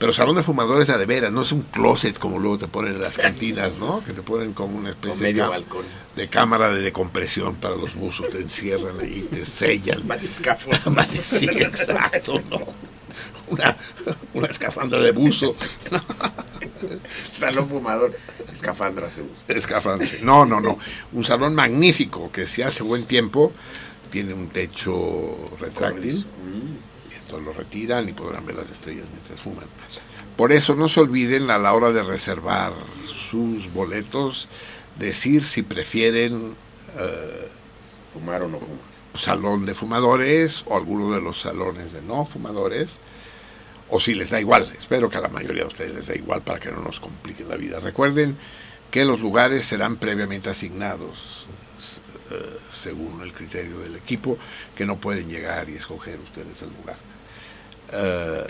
Pero 0.00 0.12
salón 0.12 0.34
de 0.34 0.42
fumadores 0.42 0.90
a 0.90 0.98
de 0.98 1.06
veras, 1.06 1.30
no 1.30 1.42
es 1.42 1.52
un 1.52 1.62
closet 1.62 2.18
como 2.18 2.40
luego 2.40 2.58
te 2.58 2.66
ponen 2.66 2.94
en 2.94 3.02
las 3.02 3.16
cantinas, 3.16 3.78
¿no? 3.78 4.02
Que 4.04 4.12
te 4.12 4.22
ponen 4.22 4.52
como 4.52 4.76
una 4.76 4.90
especie 4.90 5.22
medio 5.22 5.48
de, 6.16 6.28
cámara 6.28 6.72
de 6.72 6.80
decompresión 6.80 7.54
para 7.54 7.76
los 7.76 7.94
buzos, 7.94 8.30
te 8.30 8.38
encierran 8.38 8.98
ahí, 8.98 9.28
te 9.30 9.46
sellan. 9.46 10.04
Matiscafo. 10.08 10.72
sí, 11.22 11.46
exacto, 11.50 12.42
¿no? 12.50 12.66
Una, 13.54 13.76
una 14.34 14.46
escafandra 14.48 15.00
de 15.00 15.12
buzo. 15.12 15.54
Salón 17.34 17.68
fumador. 17.68 18.16
Escafandra 18.52 19.10
se 19.10 19.22
usa. 19.22 19.44
Escafandra. 19.48 20.06
No, 20.22 20.44
no, 20.46 20.60
no. 20.60 20.78
Un 21.12 21.24
salón 21.24 21.54
magnífico 21.54 22.30
que 22.30 22.46
si 22.46 22.62
hace 22.62 22.82
buen 22.82 23.04
tiempo 23.04 23.52
tiene 24.10 24.34
un 24.34 24.48
techo 24.48 25.50
retráctil. 25.60 26.24
Y 27.10 27.14
entonces 27.14 27.46
lo 27.46 27.52
retiran 27.52 28.08
y 28.08 28.12
podrán 28.12 28.46
ver 28.46 28.56
las 28.56 28.70
estrellas 28.70 29.06
mientras 29.10 29.40
fuman. 29.40 29.64
Por 30.36 30.52
eso 30.52 30.74
no 30.74 30.88
se 30.88 31.00
olviden 31.00 31.50
a 31.50 31.58
la 31.58 31.72
hora 31.74 31.92
de 31.92 32.02
reservar 32.02 32.72
sus 33.14 33.72
boletos, 33.72 34.48
decir 34.98 35.44
si 35.44 35.62
prefieren 35.62 36.54
eh, 36.96 37.48
Fumar 38.12 38.42
o 38.42 38.48
no 38.48 38.58
fumar. 38.60 38.78
salón 39.16 39.66
de 39.66 39.74
fumadores 39.74 40.62
o 40.66 40.76
alguno 40.76 41.12
de 41.12 41.20
los 41.20 41.40
salones 41.40 41.92
de 41.92 42.00
no 42.00 42.24
fumadores, 42.24 42.98
o 43.90 44.00
si 44.00 44.14
les 44.14 44.30
da 44.30 44.40
igual. 44.40 44.70
Espero 44.76 45.08
que 45.08 45.18
a 45.18 45.20
la 45.20 45.28
mayoría 45.28 45.62
de 45.62 45.68
ustedes 45.68 45.94
les 45.94 46.06
da 46.06 46.14
igual 46.14 46.42
para 46.42 46.60
que 46.60 46.70
no 46.70 46.80
nos 46.80 47.00
compliquen 47.00 47.48
la 47.48 47.56
vida. 47.56 47.78
Recuerden 47.80 48.36
que 48.90 49.04
los 49.04 49.20
lugares 49.20 49.64
serán 49.64 49.96
previamente 49.96 50.50
asignados 50.50 51.46
eh, 52.30 52.58
según 52.82 53.22
el 53.22 53.32
criterio 53.32 53.78
del 53.80 53.96
equipo, 53.96 54.38
que 54.74 54.86
no 54.86 54.96
pueden 54.96 55.28
llegar 55.28 55.68
y 55.68 55.74
escoger 55.74 56.18
ustedes 56.20 56.62
el 56.62 56.70
lugar. 56.70 56.96
Eh, 57.92 58.46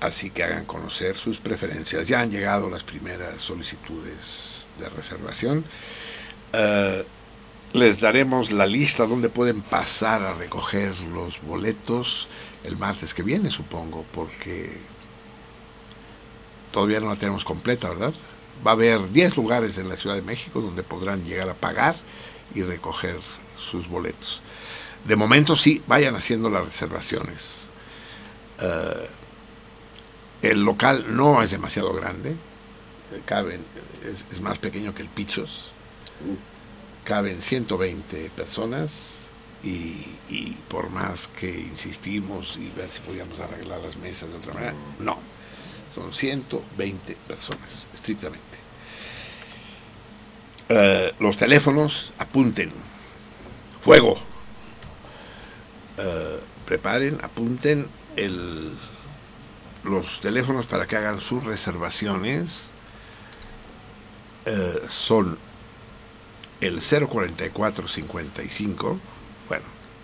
así 0.00 0.30
que 0.30 0.44
hagan 0.44 0.64
conocer 0.64 1.16
sus 1.16 1.38
preferencias. 1.38 2.08
Ya 2.08 2.20
han 2.20 2.30
llegado 2.30 2.68
las 2.68 2.82
primeras 2.82 3.40
solicitudes 3.40 4.66
de 4.78 4.88
reservación. 4.88 5.64
Eh, 6.52 7.04
les 7.72 8.00
daremos 8.00 8.52
la 8.52 8.66
lista 8.66 9.06
donde 9.06 9.30
pueden 9.30 9.62
pasar 9.62 10.22
a 10.22 10.34
recoger 10.34 10.98
los 11.14 11.40
boletos 11.42 12.28
el 12.64 12.76
martes 12.76 13.14
que 13.14 13.22
viene, 13.22 13.50
supongo, 13.50 14.04
porque 14.12 14.72
todavía 16.72 17.00
no 17.00 17.08
la 17.08 17.16
tenemos 17.16 17.44
completa, 17.44 17.88
¿verdad? 17.88 18.14
Va 18.66 18.72
a 18.72 18.74
haber 18.74 19.10
10 19.10 19.36
lugares 19.36 19.78
en 19.78 19.88
la 19.88 19.96
Ciudad 19.96 20.16
de 20.16 20.22
México 20.22 20.60
donde 20.60 20.82
podrán 20.82 21.24
llegar 21.24 21.48
a 21.50 21.54
pagar 21.54 21.96
y 22.54 22.62
recoger 22.62 23.16
sus 23.58 23.88
boletos. 23.88 24.40
De 25.04 25.16
momento 25.16 25.56
sí, 25.56 25.82
vayan 25.86 26.14
haciendo 26.14 26.48
las 26.50 26.64
reservaciones. 26.64 27.68
Eh, 28.60 29.08
el 30.42 30.62
local 30.62 31.06
no 31.10 31.42
es 31.42 31.50
demasiado 31.50 31.92
grande, 31.92 32.30
eh, 32.30 33.20
caben, 33.24 33.64
es, 34.10 34.24
es 34.30 34.40
más 34.40 34.58
pequeño 34.58 34.94
que 34.94 35.02
el 35.02 35.08
Pichos, 35.08 35.72
caben 37.04 37.42
120 37.42 38.30
personas 38.30 39.21
y, 39.62 40.56
por 40.68 40.90
más 40.90 41.28
que 41.28 41.50
insistimos 41.50 42.56
y 42.56 42.68
ver 42.76 42.90
si 42.90 43.00
podíamos 43.00 43.38
arreglar 43.38 43.80
las 43.80 43.96
mesas 43.96 44.30
de 44.30 44.36
otra 44.36 44.54
manera, 44.54 44.74
no, 44.98 45.18
son 45.94 46.12
120 46.12 47.16
personas, 47.28 47.86
estrictamente. 47.92 48.40
Eh, 50.68 51.14
los 51.20 51.36
teléfonos, 51.36 52.12
apunten. 52.18 52.72
Fuego. 53.80 54.16
Eh, 55.98 56.40
preparen, 56.64 57.18
apunten 57.22 57.86
el, 58.16 58.72
los 59.84 60.20
teléfonos 60.20 60.66
para 60.66 60.86
que 60.86 60.96
hagan 60.96 61.20
sus 61.20 61.44
reservaciones. 61.44 62.62
Eh, 64.46 64.82
son 64.88 65.38
el 66.60 66.80
04455, 66.80 68.86
bueno, 68.88 69.11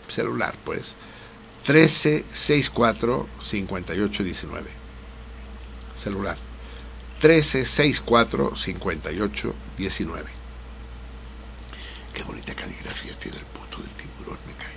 celular 0.08 0.54
pues, 0.64 0.96
1364 1.66 3.28
5819. 3.44 4.70
Celular. 6.02 6.36
1364 7.22 8.56
5819. 8.56 10.30
Qué 12.14 12.22
bonita 12.22 12.54
caligrafía 12.54 13.12
tiene 13.18 13.38
el 13.38 13.44
puto 13.44 13.78
del 13.82 13.90
tiburón, 13.90 14.38
me 14.46 14.52
cae. 14.54 14.68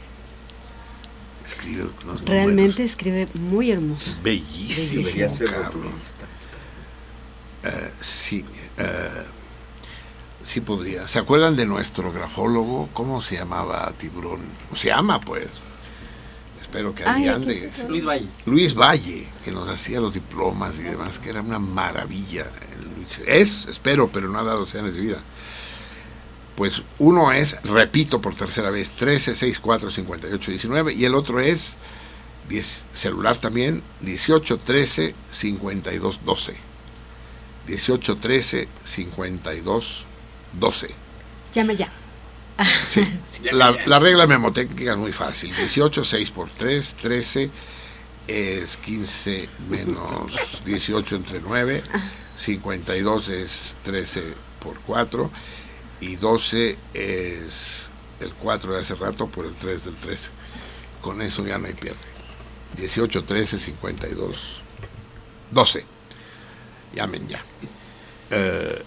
Escribe 1.48 1.84
unos 1.84 2.03
números 2.03 2.26
Realmente 2.30 2.84
escribe 2.84 3.28
muy 3.34 3.72
hermoso. 3.72 4.16
Bellísimo, 4.24 5.03
Debería 5.03 5.30
ser 5.30 5.49
cabrón. 5.52 5.84
rotulista. 5.84 6.26
Eh, 7.64 7.91
sí, 8.02 8.45
eh, 8.78 9.26
sí 10.44 10.62
podría. 10.62 11.08
¿Se 11.08 11.20
acuerdan 11.20 11.56
de 11.56 11.66
nuestro 11.66 12.12
grafólogo? 12.12 12.90
¿Cómo 12.94 13.22
se 13.22 13.36
llamaba 13.36 13.92
Tiburón? 13.98 14.42
O 14.72 14.76
se 14.76 14.88
llama, 14.88 15.20
pues. 15.20 15.48
Espero 16.62 16.96
que 16.96 17.04
ahí 17.04 17.28
ande. 17.28 17.70
Luis 17.88 18.06
Valle. 18.06 18.28
Luis 18.46 18.74
Valle, 18.74 19.28
que 19.44 19.52
nos 19.52 19.68
hacía 19.68 20.00
los 20.00 20.14
diplomas 20.14 20.80
y 20.80 20.84
demás, 20.84 21.20
que 21.20 21.30
era 21.30 21.42
una 21.42 21.60
maravilla. 21.60 22.50
Es, 23.26 23.66
espero, 23.68 24.10
pero 24.10 24.30
no 24.30 24.40
ha 24.40 24.44
dado 24.44 24.66
señales 24.66 24.94
de 24.96 25.02
vida. 25.02 25.18
Pues 26.56 26.82
uno 27.00 27.32
es, 27.32 27.58
repito 27.64 28.22
por 28.22 28.36
tercera 28.36 28.70
vez, 28.70 28.92
13 28.92 29.36
64 29.36 29.92
58 29.92 30.52
19 30.52 30.94
y 30.94 31.06
el 31.06 31.16
otro 31.16 31.40
es 31.40 31.76
10, 32.50 32.84
celular 32.94 33.38
también 33.38 33.82
18 34.02 34.58
13 34.58 35.16
52 35.30 36.22
12. 36.24 36.56
18 37.68 38.16
13 38.16 38.68
52 38.84 39.64
12. 39.66 40.11
Llama 41.53 41.73
ya. 41.73 41.90
Sí. 42.88 43.07
La, 43.52 43.76
la 43.88 43.98
regla 43.98 44.28
memotécnica 44.28 44.91
es 44.91 44.98
muy 44.98 45.11
fácil. 45.11 45.56
18, 45.56 46.06
6 46.06 46.30
por 46.30 46.48
3, 46.49 46.98
13 47.02 47.49
es 48.28 48.78
15 48.78 49.49
menos 49.68 50.32
18 50.65 51.15
entre 51.15 51.41
9, 51.41 51.84
52 52.36 53.30
es 53.30 53.78
13 53.84 54.36
por 54.64 54.80
4 54.82 55.32
y 56.02 56.15
12 56.18 56.78
es 56.94 57.90
el 58.19 58.32
4 58.34 58.73
de 58.73 58.80
hace 58.82 58.94
rato 58.95 59.28
por 59.28 59.45
el 59.45 59.53
3 59.53 59.86
del 59.86 59.95
13. 59.95 60.30
Con 61.02 61.22
eso 61.23 61.44
ya 61.45 61.57
no 61.57 61.65
hay 61.65 61.73
pierde. 61.73 61.98
18, 62.78 63.23
13, 63.23 63.57
52, 63.57 64.61
12. 65.49 65.86
Llamen 66.94 67.28
ya. 67.28 67.44
Eh, 68.30 68.84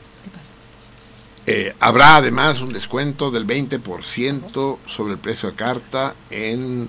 eh, 1.47 1.75
habrá 1.81 2.17
además 2.17 2.61
un 2.61 2.73
descuento 2.73 3.31
del 3.31 3.47
20% 3.47 4.79
sobre 4.87 5.13
el 5.15 5.19
precio 5.19 5.51
de 5.51 5.57
carta 5.57 6.15
en 6.31 6.89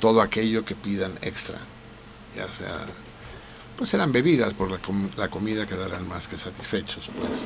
todo 0.00 0.20
aquello 0.20 0.64
que 0.64 0.74
pidan 0.74 1.18
extra. 1.22 1.58
Ya 2.36 2.50
sea, 2.50 2.86
pues 3.76 3.90
serán 3.90 4.12
bebidas, 4.12 4.54
por 4.54 4.70
la, 4.70 4.78
com- 4.78 5.10
la 5.16 5.28
comida 5.28 5.66
quedarán 5.66 6.08
más 6.08 6.28
que 6.28 6.38
satisfechos, 6.38 7.10
pues. 7.18 7.40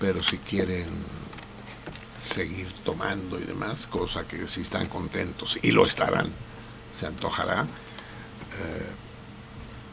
Pero 0.00 0.22
si 0.22 0.38
quieren 0.38 0.86
seguir 2.22 2.68
tomando 2.84 3.38
y 3.38 3.44
demás, 3.44 3.86
cosa 3.86 4.24
que 4.26 4.48
si 4.48 4.60
están 4.62 4.86
contentos, 4.86 5.58
y 5.62 5.70
lo 5.72 5.86
estarán, 5.86 6.30
se 6.98 7.06
antojará. 7.06 7.62
eh, 8.60 8.86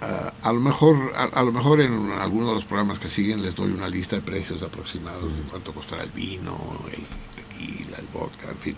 Ah, 0.01 0.33
a 0.41 0.51
lo 0.51 0.59
mejor 0.59 1.13
a, 1.15 1.23
a 1.23 1.43
lo 1.43 1.51
mejor 1.51 1.79
en 1.81 2.11
alguno 2.11 2.49
de 2.49 2.55
los 2.55 2.65
programas 2.65 2.99
que 2.99 3.09
siguen 3.09 3.41
les 3.41 3.55
doy 3.55 3.71
una 3.71 3.87
lista 3.87 4.17
de 4.17 4.21
precios 4.21 4.61
aproximados 4.61 5.35
de 5.35 5.43
cuánto 5.43 5.73
costará 5.73 6.03
el 6.03 6.09
vino, 6.09 6.57
el 6.91 7.03
tequila, 7.35 7.97
el 7.97 8.07
vodka, 8.07 8.49
en 8.49 8.57
fin. 8.57 8.75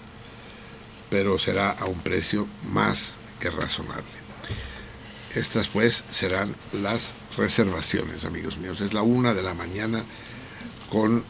Pero 1.09 1.39
será 1.39 1.71
a 1.71 1.85
un 1.85 1.99
precio 1.99 2.47
más 2.71 3.17
que 3.39 3.49
razonable. 3.49 4.05
Estas 5.33 5.67
pues 5.67 6.03
serán 6.09 6.55
las 6.71 7.15
reservaciones, 7.35 8.23
amigos 8.23 8.57
míos. 8.57 8.81
Es 8.81 8.93
la 8.93 9.01
una 9.01 9.33
de 9.33 9.43
la 9.43 9.53
mañana 9.53 10.03
con 10.89 11.23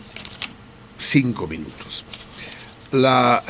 cinco 0.98 1.48
minutos. 1.48 2.04
La, 2.92 3.44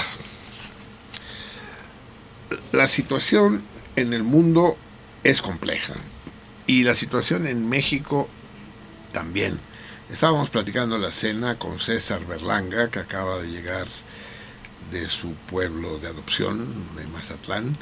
la 2.72 2.88
situación 2.88 3.64
en 3.96 4.14
el 4.14 4.24
mundo 4.24 4.78
es 5.24 5.42
compleja 5.42 5.94
y 6.68 6.84
la 6.84 6.94
situación 6.94 7.48
en 7.48 7.68
México 7.68 8.28
también. 9.14 9.60
Estábamos 10.12 10.50
platicando 10.50 10.98
la 10.98 11.12
cena 11.12 11.58
con 11.58 11.80
César 11.80 12.26
Berlanga, 12.26 12.90
que 12.90 13.00
acaba 13.00 13.40
de 13.42 13.50
llegar 13.50 13.88
de 14.92 15.10
su 15.10 15.34
pueblo 15.34 15.98
de 16.00 16.08
adopción, 16.08 16.68
de 16.96 17.08
Mazatlán, 17.08 17.76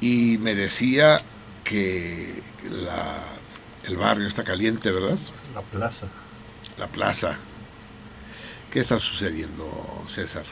y 0.00 0.38
me 0.38 0.54
decía 0.54 1.20
que 1.64 2.42
la, 2.70 3.24
el 3.84 3.96
barrio 3.96 4.28
está 4.28 4.44
caliente, 4.44 4.90
¿verdad? 4.90 5.18
La 5.54 5.62
plaza. 5.62 6.06
La 6.78 6.86
plaza. 6.86 7.36
¿Qué 8.70 8.80
está 8.80 8.98
sucediendo, 8.98 10.04
César? 10.08 10.44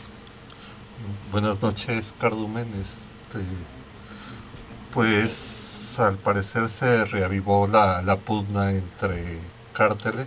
Buenas 1.30 1.60
noches, 1.60 2.14
Cardumen. 2.18 2.68
Este, 2.80 3.44
pues 4.92 5.53
al 6.00 6.16
parecer 6.16 6.68
se 6.68 7.04
reavivó 7.04 7.66
la, 7.68 8.02
la 8.02 8.16
pugna 8.16 8.70
entre 8.72 9.38
cárteles, 9.72 10.26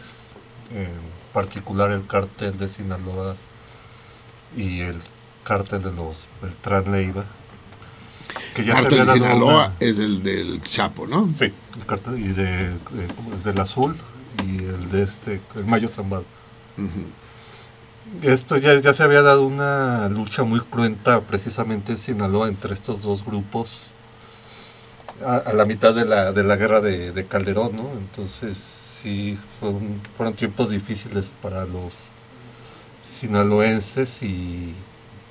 en 0.72 0.90
particular 1.34 1.92
el 1.92 2.06
cártel 2.08 2.58
de 2.58 2.68
Sinaloa 2.68 3.36
y 4.56 4.82
el 4.82 5.02
cártel 5.44 5.84
de 5.84 5.94
los 5.94 6.28
Beltrán 6.42 6.92
Leiva. 6.92 7.26
Que 8.56 8.66
ya 8.66 8.76
se 8.76 8.82
Cártel 8.84 9.06
de 9.06 9.14
Sinaloa 9.14 9.66
una- 9.68 9.74
es 9.80 10.00
el 10.00 10.24
del 10.24 10.62
Chapo, 10.64 11.08
¿no? 11.08 11.30
Sí, 11.30 11.46
el 11.78 11.86
cártel 11.86 12.20
y 12.20 12.28
de, 12.34 12.70
de- 12.70 13.42
del 13.44 13.60
azul 13.60 13.96
y 14.46 14.58
el 14.66 14.90
de 14.92 15.04
este, 15.04 15.42
el 15.56 15.66
Mayo 15.66 15.88
Zambado. 15.88 16.26
Esto 18.22 18.58
ya, 18.58 18.80
ya 18.80 18.94
se 18.94 19.04
había 19.04 19.22
dado 19.22 19.46
una 19.46 20.08
lucha 20.10 20.44
muy 20.44 20.62
cruenta 20.62 21.22
precisamente 21.22 21.92
en 21.94 21.98
Sinaloa 21.98 22.48
entre 22.48 22.74
estos 22.74 23.02
dos 23.04 23.24
grupos 23.26 23.88
a, 25.26 25.54
la 25.54 25.66
mitad 25.66 25.94
de 25.96 26.06
la, 26.06 26.32
de 26.32 26.44
la 26.44 26.56
guerra 26.56 26.82
de, 26.82 27.12
de 27.12 27.26
Calderón, 27.28 27.76
¿no? 27.76 27.92
Entonces 27.94 28.58
sí, 28.58 29.38
fueron, 30.16 30.36
tiempos 30.36 30.70
difíciles 30.70 31.34
para 31.42 31.66
los 31.66 32.10
sinaloenses 33.04 34.22
y 34.24 34.74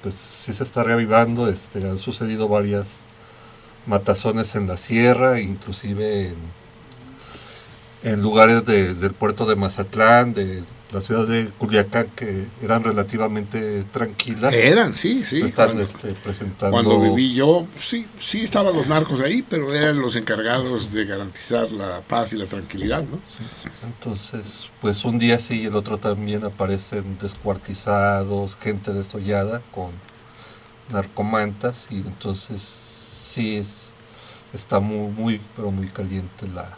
pues 0.03 0.15
sí 0.15 0.53
se 0.53 0.65
está 0.65 0.83
reavivando, 0.85 1.49
este, 1.49 1.89
han 1.89 1.99
sucedido 1.99 2.49
varias 2.49 2.99
matazones 3.87 4.55
en 4.55 4.67
la 4.69 4.77
sierra, 4.77 5.41
inclusive 5.41 6.35
en, 8.03 8.23
lugares 8.23 8.65
de- 8.65 8.95
del 8.95 9.13
puerto 9.13 9.47
de 9.47 9.57
Mazatlán, 9.57 10.35
de 10.35 10.63
la 10.93 11.01
ciudad 11.01 11.27
de 11.27 11.47
Culiacán, 11.59 12.07
que 12.15 12.47
eran 12.63 12.85
relativamente 12.85 13.83
tranquilas. 13.93 14.55
Eran, 14.55 14.95
sí, 14.95 15.21
sí. 15.23 15.41
Se 15.41 15.47
están 15.47 15.67
Cuando- 15.75 15.83
este, 15.83 16.13
presentando. 16.13 16.71
Cuando 16.71 17.01
viví 17.01 17.35
yo, 17.35 17.67
sí, 17.83 18.07
sí 18.21 18.43
estaban 18.43 18.75
los 18.75 18.87
narcos 18.87 19.21
ahí, 19.21 19.43
pero 19.43 19.75
eran 19.75 19.99
los 19.99 20.15
encargados 20.15 20.93
de 20.93 21.05
garantizar 21.05 21.73
la 21.73 22.01
paz 22.03 22.33
y 22.33 22.37
la 22.39 22.47
tranquilidad, 22.47 23.03
¿no? 23.03 23.19
Entonces, 23.85 24.71
pues 24.81 25.05
un 25.05 25.19
día 25.19 25.39
sí 25.41 25.63
y 25.63 25.67
el 25.67 25.75
otro 25.75 25.99
también 25.99 26.45
aparecen 26.45 27.19
descuartizados, 27.21 28.55
gente 28.57 28.93
desollada 28.93 29.63
con 29.73 29.91
narcomantas 30.91 31.89
y 31.91 31.97
entonces 31.97 32.63
sí 32.63 33.57
es, 33.57 33.89
está 34.53 34.79
muy, 34.81 35.11
muy, 35.13 35.41
pero 35.57 35.71
muy 35.71 35.89
caliente 35.89 36.47
la, 36.55 36.77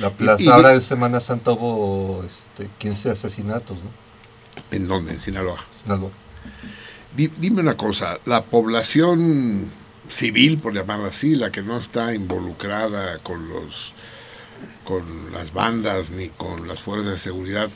la 0.00 0.10
plaza. 0.10 0.42
y- 0.42 0.74
en 0.74 0.82
Semana 0.82 1.20
Santa 1.20 1.52
hubo 1.52 2.22
este, 2.24 2.68
15 2.78 3.10
asesinatos, 3.10 3.78
¿no? 3.82 3.90
¿En 4.70 4.86
dónde? 4.88 5.12
En 5.14 5.20
Sinaloa. 5.20 5.58
Sinaloa. 5.70 6.10
Di- 7.16 7.30
Dime 7.38 7.60
una 7.60 7.76
cosa, 7.76 8.18
la 8.24 8.42
población 8.44 9.70
civil, 10.08 10.58
por 10.58 10.74
llamarla 10.74 11.08
así, 11.08 11.34
la 11.36 11.50
que 11.50 11.62
no 11.62 11.78
está 11.78 12.14
involucrada 12.14 13.18
con 13.18 13.48
los 13.48 13.92
con 14.84 15.32
las 15.32 15.52
bandas 15.52 16.10
ni 16.10 16.28
con 16.28 16.66
las 16.68 16.80
fuerzas 16.80 17.12
de 17.12 17.18
seguridad, 17.18 17.70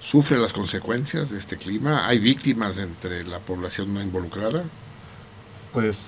¿sufre 0.00 0.38
las 0.38 0.52
consecuencias 0.52 1.30
de 1.30 1.38
este 1.38 1.56
clima? 1.56 2.06
¿Hay 2.06 2.18
víctimas 2.18 2.78
entre 2.78 3.24
la 3.24 3.38
población 3.40 3.92
no 3.94 4.00
involucrada? 4.00 4.64
Pues 5.72 5.98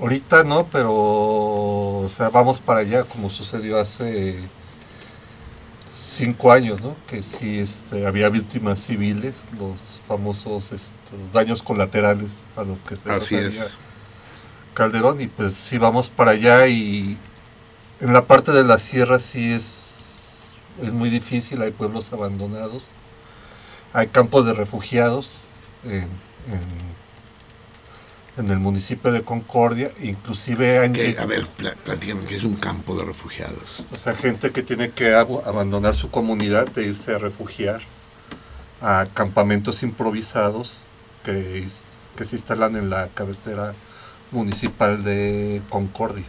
ahorita 0.00 0.44
no, 0.44 0.66
pero 0.66 0.92
o 0.92 2.06
sea, 2.08 2.28
vamos 2.30 2.60
para 2.60 2.80
allá 2.80 3.04
como 3.04 3.30
sucedió 3.30 3.78
hace 3.78 4.38
cinco 6.14 6.52
años, 6.52 6.80
¿no? 6.80 6.96
Que 7.06 7.22
sí 7.22 7.58
este, 7.58 8.06
había 8.06 8.28
víctimas 8.28 8.80
civiles, 8.84 9.34
los 9.58 10.00
famosos 10.06 10.72
estos, 10.72 11.32
daños 11.32 11.62
colaterales 11.62 12.28
a 12.56 12.62
los 12.64 12.82
que 12.82 12.96
se 12.96 13.10
Así 13.10 13.34
es. 13.34 13.76
Calderón 14.74 15.20
y 15.20 15.26
pues 15.28 15.54
sí 15.54 15.78
vamos 15.78 16.10
para 16.10 16.32
allá 16.32 16.66
y 16.66 17.16
en 18.00 18.12
la 18.12 18.26
parte 18.26 18.52
de 18.52 18.64
la 18.64 18.78
sierra 18.78 19.20
sí 19.20 19.52
es, 19.52 20.60
es 20.82 20.92
muy 20.92 21.10
difícil, 21.10 21.62
hay 21.62 21.70
pueblos 21.70 22.12
abandonados, 22.12 22.84
hay 23.92 24.08
campos 24.08 24.46
de 24.46 24.54
refugiados 24.54 25.44
en, 25.84 26.02
en- 26.02 26.93
en 28.36 28.48
el 28.48 28.58
municipio 28.58 29.12
de 29.12 29.22
Concordia, 29.22 29.90
inclusive 30.02 30.78
han 30.84 30.92
Que, 30.92 31.16
a 31.18 31.26
ver, 31.26 31.46
pla- 31.46 31.74
platícame, 31.84 32.24
¿qué 32.24 32.36
es 32.36 32.44
un 32.44 32.56
campo 32.56 32.96
de 32.96 33.04
refugiados? 33.04 33.84
o 33.92 33.96
sea, 33.96 34.14
gente 34.14 34.50
que 34.50 34.62
tiene 34.62 34.90
que 34.90 35.12
ab- 35.14 35.46
abandonar 35.46 35.94
su 35.94 36.10
comunidad 36.10 36.66
de 36.68 36.84
irse 36.86 37.12
a 37.14 37.18
refugiar 37.18 37.80
a 38.80 39.06
campamentos 39.14 39.82
improvisados 39.82 40.82
que, 41.22 41.64
que 42.16 42.24
se 42.24 42.36
instalan 42.36 42.76
en 42.76 42.90
la 42.90 43.08
cabecera 43.08 43.74
municipal 44.30 45.04
de 45.04 45.62
Concordia. 45.70 46.24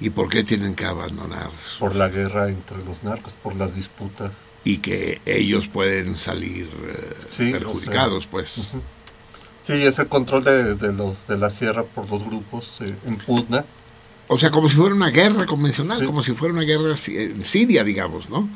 ¿Y 0.00 0.10
por 0.10 0.28
qué 0.28 0.44
tienen 0.44 0.74
que 0.74 0.84
abandonar? 0.84 1.48
Por 1.78 1.94
la 1.94 2.08
guerra 2.08 2.48
entre 2.48 2.84
los 2.84 3.02
narcos, 3.02 3.32
por 3.42 3.56
las 3.56 3.74
disputas. 3.74 4.30
Y 4.64 4.78
que 4.78 5.20
ellos 5.24 5.68
pueden 5.68 6.16
salir 6.16 6.68
eh, 6.86 7.14
Sí, 7.28 7.50
perjudicados, 7.52 8.18
o 8.18 8.20
sea, 8.22 8.30
pues. 8.30 8.58
ujú. 8.58 8.82
Sí, 9.64 9.72
es 9.72 9.98
el 9.98 10.08
control 10.08 10.44
de, 10.44 10.74
de 10.74 10.92
los, 10.92 11.26
de 11.26 11.38
la 11.38 11.48
sierra 11.50 11.82
por 11.84 12.08
los 12.10 12.22
grupos 12.24 12.76
eh, 12.82 12.94
en 13.06 13.16
Putna. 13.18 13.64
O 14.28 14.38
sea, 14.38 14.50
como 14.50 14.68
si 14.68 14.76
fuera 14.76 14.94
una 14.94 15.10
guerra 15.10 15.46
convencional, 15.46 15.98
Sí. 16.00 16.06
como 16.06 16.22
si 16.22 16.32
fuera 16.34 16.54
una 16.54 16.62
guerra 16.62 16.94
en 17.08 17.42
Siria, 17.44 17.82
digamos, 17.84 18.28
¿no? 18.30 18.48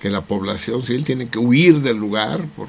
Que 0.00 0.10
la 0.10 0.20
población 0.22 0.84
civil 0.84 1.04
tiene 1.04 1.28
que 1.28 1.38
huir 1.38 1.80
del 1.80 1.96
lugar 1.96 2.44
por, 2.56 2.68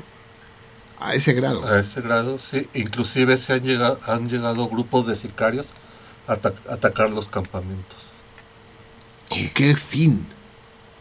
a 0.99 1.13
ese 1.15 1.33
grado. 1.33 1.63
A 1.67 1.79
ese 1.79 2.01
grado, 2.01 2.37
sí. 2.39 2.67
Inclusive 2.73 3.37
se 3.37 3.53
han 3.53 3.63
llegado, 3.63 3.99
han 4.05 4.29
llegado 4.29 4.67
grupos 4.67 5.05
de 5.07 5.15
sicarios 5.15 5.67
a 6.27 6.33
ata- 6.33 6.53
atacar 6.69 7.09
los 7.11 7.27
campamentos. 7.27 8.13
¿Con 9.29 9.47
qué 9.49 9.75
fin? 9.75 10.25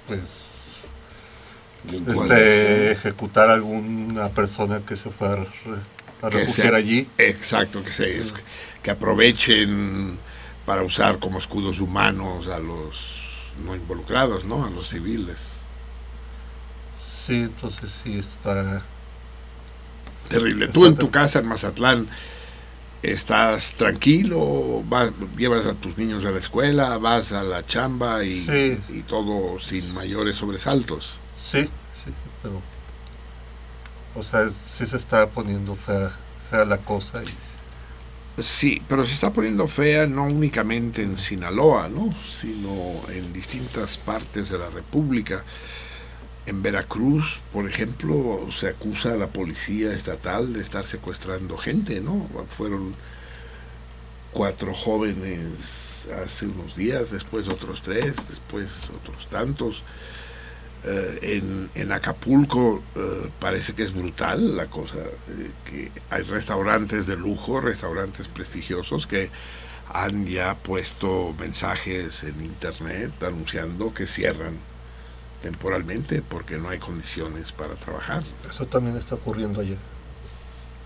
Pues 0.07 0.85
¿Cuál 1.89 2.31
este, 2.31 2.91
es? 2.93 2.99
ejecutar 2.99 3.49
a 3.49 3.55
alguna 3.55 4.29
persona 4.31 4.81
que 4.87 4.97
se 4.97 5.09
fue 5.11 5.29
a, 5.29 5.47
re- 6.23 6.27
a 6.27 6.31
Que 6.31 6.39
refugiar 6.39 6.69
sea- 6.69 6.77
allí. 6.77 7.09
Exacto, 7.19 7.83
que, 7.85 7.91
se, 7.91 8.19
es- 8.19 8.35
que 8.83 8.91
aprovechen 8.91 10.19
para 10.67 10.83
usar 10.83 11.19
como 11.19 11.39
escudos 11.39 11.81
humanos 11.81 12.49
a 12.49 12.59
los 12.59 12.97
no 13.65 13.75
involucrados, 13.75 14.45
¿no? 14.45 14.65
A 14.67 14.71
los 14.71 14.89
civiles. 14.91 15.55
Sí, 16.99 17.41
entonces 17.41 18.01
sí 18.05 18.19
está... 18.19 18.83
Terrible. 20.29 20.67
Está 20.67 20.75
Tú 20.75 20.87
en 20.87 20.95
tu 20.97 21.11
casa 21.11 21.39
en 21.41 21.47
Mazatlán 21.47 22.09
estás 23.03 23.75
tranquilo, 23.75 24.83
vas, 24.87 25.11
llevas 25.37 25.65
a 25.67 25.75
tus 25.75 25.97
niños 25.97 26.25
a 26.27 26.31
la 26.31 26.39
escuela, 26.39 26.99
vas 26.99 27.33
a 27.33 27.43
la 27.45 27.65
chamba 27.65 28.25
y, 28.25 28.29
Sí. 28.29 28.81
y 28.91 29.03
todo 29.03 29.59
sin 29.61 29.95
mayores 29.95 30.37
sobresaltos. 30.37 31.19
Sí, 31.37 31.63
sí, 31.63 32.13
pero... 32.43 32.61
O 34.19 34.23
sea, 34.23 34.51
sí 34.51 34.85
se 34.85 34.97
está 34.97 35.29
poniendo 35.29 35.77
fea, 35.77 36.11
la 36.51 36.79
cosa. 36.79 37.23
Sí, 38.37 38.83
pero 38.89 39.07
se 39.07 39.15
está 39.15 39.33
poniendo 39.33 39.69
fea 39.69 40.09
no 40.09 40.25
únicamente 40.25 41.03
en 41.03 41.17
Sinaloa, 41.19 41.89
¿no? 41.89 42.11
Sino 42.29 42.73
en 43.11 43.33
distintas 43.33 43.97
partes 43.97 44.49
de 44.49 44.59
la 44.59 44.71
República. 44.71 45.45
En 46.47 46.63
Veracruz, 46.63 47.41
por 47.53 47.69
ejemplo, 47.69 48.49
se 48.51 48.69
acusa 48.69 49.13
a 49.13 49.17
la 49.17 49.29
policía 49.29 49.93
estatal 49.93 50.53
de 50.53 50.63
estar 50.63 50.85
secuestrando 50.85 51.57
gente, 51.57 52.01
¿no? 52.01 52.29
Fueron 52.49 52.95
cuatro 54.33 54.75
jóvenes 54.75 56.09
hace 56.25 56.47
unos 56.47 56.75
días, 56.75 57.11
después 57.13 57.49
otros 57.49 57.83
tres, 57.83 58.17
después 58.29 58.89
otros 58.89 59.29
tantos. 59.29 59.85
Eh, 60.85 61.19
en, 61.39 61.71
en 61.75 61.93
Acapulco 61.93 62.83
eh, 62.95 63.31
parece 63.41 63.75
que 63.75 63.83
es 63.83 63.93
brutal 63.93 64.57
la 64.57 64.69
cosa, 64.69 64.99
eh, 64.99 65.51
que 65.65 65.91
hay 66.09 66.23
restaurantes 66.23 67.07
de 67.07 67.17
lujo, 67.17 67.61
restaurantes 67.61 68.29
prestigiosos 68.29 69.07
que 69.07 69.29
han 69.93 70.27
ya 70.27 70.57
puesto 70.57 71.35
mensajes 71.39 72.23
en 72.23 72.41
internet 72.45 73.13
anunciando 73.23 73.93
que 73.93 74.07
cierran 74.07 74.57
temporalmente 75.43 76.23
porque 76.23 76.59
no 76.59 76.69
hay 76.69 76.79
condiciones 76.79 77.51
para 77.51 77.75
trabajar. 77.75 78.23
Eso 78.49 78.67
también 78.67 78.97
está 78.97 79.17
ocurriendo 79.17 79.61
allá, 79.61 79.77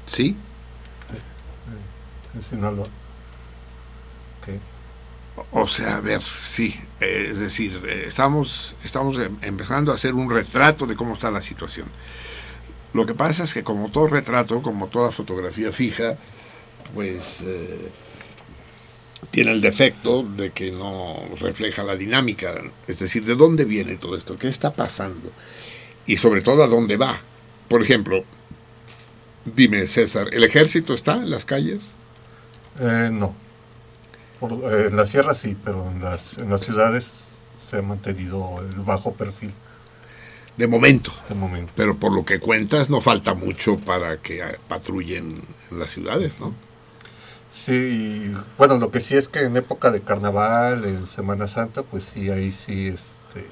¿Sí? 0.07 0.37
en 2.35 2.43
Sinaloa. 2.43 2.87
Que 4.45 4.59
O 5.51 5.67
sea, 5.67 5.97
a 5.97 6.01
ver, 6.01 6.21
sí, 6.23 6.79
eh, 7.01 7.29
es 7.31 7.39
decir, 7.39 7.81
eh, 7.87 8.05
estamos, 8.07 8.77
estamos 8.85 9.17
em- 9.19 9.39
empezando 9.43 9.91
a 9.91 9.95
hacer 9.95 10.13
un 10.15 10.29
retrato 10.29 10.87
de 10.87 10.95
cómo 10.95 11.15
está 11.15 11.31
la 11.31 11.41
situación. 11.43 11.87
Lo 12.93 13.07
que 13.07 13.15
pasa 13.15 13.45
es 13.45 13.55
que 13.55 13.63
como 13.65 13.91
todo 13.91 14.09
retrato, 14.09 14.61
como 14.61 14.89
toda 14.89 15.11
fotografía 15.11 15.73
fija, 15.73 16.17
pues 16.95 17.43
eh, 17.47 17.91
tiene 19.31 19.53
el 19.53 19.63
defecto 19.63 20.23
de 20.23 20.51
que 20.51 20.71
no 20.71 21.23
refleja 21.41 21.83
la 21.83 21.97
dinámica, 21.97 22.55
es 22.87 22.99
decir, 22.99 23.25
de 23.25 23.35
dónde 23.35 23.65
viene 23.65 23.97
todo 23.97 24.17
esto, 24.17 24.37
qué 24.39 24.49
está 24.49 24.75
pasando 24.75 25.31
y 26.07 26.19
sobre 26.19 26.43
todo 26.43 26.63
a 26.63 26.67
dónde 26.69 26.99
va. 26.99 27.19
Por 27.69 27.81
ejemplo, 27.83 28.25
dime 29.47 29.87
César, 29.87 30.29
¿el 30.33 30.45
ejército 30.45 30.93
está 30.93 31.15
en 31.17 31.31
las 31.31 31.47
calles? 31.47 31.93
Eh, 32.79 33.09
no. 33.13 33.35
Por- 34.43 34.73
eh, 34.73 34.89
en 34.89 34.97
la 34.97 35.07
sierra 35.07 35.35
sí, 35.37 35.57
pero 35.65 35.89
en 35.89 36.03
las, 36.03 36.37
en 36.39 36.51
las 36.51 36.63
ciudades 36.63 37.27
se 37.57 37.79
ha 37.79 37.83
mantenido 37.83 38.61
el 38.61 38.75
bajo 38.85 39.13
perfil. 39.13 39.55
De 40.57 40.67
momento. 40.67 41.13
De 41.29 41.37
momento. 41.37 41.73
Pero 41.77 41.97
por 41.97 42.13
lo 42.13 42.25
que 42.25 42.41
cuentas, 42.41 42.91
no 42.91 43.01
falta 43.01 43.35
mucho 43.35 43.79
para 43.79 44.17
que 44.19 44.43
ah, 44.43 44.53
patrullen 44.69 45.43
en 45.71 45.79
las 45.79 45.93
ciudades, 45.93 46.41
¿no? 46.41 46.53
Sí, 47.49 47.73
y, 48.33 48.37
bueno, 48.59 48.79
lo 48.79 48.91
que 48.91 49.01
sí 49.01 49.15
es 49.17 49.29
que 49.29 49.41
en 49.41 49.57
época 49.57 49.91
de 49.93 50.01
carnaval, 50.03 50.85
en 50.87 51.07
Semana 51.07 51.47
Santa, 51.47 51.83
pues 51.85 52.11
sí, 52.13 52.31
ahí 52.31 52.51
sí 52.51 52.89
este, 52.89 53.47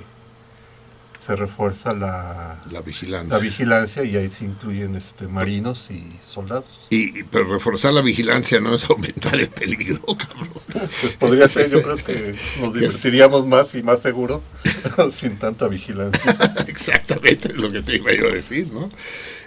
se 1.21 1.37
refuerza 1.37 1.93
la, 1.95 2.59
La 2.71 2.81
vigilancia. 2.81 3.37
la 3.37 3.43
vigilancia 3.43 4.05
y 4.05 4.17
ahí 4.17 4.31
se 4.31 4.47
incluyen 4.47 4.95
este, 4.95 5.29
marinos 5.29 5.91
y 5.91 6.03
soldados. 6.25 6.65
Y, 6.89 7.25
pero 7.25 7.45
reforzar 7.45 7.93
la 7.93 8.01
vigilancia 8.01 8.59
no 8.59 8.75
es 8.75 8.89
aumentar 8.89 9.35
el 9.39 9.51
peligro, 9.51 10.01
cabrón. 10.07 10.49
Pues 10.73 11.17
podría 11.19 11.47
ser, 11.47 11.71
yo 11.71 11.83
creo 11.83 11.97
que 11.97 12.35
nos 12.63 12.73
divertiríamos 12.75 13.45
más 13.47 13.75
y 13.75 13.83
más 13.83 14.01
seguro 14.01 14.43
sin 15.11 15.39
tanta 15.39 15.69
vigilancia. 15.69 16.37
Exactamente, 16.67 17.49
es 17.49 17.57
lo 17.57 17.71
que 17.71 17.83
te 17.83 17.97
iba 17.97 18.13
yo 18.15 18.29
a 18.29 18.33
decir, 18.33 18.73
¿no? 18.73 18.89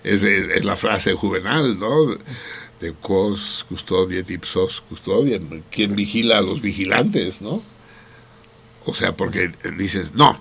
Es, 0.03 0.21
es- 0.21 0.49
es 0.49 0.63
la 0.63 0.75
frase 0.75 1.13
juvenal, 1.15 1.79
¿no? 1.79 2.17
De 2.79 2.93
quos 2.93 3.65
custodiet 3.67 4.29
ipsos 4.29 4.81
custodiem. 4.89 5.63
¿Quién 5.71 5.95
vigila 5.95 6.37
a 6.37 6.41
los 6.41 6.61
vigilantes, 6.61 7.41
no? 7.41 7.63
O 8.85 8.93
sea, 8.93 9.15
porque 9.15 9.51
dices, 9.77 10.13
no, 10.13 10.39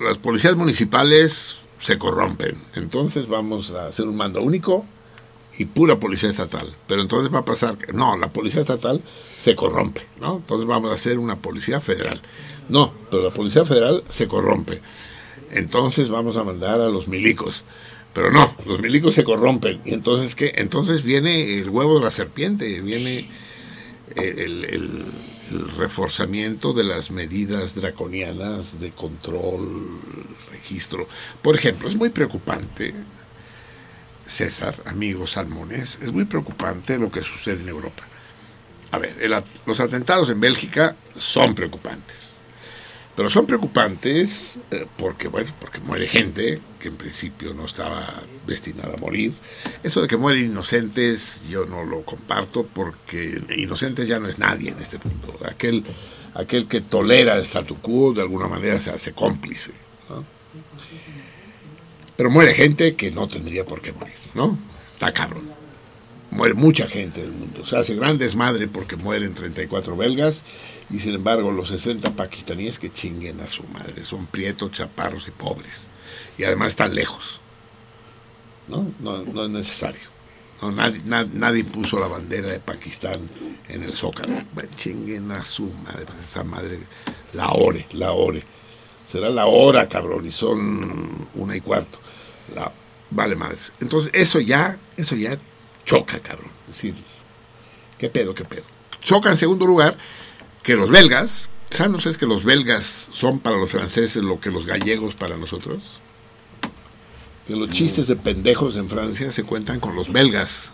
las 0.00 0.18
policías 0.18 0.56
municipales 0.56 1.58
se 1.80 1.98
corrompen, 1.98 2.56
entonces 2.74 3.28
vamos 3.28 3.70
a 3.70 3.86
hacer 3.86 4.06
un 4.06 4.16
mando 4.16 4.42
único 4.42 4.84
y 5.58 5.66
pura 5.66 6.00
policía 6.00 6.30
estatal. 6.30 6.74
Pero 6.86 7.02
entonces 7.02 7.32
va 7.32 7.40
a 7.40 7.44
pasar 7.44 7.76
que, 7.76 7.92
no, 7.92 8.16
la 8.16 8.28
policía 8.28 8.62
estatal 8.62 9.00
se 9.22 9.54
corrompe, 9.54 10.02
¿no? 10.20 10.36
Entonces 10.36 10.66
vamos 10.66 10.90
a 10.90 10.94
hacer 10.94 11.18
una 11.18 11.36
policía 11.36 11.80
federal. 11.80 12.20
No, 12.68 12.92
pero 13.10 13.24
la 13.24 13.30
policía 13.30 13.64
federal 13.64 14.02
se 14.08 14.26
corrompe. 14.26 14.80
Entonces 15.50 16.08
vamos 16.08 16.36
a 16.36 16.44
mandar 16.44 16.80
a 16.80 16.88
los 16.88 17.08
milicos. 17.08 17.64
Pero 18.12 18.30
no, 18.30 18.54
los 18.66 18.80
milicos 18.80 19.14
se 19.14 19.24
corrompen. 19.24 19.80
¿Y 19.84 19.92
entonces 19.92 20.34
qué? 20.34 20.52
Entonces 20.56 21.02
viene 21.02 21.58
el 21.58 21.68
huevo 21.68 21.98
de 21.98 22.04
la 22.04 22.10
serpiente, 22.10 22.80
viene 22.80 23.28
el, 24.16 25.04
el 25.50 25.68
reforzamiento 25.76 26.72
de 26.72 26.84
las 26.84 27.10
medidas 27.10 27.74
draconianas 27.74 28.80
de 28.80 28.90
control, 28.90 30.00
registro. 30.50 31.08
Por 31.42 31.54
ejemplo, 31.54 31.88
es 31.88 31.96
muy 31.96 32.10
preocupante 32.10 32.94
César, 34.26 34.74
amigos 34.86 35.32
salmones, 35.32 35.98
es 36.00 36.12
muy 36.12 36.24
preocupante 36.24 36.98
lo 36.98 37.10
que 37.10 37.20
sucede 37.20 37.62
en 37.62 37.68
Europa. 37.68 38.04
A 38.90 38.98
ver, 38.98 39.16
el 39.20 39.34
los 39.66 39.80
atentados 39.80 40.30
en 40.30 40.40
Bélgica 40.40 40.96
son 41.18 41.54
preocupantes. 41.54 42.33
Pero 43.16 43.30
son 43.30 43.46
preocupantes 43.46 44.58
eh, 44.72 44.86
porque, 44.96 45.28
bueno, 45.28 45.50
porque 45.60 45.78
muere 45.78 46.08
gente 46.08 46.60
que 46.80 46.88
en 46.88 46.96
principio 46.96 47.54
no 47.54 47.66
estaba 47.66 48.22
destinada 48.46 48.94
a 48.94 48.96
morir. 48.96 49.32
Eso 49.84 50.02
de 50.02 50.08
que 50.08 50.16
mueren 50.16 50.46
inocentes 50.46 51.42
yo 51.48 51.64
no 51.64 51.84
lo 51.84 52.02
comparto 52.02 52.66
porque 52.66 53.40
inocentes 53.56 54.08
ya 54.08 54.18
no 54.18 54.28
es 54.28 54.38
nadie 54.38 54.70
en 54.70 54.80
este 54.80 54.98
mundo. 54.98 55.38
Aquel, 55.46 55.84
aquel 56.34 56.66
que 56.66 56.80
tolera 56.80 57.36
el 57.36 57.44
statu 57.44 57.76
quo 57.76 58.12
de 58.12 58.22
alguna 58.22 58.48
manera 58.48 58.80
se 58.80 58.90
hace 58.90 59.12
cómplice. 59.12 59.70
¿no? 60.08 60.24
Pero 62.16 62.30
muere 62.30 62.52
gente 62.52 62.96
que 62.96 63.12
no 63.12 63.28
tendría 63.28 63.64
por 63.64 63.80
qué 63.80 63.92
morir, 63.92 64.14
¿no? 64.34 64.58
Está 64.94 65.12
cabrón. 65.12 65.52
Muere 66.32 66.54
mucha 66.54 66.88
gente 66.88 67.20
en 67.20 67.26
el 67.26 67.32
mundo. 67.32 67.64
Se 67.64 67.76
hace 67.76 67.94
gran 67.94 68.18
desmadre 68.18 68.66
porque 68.66 68.96
mueren 68.96 69.34
34 69.34 69.96
belgas 69.96 70.42
y 70.90 70.98
sin 70.98 71.14
embargo 71.14 71.50
los 71.50 71.68
60 71.68 72.12
pakistaníes 72.12 72.78
que 72.78 72.92
chinguen 72.92 73.40
a 73.40 73.46
su 73.46 73.62
madre. 73.64 74.04
Son 74.04 74.26
prietos, 74.26 74.72
chaparros 74.72 75.26
y 75.28 75.30
pobres. 75.30 75.88
Y 76.38 76.44
además 76.44 76.68
están 76.68 76.94
lejos. 76.94 77.40
¿No? 78.68 78.90
No, 79.00 79.22
no 79.24 79.44
es 79.44 79.50
necesario. 79.50 80.08
No, 80.62 80.70
nadie, 80.70 81.02
na- 81.04 81.28
nadie 81.32 81.64
puso 81.64 81.98
la 81.98 82.06
bandera 82.06 82.48
de 82.48 82.60
Pakistán 82.60 83.20
en 83.68 83.82
el 83.82 83.92
zócalo. 83.92 84.34
Bueno, 84.54 84.70
chinguen 84.76 85.30
a 85.32 85.44
su 85.44 85.64
madre. 85.84 86.04
pues 86.06 86.18
Esa 86.24 86.44
madre, 86.44 86.78
la 87.32 87.48
ore, 87.50 87.86
la 87.92 88.12
ore. 88.12 88.42
Será 89.10 89.28
la 89.30 89.46
hora, 89.46 89.88
cabrón, 89.88 90.26
y 90.26 90.32
son 90.32 91.28
una 91.34 91.56
y 91.56 91.60
cuarto. 91.60 91.98
La, 92.54 92.72
vale, 93.10 93.36
madres. 93.36 93.72
Entonces, 93.80 94.10
eso 94.14 94.40
ya, 94.40 94.78
eso 94.96 95.14
ya 95.16 95.36
choca, 95.84 96.18
cabrón. 96.20 96.50
Es 96.68 96.76
decir, 96.76 96.94
¿qué 97.98 98.08
pedo, 98.08 98.34
qué 98.34 98.44
pedo? 98.44 98.64
Choca 99.00 99.28
en 99.30 99.36
segundo 99.36 99.66
lugar 99.66 99.96
que 100.64 100.74
los 100.74 100.90
belgas, 100.90 101.48
¿saben 101.70 101.94
ustedes 101.94 102.18
que 102.18 102.26
los 102.26 102.42
belgas 102.44 103.08
son 103.12 103.38
para 103.38 103.56
los 103.56 103.70
franceses 103.70 104.22
lo 104.24 104.40
que 104.40 104.50
los 104.50 104.66
gallegos 104.66 105.14
para 105.14 105.36
nosotros? 105.36 105.80
Que 107.46 107.54
los 107.54 107.70
chistes 107.70 108.06
de 108.08 108.16
pendejos 108.16 108.76
en 108.76 108.88
Francia 108.88 109.30
se 109.30 109.44
cuentan 109.44 109.78
con 109.78 109.94
los 109.94 110.10
belgas, 110.12 110.70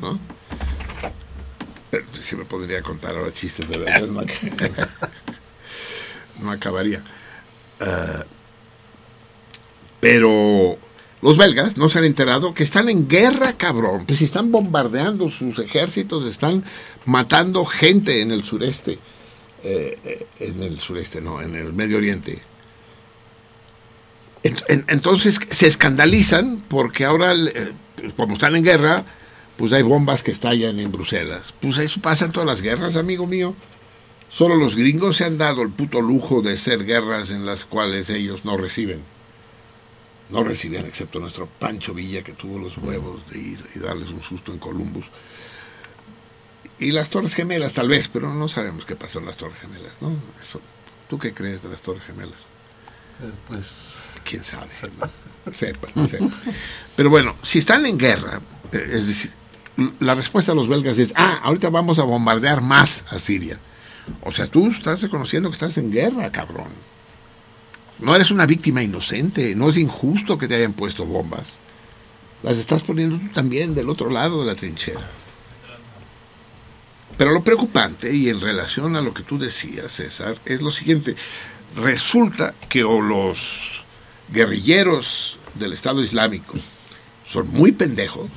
¿no? 0.00 0.18
Eh, 1.92 2.02
Si 2.14 2.36
me 2.36 2.44
podría 2.44 2.80
contar 2.82 3.16
ahora 3.16 3.32
chistes 3.32 3.68
de 3.68 3.76
belgas, 3.78 4.08
no, 4.08 4.22
ac- 4.22 4.88
no 6.40 6.50
acabaría. 6.50 7.02
Ah, 7.80 8.24
pero 10.00 10.78
los 11.20 11.36
belgas 11.36 11.76
no 11.76 11.88
se 11.88 11.98
han 11.98 12.04
enterado 12.04 12.54
que 12.54 12.62
están 12.64 12.88
en 12.88 13.08
guerra, 13.08 13.56
cabrón. 13.56 14.04
Pues 14.06 14.22
están 14.22 14.50
bombardeando 14.50 15.30
sus 15.30 15.58
ejércitos, 15.58 16.24
están 16.26 16.64
matando 17.04 17.64
gente 17.64 18.20
en 18.20 18.30
el 18.32 18.44
sureste. 18.44 18.98
Eh, 19.64 20.26
en 20.40 20.62
el 20.62 20.78
sureste, 20.78 21.20
no, 21.20 21.40
en 21.40 21.54
el 21.54 21.72
Medio 21.72 21.98
Oriente. 21.98 22.40
Ent- 24.42 24.64
en- 24.68 24.84
Entonces 24.88 25.38
se 25.48 25.68
escandalizan 25.68 26.64
porque 26.68 27.04
ahora, 27.04 27.32
eh, 27.34 27.72
como 28.16 28.34
están 28.34 28.56
en 28.56 28.64
guerra, 28.64 29.04
pues 29.56 29.72
hay 29.72 29.82
bombas 29.82 30.22
que 30.22 30.32
estallan 30.32 30.80
en 30.80 30.90
Bruselas. 30.90 31.54
Pues 31.60 31.78
eso 31.78 32.00
pasa 32.00 32.24
en 32.24 32.32
todas 32.32 32.46
las 32.48 32.62
guerras, 32.62 32.96
amigo 32.96 33.26
mío. 33.26 33.54
Solo 34.30 34.56
los 34.56 34.74
gringos 34.74 35.18
se 35.18 35.24
han 35.24 35.38
dado 35.38 35.62
el 35.62 35.68
puto 35.70 36.00
lujo 36.00 36.40
de 36.42 36.56
ser 36.56 36.84
guerras 36.84 37.30
en 37.30 37.44
las 37.46 37.64
cuales 37.64 38.08
ellos 38.10 38.44
no 38.44 38.56
reciben. 38.56 39.00
No 40.30 40.42
recibían, 40.42 40.86
excepto 40.86 41.20
nuestro 41.20 41.46
Pancho 41.46 41.92
Villa, 41.92 42.22
que 42.24 42.32
tuvo 42.32 42.58
los 42.58 42.78
huevos 42.78 43.20
de 43.30 43.38
ir 43.38 43.58
y 43.74 43.78
darles 43.78 44.08
un 44.08 44.22
susto 44.22 44.50
en 44.50 44.58
Columbus. 44.58 45.04
Y 46.78 46.92
las 46.92 47.10
Torres 47.10 47.34
Gemelas, 47.34 47.72
tal 47.74 47.88
vez, 47.88 48.08
pero 48.08 48.32
no 48.34 48.48
sabemos 48.48 48.84
qué 48.84 48.96
pasó 48.96 49.18
en 49.20 49.26
las 49.26 49.36
Torres 49.36 49.60
Gemelas, 49.60 50.00
¿no? 50.00 50.16
Eso, 50.40 50.60
¿Tú 51.08 51.18
qué 51.18 51.32
crees 51.32 51.62
de 51.62 51.68
las 51.68 51.82
Torres 51.82 52.04
Gemelas? 52.04 52.48
pues. 53.48 54.02
¿Quién 54.24 54.42
sabe? 54.42 54.72
Sepa, 54.72 55.10
sepa. 55.52 56.28
Pero 56.96 57.10
bueno, 57.10 57.34
si 57.42 57.58
están 57.58 57.84
en 57.86 57.98
guerra, 57.98 58.40
eh, 58.72 58.90
es 58.92 59.06
decir, 59.06 59.30
la 60.00 60.14
respuesta 60.14 60.52
de 60.52 60.56
los 60.56 60.68
belgas 60.68 60.98
es: 60.98 61.12
ah, 61.16 61.40
ahorita 61.42 61.70
vamos 61.70 61.98
a 61.98 62.04
bombardear 62.04 62.62
más 62.62 63.04
a 63.10 63.18
Siria. 63.18 63.58
O 64.22 64.32
sea, 64.32 64.46
tú 64.46 64.68
estás 64.68 65.02
reconociendo 65.02 65.50
que 65.50 65.54
estás 65.54 65.76
en 65.78 65.90
guerra, 65.90 66.30
cabrón. 66.30 66.70
No 67.98 68.16
eres 68.16 68.30
una 68.30 68.46
víctima 68.46 68.82
inocente, 68.82 69.54
no 69.54 69.68
es 69.68 69.76
injusto 69.76 70.38
que 70.38 70.48
te 70.48 70.54
hayan 70.56 70.72
puesto 70.72 71.04
bombas. 71.04 71.58
Las 72.42 72.58
estás 72.58 72.82
poniendo 72.82 73.18
tú 73.18 73.32
también 73.32 73.74
del 73.74 73.88
otro 73.90 74.10
lado 74.10 74.40
de 74.40 74.46
la 74.46 74.54
trinchera. 74.54 75.08
Pero 77.22 77.34
lo 77.34 77.44
preocupante, 77.44 78.12
y 78.12 78.30
en 78.30 78.40
relación 78.40 78.96
a 78.96 79.00
lo 79.00 79.14
que 79.14 79.22
tú 79.22 79.38
decías, 79.38 79.92
César, 79.92 80.34
es 80.44 80.60
lo 80.60 80.72
siguiente. 80.72 81.14
Resulta 81.76 82.52
que 82.68 82.82
o 82.82 83.00
los 83.00 83.84
guerrilleros 84.32 85.38
del 85.54 85.72
Estado 85.72 86.02
Islámico 86.02 86.54
son 87.24 87.48
muy 87.52 87.70
pendejos, 87.70 88.28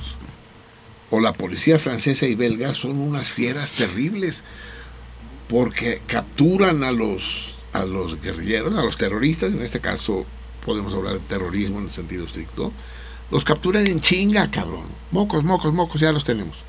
o 1.09 1.19
la 1.19 1.33
policía 1.33 1.79
francesa 1.79 2.27
y 2.27 2.35
belga 2.35 2.75
son 2.75 2.99
unas 2.99 3.27
fieras 3.27 3.71
terribles, 3.71 4.43
porque 5.47 6.03
capturan 6.05 6.83
a 6.83 6.91
los, 6.91 7.55
a 7.73 7.85
los 7.85 8.21
guerrilleros, 8.21 8.77
a 8.77 8.83
los 8.83 8.97
terroristas, 8.97 9.51
en 9.51 9.63
este 9.63 9.81
caso 9.81 10.27
podemos 10.63 10.93
hablar 10.93 11.13
de 11.13 11.21
terrorismo 11.21 11.79
en 11.79 11.85
el 11.85 11.91
sentido 11.91 12.25
estricto, 12.25 12.71
los 13.31 13.43
capturan 13.43 13.87
en 13.87 13.99
chinga, 13.99 14.51
cabrón. 14.51 14.85
Mocos, 15.09 15.43
mocos, 15.43 15.73
mocos, 15.73 15.99
ya 15.99 16.11
los 16.11 16.23
tenemos. 16.23 16.64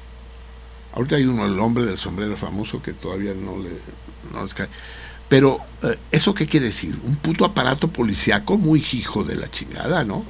Ahorita 0.97 1.17
hay 1.17 1.27
uno, 1.27 1.47
el 1.47 1.61
hombre 1.61 1.85
del 1.85 1.99
sombrero 1.99 2.37
famoso, 2.37 2.83
que 2.83 2.95
todavía 2.95 3.35
no 3.35 3.59
le 3.59 3.71
no 4.33 4.43
les 4.43 4.55
cae. 4.55 4.69
Pero, 5.29 5.59
eh, 5.83 5.99
¿eso 6.11 6.35
qué 6.35 6.47
quiere 6.47 6.67
decir? 6.67 6.99
Un 7.05 7.17
puto 7.17 7.45
aparato 7.45 7.89
policiaco 7.89 8.57
muy 8.57 8.85
hijo 8.93 9.25
de 9.25 9.37
la 9.37 9.51
chingada, 9.51 10.05
¿no? 10.05 10.25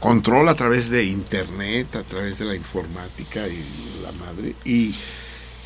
Control 0.00 0.48
a 0.48 0.54
través 0.54 0.88
de 0.88 1.04
internet, 1.04 1.96
a 1.96 2.02
través 2.02 2.38
de 2.38 2.44
la 2.44 2.54
informática 2.54 3.46
y 3.48 3.62
la 4.02 4.12
madre. 4.12 4.54
Y, 4.64 4.94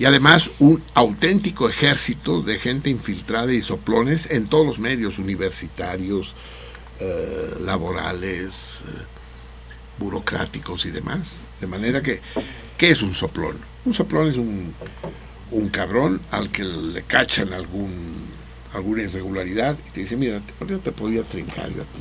además 0.05 0.49
un 0.61 0.83
auténtico 0.95 1.69
ejército 1.69 2.43
de 2.43 2.59
gente 2.59 2.89
infiltrada 2.89 3.53
y 3.53 3.63
soplones 3.63 4.31
en 4.31 4.47
todos 4.47 4.65
los 4.65 4.79
medios 4.79 5.19
universitarios, 5.19 6.35
eh, 7.01 7.57
laborales, 7.61 8.83
eh, 8.87 9.03
burocráticos 9.99 10.87
y 10.87 10.91
demás. 10.91 11.41
De 11.61 11.67
manera 11.67 12.01
que, 12.01 12.21
¿qué 12.77 12.91
es 12.91 13.03
un 13.03 13.13
soplón? 13.13 13.68
Un 13.85 13.95
soplón 13.95 14.29
es 14.29 14.37
un, 14.37 14.75
un 15.51 15.69
cabrón 15.69 16.21
al 16.31 16.51
que 16.51 16.65
le 16.65 17.03
cachan 17.03 17.53
alguna 17.53 19.03
irregularidad 19.03 19.77
y 19.87 19.91
te 19.91 20.01
dice, 20.01 20.17
mira, 20.17 20.41
ahorita 20.61 20.83
te 20.83 20.93
podría 20.93 21.23
trincar 21.23 21.69
yo 21.71 21.83
a 21.83 21.87
ti. 21.87 22.01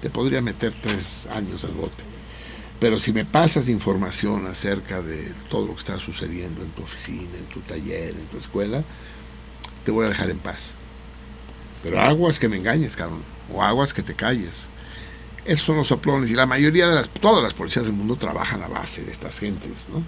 Te 0.00 0.10
podría 0.10 0.40
meter 0.40 0.72
tres 0.74 1.26
años 1.26 1.64
al 1.64 1.72
bote. 1.72 2.02
Pero 2.80 2.98
si 3.00 3.12
me 3.12 3.24
pasas 3.24 3.68
información 3.68 4.46
acerca 4.46 5.02
de 5.02 5.32
todo 5.50 5.66
lo 5.66 5.74
que 5.74 5.80
está 5.80 5.98
sucediendo 5.98 6.62
en 6.62 6.70
tu 6.70 6.82
oficina, 6.82 7.36
en 7.36 7.46
tu 7.46 7.60
taller, 7.60 8.10
en 8.10 8.26
tu 8.26 8.38
escuela, 8.38 8.84
te 9.84 9.90
voy 9.90 10.06
a 10.06 10.10
dejar 10.10 10.30
en 10.30 10.38
paz. 10.38 10.70
Pero 11.82 12.00
aguas 12.00 12.38
que 12.38 12.48
me 12.48 12.56
engañes, 12.56 12.94
cabrón. 12.94 13.22
O 13.52 13.62
aguas 13.62 13.92
que 13.92 14.02
te 14.02 14.14
calles. 14.14 14.68
Esos 15.44 15.66
son 15.66 15.78
los 15.78 15.88
soplones. 15.88 16.30
Y 16.30 16.34
la 16.34 16.46
mayoría 16.46 16.88
de 16.88 16.94
las, 16.94 17.10
todas 17.10 17.42
las 17.42 17.54
policías 17.54 17.84
del 17.86 17.94
mundo 17.94 18.14
trabajan 18.14 18.62
a 18.62 18.68
base 18.68 19.02
de 19.02 19.10
estas 19.10 19.40
gentes, 19.40 19.88
¿no? 19.92 20.02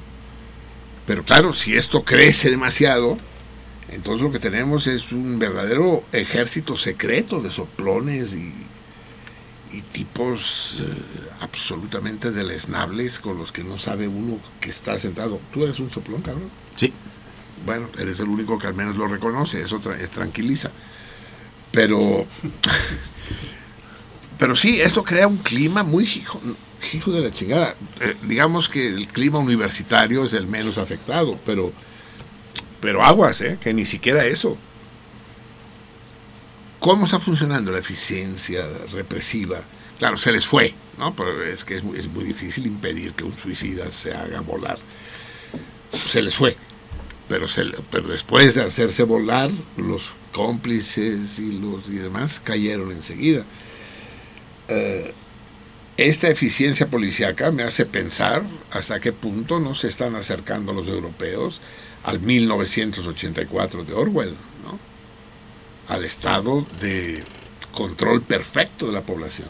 Pero 1.10 1.24
claro, 1.24 1.52
si 1.52 1.74
esto 1.76 2.04
crece 2.04 2.50
demasiado, 2.50 3.16
entonces 3.88 4.22
lo 4.22 4.30
que 4.30 4.38
tenemos 4.38 4.86
es 4.86 5.10
un 5.10 5.40
verdadero 5.40 6.04
ejército 6.12 6.76
secreto 6.76 7.42
de 7.42 7.50
soplones 7.50 8.32
y, 8.32 8.54
y 9.76 9.80
tipos 9.90 10.76
eh, 10.78 10.84
absolutamente 11.40 12.30
deleznables 12.30 13.18
con 13.18 13.38
los 13.38 13.50
que 13.50 13.64
no 13.64 13.76
sabe 13.76 14.06
uno 14.06 14.38
que 14.60 14.70
está 14.70 15.00
sentado. 15.00 15.40
¿Tú 15.52 15.64
eres 15.64 15.80
un 15.80 15.90
soplón, 15.90 16.22
cabrón? 16.22 16.48
Sí. 16.76 16.92
Bueno, 17.66 17.88
eres 17.98 18.20
el 18.20 18.28
único 18.28 18.56
que 18.56 18.68
al 18.68 18.74
menos 18.74 18.94
lo 18.94 19.08
reconoce, 19.08 19.62
eso 19.62 19.80
tra- 19.80 19.98
es 19.98 20.10
tranquiliza. 20.10 20.70
Pero, 21.72 22.24
pero 24.38 24.54
sí, 24.54 24.80
esto 24.80 25.02
crea 25.02 25.26
un 25.26 25.38
clima 25.38 25.82
muy 25.82 26.06
hijo, 26.94 27.12
de 27.12 27.20
la 27.20 27.31
chingada. 27.31 27.74
Eh, 28.01 28.16
digamos 28.23 28.69
que 28.69 28.86
el 28.89 29.09
clima 29.09 29.39
universitario 29.39 30.24
es 30.24 30.32
el 30.32 30.47
menos 30.47 30.78
afectado, 30.78 31.39
pero, 31.44 31.73
pero 32.81 33.05
aguas, 33.05 33.40
¿eh? 33.40 33.59
que 33.61 33.73
ni 33.74 33.86
siquiera 33.86 34.24
eso. 34.24 34.57
¿Cómo 36.81 37.05
está 37.05 37.20
funcionando 37.20 37.70
la 37.73 37.78
eficiencia 37.78 38.65
represiva? 38.93 39.61
Claro, 39.98 40.16
se 40.16 40.32
les 40.32 40.47
fue, 40.47 40.73
¿no? 40.97 41.15
Pero 41.15 41.44
es 41.44 41.62
que 41.62 41.74
es 41.74 41.85
muy, 41.85 42.24
difícil 42.24 42.65
impedir 42.66 43.12
que 43.12 43.23
un 43.23 43.36
suicida 43.36 43.90
se 43.90 44.15
haga 44.15 44.40
volar. 44.40 44.78
Se 45.93 46.23
les 46.23 46.35
fue. 46.35 46.57
Pero, 47.28 47.48
se, 47.48 47.65
pero 47.90 48.09
después 48.09 48.55
de 48.55 48.62
hacerse 48.62 49.02
volar, 49.02 49.51
los 49.77 50.11
cómplices 50.32 51.39
y 51.39 51.52
los 51.52 51.86
y 51.86 51.97
demás 51.97 52.40
cayeron 52.40 52.93
enseguida. 52.93 53.44
Eh, 54.69 55.12
esta 56.06 56.28
eficiencia 56.28 56.89
policíaca 56.89 57.51
me 57.51 57.62
hace 57.62 57.85
pensar 57.85 58.43
hasta 58.70 59.01
qué 59.01 59.12
punto 59.12 59.60
no 59.60 59.74
se 59.74 59.89
están 59.89 60.14
acercando 60.14 60.72
los 60.72 60.89
europeos 60.89 61.60
al 62.05 62.20
1984 62.20 63.85
de 63.85 63.93
Orwell, 63.93 64.35
¿no? 64.64 64.78
al 65.89 66.06
estado 66.06 66.66
de 66.81 67.22
control 67.72 68.22
perfecto 68.22 68.86
de 68.86 68.93
la 68.93 69.02
población. 69.02 69.48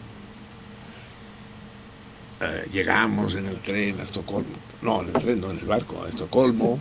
Eh, 2.41 2.69
llegamos 2.73 3.35
en 3.35 3.47
el 3.47 3.61
tren 3.61 3.99
a 4.01 4.03
Estocolmo, 4.03 4.57
no, 4.83 5.03
en 5.03 5.09
el 5.09 5.15
tren, 5.15 5.41
no, 5.41 5.51
en 5.51 5.59
el 5.59 5.65
barco 5.65 6.05
a 6.05 6.09
Estocolmo, 6.09 6.79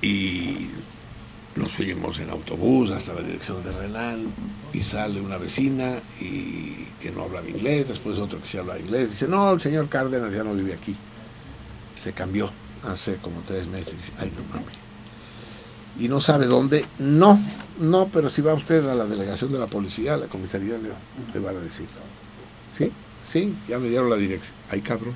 y 0.00 0.68
nos 1.56 1.72
fuimos 1.72 2.18
en 2.20 2.30
autobús 2.30 2.90
hasta 2.90 3.14
la 3.14 3.22
dirección 3.22 3.62
de 3.62 3.72
Renan, 3.72 4.26
y 4.72 4.82
sale 4.82 5.20
una 5.20 5.38
vecina 5.38 6.00
y 6.20 6.86
que 7.00 7.10
no 7.10 7.22
hablaba 7.22 7.48
inglés, 7.48 7.88
después 7.88 8.18
otro 8.18 8.40
que 8.40 8.46
sí 8.46 8.58
hablaba 8.58 8.78
inglés, 8.78 9.10
dice, 9.10 9.28
no, 9.28 9.52
el 9.52 9.60
señor 9.60 9.88
Cárdenas 9.88 10.32
ya 10.32 10.44
no 10.44 10.54
vive 10.54 10.74
aquí, 10.74 10.96
se 12.02 12.12
cambió 12.12 12.50
hace 12.84 13.16
como 13.16 13.40
tres 13.40 13.66
meses, 13.66 14.12
ay 14.18 14.32
no 14.36 14.44
mames 14.54 14.86
y 15.98 16.08
no 16.08 16.20
sabe 16.20 16.46
dónde, 16.46 16.84
no, 16.98 17.40
no, 17.80 18.08
pero 18.08 18.28
si 18.30 18.42
va 18.42 18.54
usted 18.54 18.86
a 18.86 18.94
la 18.94 19.06
delegación 19.06 19.52
de 19.52 19.58
la 19.58 19.66
policía, 19.66 20.14
a 20.14 20.16
la 20.18 20.26
comisaría, 20.26 20.76
le, 20.76 20.90
le 21.32 21.40
van 21.40 21.56
a 21.56 21.60
decir. 21.60 21.86
¿Sí? 22.76 22.92
Sí, 23.26 23.54
ya 23.68 23.78
me 23.78 23.88
dieron 23.88 24.10
la 24.10 24.16
dirección. 24.16 24.54
Ay, 24.70 24.82
cabrón. 24.82 25.14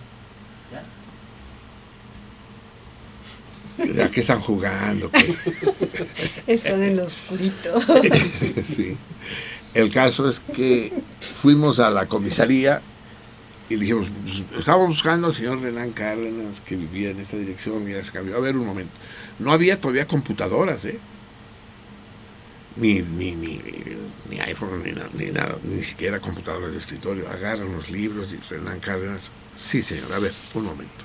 ¿A 4.05 4.11
qué 4.11 4.21
están 4.21 4.41
jugando? 4.41 5.11
¿Qué? 5.11 5.35
Están 6.55 6.83
en 6.83 6.97
lo 6.97 7.05
oscurito. 7.05 7.81
sí. 8.77 8.97
El 9.75 9.91
caso 9.91 10.29
es 10.29 10.41
que 10.41 10.93
fuimos 11.21 11.79
a 11.79 11.91
la 11.91 12.07
comisaría 12.07 12.83
y 13.69 13.75
le 13.75 13.81
dijimos, 13.83 14.09
pues, 14.25 14.43
estábamos 14.59 14.89
buscando 14.89 15.29
al 15.29 15.35
señor 15.35 15.61
Renan 15.61 15.93
Cárdenas 15.93 16.61
que 16.61 16.75
vivía 16.75 17.11
en 17.11 17.21
esta 17.21 17.37
dirección 17.37 17.89
y 17.89 17.93
ya 17.93 18.03
se 18.03 18.11
cambió. 18.11 18.37
A 18.37 18.41
ver 18.41 18.57
un 18.57 18.67
momento. 18.67 18.93
No 19.39 19.53
había 19.53 19.79
todavía 19.79 20.07
computadoras, 20.07 20.85
¿eh? 20.87 20.99
Ni, 22.77 23.01
ni, 23.01 23.35
ni, 23.37 23.61
ni 24.29 24.41
iPhone, 24.41 24.83
ni, 24.83 24.93
ni 25.25 25.31
nada, 25.31 25.57
ni 25.63 25.83
siquiera 25.83 26.21
computadoras 26.21 26.73
de 26.73 26.79
escritorio. 26.79 27.29
Agarra 27.29 27.65
unos 27.65 27.91
libros 27.91 28.33
y 28.33 28.39
Renan 28.53 28.81
Cárdenas, 28.81 29.31
sí 29.55 29.83
señor, 29.83 30.13
a 30.15 30.19
ver, 30.19 30.33
un 30.55 30.65
momento. 30.65 31.05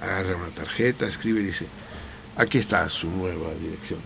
Agarra 0.00 0.36
una 0.36 0.48
tarjeta, 0.48 1.06
escribe 1.06 1.40
y 1.40 1.44
dice, 1.44 1.66
aquí 2.36 2.58
está 2.58 2.88
su 2.88 3.10
nueva 3.10 3.52
dirección. 3.54 4.00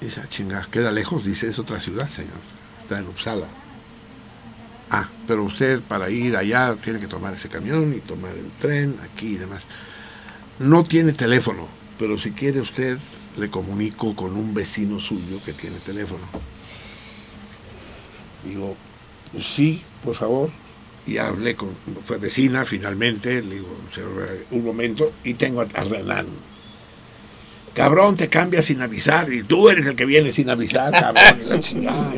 Dice, 0.00 0.20
ah, 0.22 0.28
chinga, 0.28 0.66
queda 0.70 0.90
lejos, 0.90 1.24
dice, 1.24 1.46
es 1.46 1.58
otra 1.58 1.80
ciudad, 1.80 2.08
señor. 2.08 2.40
Está 2.80 2.98
en 2.98 3.06
Uppsala. 3.06 3.46
Ah, 4.90 5.08
pero 5.26 5.44
usted 5.44 5.80
para 5.80 6.10
ir 6.10 6.36
allá 6.36 6.76
tiene 6.76 6.98
que 6.98 7.06
tomar 7.06 7.34
ese 7.34 7.48
camión 7.48 7.94
y 7.94 8.00
tomar 8.00 8.36
el 8.36 8.50
tren 8.60 8.96
aquí 9.04 9.34
y 9.34 9.36
demás. 9.36 9.66
No 10.58 10.84
tiene 10.84 11.12
teléfono, 11.12 11.68
pero 11.98 12.18
si 12.18 12.32
quiere 12.32 12.60
usted 12.60 12.98
le 13.36 13.48
comunico 13.48 14.14
con 14.14 14.36
un 14.36 14.52
vecino 14.52 15.00
suyo 15.00 15.40
que 15.44 15.52
tiene 15.52 15.78
teléfono. 15.78 16.24
Digo, 18.44 18.76
sí, 19.40 19.82
por 20.04 20.14
favor. 20.14 20.50
Y 21.06 21.18
hablé 21.18 21.56
con, 21.56 21.70
fue 22.04 22.18
vecina 22.18 22.64
finalmente, 22.64 23.42
le 23.42 23.56
digo, 23.56 23.76
"Señor, 23.92 24.44
un 24.52 24.64
momento, 24.64 25.12
y 25.24 25.34
tengo 25.34 25.60
a, 25.60 25.64
a 25.74 25.84
Renan. 25.84 26.26
Cabrón, 27.74 28.16
te 28.16 28.28
cambias 28.28 28.66
sin 28.66 28.82
avisar, 28.82 29.32
y 29.32 29.42
tú 29.42 29.68
eres 29.68 29.86
el 29.86 29.96
que 29.96 30.04
viene 30.04 30.30
sin 30.30 30.50
avisar, 30.50 30.92
cabrón, 30.92 31.40
y 31.42 31.48
la 31.48 31.60
chingada. 31.60 32.12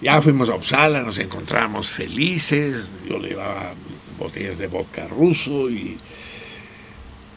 Ya 0.00 0.22
fuimos 0.22 0.48
a 0.48 0.54
Uppsala, 0.54 1.02
nos 1.02 1.18
encontramos 1.18 1.88
felices, 1.88 2.88
yo 3.08 3.18
le 3.18 3.30
llevaba 3.30 3.74
botellas 4.18 4.58
de 4.58 4.66
vodka 4.68 5.06
ruso 5.08 5.68
y, 5.70 5.98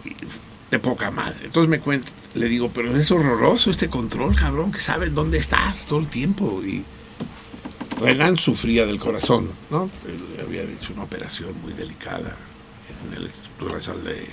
y 0.06 0.16
de 0.70 0.80
poca 0.80 1.12
madre. 1.12 1.46
Entonces 1.46 1.70
me 1.70 1.80
cuenta, 1.80 2.08
le 2.34 2.48
digo, 2.48 2.72
pero 2.74 2.96
es 2.96 3.12
horroroso 3.12 3.72
este 3.72 3.90
control, 3.90 4.36
cabrón, 4.36 4.72
que 4.72 4.80
saben 4.80 5.14
dónde 5.14 5.38
estás 5.38 5.86
todo 5.86 6.00
el 6.00 6.08
tiempo. 6.08 6.62
Y 6.64 6.84
Renan 8.00 8.38
sufría 8.38 8.86
del 8.86 9.00
corazón, 9.00 9.52
¿no? 9.70 9.90
Le 10.36 10.42
había 10.42 10.64
hecho 10.64 10.94
una 10.94 11.04
operación 11.04 11.60
muy 11.62 11.74
delicada 11.74 12.36
en 13.08 13.18
el 13.18 13.24
Instituto 13.24 13.74
Nacional 13.74 14.04
de, 14.04 14.28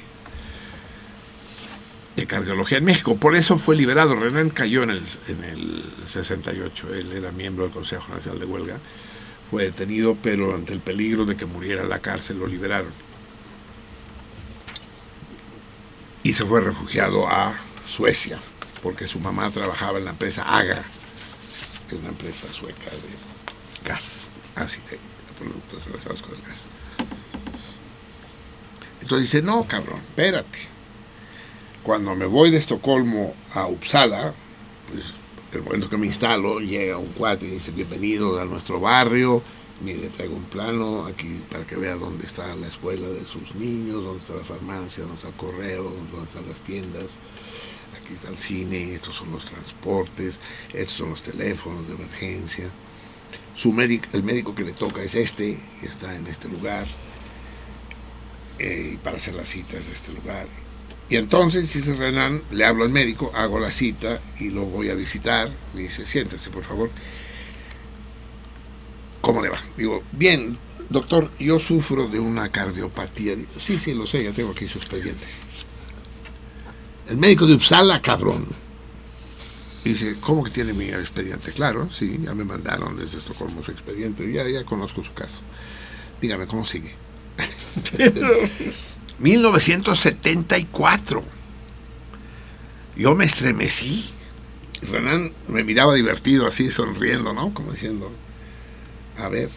de 2.16 2.26
Cardiología 2.26 2.78
en 2.78 2.84
México. 2.84 3.16
Por 3.16 3.36
eso 3.36 3.58
fue 3.58 3.76
liberado. 3.76 4.14
Renan 4.14 4.50
cayó 4.50 4.82
en 4.82 4.90
el, 4.90 5.02
en 5.28 5.44
el 5.44 5.84
68. 6.06 6.94
Él 6.94 7.12
era 7.12 7.30
miembro 7.30 7.64
del 7.64 7.72
Consejo 7.72 8.12
Nacional 8.12 8.40
de 8.40 8.46
Huelga. 8.46 8.78
Fue 9.50 9.64
detenido, 9.64 10.16
pero 10.22 10.54
ante 10.54 10.72
el 10.72 10.80
peligro 10.80 11.24
de 11.24 11.36
que 11.36 11.46
muriera 11.46 11.82
en 11.82 11.88
la 11.88 12.00
cárcel 12.00 12.38
lo 12.38 12.46
liberaron. 12.46 12.92
Y 16.22 16.32
se 16.32 16.44
fue 16.44 16.60
refugiado 16.60 17.28
a 17.28 17.56
Suecia, 17.86 18.38
porque 18.82 19.06
su 19.06 19.18
mamá 19.20 19.50
trabajaba 19.50 19.98
en 19.98 20.04
la 20.04 20.10
empresa 20.10 20.42
AGA, 20.58 20.82
que 21.88 21.94
es 21.94 22.00
una 22.00 22.10
empresa 22.10 22.46
sueca 22.52 22.90
de 22.90 23.27
gas, 23.84 24.32
así 24.54 24.78
de 24.90 24.98
productos 25.38 25.84
relacionados 25.84 26.22
con 26.22 26.34
el 26.34 26.42
gas. 26.42 26.58
Entonces 29.00 29.30
dice, 29.30 29.42
no, 29.42 29.64
cabrón, 29.64 29.98
espérate. 29.98 30.58
Cuando 31.82 32.14
me 32.14 32.26
voy 32.26 32.50
de 32.50 32.58
Estocolmo 32.58 33.34
a 33.54 33.66
Uppsala, 33.66 34.34
pues 34.90 35.14
el 35.52 35.62
momento 35.62 35.88
que 35.88 35.96
me 35.96 36.06
instalo, 36.06 36.60
llega 36.60 36.98
un 36.98 37.08
cuate 37.08 37.46
y 37.46 37.50
dice, 37.50 37.70
bienvenido 37.70 38.38
a 38.38 38.44
nuestro 38.44 38.80
barrio, 38.80 39.42
mire, 39.80 40.00
le 40.00 40.08
traigo 40.08 40.36
un 40.36 40.44
plano 40.44 41.06
aquí 41.06 41.40
para 41.50 41.64
que 41.64 41.76
vea 41.76 41.94
dónde 41.94 42.26
está 42.26 42.54
la 42.56 42.66
escuela 42.66 43.08
de 43.08 43.26
sus 43.26 43.54
niños, 43.54 44.04
dónde 44.04 44.20
está 44.20 44.34
la 44.34 44.44
farmacia, 44.44 45.04
dónde 45.04 45.16
está 45.16 45.28
el 45.28 45.34
correo, 45.34 45.84
dónde 45.84 46.28
están 46.28 46.46
las 46.48 46.60
tiendas, 46.60 47.06
aquí 47.98 48.12
está 48.12 48.28
el 48.28 48.36
cine, 48.36 48.94
estos 48.94 49.16
son 49.16 49.32
los 49.32 49.44
transportes, 49.46 50.38
estos 50.74 50.96
son 50.96 51.10
los 51.10 51.22
teléfonos 51.22 51.86
de 51.88 51.94
emergencia. 51.94 52.70
Su 53.58 53.72
médico, 53.72 54.06
el 54.12 54.22
médico 54.22 54.54
que 54.54 54.62
le 54.62 54.70
toca 54.70 55.02
es 55.02 55.16
este, 55.16 55.58
está 55.82 56.14
en 56.14 56.24
este 56.28 56.48
lugar, 56.48 56.86
eh, 58.60 58.96
para 59.02 59.16
hacer 59.16 59.34
las 59.34 59.48
citas 59.48 59.84
de 59.84 59.92
este 59.94 60.12
lugar. 60.12 60.46
Y 61.08 61.16
entonces, 61.16 61.72
dice 61.72 61.92
Renan, 61.94 62.40
le 62.52 62.64
hablo 62.64 62.84
al 62.84 62.90
médico, 62.90 63.32
hago 63.34 63.58
la 63.58 63.72
cita 63.72 64.20
y 64.38 64.50
lo 64.50 64.64
voy 64.64 64.90
a 64.90 64.94
visitar. 64.94 65.50
Me 65.74 65.82
dice, 65.82 66.06
siéntese, 66.06 66.50
por 66.50 66.62
favor. 66.62 66.88
¿Cómo 69.20 69.42
le 69.42 69.48
va? 69.48 69.58
Digo, 69.76 70.04
bien, 70.12 70.56
doctor, 70.88 71.28
yo 71.40 71.58
sufro 71.58 72.06
de 72.06 72.20
una 72.20 72.52
cardiopatía. 72.52 73.34
Sí, 73.58 73.80
sí, 73.80 73.92
lo 73.92 74.06
sé, 74.06 74.22
ya 74.22 74.30
tengo 74.30 74.52
aquí 74.52 74.68
su 74.68 74.78
expediente. 74.78 75.24
El 77.08 77.16
médico 77.16 77.44
de 77.44 77.54
Uppsala, 77.54 78.00
cabrón. 78.00 78.46
Dice, 79.84 80.16
¿cómo 80.20 80.44
que 80.44 80.50
tiene 80.50 80.72
mi 80.72 80.86
expediente? 80.86 81.52
Claro, 81.52 81.90
sí, 81.90 82.18
ya 82.22 82.34
me 82.34 82.44
mandaron 82.44 82.96
desde 82.96 83.18
Estocolmo 83.18 83.62
su 83.62 83.70
expediente, 83.70 84.30
ya, 84.32 84.48
ya 84.48 84.64
conozco 84.64 85.04
su 85.04 85.12
caso. 85.14 85.38
Dígame, 86.20 86.46
¿cómo 86.46 86.66
sigue? 86.66 86.94
1974. 89.18 91.24
Yo 92.96 93.14
me 93.14 93.24
estremecí. 93.24 94.10
Renan 94.82 95.32
me 95.48 95.64
miraba 95.64 95.94
divertido, 95.94 96.46
así 96.46 96.70
sonriendo, 96.70 97.32
¿no? 97.32 97.54
Como 97.54 97.72
diciendo, 97.72 98.12
a 99.16 99.28
ver. 99.28 99.50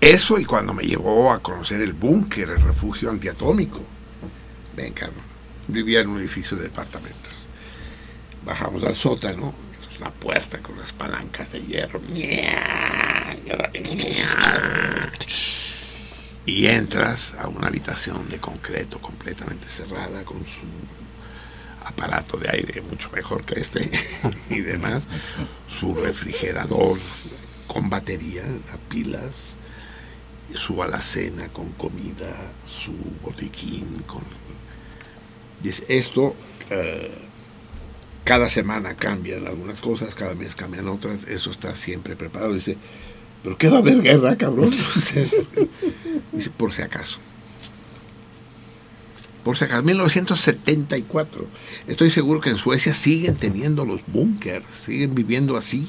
Eso 0.00 0.40
y 0.40 0.44
cuando 0.44 0.74
me 0.74 0.82
llevó 0.82 1.32
a 1.32 1.40
conocer 1.40 1.80
el 1.80 1.92
búnker, 1.92 2.50
el 2.50 2.60
refugio 2.62 3.10
antiatómico. 3.10 3.80
Ven, 4.76 4.92
cabrón. 4.92 5.22
Vivía 5.68 6.00
en 6.00 6.08
un 6.08 6.18
edificio 6.18 6.56
de 6.56 6.64
departamentos. 6.64 7.41
Bajamos 8.44 8.82
al 8.84 8.96
sótano, 8.96 9.54
es 9.90 9.98
una 9.98 10.10
puerta 10.10 10.58
con 10.58 10.78
las 10.78 10.92
palancas 10.92 11.52
de 11.52 11.60
hierro. 11.60 12.00
Y 16.44 16.66
entras 16.66 17.34
a 17.34 17.46
una 17.48 17.68
habitación 17.68 18.28
de 18.28 18.38
concreto 18.38 18.98
completamente 18.98 19.68
cerrada 19.68 20.24
con 20.24 20.38
su 20.44 20.66
aparato 21.84 22.36
de 22.36 22.50
aire 22.50 22.80
mucho 22.80 23.10
mejor 23.10 23.44
que 23.44 23.60
este 23.60 23.90
y 24.50 24.60
demás, 24.60 25.06
su 25.68 25.94
refrigerador 25.94 26.98
con 27.66 27.88
batería 27.88 28.42
a 28.72 28.76
pilas, 28.88 29.56
su 30.54 30.82
alacena 30.82 31.48
con 31.48 31.72
comida, 31.72 32.34
su 32.66 32.92
botiquín 33.22 34.02
con... 34.06 34.22
Esto 35.88 36.34
eh, 36.70 37.10
cada 38.24 38.48
semana 38.48 38.94
cambian 38.94 39.46
algunas 39.46 39.80
cosas, 39.80 40.14
cada 40.14 40.34
mes 40.34 40.54
cambian 40.54 40.88
otras, 40.88 41.24
eso 41.24 41.50
está 41.50 41.74
siempre 41.76 42.16
preparado. 42.16 42.54
Dice, 42.54 42.76
pero 43.42 43.58
¿qué 43.58 43.68
va 43.68 43.78
a 43.78 43.80
haber 43.80 44.00
guerra, 44.00 44.36
cabrón? 44.36 44.70
Dice, 46.32 46.50
por 46.56 46.72
si 46.72 46.82
acaso. 46.82 47.18
Por 49.42 49.56
si 49.56 49.64
acaso, 49.64 49.82
1974. 49.82 51.46
Estoy 51.88 52.10
seguro 52.10 52.40
que 52.40 52.50
en 52.50 52.58
Suecia 52.58 52.94
siguen 52.94 53.34
teniendo 53.36 53.84
los 53.84 54.00
búnkers, 54.06 54.64
siguen 54.86 55.14
viviendo 55.14 55.56
así. 55.56 55.88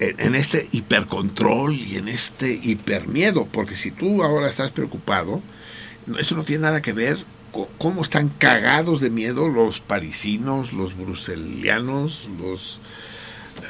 En, 0.00 0.18
en 0.18 0.34
este 0.34 0.68
hipercontrol 0.72 1.76
y 1.76 1.96
en 1.96 2.08
este 2.08 2.52
hipermiedo, 2.52 3.46
porque 3.46 3.76
si 3.76 3.92
tú 3.92 4.24
ahora 4.24 4.48
estás 4.48 4.72
preocupado, 4.72 5.40
eso 6.18 6.34
no 6.34 6.42
tiene 6.42 6.62
nada 6.62 6.82
que 6.82 6.92
ver 6.92 7.18
cómo 7.78 8.02
están 8.02 8.30
cagados 8.30 9.00
de 9.00 9.10
miedo 9.10 9.48
los 9.48 9.80
parisinos, 9.80 10.72
los 10.72 10.96
bruselianos, 10.96 12.28
los 12.38 12.80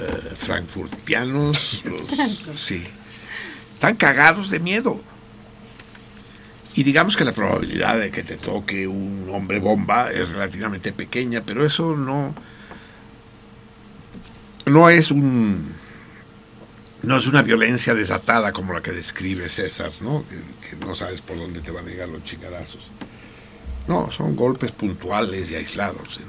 eh, 0.00 0.34
frankfurtianos, 0.36 1.82
los, 1.84 2.60
sí, 2.60 2.84
están 3.74 3.96
cagados 3.96 4.50
de 4.50 4.60
miedo. 4.60 5.00
Y 6.74 6.84
digamos 6.84 7.16
que 7.16 7.24
la 7.24 7.32
probabilidad 7.32 7.98
de 7.98 8.10
que 8.10 8.22
te 8.22 8.36
toque 8.36 8.86
un 8.86 9.28
hombre 9.30 9.60
bomba 9.60 10.10
es 10.10 10.30
relativamente 10.30 10.92
pequeña, 10.92 11.42
pero 11.44 11.66
eso 11.66 11.94
no, 11.96 12.34
no 14.64 14.88
es 14.88 15.10
un, 15.10 15.74
no 17.02 17.18
es 17.18 17.26
una 17.26 17.42
violencia 17.42 17.94
desatada 17.94 18.52
como 18.52 18.72
la 18.72 18.80
que 18.80 18.92
describe 18.92 19.50
César, 19.50 19.90
¿no? 20.00 20.24
Que, 20.26 20.70
que 20.70 20.86
no 20.86 20.94
sabes 20.94 21.20
por 21.20 21.36
dónde 21.36 21.60
te 21.60 21.70
van 21.70 21.86
a 21.86 21.90
llegar 21.90 22.09
los 22.09 22.24
chingadazos. 22.24 22.90
No, 23.88 24.10
son 24.10 24.36
golpes 24.36 24.72
puntuales 24.72 25.50
y 25.50 25.56
aislados. 25.56 26.20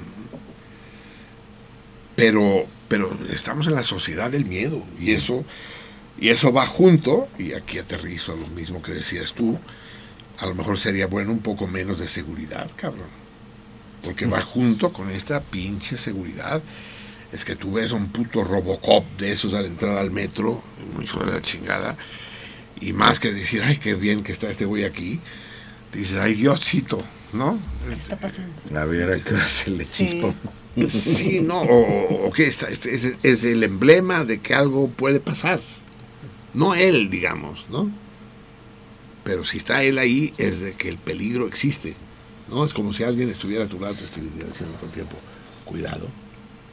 Pero, 2.16 2.66
pero 2.88 3.16
estamos 3.30 3.66
en 3.66 3.74
la 3.74 3.82
sociedad 3.82 4.30
del 4.30 4.44
miedo 4.44 4.82
y 5.00 5.12
eso, 5.12 5.44
y 6.18 6.28
eso 6.28 6.52
va 6.52 6.66
junto, 6.66 7.28
y 7.38 7.52
aquí 7.52 7.78
aterrizo 7.78 8.32
a 8.32 8.36
lo 8.36 8.46
mismo 8.48 8.82
que 8.82 8.92
decías 8.92 9.32
tú, 9.32 9.58
a 10.38 10.46
lo 10.46 10.54
mejor 10.54 10.78
sería 10.78 11.06
bueno 11.06 11.32
un 11.32 11.40
poco 11.40 11.66
menos 11.66 11.98
de 11.98 12.08
seguridad, 12.08 12.70
cabrón. 12.76 13.08
Porque 14.02 14.26
va 14.26 14.40
junto 14.40 14.92
con 14.92 15.10
esta 15.10 15.40
pinche 15.40 15.96
seguridad. 15.96 16.62
Es 17.32 17.44
que 17.44 17.56
tú 17.56 17.72
ves 17.72 17.90
a 17.90 17.94
un 17.94 18.08
puto 18.08 18.44
Robocop 18.44 19.04
de 19.18 19.32
esos 19.32 19.54
al 19.54 19.64
entrar 19.64 19.96
al 19.96 20.10
metro, 20.10 20.62
un 20.94 21.02
hijo 21.02 21.24
de 21.24 21.32
la 21.32 21.40
chingada, 21.40 21.96
y 22.80 22.92
más 22.92 23.18
que 23.18 23.32
decir, 23.32 23.62
ay, 23.64 23.78
qué 23.78 23.94
bien 23.94 24.22
que 24.22 24.32
está 24.32 24.50
este 24.50 24.66
güey 24.66 24.84
aquí, 24.84 25.20
dices, 25.92 26.18
ay, 26.18 26.34
Diosito, 26.34 26.98
¿no? 27.34 27.58
¿Qué 27.88 27.94
está 27.94 28.16
pasando? 28.16 28.52
A 28.78 28.84
ver, 28.84 29.10
hay 29.10 29.20
que 29.20 29.34
hacerle 29.34 29.84
chispa. 29.86 30.32
Sí, 30.88 31.40
no, 31.40 31.60
o, 31.62 32.26
o 32.26 32.32
que 32.32 32.46
está, 32.46 32.68
es, 32.68 32.84
es 32.86 33.44
el 33.44 33.62
emblema 33.62 34.24
de 34.24 34.40
que 34.40 34.54
algo 34.54 34.88
puede 34.88 35.20
pasar. 35.20 35.60
No 36.52 36.74
él, 36.74 37.10
digamos, 37.10 37.66
¿no? 37.68 37.90
Pero 39.24 39.44
si 39.44 39.58
está 39.58 39.82
él 39.82 39.98
ahí, 39.98 40.32
es 40.38 40.60
de 40.60 40.72
que 40.72 40.88
el 40.88 40.98
peligro 40.98 41.46
existe. 41.46 41.94
¿no? 42.48 42.64
Es 42.64 42.72
como 42.72 42.92
si 42.92 43.04
alguien 43.04 43.28
estuviera 43.28 43.64
a 43.64 43.68
tu 43.68 43.80
lado, 43.80 43.94
te 43.94 44.04
estuviera 44.04 44.46
diciendo 44.46 44.74
todo 44.76 44.86
el 44.86 44.92
tiempo, 44.92 45.16
cuidado, 45.64 46.08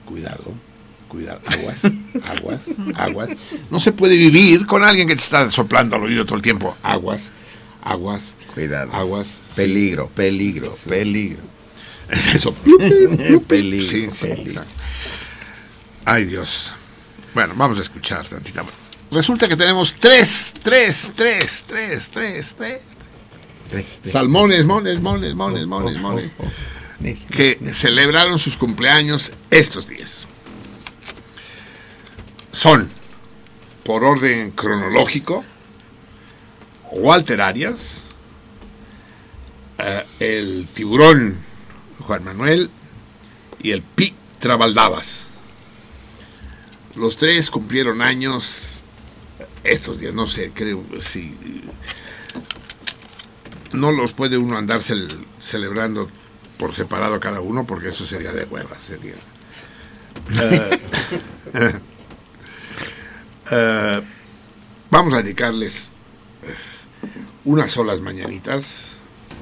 cuidado, 0.06 0.54
cuidado, 1.08 1.42
aguas, 1.46 1.84
aguas, 2.26 2.62
aguas. 2.96 3.30
No 3.70 3.80
se 3.80 3.92
puede 3.92 4.18
vivir 4.18 4.66
con 4.66 4.84
alguien 4.84 5.08
que 5.08 5.16
te 5.16 5.22
está 5.22 5.50
soplando 5.50 5.96
al 5.96 6.04
oído 6.04 6.26
todo 6.26 6.36
el 6.36 6.42
tiempo, 6.42 6.76
aguas, 6.84 7.32
aguas, 7.82 8.36
Cuidado. 8.54 8.92
aguas. 8.94 9.38
Peligro, 9.56 10.10
peligro, 10.10 10.76
peligro. 10.88 11.42
Eso. 12.34 12.54
peligro, 13.48 13.90
Sí, 13.90 14.10
sí, 14.12 14.28
peligro. 14.28 14.64
Ay, 16.06 16.26
Dios. 16.26 16.74
Bueno, 17.34 17.54
vamos 17.56 17.80
a 17.80 17.82
escuchar 17.82 18.28
tantita. 18.28 18.64
Resulta 19.12 19.48
que 19.48 19.56
tenemos 19.56 19.94
tres, 20.00 20.54
tres, 20.62 21.14
tres, 21.16 21.66
tres, 21.68 22.10
tres, 22.10 22.56
tres. 22.58 22.82
Salmones, 24.06 24.66
mones, 24.66 25.00
mones, 25.00 25.36
mones, 25.36 25.66
mones, 25.66 26.00
mones. 26.02 26.32
Que 27.32 27.58
celebraron 27.66 28.38
sus 28.40 28.58
cumpleaños 28.58 29.32
estos 29.50 29.88
días. 29.88 30.26
Son, 32.52 32.90
por 33.84 34.04
orden 34.04 34.52
cronológico, 34.52 35.44
Walter 36.92 37.42
Arias, 37.42 38.04
eh, 39.78 40.04
el 40.20 40.68
tiburón 40.74 41.38
Juan 42.00 42.24
Manuel 42.24 42.70
y 43.62 43.72
el 43.72 43.82
Pi 43.82 44.14
Trabaldabas. 44.40 45.28
Los 46.96 47.16
tres 47.16 47.50
cumplieron 47.50 48.02
años 48.02 48.82
estos 49.64 50.00
días, 50.00 50.14
no 50.14 50.28
sé, 50.28 50.52
creo, 50.54 50.84
si 51.00 51.36
no 53.72 53.92
los 53.92 54.14
puede 54.14 54.38
uno 54.38 54.58
andar 54.58 54.82
cel- 54.82 55.26
celebrando 55.40 56.10
por 56.58 56.76
separado 56.76 57.20
cada 57.20 57.40
uno, 57.40 57.66
porque 57.66 57.90
eso 57.90 58.06
sería 58.06 58.32
de 58.32 58.44
hueva, 58.46 58.76
sería. 58.80 59.14
Eh, 61.54 61.74
eh, 63.52 64.02
vamos 64.90 65.14
a 65.14 65.22
dedicarles 65.22 65.92
unas 67.46 67.72
solas 67.72 68.00
mañanitas 68.02 68.92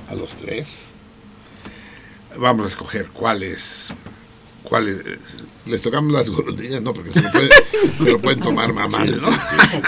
a 0.09 0.15
los 0.15 0.29
tres. 0.37 0.91
Vamos 2.37 2.65
a 2.67 2.69
escoger 2.69 3.07
cuáles. 3.09 3.89
cuáles 4.63 5.01
les 5.65 5.81
tocamos 5.81 6.11
las 6.13 6.29
golondrinas, 6.29 6.81
no, 6.81 6.93
porque 6.93 7.11
se 7.11 7.21
lo, 7.21 7.31
puede- 7.31 7.49
se 7.89 8.11
lo 8.11 8.19
pueden 8.21 8.39
tomar 8.39 8.71
mamá, 8.73 9.05
Sí, 9.05 9.11
¿no? 9.11 9.31
sí, 9.31 9.39
sí. 9.71 9.81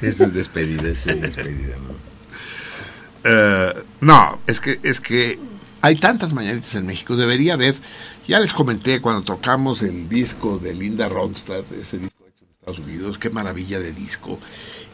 Sí, 0.00 0.06
eso 0.06 0.24
es 0.24 0.34
despedida, 0.34 0.88
eso 0.90 1.10
es 1.10 1.20
despedida, 1.20 1.76
¿no? 1.76 1.94
Eh, 3.24 3.74
no, 4.00 4.38
es 4.46 4.60
que, 4.60 4.78
es 4.82 5.00
que 5.00 5.38
hay 5.80 5.96
tantas 5.96 6.32
mañanitas 6.32 6.74
en 6.74 6.86
México. 6.86 7.16
Debería 7.16 7.54
haber. 7.54 7.74
Ya 8.26 8.40
les 8.40 8.52
comenté 8.52 9.00
cuando 9.00 9.22
tocamos 9.22 9.82
el 9.82 10.08
disco 10.08 10.58
de 10.58 10.74
Linda 10.74 11.08
Ronstadt, 11.08 11.70
ese 11.72 11.98
disco 11.98 12.24
hecho 12.26 12.44
en 12.44 12.50
Estados 12.50 12.78
Unidos, 12.78 13.18
qué 13.18 13.30
maravilla 13.30 13.78
de 13.78 13.92
disco 13.92 14.38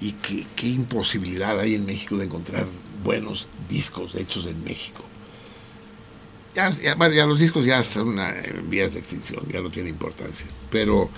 y 0.00 0.12
qué, 0.12 0.46
qué 0.56 0.68
imposibilidad 0.68 1.58
hay 1.60 1.74
en 1.74 1.84
México 1.86 2.16
de 2.16 2.24
encontrar 2.24 2.66
buenos 3.04 3.48
discos 3.68 4.14
hechos 4.14 4.46
en 4.46 4.62
México. 4.64 5.04
Ya, 6.54 6.70
ya, 6.70 6.94
bueno, 6.96 7.14
ya 7.14 7.26
los 7.26 7.38
discos 7.38 7.64
ya 7.64 7.78
están 7.80 8.08
una- 8.08 8.36
en 8.38 8.68
vías 8.68 8.94
de 8.94 8.98
extinción, 9.00 9.46
ya 9.52 9.60
no 9.60 9.70
tiene 9.70 9.88
importancia. 9.88 10.46
Pero, 10.70 11.08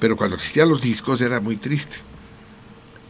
pero 0.00 0.16
cuando 0.16 0.36
existían 0.36 0.68
los 0.68 0.80
discos 0.80 1.20
era 1.20 1.40
muy 1.40 1.56
triste. 1.56 1.96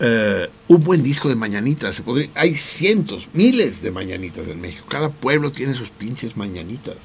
Eh, 0.00 0.50
un 0.68 0.82
buen 0.82 1.02
disco 1.02 1.28
de 1.28 1.36
mañanitas. 1.36 1.94
Se 1.94 2.02
podría, 2.02 2.28
hay 2.34 2.54
cientos, 2.56 3.28
miles 3.32 3.80
de 3.82 3.90
mañanitas 3.92 4.46
en 4.48 4.60
México. 4.60 4.84
Cada 4.88 5.08
pueblo 5.10 5.52
tiene 5.52 5.72
sus 5.74 5.88
pinches 5.90 6.36
mañanitas. 6.36 6.96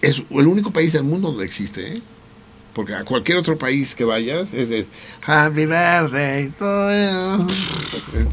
Es 0.00 0.22
el 0.30 0.46
único 0.46 0.70
país 0.72 0.92
del 0.92 1.02
mundo 1.04 1.28
donde 1.30 1.44
existe, 1.44 1.96
¿eh? 1.96 2.02
Porque 2.76 2.94
a 2.94 3.04
cualquier 3.04 3.38
otro 3.38 3.56
país 3.56 3.94
que 3.94 4.04
vayas 4.04 4.52
es, 4.52 4.68
es 4.70 4.86
Happy 5.24 5.64
Birthday 5.64 6.50
to 6.50 6.90
you". 6.92 8.28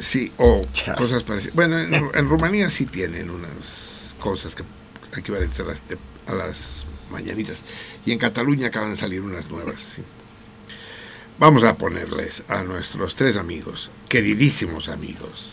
Sí, 0.00 0.30
o 0.38 0.64
cosas 0.96 1.24
parecidas. 1.24 1.56
Bueno, 1.56 1.76
en, 1.76 1.92
en 1.92 2.28
Rumanía 2.28 2.70
sí 2.70 2.86
tienen 2.86 3.30
unas 3.30 4.14
cosas 4.20 4.54
que 4.54 4.62
equivalentes 5.16 5.58
a 5.58 5.64
las, 5.64 5.88
de- 5.88 5.98
a 6.28 6.34
las 6.34 6.86
mañanitas. 7.10 7.62
Y 8.06 8.12
en 8.12 8.18
Cataluña 8.20 8.68
acaban 8.68 8.90
de 8.92 8.96
salir 8.96 9.22
unas 9.22 9.50
nuevas. 9.50 9.82
sí. 9.96 10.02
Vamos 11.40 11.64
a 11.64 11.76
ponerles 11.76 12.44
a 12.48 12.62
nuestros 12.62 13.16
tres 13.16 13.36
amigos, 13.36 13.90
queridísimos 14.08 14.88
amigos, 14.88 15.52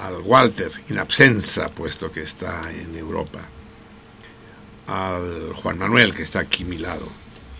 al 0.00 0.20
Walter 0.22 0.70
in 0.88 0.98
absenza, 0.98 1.68
puesto 1.68 2.10
que 2.12 2.20
está 2.20 2.60
en 2.70 2.96
Europa, 2.96 3.40
al 4.86 5.52
Juan 5.54 5.78
Manuel, 5.78 6.14
que 6.14 6.22
está 6.22 6.40
aquí 6.40 6.64
a 6.64 6.66
mi 6.66 6.78
lado, 6.78 7.08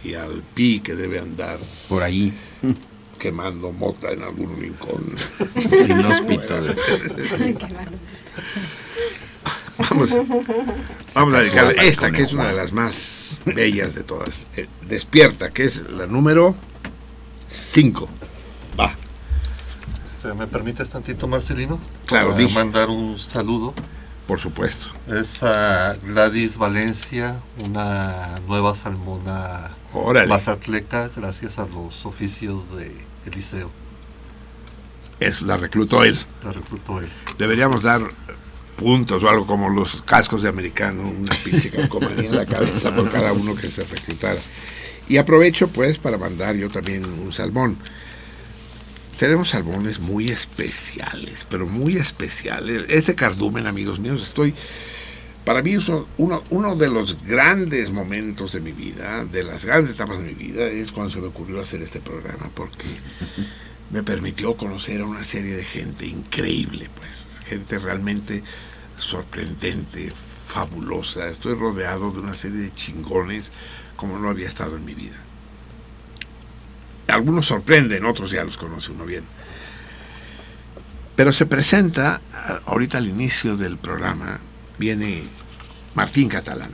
y 0.05 0.15
al 0.15 0.43
Pi, 0.55 0.81
que 0.81 0.95
debe 0.95 1.19
andar 1.19 1.59
por 1.89 2.03
ahí 2.03 2.33
quemando 3.19 3.73
mota 3.73 4.11
en 4.11 4.23
algún 4.23 4.61
rincón. 4.61 5.15
Inhóspito. 5.89 6.59
Vamos, 9.77 10.11
vamos 11.15 11.35
a 11.35 11.41
dedicarle 11.41 11.75
esta, 11.89 12.13
que 12.13 12.23
es 12.23 12.33
una 12.33 12.47
de 12.49 12.55
las 12.55 12.73
más 12.73 13.41
bellas 13.45 13.95
de 13.95 14.05
todas. 14.05 14.47
Eh, 14.57 14.69
Despierta, 14.87 15.53
que 15.53 15.65
es 15.65 15.89
la 15.91 16.07
número 16.07 16.55
5. 17.49 18.09
Va. 18.79 18.95
Este, 20.05 20.33
¿Me 20.35 20.47
permites 20.47 20.89
tantito, 20.91 21.27
Marcelino? 21.27 21.81
Claro, 22.07 22.31
Para 22.31 22.43
dije. 22.43 22.55
mandar 22.55 22.89
un 22.89 23.19
saludo 23.19 23.75
Por 24.29 24.39
supuesto. 24.41 24.89
Es 25.09 25.43
ah, 25.43 25.97
Gladys 26.03 26.57
Valencia, 26.57 27.41
una 27.65 28.39
nueva 28.47 28.75
salmona 28.77 29.71
Órale. 29.95 30.29
mazatleca 30.29 31.09
gracias 31.15 31.59
a 31.59 31.67
los 31.67 32.05
oficios 32.05 32.77
de 32.77 32.93
Eliseo. 33.27 33.71
Es, 35.21 35.43
la 35.43 35.57
reclutó 35.57 36.03
él. 36.03 36.19
La 36.43 36.53
reclutó 36.53 37.01
él. 37.01 37.09
Deberíamos 37.39 37.83
dar 37.83 38.03
puntos 38.77 39.23
o 39.23 39.29
algo 39.29 39.47
como 39.47 39.69
los 39.71 40.03
cascos 40.03 40.43
de 40.43 40.49
americano, 40.49 41.03
una 41.09 41.35
pinche 41.45 41.71
calcomanía 41.71 42.29
en 42.29 42.37
la 42.37 42.45
cabeza 42.47 42.95
por 42.95 43.11
cada 43.11 43.33
uno 43.33 43.55
que 43.55 43.69
se 43.69 43.85
reclutara. 43.85 44.41
Y 45.09 45.19
aprovecho 45.19 45.69
pues 45.69 45.99
para 45.99 46.19
mandar 46.19 46.57
yo 46.57 46.69
también 46.69 47.05
un 47.05 47.33
salmón. 47.33 47.79
Tenemos 49.19 49.51
salmones 49.51 50.01
muy 50.01 50.27
especiales, 50.27 51.47
pero 51.49 51.67
muy 51.67 51.97
especiales. 51.97 52.85
Este 52.89 53.15
cardumen, 53.15 53.67
amigos 53.67 54.01
míos, 54.01 54.21
estoy... 54.23 54.55
Para 55.45 55.63
mí 55.63 55.77
uno, 56.17 56.43
uno 56.49 56.75
de 56.75 56.89
los 56.89 57.23
grandes 57.23 57.91
momentos 57.91 58.53
de 58.53 58.61
mi 58.61 58.73
vida, 58.73 59.27
de 59.27 59.43
las 59.43 59.67
grandes 59.67 59.91
etapas 59.91 60.19
de 60.19 60.25
mi 60.25 60.35
vida, 60.35 60.65
es 60.65 60.91
cuando 60.91 61.13
se 61.13 61.21
me 61.21 61.27
ocurrió 61.27 61.61
hacer 61.61 61.83
este 61.83 62.01
programa, 62.01 62.51
porque 62.55 62.87
me 63.91 64.03
permitió 64.03 64.57
conocer 64.57 65.03
a 65.03 65.07
una 65.07 65.23
serie 65.23 65.55
de 65.55 65.65
gente 65.65 66.07
increíble, 66.07 66.89
pues, 66.97 67.27
gente 67.47 67.79
realmente 67.79 68.43
sorprendente, 68.99 70.11
fabulosa. 70.47 71.29
Estoy 71.29 71.55
rodeado 71.57 72.11
de 72.11 72.21
una 72.21 72.35
serie 72.35 72.61
de 72.61 72.75
chingones 72.75 73.51
como 73.97 74.19
no 74.19 74.31
había 74.31 74.49
estado 74.49 74.77
en 74.77 74.85
mi 74.85 74.95
vida. 74.95 75.17
Algunos 77.09 77.47
sorprenden, 77.47 78.07
otros 78.07 78.31
ya 78.31 78.45
los 78.45 78.57
conoce 78.57 78.93
uno 78.93 79.05
bien. 79.05 79.25
Pero 81.17 81.33
se 81.33 81.45
presenta, 81.45 82.23
ahorita 82.65 82.99
al 82.99 83.09
inicio 83.09 83.57
del 83.57 83.77
programa, 83.77 84.41
viene 84.79 85.23
Martín 85.95 86.29
Catalán, 86.29 86.71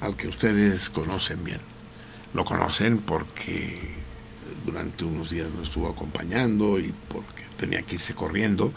al 0.00 0.16
que 0.16 0.28
ustedes 0.28 0.90
conocen 0.90 1.44
bien. 1.44 1.60
Lo 2.34 2.44
conocen 2.44 2.98
porque 2.98 3.78
durante 4.64 5.04
unos 5.04 5.30
días 5.30 5.48
nos 5.56 5.68
estuvo 5.68 5.88
acompañando 5.88 6.78
y 6.78 6.92
porque 7.08 7.44
tenía 7.58 7.82
que 7.82 7.96
irse 7.96 8.14
corriendo, 8.14 8.72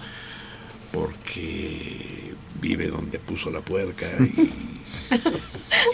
porque 0.92 2.34
vive 2.62 2.88
donde 2.88 3.20
puso 3.20 3.50
la 3.52 3.62
puerca 3.62 4.06
y, 4.20 4.24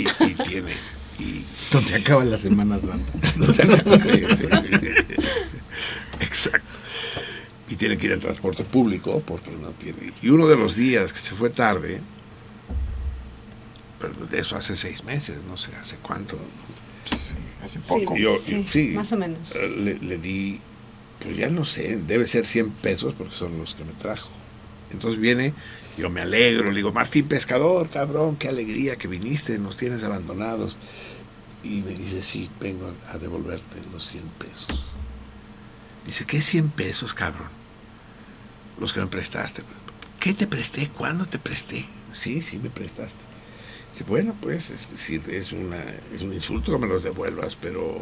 y- 0.03 0.23
y 0.31 0.33
tiene... 0.35 0.73
Y, 1.19 1.43
Donde 1.73 1.95
acaba 1.95 2.23
la 2.23 2.37
Semana 2.37 2.79
Santa. 2.79 3.11
Exacto. 6.21 6.67
Y 7.69 7.75
tiene 7.75 7.97
que 7.97 8.05
ir 8.07 8.13
en 8.13 8.19
transporte 8.19 8.63
público 8.63 9.21
porque 9.25 9.51
no 9.51 9.71
tiene. 9.71 10.13
Y 10.21 10.29
uno 10.29 10.47
de 10.47 10.55
los 10.55 10.75
días 10.77 11.11
que 11.11 11.19
se 11.19 11.31
fue 11.35 11.49
tarde, 11.49 11.99
pero 13.99 14.13
de 14.27 14.39
eso 14.39 14.55
hace 14.55 14.75
seis 14.75 15.03
meses, 15.03 15.37
no 15.47 15.57
sé 15.57 15.75
hace 15.75 15.97
cuánto. 15.97 16.37
hace 17.63 17.79
poco. 17.79 18.15
Yo- 18.17 18.37
Sí, 18.39 18.63
yo- 18.65 18.71
sí, 18.71 18.87
más 18.95 19.11
o 19.11 19.17
menos. 19.17 19.53
eh, 19.55 19.67
Le, 19.67 19.99
le 19.99 20.17
di, 20.17 20.59
pues 21.21 21.35
ya 21.35 21.49
no 21.49 21.65
sé, 21.65 21.97
debe 21.97 22.25
ser 22.27 22.45
100 22.47 22.69
pesos 22.71 23.13
porque 23.17 23.35
son 23.35 23.57
los 23.57 23.75
que 23.75 23.83
me 23.83 23.93
trajo. 23.93 24.29
Entonces 24.91 25.19
viene, 25.19 25.53
yo 25.97 26.09
me 26.09 26.21
alegro, 26.21 26.71
le 26.71 26.77
digo, 26.77 26.91
Martín 26.93 27.27
Pescador, 27.27 27.89
cabrón, 27.89 28.35
qué 28.37 28.47
alegría 28.47 28.95
que 28.95 29.07
viniste, 29.07 29.59
nos 29.59 29.75
tienes 29.77 30.03
abandonados. 30.03 30.77
Y 31.63 31.81
me 31.81 31.91
dice, 31.91 32.23
sí, 32.23 32.49
vengo 32.59 32.93
a 33.09 33.17
devolverte 33.17 33.75
los 33.91 34.07
100 34.07 34.23
pesos. 34.39 34.83
Dice, 36.05 36.25
¿qué 36.25 36.39
100 36.41 36.69
pesos, 36.69 37.13
cabrón? 37.13 37.49
Los 38.79 38.93
que 38.93 39.01
me 39.01 39.07
prestaste. 39.07 39.63
¿Qué 40.19 40.33
te 40.33 40.47
presté? 40.47 40.87
¿Cuándo 40.89 41.25
te 41.25 41.37
presté? 41.37 41.85
Sí, 42.13 42.41
sí 42.41 42.57
me 42.59 42.69
prestaste. 42.69 43.21
Bueno, 44.07 44.35
pues 44.41 44.69
es 44.69 44.89
decir, 44.91 45.21
es, 45.29 45.51
una, 45.51 45.83
es 46.13 46.21
un 46.21 46.33
insulto 46.33 46.71
que 46.71 46.77
me 46.79 46.87
los 46.87 47.03
devuelvas, 47.03 47.55
pero 47.55 48.01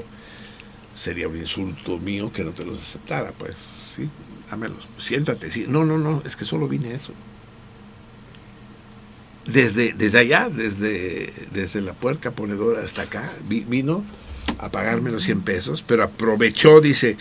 sería 0.96 1.28
un 1.28 1.38
insulto 1.38 1.98
mío 2.00 2.32
que 2.32 2.44
no 2.44 2.52
te 2.52 2.66
los 2.66 2.82
aceptara. 2.82 3.32
Pues 3.32 3.56
sí, 3.58 4.10
dámelos. 4.50 4.88
Siéntate. 5.00 5.52
Sí. 5.52 5.66
No, 5.68 5.86
no, 5.86 5.98
no, 5.98 6.22
es 6.26 6.36
que 6.36 6.46
solo 6.46 6.68
vine 6.68 6.94
eso. 6.94 7.14
Desde, 9.46 9.94
desde 9.94 10.20
allá, 10.20 10.50
desde, 10.54 11.34
desde 11.54 11.80
la 11.82 11.94
puerca 11.94 12.32
ponedora 12.32 12.84
hasta 12.84 13.04
acá, 13.04 13.32
vi- 13.48 13.64
vino 13.68 14.04
a 14.60 14.70
pagarme 14.70 15.10
los 15.10 15.24
100 15.24 15.42
pesos, 15.42 15.84
pero 15.88 16.04
aprovechó, 16.04 16.82
dice, 16.82 17.18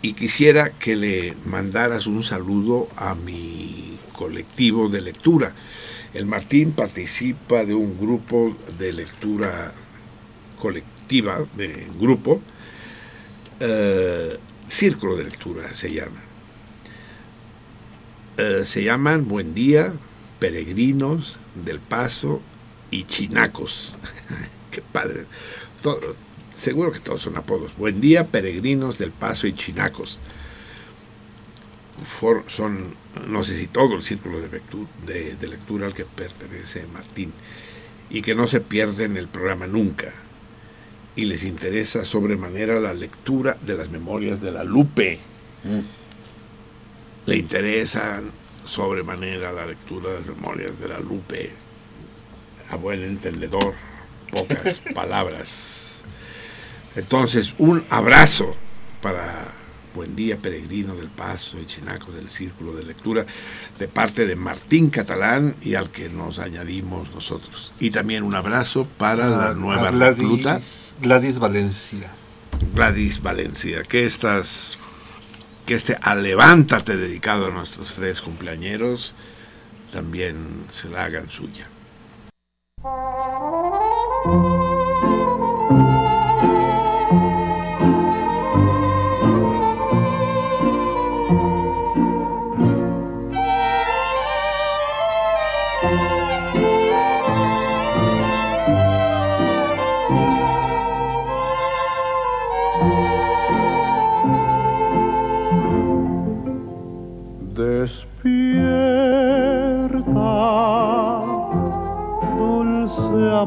y 0.00 0.14
quisiera 0.14 0.70
que 0.70 0.96
le 0.96 1.34
mandaras 1.44 2.06
un 2.06 2.24
saludo 2.24 2.88
a 2.96 3.14
mi 3.14 3.98
colectivo 4.14 4.88
de 4.88 5.02
lectura. 5.02 5.52
El 6.14 6.26
Martín 6.26 6.72
participa 6.72 7.64
de 7.64 7.74
un 7.74 7.98
grupo 7.98 8.56
de 8.78 8.92
lectura 8.92 9.72
colectiva, 10.58 11.44
de 11.56 11.86
grupo, 11.98 12.40
eh, 13.60 14.38
Círculo 14.68 15.16
de 15.16 15.24
Lectura 15.24 15.72
se 15.74 15.92
llama. 15.92 16.20
Eh, 18.36 18.62
se 18.64 18.84
llaman 18.84 19.26
Buen 19.28 19.54
Día, 19.54 19.92
Peregrinos 20.38 21.38
del 21.54 21.80
Paso 21.80 22.40
y 22.90 23.04
Chinacos. 23.04 23.94
Qué 24.70 24.82
padre. 24.82 25.24
Seguro 26.56 26.92
que 26.92 27.00
todos 27.00 27.22
son 27.22 27.36
apodos. 27.36 27.76
Buen 27.76 28.00
Día, 28.00 28.26
Peregrinos 28.26 28.98
del 28.98 29.10
Paso 29.10 29.46
y 29.46 29.54
Chinacos. 29.54 30.18
For- 32.04 32.44
son, 32.48 32.94
no 33.26 33.42
sé 33.42 33.56
si 33.56 33.66
todo 33.66 33.94
el 33.96 34.02
círculo 34.02 34.40
de, 34.40 34.48
lectu- 34.50 34.86
de- 35.06 35.34
de 35.36 35.48
lectura 35.48 35.86
al 35.86 35.94
que 35.94 36.04
pertenece 36.04 36.86
Martín. 36.92 37.32
Y 38.10 38.22
que 38.22 38.34
no 38.34 38.46
se 38.46 38.60
pierden 38.60 39.16
el 39.16 39.28
programa 39.28 39.66
nunca. 39.66 40.12
Y 41.16 41.24
les 41.26 41.44
interesa 41.44 42.04
sobremanera 42.04 42.80
la 42.80 42.94
lectura 42.94 43.56
de 43.60 43.76
las 43.76 43.90
memorias 43.90 44.40
de 44.40 44.50
la 44.50 44.64
Lupe 44.64 45.18
le 47.26 47.36
interesan 47.36 48.30
sobremanera 48.64 49.52
la 49.52 49.66
lectura 49.66 50.12
de 50.12 50.20
las 50.20 50.28
memorias 50.28 50.78
de 50.80 50.88
la 50.88 50.98
Lupe. 51.00 51.50
A 52.70 52.76
buen 52.76 53.02
entendedor, 53.02 53.74
pocas 54.30 54.78
palabras. 54.94 56.02
Entonces, 56.96 57.54
un 57.58 57.84
abrazo 57.90 58.54
para 59.02 59.48
Buen 59.94 60.14
Día 60.16 60.36
Peregrino 60.36 60.94
del 60.94 61.08
Paso 61.08 61.58
y 61.60 61.66
Chinaco 61.66 62.12
del 62.12 62.28
Círculo 62.30 62.72
de 62.72 62.84
Lectura 62.84 63.24
de 63.78 63.88
parte 63.88 64.26
de 64.26 64.36
Martín 64.36 64.90
Catalán 64.90 65.56
y 65.62 65.74
al 65.74 65.90
que 65.90 66.08
nos 66.08 66.38
añadimos 66.38 67.10
nosotros. 67.14 67.72
Y 67.80 67.90
también 67.90 68.22
un 68.22 68.34
abrazo 68.34 68.86
para 68.98 69.28
la 69.28 69.50
A- 69.50 69.54
nueva 69.54 69.90
Gladys- 69.90 70.18
recluta. 70.18 70.60
Gladys 71.00 71.38
Valencia. 71.38 72.12
Gladys 72.74 73.22
Valencia, 73.22 73.82
que 73.84 74.04
estas 74.04 74.78
que 75.66 75.74
este 75.74 75.96
a 76.00 76.14
levántate 76.14 76.96
dedicado 76.96 77.46
a 77.46 77.50
nuestros 77.50 77.92
tres 77.94 78.20
cumpleañeros 78.22 79.14
también 79.92 80.64
se 80.70 80.88
la 80.88 81.04
hagan 81.04 81.28
suya. 81.30 81.68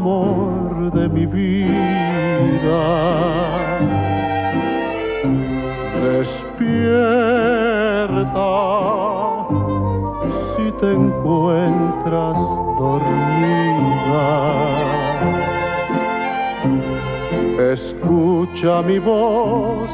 Amor 0.01 0.91
de 0.93 1.07
mi 1.07 1.25
vida. 1.27 2.81
Despierta, 6.01 6.41
si 10.55 10.65
te 10.79 10.89
encuentras 10.91 12.37
dormida. 12.79 14.27
Escucha 17.73 18.81
mi 18.81 18.97
voz 18.97 19.91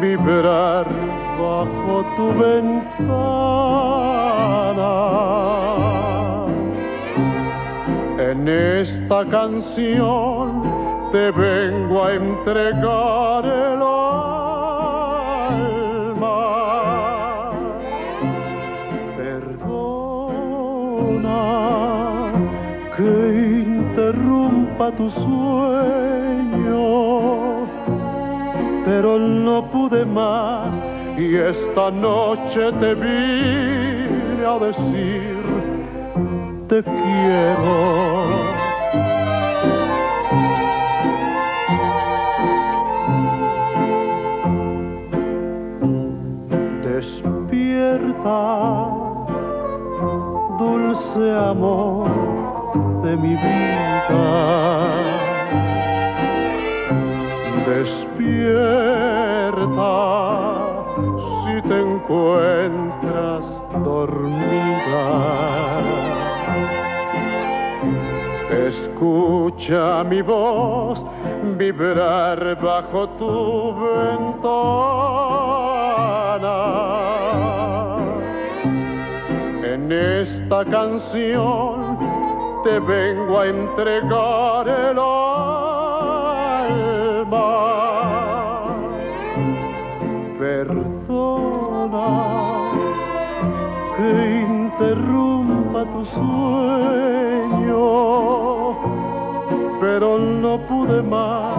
vibrar 0.00 0.86
bajo 1.40 2.04
tu 2.16 2.26
ventana. 2.38 3.72
En 8.32 8.48
esta 8.48 9.26
canción 9.26 10.62
te 11.12 11.30
vengo 11.32 12.02
a 12.02 12.14
entregar 12.14 13.44
el 13.44 13.82
alma. 13.82 14.32
Perdona 19.18 19.82
que 22.96 23.12
interrumpa 23.66 24.86
tu 24.92 25.10
sueño, 25.10 26.86
pero 28.86 29.18
no 29.18 29.70
pude 29.70 30.06
más 30.06 30.82
y 31.18 31.36
esta 31.36 31.90
noche 31.90 32.72
te 32.80 32.94
vine 32.94 34.46
a 34.46 34.58
decir 34.58 35.41
te 36.72 36.82
quiero. 36.82 37.76
Despierta, 46.82 48.40
dulce 50.58 51.24
amor 51.50 52.08
de 53.02 53.16
mi 53.16 53.34
vida. 53.44 54.24
Despierta 57.66 58.32
si 61.44 61.54
te 61.68 61.76
encuentras 61.80 63.44
dormida. 63.84 65.71
Escucha 68.72 70.02
mi 70.04 70.22
voz 70.22 71.04
vibrar 71.58 72.40
bajo 72.62 73.06
tu 73.18 73.74
ventana. 73.84 74.48
En 79.62 79.92
esta 79.92 80.64
canción 80.64 81.98
te 82.64 82.80
vengo 82.80 83.40
a 83.40 83.46
entregar 83.46 84.66
el 84.68 84.98
alma. 84.98 85.12
Perdona 90.38 92.08
que 93.96 94.10
interrumpa 94.48 95.80
tu 95.92 96.02
sueño, 96.06 97.01
pero 99.82 100.18
no 100.18 100.58
pude 100.70 101.02
más. 101.02 101.58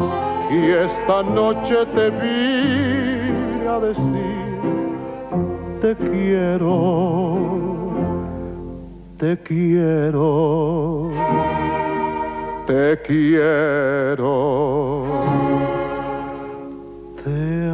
Y 0.50 0.72
esta 0.88 1.22
noche 1.22 1.78
te 1.96 2.10
vine 2.10 3.68
a 3.68 3.80
decir 3.80 4.34
te 5.82 5.96
quiero 5.96 7.64
te 9.24 9.38
quiero, 9.38 11.10
te 12.68 13.00
quiero, 13.08 13.86
te 17.24 17.24
Te 17.24 17.70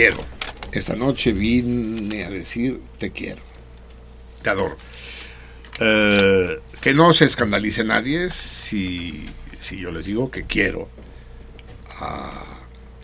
quiero. 0.00 0.16
Esta 0.72 0.96
noche 0.96 1.30
vine 1.32 2.24
a 2.24 2.30
decir 2.30 2.80
te 2.98 3.10
quiero. 3.10 3.42
Te 4.42 4.48
adoro. 4.48 4.74
Eh, 5.78 6.58
que 6.80 6.94
no 6.94 7.12
se 7.12 7.26
escandalice 7.26 7.84
nadie 7.84 8.30
si, 8.30 9.26
si 9.60 9.76
yo 9.78 9.92
les 9.92 10.06
digo 10.06 10.30
que 10.30 10.44
quiero 10.44 10.88
a, 11.98 12.32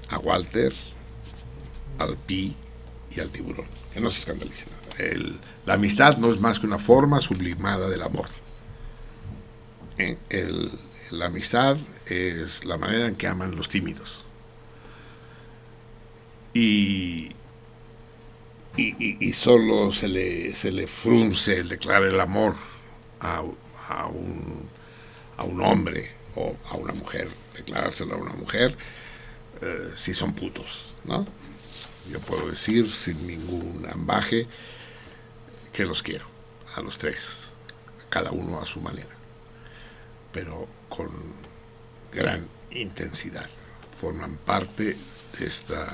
a 0.09 0.18
Walter, 0.20 0.73
al 1.98 2.16
Pi 2.16 2.56
y 3.14 3.20
al 3.20 3.28
tiburón. 3.28 3.66
Que 3.93 4.01
no 4.01 4.10
se 4.10 4.20
escandalice 4.20 4.64
nada. 4.70 5.10
El- 5.10 5.39
la 5.66 5.74
amistad 5.74 6.16
no 6.16 6.32
es 6.32 6.40
más 6.40 6.60
que 6.60 6.66
una 6.66 6.78
forma 6.78 7.20
sublimada 7.20 7.90
del 7.90 8.01
amor. 8.05 8.28
¿Eh? 9.98 10.16
El- 10.31 10.70
la 11.10 11.27
amistad 11.27 11.77
es 12.06 12.64
la 12.64 12.78
manera 12.78 13.06
en 13.06 13.16
que 13.16 13.27
aman 13.27 13.55
los 13.55 13.68
tímidos. 13.68 14.24
Y, 16.59 17.35
y, 18.78 19.33
solo 19.35 19.93
se 19.93 20.09
le, 20.09 20.55
se 20.55 20.73
le 20.73 20.87
frunce 20.87 21.59
el 21.59 21.69
declarar 21.69 22.05
el 22.05 22.19
amor 22.19 22.57
a, 23.20 23.43
a 23.89 24.07
un, 24.07 24.66
a 25.37 25.45
un 25.45 25.61
hombre 25.61 26.12
o 26.35 26.57
a 26.70 26.77
una 26.77 26.95
mujer, 26.95 27.28
declarárselo 27.55 28.15
a 28.15 28.19
una 28.19 28.33
mujer, 28.33 28.74
eh, 29.61 29.91
si 29.97 30.15
son 30.15 30.33
putos, 30.33 30.95
¿no? 31.05 31.27
Yo 32.11 32.20
puedo 32.20 32.51
decir 32.51 32.91
sin 32.91 33.27
ningún 33.27 33.87
ambaje 33.93 34.47
que 35.74 35.85
los 35.85 36.03
quiero, 36.03 36.24
a 36.74 36.81
los 36.81 36.97
tres, 36.97 37.49
cada 38.09 38.31
uno 38.31 38.62
a 38.62 38.65
su 38.65 38.81
manera, 38.81 39.15
pero 40.33 40.66
con 40.89 41.11
gran 42.15 42.49
intensidad. 42.70 43.51
Forman 43.95 44.39
parte 44.39 44.97
de 45.39 45.47
esta 45.47 45.87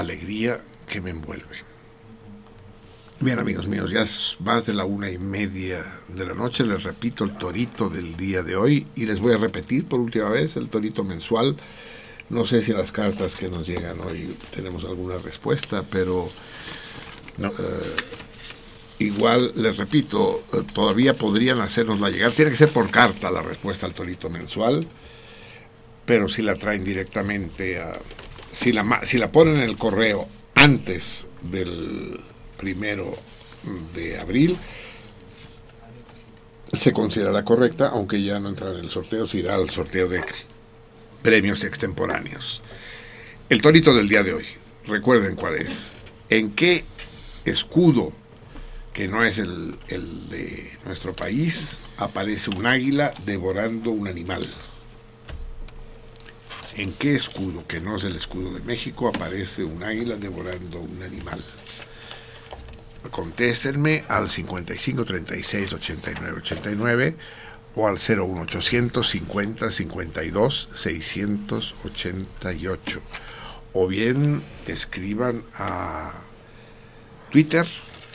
alegría 0.00 0.60
que 0.86 1.00
me 1.00 1.10
envuelve. 1.10 1.68
Bien, 3.20 3.40
amigos 3.40 3.66
míos, 3.66 3.90
ya 3.90 4.02
es 4.02 4.36
más 4.38 4.66
de 4.66 4.74
la 4.74 4.84
una 4.84 5.10
y 5.10 5.18
media 5.18 5.84
de 6.06 6.24
la 6.24 6.34
noche. 6.34 6.64
Les 6.64 6.84
repito 6.84 7.24
el 7.24 7.36
torito 7.36 7.88
del 7.88 8.16
día 8.16 8.42
de 8.42 8.54
hoy 8.54 8.86
y 8.94 9.06
les 9.06 9.18
voy 9.18 9.34
a 9.34 9.38
repetir 9.38 9.86
por 9.86 9.98
última 9.98 10.28
vez 10.28 10.56
el 10.56 10.68
torito 10.68 11.02
mensual. 11.02 11.56
No 12.30 12.46
sé 12.46 12.62
si 12.62 12.72
las 12.72 12.92
cartas 12.92 13.34
que 13.34 13.48
nos 13.48 13.66
llegan 13.66 13.98
hoy 14.00 14.36
tenemos 14.54 14.84
alguna 14.84 15.18
respuesta, 15.18 15.82
pero 15.90 16.28
eh, 17.42 17.50
igual 19.00 19.52
les 19.56 19.76
repito, 19.78 20.44
eh, 20.52 20.62
todavía 20.72 21.14
podrían 21.14 21.60
hacernosla 21.60 22.10
llegar. 22.10 22.30
Tiene 22.30 22.52
que 22.52 22.56
ser 22.56 22.70
por 22.70 22.88
carta 22.88 23.32
la 23.32 23.42
respuesta 23.42 23.86
al 23.86 23.94
torito 23.94 24.30
mensual, 24.30 24.86
pero 26.04 26.28
si 26.28 26.42
la 26.42 26.54
traen 26.54 26.84
directamente 26.84 27.80
a. 27.80 27.98
Si 28.58 28.72
la, 28.72 29.00
si 29.04 29.18
la 29.18 29.30
ponen 29.30 29.58
en 29.58 29.62
el 29.62 29.76
correo 29.76 30.28
antes 30.56 31.28
del 31.42 32.20
primero 32.56 33.08
de 33.94 34.18
abril, 34.18 34.56
se 36.72 36.92
considerará 36.92 37.44
correcta, 37.44 37.90
aunque 37.90 38.20
ya 38.20 38.40
no 38.40 38.48
entrará 38.48 38.76
en 38.76 38.84
el 38.84 38.90
sorteo, 38.90 39.28
se 39.28 39.38
irá 39.38 39.54
al 39.54 39.70
sorteo 39.70 40.08
de 40.08 40.24
premios 41.22 41.62
extemporáneos. 41.62 42.60
El 43.48 43.62
torito 43.62 43.94
del 43.94 44.08
día 44.08 44.24
de 44.24 44.34
hoy, 44.34 44.46
recuerden 44.88 45.36
cuál 45.36 45.54
es. 45.54 45.92
¿En 46.28 46.50
qué 46.50 46.84
escudo, 47.44 48.12
que 48.92 49.06
no 49.06 49.24
es 49.24 49.38
el 49.38 49.78
de 50.30 50.72
nuestro 50.84 51.14
país, 51.14 51.78
aparece 51.96 52.50
un 52.50 52.66
águila 52.66 53.14
devorando 53.24 53.92
un 53.92 54.08
animal? 54.08 54.44
¿En 56.78 56.92
qué 56.92 57.14
escudo, 57.14 57.66
que 57.66 57.80
no 57.80 57.96
es 57.96 58.04
el 58.04 58.14
escudo 58.14 58.54
de 58.54 58.60
México, 58.60 59.08
aparece 59.08 59.64
un 59.64 59.82
águila 59.82 60.14
devorando 60.14 60.78
un 60.78 61.02
animal? 61.02 61.44
Contéstenme 63.10 64.04
al 64.06 64.30
55 64.30 65.04
36 65.04 65.72
89 65.72 66.38
89 66.38 67.16
o 67.74 67.88
al 67.88 67.98
01800 67.98 69.08
50 69.08 69.72
52 69.72 70.68
688 70.72 73.00
o 73.72 73.88
bien 73.88 74.40
escriban 74.68 75.42
a 75.54 76.12
Twitter 77.32 77.66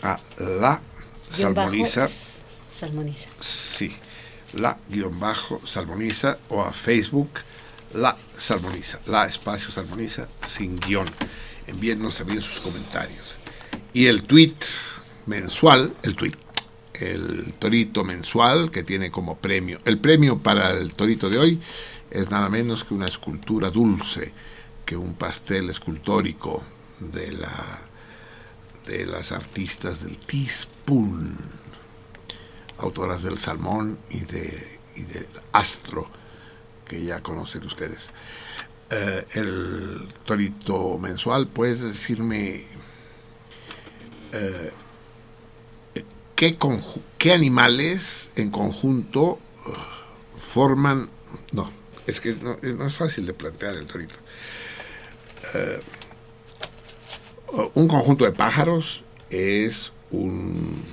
a 0.03 0.22
la 0.38 0.81
salmoniza 1.35 2.07
Salmoniza. 2.80 3.27
sí 3.40 3.94
la 4.53 4.77
guion 4.90 5.19
bajo 5.19 5.60
salmoniza 5.65 6.38
o 6.49 6.61
a 6.61 6.72
Facebook 6.72 7.30
la 7.94 8.18
salmoniza 8.36 8.99
la 9.07 9.26
espacio 9.26 9.72
salmoniza 9.72 10.28
sin 10.48 10.78
guion. 10.78 11.07
Envíennos 11.68 12.18
también 12.18 12.41
sus 12.41 12.60
comentarios. 12.60 13.36
Y 13.94 14.07
el 14.07 14.24
tweet 14.24 14.56
mensual, 15.26 15.95
el 16.03 16.15
tweet, 16.15 16.34
el 16.94 17.53
torito 17.60 18.03
mensual 18.03 18.72
que 18.72 18.84
tiene 18.84 19.11
como 19.11 19.38
premio, 19.38 19.80
el 19.86 19.98
premio 19.99 20.40
para 20.40 20.72
el 20.72 20.94
torito 20.94 21.30
de 21.30 21.38
hoy 21.38 21.61
es 22.11 22.30
nada 22.30 22.49
menos 22.49 22.84
que 22.84 22.94
una 22.94 23.06
escultura 23.06 23.70
dulce, 23.70 24.34
que 24.86 24.98
un 24.98 25.14
pastel 25.14 25.70
escultórico 25.70 26.64
de 26.99 27.32
la 27.32 27.82
de 28.88 29.06
las 29.06 29.32
artistas 29.32 30.03
del 30.03 30.18
Teaspoon, 30.18 31.38
autoras 32.80 33.24
del 33.24 33.38
Salmón 33.38 33.98
y 34.10 34.20
de 34.20 34.80
y 34.95 35.03
del 35.03 35.28
Astro, 35.53 36.10
que 36.94 37.03
ya 37.03 37.22
conocen 37.22 37.65
ustedes. 37.65 38.11
Eh, 38.90 39.26
el 39.34 40.07
torito 40.26 40.99
mensual, 40.99 41.48
puedes 41.48 41.82
decirme 41.82 42.65
eh, 44.32 44.72
¿qué, 46.36 46.57
qué 47.18 47.34
animales 47.34 48.30
en 48.36 48.52
conjunto 48.52 49.40
eh, 49.65 49.72
forman, 50.38 51.10
no, 51.52 51.72
Es 52.06 52.20
que 52.20 52.34
no 52.36 52.57
es, 52.61 52.76
no 52.76 52.86
es 52.86 52.94
fácil 52.94 53.26
de 53.26 53.34
plantear 53.34 53.76
el 53.76 53.88
torito. 53.88 54.15
Eh, 55.56 55.80
un 57.74 57.88
conjunto 57.88 58.26
de 58.26 58.32
pájaros 58.32 59.03
es 59.30 59.91
un, 60.11 60.84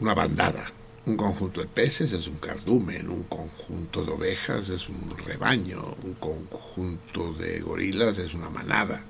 una 0.00 0.14
bandada. 0.14 0.72
Un 1.06 1.16
conjunto 1.16 1.60
de 1.60 1.66
peces 1.66 2.12
es 2.12 2.26
un 2.26 2.36
cardumen, 2.36 3.08
un 3.08 3.24
conjunto 3.24 4.04
de 4.04 4.12
ovejas 4.12 4.68
es 4.68 4.88
un 4.88 5.10
rebaño, 5.24 5.96
un 6.04 6.14
conjunto 6.14 7.32
de 7.32 7.60
gorilas 7.60 8.18
es 8.18 8.34
una 8.34 8.50
manada. 8.50 9.02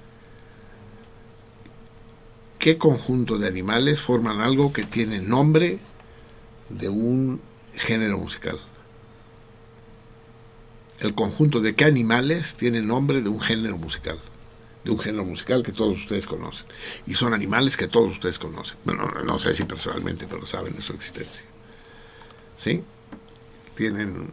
¿Qué 2.59 2.79
conjunto 2.79 3.39
de 3.39 3.49
animales 3.49 4.01
forman 4.01 4.41
algo 4.41 4.73
que 4.73 4.85
tiene 4.85 5.19
nombre 5.19 5.79
de 6.69 6.89
un 6.89 7.41
género 7.75 8.19
musical? 8.19 8.59
El 11.01 11.15
conjunto 11.15 11.61
de 11.61 11.75
qué 11.75 11.87
animales 11.87 12.55
tiene 12.55 12.83
nombre 12.83 13.23
de 13.23 13.31
un 13.31 13.41
género 13.41 13.79
musical 13.79 14.21
de 14.85 14.91
un 14.91 14.99
género 14.99 15.25
musical 15.25 15.63
que 15.63 15.73
todos 15.73 15.97
ustedes 15.99 16.27
conocen. 16.27 16.67
Y 17.07 17.15
son 17.15 17.35
animales 17.35 17.77
que 17.77 17.89
todos 17.89 18.13
ustedes 18.13 18.39
conocen. 18.39 18.79
Bueno, 18.85 19.11
no, 19.27 19.39
sé 19.39 19.55
si 19.55 19.65
personalmente, 19.65 20.27
pero 20.29 20.47
saben 20.47 20.75
de 20.75 20.83
su 20.83 20.93
existencia. 20.93 21.45
¿Sí? 22.61 22.83
Tienen, 23.75 24.31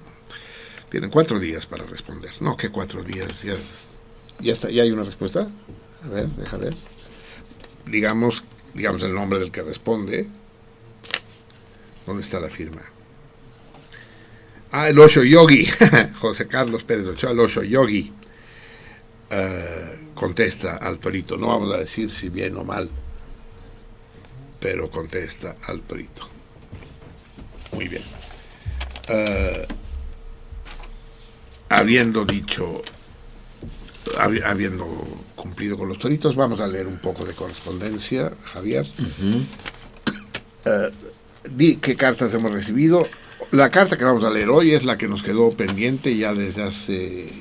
tienen 0.90 1.10
cuatro 1.10 1.40
días 1.40 1.66
para 1.66 1.86
responder. 1.86 2.30
No, 2.42 2.58
¿qué 2.58 2.68
cuatro 2.68 3.02
días? 3.02 3.44
Ya, 3.44 3.56
ya, 4.42 4.52
está, 4.52 4.70
¿Ya 4.70 4.84
hay 4.84 4.92
una 4.92 5.04
respuesta? 5.04 5.48
A 6.04 6.10
ver, 6.10 6.28
deja 6.32 6.58
ver. 6.58 6.74
Digamos, 7.86 8.44
digamos 8.74 9.02
el 9.04 9.14
nombre 9.14 9.40
del 9.40 9.50
que 9.50 9.62
responde. 9.62 10.28
¿Dónde 12.06 12.22
está 12.22 12.42
la 12.42 12.50
firma? 12.50 12.82
Ah, 14.74 14.90
el 14.90 15.00
Osho 15.00 15.24
Yogi. 15.24 15.66
José 16.20 16.50
Carlos 16.50 16.84
Pérez 16.84 17.08
Ochoa, 17.08 17.32
el 17.32 17.40
Osho 17.40 17.64
Yogi. 17.64 18.12
Eh, 19.30 20.00
contesta 20.14 20.76
al 20.76 21.00
torito. 21.00 21.38
No 21.38 21.48
vamos 21.48 21.74
a 21.74 21.78
decir 21.78 22.12
si 22.12 22.28
bien 22.28 22.58
o 22.58 22.66
mal, 22.66 22.90
pero 24.60 24.92
contesta 24.92 25.56
al 25.64 25.84
torito. 25.84 26.37
Muy 27.78 27.88
bien. 27.88 28.02
Eh, 29.08 29.68
habiendo 31.70 32.26
dicho, 32.26 32.82
habi- 34.18 34.42
habiendo 34.44 34.86
cumplido 35.36 35.78
con 35.78 35.88
los 35.88 36.00
toritos, 36.00 36.36
vamos 36.36 36.60
a 36.60 36.66
leer 36.66 36.88
un 36.88 36.98
poco 36.98 37.24
de 37.24 37.34
correspondencia, 37.34 38.32
Javier. 38.42 38.88
Eh, 40.66 40.90
di 41.52 41.76
qué 41.76 41.96
cartas 41.96 42.34
hemos 42.34 42.52
recibido. 42.52 43.08
La 43.52 43.70
carta 43.70 43.96
que 43.96 44.06
vamos 44.06 44.24
a 44.24 44.32
leer 44.32 44.50
hoy 44.50 44.72
es 44.72 44.84
la 44.84 44.98
que 44.98 45.08
nos 45.08 45.22
quedó 45.22 45.52
pendiente 45.52 46.18
ya 46.18 46.34
desde 46.34 46.64
hace 46.64 47.32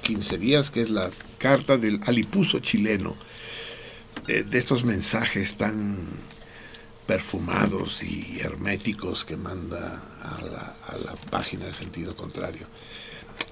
15 0.00 0.38
días, 0.38 0.70
que 0.70 0.80
es 0.80 0.88
la 0.88 1.10
carta 1.36 1.76
del 1.76 2.00
alipuso 2.06 2.60
chileno, 2.60 3.14
de, 4.26 4.42
de 4.42 4.58
estos 4.58 4.84
mensajes 4.84 5.56
tan 5.58 5.98
perfumados 7.06 8.02
y 8.02 8.38
herméticos 8.40 9.24
que 9.24 9.36
manda 9.36 10.02
a 10.22 10.40
la, 10.42 10.76
página 11.30 11.66
de 11.66 11.74
sentido 11.74 12.14
contrario. 12.16 12.66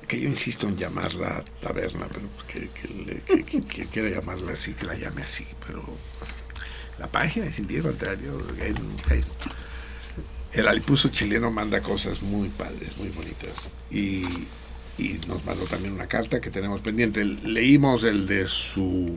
Que 0.06 0.20
yo 0.20 0.28
insisto 0.28 0.68
en 0.68 0.76
llamarla 0.76 1.44
taberna, 1.60 2.06
pero 2.12 2.26
que, 2.46 3.86
quiera 3.86 4.10
llamarla 4.10 4.52
así, 4.52 4.74
que 4.74 4.84
la 4.84 4.94
llame 4.94 5.22
así, 5.22 5.46
pero 5.66 5.82
la 6.98 7.06
página 7.06 7.46
de 7.46 7.52
sentido 7.52 7.84
contrario, 7.84 8.38
en- 8.58 9.24
el 10.52 10.66
alipuso 10.68 11.08
chileno 11.10 11.50
manda 11.50 11.80
cosas 11.80 12.22
muy 12.22 12.48
padres, 12.48 12.96
muy 12.98 13.08
bonitas. 13.10 13.72
Y, 13.90 14.24
y 14.98 15.18
nos 15.28 15.44
mandó 15.44 15.64
también 15.64 15.94
una 15.94 16.08
carta 16.08 16.40
que 16.40 16.50
tenemos 16.50 16.80
pendiente. 16.80 17.24
Leímos 17.24 18.02
el 18.04 18.26
de 18.26 18.48
su 18.48 19.16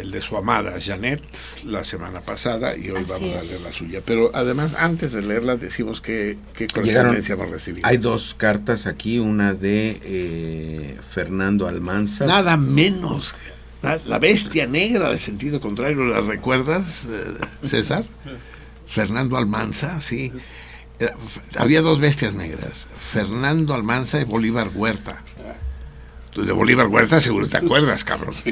el 0.00 0.10
de 0.10 0.20
su 0.20 0.36
amada 0.36 0.74
Janet 0.80 1.22
la 1.64 1.84
semana 1.84 2.20
pasada 2.20 2.76
y 2.76 2.90
hoy 2.90 3.02
Así 3.02 3.10
vamos 3.10 3.36
a 3.36 3.42
leer 3.42 3.60
la 3.60 3.72
suya. 3.72 4.02
Pero 4.04 4.30
además, 4.34 4.74
antes 4.78 5.12
de 5.12 5.22
leerla, 5.22 5.56
decimos 5.56 6.00
que, 6.00 6.38
qué 6.54 6.66
correspondencia 6.66 7.34
hemos 7.34 7.50
recibido. 7.50 7.86
hay 7.86 7.98
dos 7.98 8.34
cartas 8.34 8.86
aquí, 8.86 9.18
una 9.18 9.54
de 9.54 10.00
eh, 10.02 10.96
Fernando 11.12 11.66
Almanza. 11.66 12.26
Nada 12.26 12.56
menos. 12.56 13.34
La, 13.82 14.18
bestia 14.18 14.66
negra 14.66 15.10
de 15.10 15.18
sentido 15.18 15.58
contrario, 15.58 16.04
¿la 16.04 16.20
recuerdas, 16.20 17.04
eh, 17.08 17.66
César? 17.66 18.04
Fernando 18.86 19.38
Almanza, 19.38 20.00
sí. 20.02 20.30
Había 21.56 21.80
dos 21.80 21.98
bestias 21.98 22.34
negras, 22.34 22.86
Fernando 23.10 23.72
Almanza 23.72 24.20
y 24.20 24.24
Bolívar 24.24 24.70
Huerta. 24.74 25.22
Tú 26.32 26.44
de 26.44 26.52
Bolívar 26.52 26.88
Huerta 26.88 27.20
seguro 27.20 27.48
te 27.48 27.56
acuerdas, 27.56 28.04
cabrón. 28.04 28.34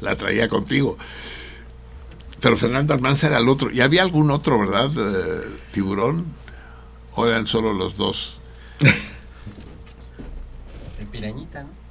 la 0.00 0.16
traía 0.16 0.48
contigo. 0.48 0.96
Pero 2.40 2.56
Fernando 2.56 2.92
Almanza 2.92 3.28
era 3.28 3.38
el 3.38 3.48
otro. 3.48 3.70
¿Y 3.70 3.80
había 3.80 4.02
algún 4.02 4.30
otro, 4.30 4.58
verdad, 4.58 4.90
eh, 4.96 5.48
tiburón? 5.72 6.26
¿O 7.14 7.26
eran 7.26 7.46
solo 7.46 7.72
los 7.72 7.96
dos? 7.96 8.36
En 11.00 11.06
Pirañita, 11.08 11.62
¿no? 11.62 11.84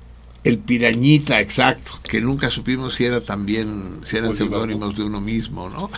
El 0.44 0.60
pirañita, 0.60 1.40
exacto, 1.40 1.94
que 2.04 2.20
nunca 2.20 2.52
supimos 2.52 2.96
si 2.96 3.06
era 3.06 3.22
también, 3.22 4.02
si 4.04 4.18
eran 4.18 4.36
seudónimos 4.36 4.98
de 4.98 5.04
uno 5.04 5.22
mismo, 5.22 5.70
¿no? 5.70 5.90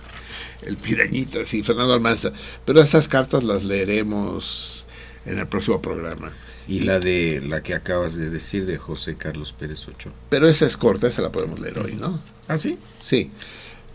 el 0.62 0.76
pirañita, 0.76 1.46
sí, 1.46 1.62
Fernando 1.62 1.94
Almanza. 1.94 2.30
Pero 2.66 2.82
estas 2.82 3.08
cartas 3.08 3.44
las 3.44 3.64
leeremos 3.64 4.84
en 5.24 5.38
el 5.38 5.46
próximo 5.46 5.80
programa. 5.80 6.32
Y 6.68 6.80
la 6.80 7.00
de 7.00 7.42
la 7.44 7.62
que 7.62 7.74
acabas 7.74 8.16
de 8.16 8.28
decir 8.28 8.66
de 8.66 8.76
José 8.76 9.16
Carlos 9.16 9.54
Pérez 9.58 9.88
Ochoa. 9.88 10.12
Pero 10.28 10.48
esa 10.48 10.66
es 10.66 10.76
corta, 10.76 11.06
esa 11.08 11.22
la 11.22 11.32
podemos 11.32 11.58
leer 11.58 11.80
hoy, 11.80 11.94
¿no? 11.94 12.20
¿Ah, 12.46 12.58
sí? 12.58 12.78
Sí. 13.00 13.30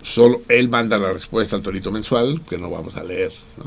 Solo 0.01 0.41
él 0.49 0.69
manda 0.69 0.97
la 0.97 1.13
respuesta 1.13 1.55
al 1.55 1.61
torito 1.61 1.91
mensual, 1.91 2.41
que 2.49 2.57
no 2.57 2.69
vamos 2.69 2.95
a 2.97 3.03
leer, 3.03 3.31
¿no? 3.57 3.63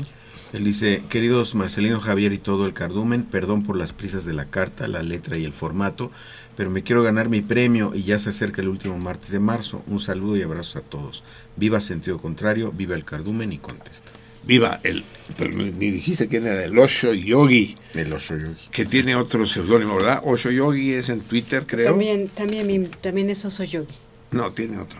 Él 0.53 0.63
dice, 0.63 1.03
queridos 1.09 1.55
Marcelino, 1.55 1.99
Javier 1.99 2.31
y 2.31 2.37
todo 2.37 2.65
el 2.67 2.73
cardumen, 2.73 3.23
perdón 3.23 3.63
por 3.63 3.75
las 3.75 3.91
prisas 3.91 4.23
de 4.23 4.33
la 4.33 4.45
carta, 4.45 4.87
la 4.87 5.03
letra 5.03 5.37
y 5.37 5.43
el 5.43 5.51
formato, 5.51 6.09
pero 6.55 6.69
me 6.69 6.83
quiero 6.83 7.03
ganar 7.03 7.27
mi 7.27 7.41
premio 7.41 7.91
y 7.93 8.03
ya 8.03 8.17
se 8.17 8.29
acerca 8.29 8.61
el 8.61 8.69
último 8.69 8.97
martes 8.97 9.31
de 9.31 9.39
marzo. 9.39 9.83
Un 9.87 9.99
saludo 9.99 10.37
y 10.37 10.41
abrazos 10.41 10.77
a 10.77 10.81
todos. 10.81 11.23
Viva 11.57 11.81
sentido 11.81 12.19
contrario, 12.19 12.71
viva 12.71 12.95
el 12.95 13.03
cardumen 13.03 13.51
y 13.51 13.57
contesta. 13.57 14.11
Viva 14.47 14.79
el, 14.83 15.03
pero 15.37 15.51
ni 15.51 15.91
dijiste 15.91 16.27
quién 16.27 16.47
era, 16.47 16.63
el 16.63 16.77
Osho 16.79 17.13
Yogi. 17.13 17.75
El 17.93 18.13
Osho 18.13 18.37
Yogi. 18.37 18.55
Que 18.71 18.85
tiene 18.85 19.15
otro 19.15 19.45
seudónimo, 19.45 19.97
¿verdad? 19.97 20.21
Osho 20.23 20.49
Yogi 20.49 20.93
es 20.93 21.09
en 21.09 21.19
Twitter, 21.21 21.65
creo. 21.67 21.87
También, 21.89 22.29
también, 22.29 22.65
mi- 22.65 22.87
también 22.87 23.29
eso 23.29 23.49
soy 23.51 23.67
yogi. 23.67 23.93
No, 24.31 24.51
tiene 24.51 24.77
otro. 24.79 24.99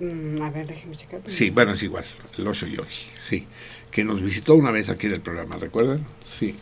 Mm, 0.00 0.42
a 0.42 0.50
ver, 0.50 0.66
déjeme 0.66 0.96
checar. 0.96 1.20
Sí, 1.26 1.50
bueno, 1.50 1.72
es 1.74 1.82
igual, 1.82 2.04
el 2.36 2.46
Osho 2.48 2.66
Yogi, 2.66 3.06
sí. 3.22 3.46
Que 3.90 4.02
nos 4.04 4.20
visitó 4.22 4.54
una 4.54 4.70
vez 4.70 4.88
aquí 4.88 5.06
en 5.06 5.12
el 5.14 5.20
programa, 5.20 5.56
¿recuerdan? 5.56 6.04
Sí. 6.24 6.54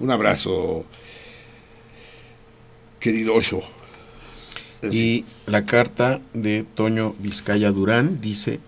Un 0.00 0.10
abrazo, 0.10 0.84
querido 3.00 3.34
Osho. 3.34 3.60
Y 4.90 5.24
la 5.46 5.64
carta 5.64 6.20
de 6.32 6.64
Toño 6.74 7.14
Vizcaya 7.18 7.70
Durán 7.70 8.20
dice... 8.20 8.60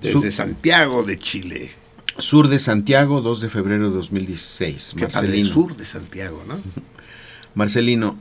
Desde 0.00 0.12
"Sur- 0.20 0.32
Santiago 0.32 1.02
de 1.02 1.18
Chile. 1.18 1.70
Sur 2.18 2.48
de 2.48 2.58
Santiago, 2.58 3.20
2 3.20 3.40
de 3.40 3.48
febrero 3.48 3.90
de 3.90 3.94
2016. 3.96 4.94
Qué 4.96 5.06
padre, 5.06 5.16
Marcelino. 5.16 5.52
sur 5.52 5.76
de 5.76 5.84
Santiago, 5.84 6.42
¿no? 6.48 6.54
Marcelino, 7.54 8.16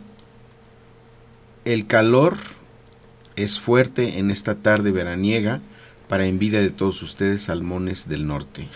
el 1.64 1.88
calor 1.88 2.38
es 3.36 3.60
fuerte 3.60 4.20
en 4.20 4.32
esta 4.32 4.56
tarde 4.56 4.92
veraniega 4.92 5.62
para 6.08 6.26
envidia 6.26 6.62
de 6.62 6.70
todos 6.70 7.02
ustedes 7.02 7.44
salmones 7.44 8.08
del 8.08 8.28
norte. 8.28 8.68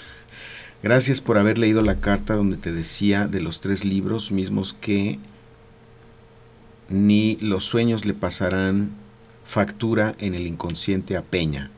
Gracias 0.82 1.20
por 1.20 1.38
haber 1.38 1.58
leído 1.58 1.82
la 1.82 2.00
carta 2.00 2.36
donde 2.36 2.58
te 2.58 2.72
decía 2.72 3.28
de 3.28 3.42
los 3.42 3.60
tres 3.60 3.84
libros 3.84 4.32
mismos 4.32 4.74
que 4.74 5.20
ni 6.88 7.38
los 7.42 7.66
sueños 7.66 8.06
le 8.06 8.14
pasarán 8.14 8.92
factura 9.46 10.16
en 10.20 10.34
el 10.34 10.48
inconsciente 10.48 11.18
a 11.18 11.22
Peña. 11.22 11.72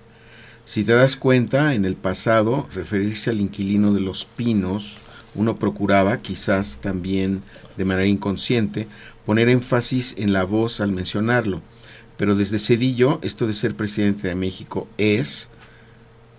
Si 0.65 0.83
te 0.83 0.93
das 0.93 1.17
cuenta, 1.17 1.73
en 1.73 1.85
el 1.85 1.95
pasado, 1.95 2.67
referirse 2.73 3.29
al 3.29 3.41
inquilino 3.41 3.93
de 3.93 3.99
los 3.99 4.25
pinos, 4.25 4.99
uno 5.33 5.55
procuraba, 5.55 6.21
quizás 6.21 6.79
también 6.81 7.41
de 7.77 7.85
manera 7.85 8.07
inconsciente, 8.07 8.87
poner 9.25 9.49
énfasis 9.49 10.15
en 10.17 10.33
la 10.33 10.43
voz 10.43 10.81
al 10.81 10.91
mencionarlo. 10.91 11.61
Pero 12.17 12.35
desde 12.35 12.59
Cedillo, 12.59 13.19
esto 13.23 13.47
de 13.47 13.53
ser 13.53 13.75
presidente 13.75 14.27
de 14.27 14.35
México 14.35 14.87
es 14.97 15.47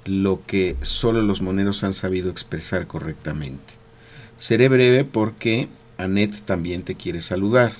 lo 0.04 0.40
que 0.46 0.76
solo 0.82 1.22
los 1.22 1.42
moneros 1.42 1.84
han 1.84 1.92
sabido 1.92 2.30
expresar 2.30 2.86
correctamente. 2.86 3.74
Seré 4.38 4.68
breve 4.68 5.04
porque 5.04 5.68
Anet 5.98 6.40
también 6.44 6.82
te 6.82 6.94
quiere 6.94 7.20
saludar. 7.20 7.72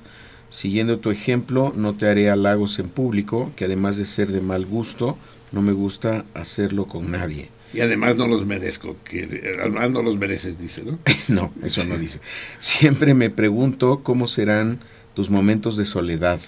Siguiendo 0.51 0.99
tu 0.99 1.11
ejemplo, 1.11 1.73
no 1.75 1.95
te 1.95 2.09
haré 2.09 2.31
halagos 2.31 2.79
en 2.79 2.89
público, 2.89 3.53
que 3.57 3.65
además 3.65 3.97
de 3.97 4.05
ser 4.05 4.31
de 4.31 4.41
mal 4.41 4.67
gusto, 4.67 5.17
no 5.53 5.63
me 5.63 5.73
gusta 5.73 6.25
hacerlo 6.35 6.87
con 6.87 7.11
nadie. 7.11 7.51
Y 7.75 7.81
además 7.81 8.17
no 8.17 8.27
los 8.27 8.45
merezco, 8.45 8.97
que 9.05 9.55
además 9.59 9.91
no 9.91 10.03
los 10.03 10.19
mereces, 10.19 10.59
dice, 10.59 10.83
¿no? 10.83 10.99
no, 11.29 11.53
eso 11.65 11.85
no 11.85 11.97
dice. 11.97 12.21
Siempre 12.59 13.15
me 13.15 13.31
pregunto 13.31 14.03
cómo 14.03 14.27
serán 14.27 14.81
tus 15.15 15.31
momentos 15.31 15.77
de 15.77 15.85
soledad. 15.85 16.41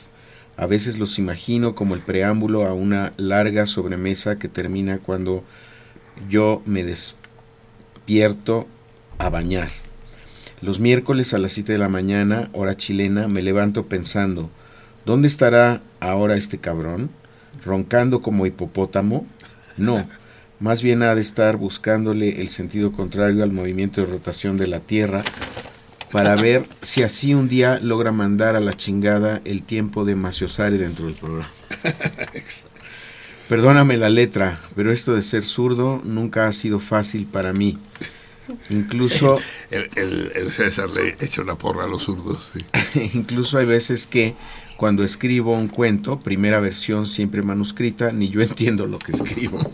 A 0.56 0.66
veces 0.66 0.98
los 0.98 1.18
imagino 1.18 1.74
como 1.74 1.94
el 1.94 2.00
preámbulo 2.00 2.66
a 2.66 2.74
una 2.74 3.12
larga 3.16 3.66
sobremesa 3.66 4.38
que 4.38 4.48
termina 4.48 4.98
cuando 4.98 5.44
yo 6.28 6.62
me 6.66 6.84
despierto 6.84 8.66
a 9.18 9.30
bañar. 9.30 9.70
Los 10.60 10.78
miércoles 10.78 11.34
a 11.34 11.38
las 11.38 11.52
7 11.52 11.72
de 11.72 11.78
la 11.78 11.88
mañana, 11.88 12.50
hora 12.52 12.76
chilena, 12.76 13.28
me 13.28 13.42
levanto 13.42 13.86
pensando, 13.86 14.50
¿dónde 15.04 15.28
estará 15.28 15.82
ahora 16.00 16.36
este 16.36 16.58
cabrón? 16.58 17.10
¿Roncando 17.64 18.20
como 18.22 18.46
hipopótamo? 18.46 19.26
No, 19.76 20.08
más 20.60 20.82
bien 20.82 21.02
ha 21.02 21.14
de 21.14 21.20
estar 21.20 21.56
buscándole 21.56 22.40
el 22.40 22.48
sentido 22.48 22.92
contrario 22.92 23.42
al 23.42 23.52
movimiento 23.52 24.00
de 24.00 24.06
rotación 24.10 24.56
de 24.56 24.66
la 24.66 24.80
Tierra 24.80 25.24
para 26.12 26.36
ver 26.40 26.64
si 26.82 27.02
así 27.02 27.34
un 27.34 27.48
día 27.48 27.80
logra 27.80 28.12
mandar 28.12 28.54
a 28.56 28.60
la 28.60 28.74
chingada 28.74 29.40
el 29.44 29.62
tiempo 29.62 30.04
de 30.04 30.14
Maciosare 30.14 30.78
dentro 30.78 31.06
del 31.06 31.14
programa. 31.14 31.48
Perdóname 33.48 33.96
la 33.98 34.08
letra, 34.08 34.58
pero 34.74 34.90
esto 34.90 35.14
de 35.14 35.22
ser 35.22 35.44
zurdo 35.44 36.00
nunca 36.04 36.46
ha 36.46 36.52
sido 36.52 36.80
fácil 36.80 37.26
para 37.26 37.52
mí. 37.52 37.78
Incluso... 38.70 39.38
El, 39.70 39.90
el- 39.96 40.32
el 40.34 40.52
César 40.52 40.90
le 40.90 41.16
echa 41.20 41.42
una 41.42 41.56
porra 41.56 41.84
a 41.84 41.88
los 41.88 42.04
zurdos. 42.04 42.50
sí. 42.92 43.10
Incluso 43.14 43.58
hay 43.58 43.66
veces 43.66 44.06
que 44.06 44.34
cuando 44.76 45.04
escribo 45.04 45.54
un 45.54 45.68
cuento, 45.68 46.20
primera 46.20 46.60
versión 46.60 47.06
siempre 47.06 47.42
manuscrita, 47.42 48.12
ni 48.12 48.28
yo 48.28 48.40
entiendo 48.42 48.86
lo 48.86 48.98
que 48.98 49.12
escribo. 49.12 49.58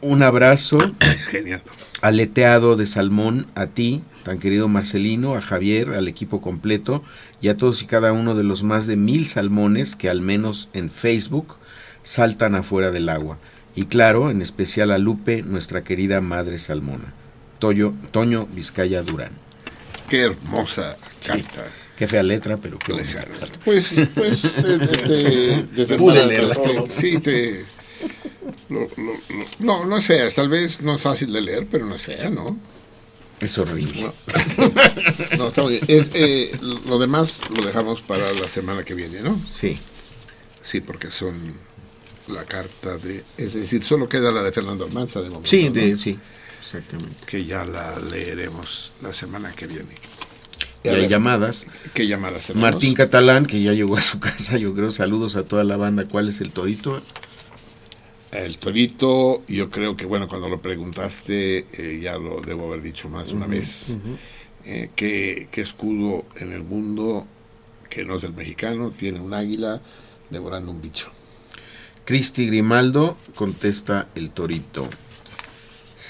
Un 0.00 0.22
abrazo 0.22 0.78
Genial. 1.30 1.62
aleteado 2.02 2.76
de 2.76 2.86
salmón 2.86 3.46
a 3.54 3.66
ti, 3.66 4.02
tan 4.22 4.38
querido 4.38 4.68
Marcelino, 4.68 5.34
a 5.34 5.40
Javier, 5.40 5.90
al 5.90 6.08
equipo 6.08 6.40
completo 6.40 7.02
y 7.40 7.48
a 7.48 7.56
todos 7.56 7.82
y 7.82 7.86
cada 7.86 8.12
uno 8.12 8.34
de 8.34 8.44
los 8.44 8.62
más 8.62 8.86
de 8.86 8.96
mil 8.96 9.26
salmones 9.26 9.96
que 9.96 10.08
al 10.08 10.20
menos 10.20 10.68
en 10.72 10.90
Facebook 10.90 11.56
saltan 12.02 12.54
afuera 12.54 12.90
del 12.90 13.08
agua. 13.08 13.38
Y 13.74 13.86
claro, 13.86 14.30
en 14.30 14.40
especial 14.40 14.90
a 14.92 14.98
Lupe, 14.98 15.42
nuestra 15.42 15.82
querida 15.82 16.20
madre 16.20 16.58
salmona. 16.58 17.12
Toyo, 17.58 17.94
Toño 18.12 18.46
Vizcaya 18.54 19.02
Durán. 19.02 19.32
Qué 20.08 20.22
hermosa 20.22 20.96
carta. 21.26 21.64
Qué 21.96 22.08
fea 22.08 22.22
letra, 22.22 22.56
pero 22.56 22.78
qué 22.78 22.92
bonita. 22.92 23.24
Pues, 23.64 23.94
pues, 24.14 24.42
te, 24.42 24.78
te- 24.78 25.66
te- 25.76 25.86
te- 25.86 25.96
Pude 25.96 26.26
leerla. 26.26 26.56
Sí, 26.90 27.18
te... 27.18 27.64
lo- 28.68 28.80
lo- 28.80 29.12
lo- 29.12 29.46
no, 29.60 29.84
no 29.86 29.96
es 29.98 30.04
fea, 30.04 30.28
tal 30.30 30.48
vez 30.48 30.80
no 30.82 30.96
es 30.96 31.00
fácil 31.00 31.32
de 31.32 31.40
leer, 31.40 31.66
pero 31.70 31.86
no 31.86 31.94
es 31.94 32.02
fea, 32.02 32.30
¿no? 32.30 32.58
Es 33.40 33.58
horrible. 33.58 34.02
No, 34.02 34.12
no, 35.38 35.48
está 35.48 35.66
bien. 35.66 35.82
Es, 35.88 36.08
eh, 36.14 36.56
lo 36.86 36.98
demás 36.98 37.40
lo 37.58 37.64
dejamos 37.66 38.00
para 38.02 38.32
la 38.32 38.48
semana 38.48 38.82
que 38.84 38.94
viene, 38.94 39.20
¿no? 39.20 39.38
Sí. 39.52 39.78
Sí, 40.62 40.80
porque 40.80 41.10
son 41.10 41.52
la 42.28 42.44
carta 42.44 42.96
de... 42.96 43.22
Es 43.36 43.54
decir, 43.54 43.84
solo 43.84 44.08
queda 44.08 44.32
la 44.32 44.42
de 44.42 44.50
Fernando 44.50 44.84
Almanza 44.84 45.20
de 45.20 45.28
momento. 45.28 45.48
Sí, 45.50 45.96
sí, 45.98 46.18
exactamente. 46.60 47.26
Que 47.26 47.44
ya 47.44 47.64
la 47.66 47.98
leeremos 47.98 48.92
la 49.02 49.12
semana 49.12 49.52
que 49.52 49.66
viene. 49.66 49.94
Y 50.84 50.88
hay 50.90 51.08
llamadas. 51.08 51.66
¿Qué 51.94 52.06
llamadas 52.06 52.46
tenemos? 52.48 52.70
Martín 52.70 52.92
Catalán, 52.92 53.46
que 53.46 53.62
ya 53.62 53.72
llegó 53.72 53.96
a 53.96 54.02
su 54.02 54.20
casa, 54.20 54.58
yo 54.58 54.74
creo. 54.74 54.90
Saludos 54.90 55.34
a 55.36 55.44
toda 55.44 55.64
la 55.64 55.78
banda. 55.78 56.06
¿Cuál 56.06 56.28
es 56.28 56.40
el 56.42 56.50
torito? 56.50 57.00
El 58.30 58.58
torito, 58.58 59.42
yo 59.46 59.70
creo 59.70 59.96
que, 59.96 60.04
bueno, 60.04 60.28
cuando 60.28 60.48
lo 60.48 60.60
preguntaste, 60.60 61.66
eh, 61.72 62.00
ya 62.02 62.18
lo 62.18 62.40
debo 62.40 62.66
haber 62.66 62.82
dicho 62.82 63.08
más 63.08 63.28
de 63.28 63.34
una 63.34 63.46
vez. 63.46 63.96
Eh, 64.66 64.90
¿qué, 64.94 65.48
qué 65.50 65.60
escudo 65.60 66.26
en 66.36 66.52
el 66.52 66.62
mundo 66.62 67.26
que 67.88 68.04
no 68.04 68.16
es 68.16 68.24
el 68.24 68.32
mexicano 68.32 68.90
tiene 68.90 69.20
un 69.20 69.32
águila 69.32 69.80
devorando 70.30 70.72
un 70.72 70.82
bicho? 70.82 71.10
Cristi 72.04 72.46
Grimaldo 72.46 73.16
contesta 73.34 74.08
el 74.16 74.30
torito. 74.30 74.88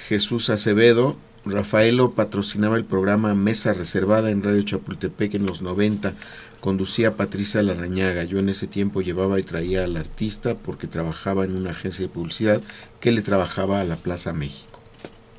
Jesús 0.08 0.50
Acevedo, 0.50 1.16
Rafaelo 1.46 2.12
patrocinaba 2.12 2.76
el 2.76 2.84
programa 2.84 3.34
Mesa 3.34 3.74
Reservada 3.74 4.30
en 4.30 4.42
Radio 4.42 4.62
Chapultepec 4.62 5.34
en 5.34 5.46
los 5.46 5.60
90. 5.60 6.14
Conducía 6.60 7.08
a 7.08 7.16
Patricia 7.16 7.62
Larrañaga. 7.62 8.24
Yo 8.24 8.38
en 8.38 8.48
ese 8.48 8.66
tiempo 8.66 9.02
llevaba 9.02 9.38
y 9.38 9.42
traía 9.42 9.84
al 9.84 9.96
artista 9.98 10.56
porque 10.56 10.86
trabajaba 10.86 11.44
en 11.44 11.54
una 11.54 11.70
agencia 11.70 12.06
de 12.06 12.12
publicidad 12.12 12.62
que 13.00 13.12
le 13.12 13.20
trabajaba 13.20 13.80
a 13.80 13.84
la 13.84 13.96
Plaza 13.96 14.32
México. 14.32 14.80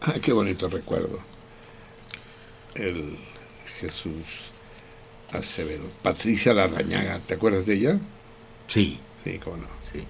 Ah, 0.01 0.13
qué 0.21 0.31
bonito 0.31 0.67
recuerdo. 0.69 1.19
El 2.75 3.17
Jesús 3.79 4.51
Acevedo. 5.31 5.85
Patricia 6.03 6.53
Larrañaga, 6.53 7.19
¿te 7.25 7.33
acuerdas 7.33 7.65
de 7.65 7.73
ella? 7.73 7.99
Sí. 8.67 8.99
Sí, 9.23 9.39
cómo 9.39 9.57
no. 9.57 9.67
Sí. 9.81 10.03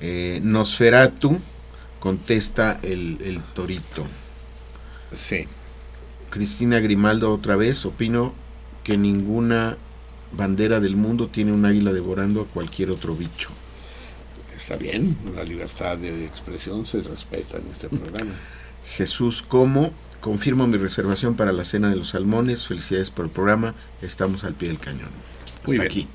Eh, 0.00 0.38
Nosferatu 0.40 1.36
contesta 1.98 2.78
el, 2.82 3.18
el 3.22 3.42
torito. 3.54 4.06
Sí. 5.12 5.46
Cristina 6.30 6.80
Grimaldo 6.80 7.32
otra 7.32 7.56
vez, 7.56 7.84
opino 7.86 8.34
que 8.84 8.96
ninguna 8.96 9.76
bandera 10.32 10.80
del 10.80 10.96
mundo 10.96 11.28
tiene 11.28 11.52
un 11.52 11.64
águila 11.64 11.92
devorando 11.92 12.42
a 12.42 12.46
cualquier 12.46 12.90
otro 12.90 13.14
bicho. 13.14 13.50
Está 14.56 14.76
bien, 14.76 15.16
la 15.34 15.44
libertad 15.44 15.96
de 15.96 16.26
expresión 16.26 16.86
se 16.86 17.00
respeta 17.00 17.58
en 17.58 17.66
este 17.72 17.88
programa. 17.88 18.32
Jesús 18.96 19.42
Como, 19.42 19.92
confirmo 20.20 20.66
mi 20.66 20.76
reservación 20.76 21.36
para 21.36 21.52
la 21.52 21.64
cena 21.64 21.90
de 21.90 21.96
los 21.96 22.08
salmones, 22.08 22.66
felicidades 22.66 23.10
por 23.10 23.26
el 23.26 23.30
programa, 23.30 23.74
estamos 24.02 24.44
al 24.44 24.54
pie 24.54 24.68
del 24.68 24.78
cañón. 24.78 25.10
Hasta 25.44 25.66
Muy 25.66 25.76
bien. 25.76 25.86
aquí. 25.86 26.08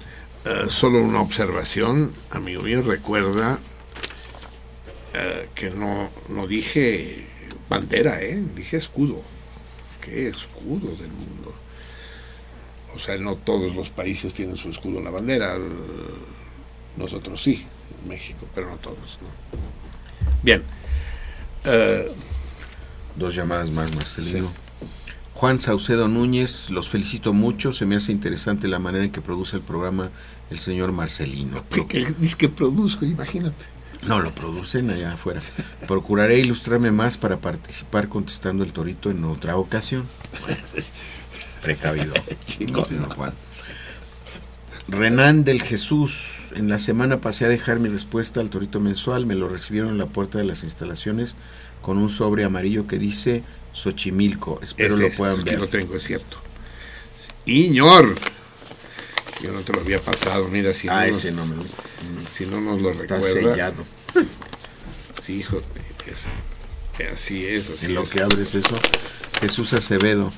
Eh, 0.45 0.65
solo 0.69 1.01
una 1.01 1.21
observación, 1.21 2.11
amigo 2.31 2.63
mío, 2.63 2.81
recuerda 2.81 3.59
eh, 5.13 5.49
que 5.55 5.69
no, 5.69 6.09
no 6.29 6.47
dije 6.47 7.32
bandera, 7.77 8.21
¿eh? 8.21 8.43
dije 8.55 8.77
escudo. 8.77 9.21
¿Qué 10.01 10.27
escudo 10.27 10.95
del 10.95 11.11
mundo? 11.11 11.53
O 12.95 12.99
sea, 12.99 13.17
no 13.17 13.35
todos 13.35 13.75
los 13.75 13.89
países 13.89 14.33
tienen 14.33 14.57
su 14.57 14.69
escudo 14.69 14.99
en 14.99 15.05
la 15.05 15.11
bandera. 15.11 15.57
Nosotros 16.97 17.41
sí, 17.41 17.65
en 18.03 18.09
México, 18.09 18.45
pero 18.53 18.69
no 18.69 18.77
todos. 18.77 19.19
¿no? 19.21 19.29
Bien. 20.43 20.61
Eh, 21.65 22.11
Dos 23.15 23.35
llamadas 23.35 23.69
más, 23.71 23.93
Marcelino. 23.95 24.51
Juan 25.33 25.59
Saucedo 25.59 26.07
Núñez, 26.07 26.69
los 26.69 26.89
felicito 26.89 27.33
mucho, 27.33 27.73
se 27.73 27.85
me 27.85 27.95
hace 27.95 28.11
interesante 28.11 28.67
la 28.67 28.79
manera 28.79 29.05
en 29.05 29.11
que 29.11 29.21
produce 29.21 29.57
el 29.57 29.61
programa 29.61 30.11
el 30.49 30.59
señor 30.59 30.91
Marcelino. 30.91 31.63
¿qué, 31.69 31.85
qué 31.85 32.05
dice 32.19 32.37
que 32.37 32.49
produzco? 32.49 33.05
Imagínate. 33.05 33.65
No, 34.07 34.19
lo 34.21 34.33
producen 34.35 34.89
allá 34.89 35.13
afuera. 35.13 35.41
Procuraré 35.87 36.39
ilustrarme 36.39 36.91
más 36.91 37.17
para 37.17 37.37
participar 37.39 38.09
contestando 38.09 38.63
el 38.63 38.73
torito 38.73 39.09
en 39.11 39.23
otra 39.23 39.55
ocasión. 39.57 40.05
Precavido. 41.61 42.13
Chingón. 42.45 42.85
señor 42.85 43.13
Juan. 43.15 43.33
Renan 44.87 45.43
del 45.43 45.61
Jesús. 45.61 46.49
En 46.55 46.67
la 46.69 46.77
semana 46.77 47.21
pasé 47.21 47.45
a 47.45 47.49
dejar 47.49 47.79
mi 47.79 47.89
respuesta 47.89 48.41
al 48.41 48.49
torito 48.49 48.79
mensual. 48.79 49.25
Me 49.25 49.35
lo 49.35 49.47
recibieron 49.47 49.91
en 49.91 49.97
la 49.97 50.07
puerta 50.07 50.37
de 50.37 50.43
las 50.43 50.63
instalaciones 50.63 51.35
con 51.81 51.97
un 51.97 52.09
sobre 52.09 52.43
amarillo 52.43 52.85
que 52.87 52.97
dice 52.99 53.43
Xochimilco. 53.73 54.59
Espero 54.61 54.95
Este 54.95 55.09
lo 55.09 55.15
puedan 55.15 55.39
aquí 55.39 55.49
ver. 55.51 55.59
lo 55.59 55.67
tengo, 55.67 55.95
es 55.95 56.03
cierto. 56.03 56.37
Iñor. 57.45 58.15
Yo 59.41 59.51
no 59.51 59.59
te 59.61 59.73
lo 59.73 59.81
había 59.81 59.99
pasado, 59.99 60.47
mira, 60.49 60.73
si 60.73 60.87
Ah, 60.87 60.95
no, 61.01 61.01
ese 61.03 61.31
no 61.31 61.45
me 61.45 61.55
lo- 61.57 61.63
si 62.33 62.45
no 62.45 62.61
nos 62.61 62.79
lo 62.81 62.91
Está 62.91 63.15
recuerda. 63.15 63.51
sellado. 63.51 63.83
Sí, 65.25 65.33
hijo, 65.37 65.61
es- 66.07 67.05
así 67.13 67.45
es, 67.45 67.69
así 67.69 67.85
en 67.87 67.95
lo 67.95 68.03
que 68.03 68.21
abres 68.21 68.53
eso. 68.55 68.77
Jesús 69.41 69.73
Acevedo. 69.73 70.31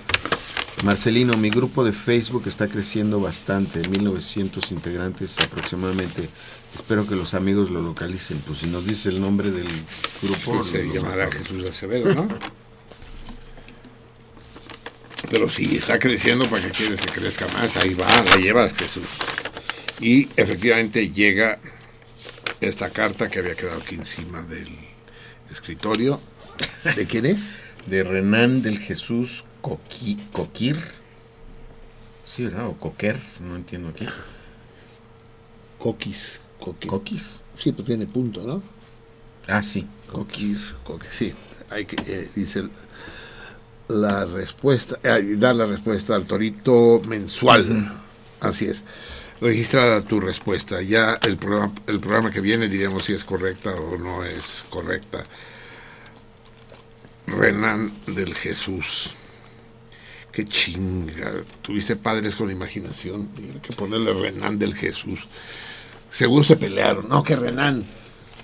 Marcelino, 0.83 1.35
mi 1.37 1.49
grupo 1.49 1.83
de 1.83 1.91
Facebook 1.93 2.43
está 2.47 2.67
creciendo 2.67 3.19
bastante, 3.19 3.87
1900 3.87 4.71
integrantes 4.71 5.39
aproximadamente. 5.39 6.29
Espero 6.75 7.07
que 7.07 7.15
los 7.15 7.33
amigos 7.33 7.69
lo 7.71 7.81
localicen. 7.81 8.37
Pues 8.45 8.59
si 8.59 8.67
nos 8.67 8.85
dice 8.85 9.09
el 9.09 9.21
nombre 9.21 9.49
del 9.51 9.67
grupo, 10.21 10.63
se 10.63 10.83
llamará 10.87 11.31
Jesús 11.31 11.69
Acevedo, 11.69 12.13
¿no? 12.13 12.27
Pero 15.29 15.49
sí, 15.49 15.77
está 15.77 15.97
creciendo 15.97 16.45
para 16.49 16.61
que 16.63 16.71
quieres 16.71 16.99
que 17.01 17.09
crezca 17.11 17.47
más. 17.49 17.77
Ahí 17.77 17.93
va, 17.95 18.07
la 18.23 18.35
llevas, 18.37 18.73
Jesús. 18.73 19.03
Y 19.99 20.27
efectivamente 20.35 21.09
llega 21.09 21.57
esta 22.61 22.89
carta 22.89 23.29
que 23.29 23.39
había 23.39 23.55
quedado 23.55 23.79
aquí 23.81 23.95
encima 23.95 24.41
del 24.43 24.69
escritorio. 25.51 26.19
¿De 26.95 27.05
quién 27.05 27.25
es? 27.25 27.59
De 27.87 28.03
Renan 28.03 28.61
del 28.61 28.79
Jesús 28.79 29.43
Coqui- 29.61 30.19
Coquir. 30.31 30.77
Sí, 32.25 32.45
¿verdad? 32.45 32.67
O 32.67 32.73
Coquer, 32.73 33.17
no 33.41 33.55
entiendo 33.55 33.89
aquí. 33.89 34.07
Coquis. 35.79 36.39
Coquis. 36.59 36.89
Coquis. 36.89 37.39
Sí, 37.57 37.71
pues 37.71 37.85
tiene 37.85 38.07
punto, 38.07 38.41
¿no? 38.45 38.63
Ah, 39.47 39.61
sí. 39.61 39.85
Coquir, 40.11 40.57
coquir, 40.83 41.09
sí. 41.11 41.33
Hay 41.69 41.85
que, 41.85 41.95
eh, 42.05 42.29
dice 42.35 42.63
la 43.87 44.25
respuesta, 44.25 44.97
eh, 45.03 45.35
dar 45.37 45.55
la 45.55 45.65
respuesta 45.65 46.15
al 46.15 46.25
torito 46.25 47.01
mensual. 47.07 47.91
Así 48.39 48.65
es. 48.65 48.83
Registrada 49.41 50.01
tu 50.01 50.19
respuesta. 50.19 50.81
Ya 50.81 51.19
el 51.25 51.37
programa, 51.37 51.73
el 51.87 51.99
programa 51.99 52.31
que 52.31 52.41
viene 52.41 52.67
diremos 52.67 53.05
si 53.05 53.13
es 53.13 53.23
correcta 53.23 53.71
o 53.71 53.97
no 53.97 54.23
es 54.23 54.63
correcta. 54.69 55.25
Renan 57.27 57.91
del 58.07 58.33
Jesús. 58.33 59.11
Qué 60.31 60.45
chinga. 60.45 61.31
Tuviste 61.61 61.95
padres 61.95 62.35
con 62.35 62.51
imaginación. 62.51 63.29
Hay 63.37 63.59
que 63.61 63.73
ponerle 63.73 64.13
Renan 64.13 64.59
del 64.59 64.75
Jesús. 64.75 65.21
Seguro 66.11 66.43
se 66.43 66.55
pelearon. 66.55 67.09
No, 67.09 67.23
que 67.23 67.35
Renan. 67.35 67.83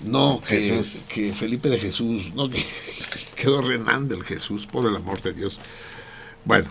No, 0.02 0.42
que, 0.46 0.60
Jesús. 0.60 1.02
que 1.08 1.32
Felipe 1.32 1.68
de 1.68 1.78
Jesús. 1.78 2.34
No, 2.34 2.48
que 2.48 2.64
quedó 3.36 3.62
Renan 3.62 4.08
del 4.08 4.24
Jesús. 4.24 4.66
Por 4.66 4.86
el 4.86 4.96
amor 4.96 5.22
de 5.22 5.32
Dios. 5.32 5.58
Bueno, 6.44 6.66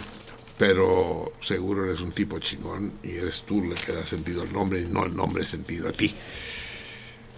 pero 0.62 1.34
seguro 1.42 1.86
eres 1.86 2.02
un 2.02 2.12
tipo 2.12 2.38
chingón 2.38 2.94
y 3.02 3.14
eres 3.14 3.42
tú 3.48 3.64
el 3.64 3.74
que 3.74 3.94
da 3.94 4.06
sentido 4.06 4.44
al 4.44 4.54
nombre 4.54 4.80
y 4.80 4.86
no 4.86 5.04
el 5.04 5.16
nombre 5.16 5.44
sentido 5.44 5.90
a 5.90 5.92
ti. 5.92 6.14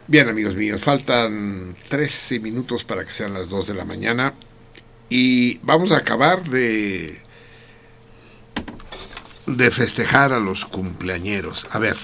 Bien, 0.08 0.28
amigos 0.28 0.56
míos, 0.56 0.82
faltan 0.82 1.74
13 1.88 2.42
minutos 2.42 2.84
para 2.84 3.06
que 3.06 3.14
sean 3.14 3.34
las 3.34 3.48
2 3.48 3.68
de 3.68 3.74
la 3.76 3.86
mañana 3.86 4.34
y 5.08 5.58
vamos 5.60 5.94
a 5.94 6.00
acabar 6.00 6.44
de 6.44 7.18
de 9.46 9.72
festejar 9.72 10.34
a 10.34 10.40
los 10.42 10.66
cumpleañeros. 10.66 11.64
A 11.72 11.80
ver, 11.80 11.96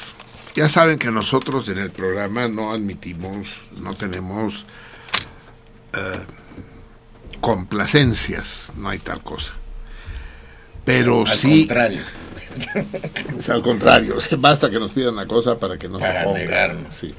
ya 0.56 0.70
saben 0.70 0.98
que 0.98 1.12
nosotros 1.12 1.68
en 1.68 1.80
el 1.80 1.92
programa 1.92 2.48
no 2.48 2.72
admitimos, 2.72 3.58
no 3.82 3.94
tenemos 3.94 4.66
eh, 5.92 6.26
complacencias, 7.42 8.72
no 8.78 8.88
hay 8.88 9.00
tal 9.00 9.22
cosa. 9.22 9.59
Pero 10.90 11.24
Al 11.24 11.38
sí. 11.38 11.68
contrario. 11.68 12.02
Es 13.38 13.48
al 13.52 13.62
contrario, 13.62 14.16
basta 14.40 14.72
que 14.72 14.80
nos 14.80 14.90
pidan 14.90 15.14
una 15.14 15.28
cosa 15.28 15.60
para 15.60 15.78
que 15.78 15.88
nos 15.88 16.02
Para 16.02 16.22
opongan, 16.24 16.42
negarnos. 16.42 16.96
sí. 16.96 17.14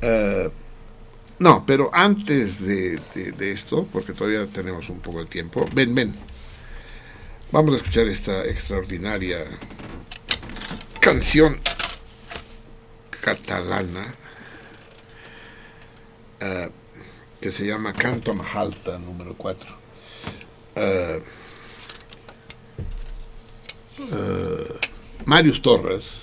Eh, 0.00 0.48
no, 1.38 1.66
pero 1.66 1.90
antes 1.92 2.64
de, 2.64 2.98
de- 3.14 3.32
de 3.32 3.52
esto, 3.52 3.86
porque 3.92 4.14
todavía 4.14 4.46
tenemos 4.46 4.88
un 4.88 5.00
poco 5.00 5.20
de 5.20 5.26
tiempo, 5.26 5.66
ven, 5.74 5.94
ven. 5.94 6.14
Vamos 7.52 7.74
a 7.74 7.76
escuchar 7.76 8.06
esta 8.08 8.46
extraordinaria 8.46 9.44
canción 11.00 11.58
catalana 13.20 14.06
eh, 16.40 16.70
que 17.38 17.52
se 17.52 17.66
llama 17.66 17.92
Canto 17.92 18.30
a 18.30 18.34
Majalta, 18.34 18.98
número 18.98 19.34
4. 19.34 19.76
Eh, 23.98 24.78
Marius 25.24 25.62
Torres 25.62 26.22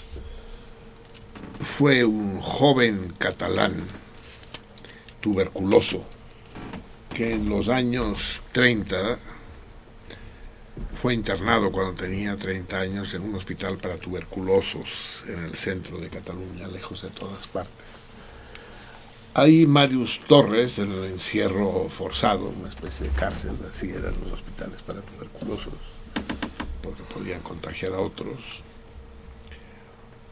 fue 1.61 2.03
un 2.03 2.39
joven 2.39 3.13
catalán 3.17 3.75
tuberculoso 5.21 6.03
que 7.13 7.33
en 7.33 7.47
los 7.47 7.69
años 7.69 8.41
30 8.51 9.19
fue 10.95 11.13
internado 11.13 11.71
cuando 11.71 11.93
tenía 11.93 12.35
30 12.35 12.77
años 12.77 13.13
en 13.13 13.21
un 13.23 13.35
hospital 13.35 13.77
para 13.77 13.97
tuberculosos 13.97 15.23
en 15.27 15.43
el 15.43 15.55
centro 15.55 15.97
de 15.97 16.09
Cataluña, 16.09 16.67
lejos 16.67 17.01
de 17.03 17.09
todas 17.09 17.47
partes. 17.47 17.85
Ahí 19.33 19.65
Marius 19.65 20.19
Torres, 20.27 20.77
en 20.77 20.91
el 20.91 21.05
encierro 21.05 21.87
forzado, 21.89 22.49
una 22.49 22.69
especie 22.69 23.07
de 23.07 23.13
cárcel, 23.15 23.57
así 23.73 23.89
eran 23.89 24.13
los 24.23 24.33
hospitales 24.33 24.81
para 24.81 25.01
tuberculosos, 25.01 25.73
porque 26.91 27.13
podían 27.13 27.41
contagiar 27.41 27.93
a 27.93 27.99
otros, 27.99 28.37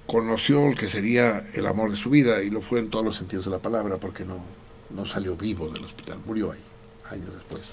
conoció 0.06 0.68
el 0.68 0.76
que 0.76 0.88
sería 0.88 1.48
el 1.54 1.66
amor 1.68 1.92
de 1.92 1.98
su 1.98 2.10
vida 2.10 2.44
y 2.44 2.50
lo 2.50 2.62
fue 2.62 2.80
en 2.80 2.90
todos 2.90 3.06
los 3.06 3.16
sentidos 3.16 3.46
de 3.46 3.52
la 3.52 3.60
palabra, 3.60 3.98
porque 3.98 4.26
no, 4.26 4.44
no 4.90 5.06
salió 5.06 5.36
vivo 5.36 5.70
del 5.70 5.86
hospital, 5.86 6.20
murió 6.26 6.52
ahí, 6.52 6.60
años 7.12 7.34
después. 7.34 7.70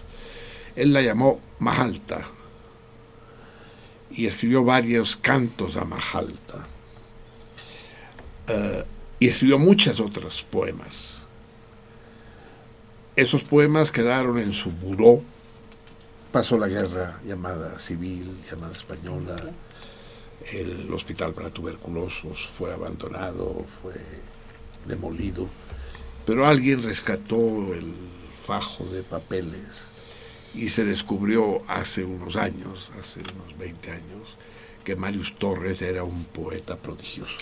Él 0.76 0.92
la 0.92 1.02
llamó 1.02 1.40
Majalta 1.58 2.26
y 4.10 4.26
escribió 4.26 4.64
varios 4.64 5.16
cantos 5.16 5.76
a 5.76 5.84
Majalta. 5.84 6.66
Eh, 8.48 8.84
y 9.18 9.28
escribió 9.28 9.58
muchas 9.58 9.98
otras 9.98 10.42
poemas. 10.42 11.22
Esos 13.16 13.42
poemas 13.42 13.90
quedaron 13.90 14.38
en 14.38 14.52
su 14.52 14.70
buró. 14.70 15.22
Pasó 16.36 16.58
la 16.58 16.68
guerra 16.68 17.18
llamada 17.24 17.78
civil, 17.78 18.30
llamada 18.50 18.76
española. 18.76 19.36
El 20.52 20.92
hospital 20.92 21.32
para 21.32 21.48
tuberculosos 21.48 22.46
fue 22.52 22.74
abandonado, 22.74 23.64
fue 23.80 23.94
demolido. 24.84 25.48
Pero 26.26 26.46
alguien 26.46 26.82
rescató 26.82 27.72
el 27.72 27.90
fajo 28.46 28.84
de 28.84 29.02
papeles 29.02 29.88
y 30.54 30.68
se 30.68 30.84
descubrió 30.84 31.62
hace 31.68 32.04
unos 32.04 32.36
años, 32.36 32.90
hace 33.00 33.20
unos 33.20 33.56
20 33.58 33.90
años, 33.92 34.28
que 34.84 34.94
Marius 34.94 35.38
Torres 35.38 35.80
era 35.80 36.04
un 36.04 36.22
poeta 36.26 36.76
prodigioso. 36.76 37.38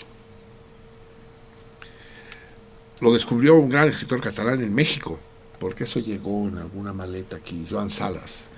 Lo 3.01 3.11
descubrió 3.11 3.55
un 3.55 3.69
gran 3.69 3.89
escritor 3.89 4.21
catalán 4.21 4.61
en 4.61 4.73
México, 4.73 5.19
porque 5.59 5.83
eso 5.83 5.99
llegó 5.99 6.47
en 6.47 6.59
alguna 6.59 6.93
maleta 6.93 7.35
aquí, 7.35 7.67
Joan 7.69 7.89
Salas. 7.89 8.54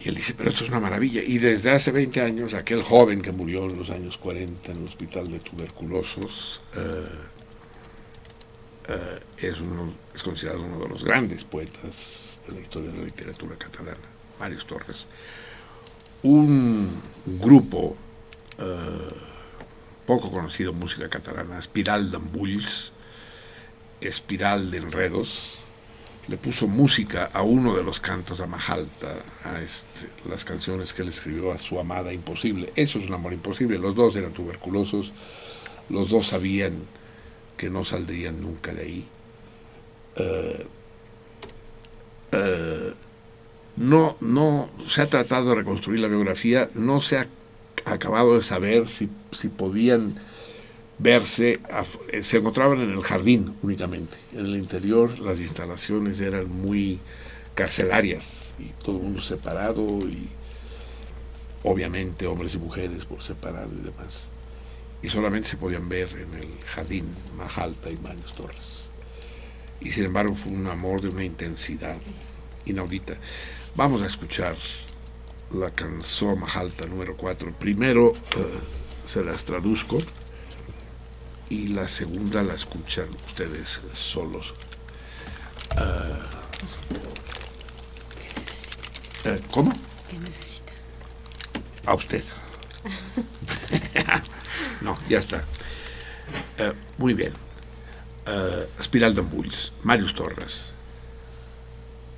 Y 0.00 0.08
él 0.08 0.14
dice, 0.14 0.34
pero 0.34 0.50
esto 0.50 0.64
es 0.64 0.70
una 0.70 0.80
maravilla. 0.80 1.22
Y 1.22 1.38
desde 1.38 1.70
hace 1.70 1.90
20 1.90 2.20
años, 2.20 2.54
aquel 2.54 2.82
joven 2.82 3.20
que 3.20 3.32
murió 3.32 3.64
en 3.64 3.78
los 3.78 3.90
años 3.90 4.16
40 4.18 4.72
en 4.72 4.78
el 4.78 4.84
hospital 4.84 5.30
de 5.30 5.40
tuberculosos, 5.40 6.60
eh, 6.76 7.08
eh, 8.88 9.20
es, 9.38 9.60
uno, 9.60 9.92
es 10.14 10.22
considerado 10.22 10.62
uno 10.62 10.78
de 10.78 10.88
los 10.88 11.04
grandes 11.04 11.44
poetas 11.44 12.38
de 12.46 12.54
la 12.54 12.60
historia 12.60 12.90
de 12.90 12.98
la 12.98 13.04
literatura 13.04 13.56
catalana, 13.56 13.98
Marius 14.38 14.66
Torres. 14.66 15.06
Un 16.22 16.88
grupo 17.26 17.96
eh, 18.58 19.08
poco 20.06 20.30
conocido 20.30 20.72
música 20.72 21.08
catalana, 21.08 21.58
Espiral 21.58 22.10
d'Embulls, 22.10 22.92
Espiral 24.00 24.70
de 24.70 24.78
Enredos, 24.78 25.58
le 26.28 26.36
puso 26.36 26.68
música 26.68 27.30
a 27.32 27.42
uno 27.42 27.74
de 27.74 27.82
los 27.82 28.00
cantos 28.00 28.40
a 28.40 28.46
Majalta, 28.46 29.14
a 29.44 29.60
este, 29.62 30.08
las 30.28 30.44
canciones 30.44 30.92
que 30.92 31.02
él 31.02 31.08
escribió 31.08 31.52
a 31.52 31.58
su 31.58 31.80
amada 31.80 32.12
imposible. 32.12 32.72
Eso 32.76 32.98
es 32.98 33.06
un 33.06 33.14
amor 33.14 33.32
imposible. 33.32 33.78
Los 33.78 33.94
dos 33.94 34.14
eran 34.14 34.32
tuberculosos, 34.32 35.12
los 35.88 36.10
dos 36.10 36.28
sabían 36.28 36.74
que 37.56 37.70
no 37.70 37.84
saldrían 37.84 38.42
nunca 38.42 38.74
de 38.74 38.82
ahí. 38.82 39.08
Eh, 40.16 40.66
eh, 42.32 42.94
no, 43.76 44.16
no 44.20 44.68
se 44.86 45.02
ha 45.02 45.06
tratado 45.06 45.50
de 45.50 45.54
reconstruir 45.56 46.00
la 46.00 46.08
biografía, 46.08 46.68
no 46.74 47.00
se 47.00 47.18
ha 47.18 47.26
acabado 47.86 48.36
de 48.36 48.42
saber 48.42 48.86
si, 48.88 49.08
si 49.32 49.48
podían 49.48 50.14
verse, 50.98 51.60
af- 51.70 51.98
se 52.22 52.36
encontraban 52.38 52.80
en 52.80 52.90
el 52.90 53.02
jardín 53.02 53.54
únicamente. 53.62 54.16
En 54.32 54.46
el 54.46 54.56
interior 54.56 55.18
las 55.20 55.40
instalaciones 55.40 56.20
eran 56.20 56.50
muy 56.50 56.98
carcelarias 57.54 58.52
y 58.58 58.66
todo 58.84 58.96
el 58.96 59.02
mundo 59.02 59.20
separado 59.20 59.82
y 60.08 60.28
obviamente 61.62 62.26
hombres 62.26 62.54
y 62.54 62.58
mujeres 62.58 63.04
por 63.04 63.22
separado 63.22 63.70
y 63.72 63.84
demás. 63.84 64.28
Y 65.02 65.08
solamente 65.08 65.48
se 65.48 65.56
podían 65.56 65.88
ver 65.88 66.08
en 66.12 66.34
el 66.40 66.48
jardín 66.64 67.04
Majalta 67.36 67.90
y 67.90 67.96
Manos 67.98 68.34
Torres. 68.34 68.88
Y 69.80 69.92
sin 69.92 70.04
embargo 70.04 70.34
fue 70.34 70.50
un 70.52 70.66
amor 70.66 71.00
de 71.00 71.08
una 71.08 71.24
intensidad 71.24 71.96
inaudita. 72.66 73.16
Vamos 73.76 74.02
a 74.02 74.06
escuchar 74.06 74.56
la 75.52 75.70
canción 75.70 76.40
Majalta 76.40 76.84
número 76.86 77.16
4. 77.16 77.52
Primero 77.58 78.12
eh, 78.12 78.58
se 79.06 79.22
las 79.22 79.44
traduzco 79.44 79.98
y 81.50 81.68
la 81.68 81.88
segunda 81.88 82.42
la 82.42 82.54
escuchan 82.54 83.08
ustedes 83.26 83.80
solos. 83.94 84.54
Eh, 89.24 89.40
¿Cómo? 89.50 89.72
¿Qué 90.08 90.18
necesita? 90.18 90.72
A 91.86 91.94
usted. 91.94 92.22
no, 94.80 94.98
ya 95.08 95.18
está. 95.18 95.44
Eh, 96.58 96.72
muy 96.98 97.14
bien. 97.14 97.32
Eh, 98.26 98.68
Espiral 98.78 99.14
d'Embulls, 99.14 99.72
Marius 99.82 100.14
Torres. 100.14 100.72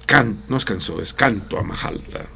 Can, 0.06 0.42
no 0.48 0.56
es 0.56 0.64
cançó, 0.64 1.00
es 1.00 1.12
canto 1.12 1.58
a 1.58 1.62
Majalta. 1.62 2.26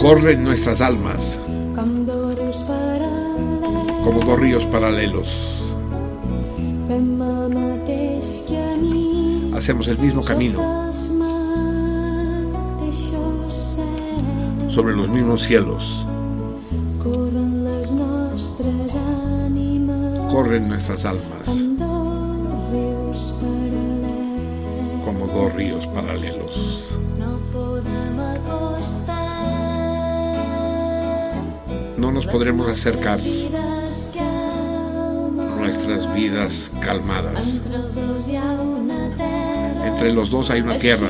Corren 0.00 0.42
nuestras 0.42 0.80
almas 0.80 1.38
como 4.04 4.20
dos 4.20 4.38
ríos 4.38 4.64
paralelos. 4.66 5.28
Hacemos 9.54 9.88
el 9.88 9.98
mismo 9.98 10.22
camino. 10.22 10.90
sobre 14.70 14.94
los 14.94 15.08
mismos 15.08 15.42
cielos. 15.42 16.06
Corren 20.30 20.68
nuestras 20.68 21.04
almas. 21.04 21.46
Como 25.04 25.26
dos 25.26 25.52
ríos 25.54 25.86
paralelos. 25.88 26.89
No 32.00 32.10
nos 32.10 32.26
podremos 32.26 32.66
acercar 32.66 33.20
nuestras 35.58 36.14
vidas 36.14 36.72
calmadas. 36.80 37.60
Entre 39.84 40.10
los 40.10 40.30
dos 40.30 40.48
hay 40.48 40.62
una 40.62 40.78
tierra 40.78 41.08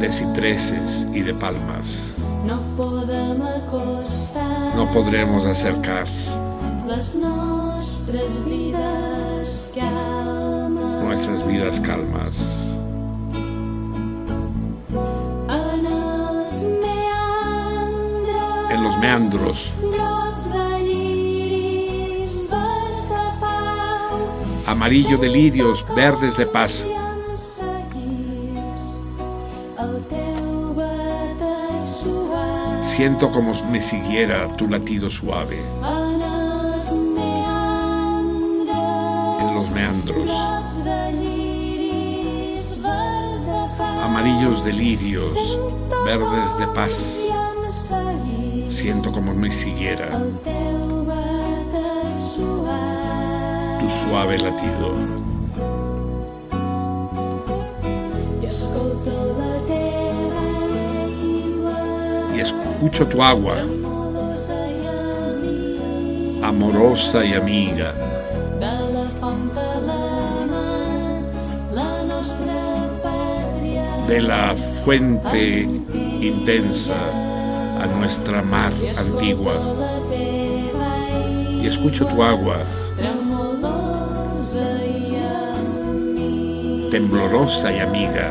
de 0.00 0.12
cipreses 0.12 1.06
y 1.14 1.20
de 1.20 1.34
palmas. 1.34 2.14
No 2.44 2.60
podremos 4.92 5.46
acercar 5.46 6.08
nuestras 11.04 11.46
vidas 11.46 11.80
calmas. 11.80 12.57
Meandros 18.98 19.70
amarillo 24.68 25.18
de 25.18 25.28
lirios, 25.28 25.84
verdes 25.96 26.36
de 26.36 26.46
paz. 26.46 26.86
Siento 32.84 33.30
como 33.32 33.54
me 33.70 33.80
siguiera 33.80 34.48
tu 34.56 34.68
latido 34.68 35.10
suave 35.10 35.60
en 39.40 39.54
los 39.54 39.70
meandros. 39.70 40.30
Amarillos 44.02 44.64
de 44.64 44.72
lirios, 44.72 45.34
verdes 46.04 46.58
de 46.58 46.66
paz. 46.68 47.27
Siento 48.80 49.10
como 49.10 49.34
me 49.34 49.50
siguiera. 49.50 50.08
Tu 53.80 53.90
suave 53.90 54.38
latido. 54.38 54.94
Y 62.36 62.38
escucho 62.38 63.04
tu 63.08 63.20
agua, 63.20 63.56
amorosa 66.44 67.24
y 67.24 67.34
amiga. 67.34 67.92
De 74.06 74.22
la 74.22 74.54
fuente 74.84 75.68
intensa 76.20 77.27
a 77.80 77.86
nuestra 77.86 78.42
mar 78.42 78.72
antigua. 78.98 79.54
Y 81.62 81.66
escucho 81.66 82.06
tu 82.06 82.22
agua, 82.22 82.58
temblorosa 86.90 87.72
y 87.72 87.78
amiga. 87.80 88.30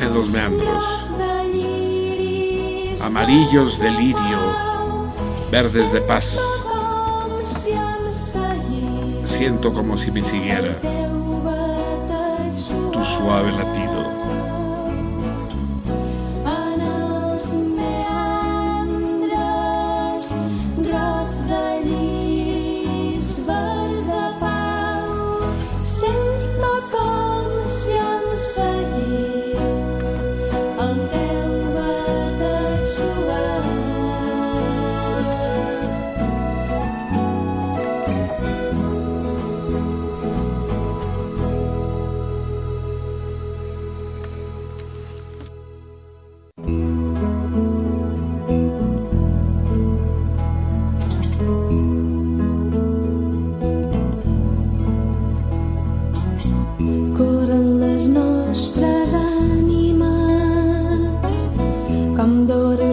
En 0.00 0.14
los 0.14 0.28
meandros, 0.28 0.84
amarillos 3.02 3.78
de 3.78 3.90
lirio, 3.90 4.38
verdes 5.50 5.92
de 5.92 6.00
paz. 6.00 6.40
Siento 9.24 9.72
como 9.72 9.96
si 9.96 10.10
me 10.10 10.22
siguiera 10.22 10.76
suave 13.22 13.52
latido. 13.52 13.81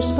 Dos 0.00 0.12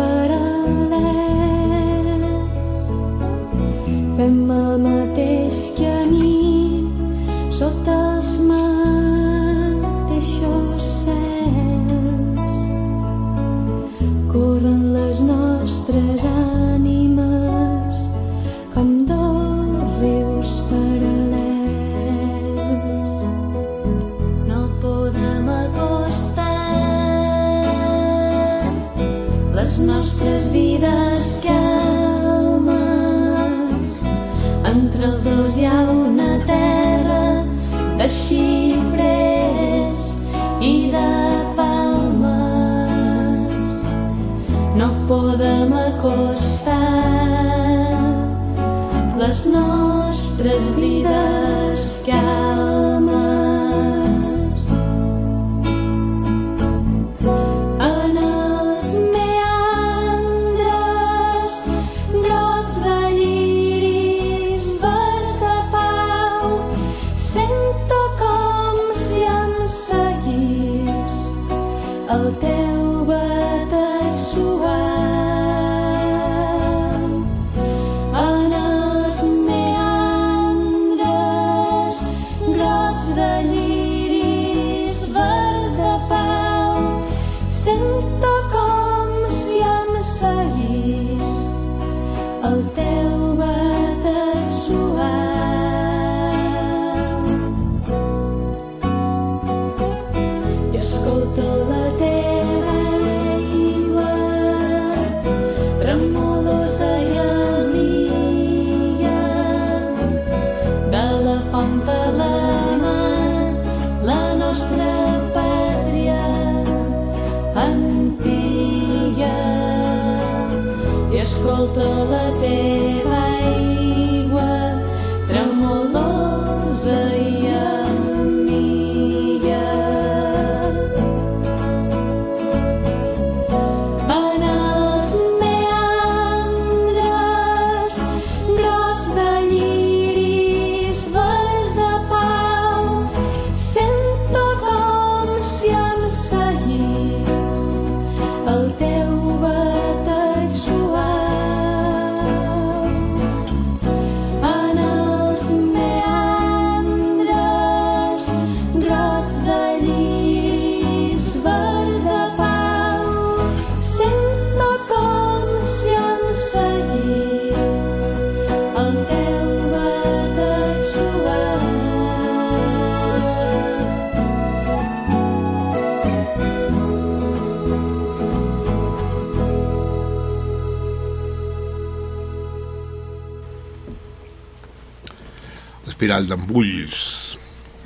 Espiral 186.11 186.27
d'embulls, 186.27 187.39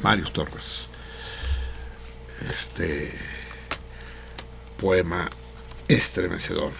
Marius 0.03 0.33
Torres. 0.33 0.89
Este 2.49 3.12
poema 4.81 5.28
estremecedor. 5.89 6.73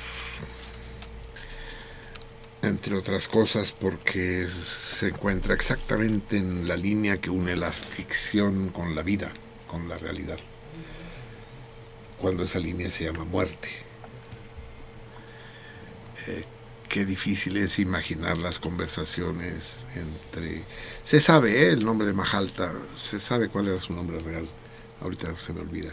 Entre 2.63 2.97
otras 2.97 3.29
cosas 3.29 3.73
porque 3.73 4.49
se 4.49 5.09
encuentra 5.09 5.53
exactamente 5.53 6.39
en 6.39 6.67
la 6.67 6.79
línea 6.79 7.19
que 7.21 7.29
une 7.29 7.57
la 7.57 7.73
ficción 7.73 8.71
con 8.71 8.95
la 8.95 9.03
vida, 9.03 9.31
con 9.67 9.87
la 9.87 9.99
realidad. 9.99 10.39
Cuando 12.23 12.45
esa 12.45 12.59
línea 12.59 12.91
se 12.91 13.05
llama 13.05 13.25
muerte. 13.25 13.69
Eh, 16.27 16.45
qué 16.95 17.05
difícil 17.05 17.57
es 17.57 17.81
imaginar 17.81 18.39
las 18.39 18.61
conversaciones 18.61 19.85
entre... 19.97 20.63
Se 21.03 21.19
sabe 21.19 21.65
¿eh? 21.65 21.73
el 21.73 21.85
nombre 21.85 22.07
de 22.07 22.13
Majalta, 22.13 22.73
se 22.97 23.19
sabe 23.19 23.49
cuál 23.49 23.67
era 23.67 23.81
su 23.81 23.93
nombre 23.93 24.21
real, 24.21 24.47
ahorita 25.01 25.35
se 25.37 25.53
me 25.53 25.63
olvida. 25.63 25.93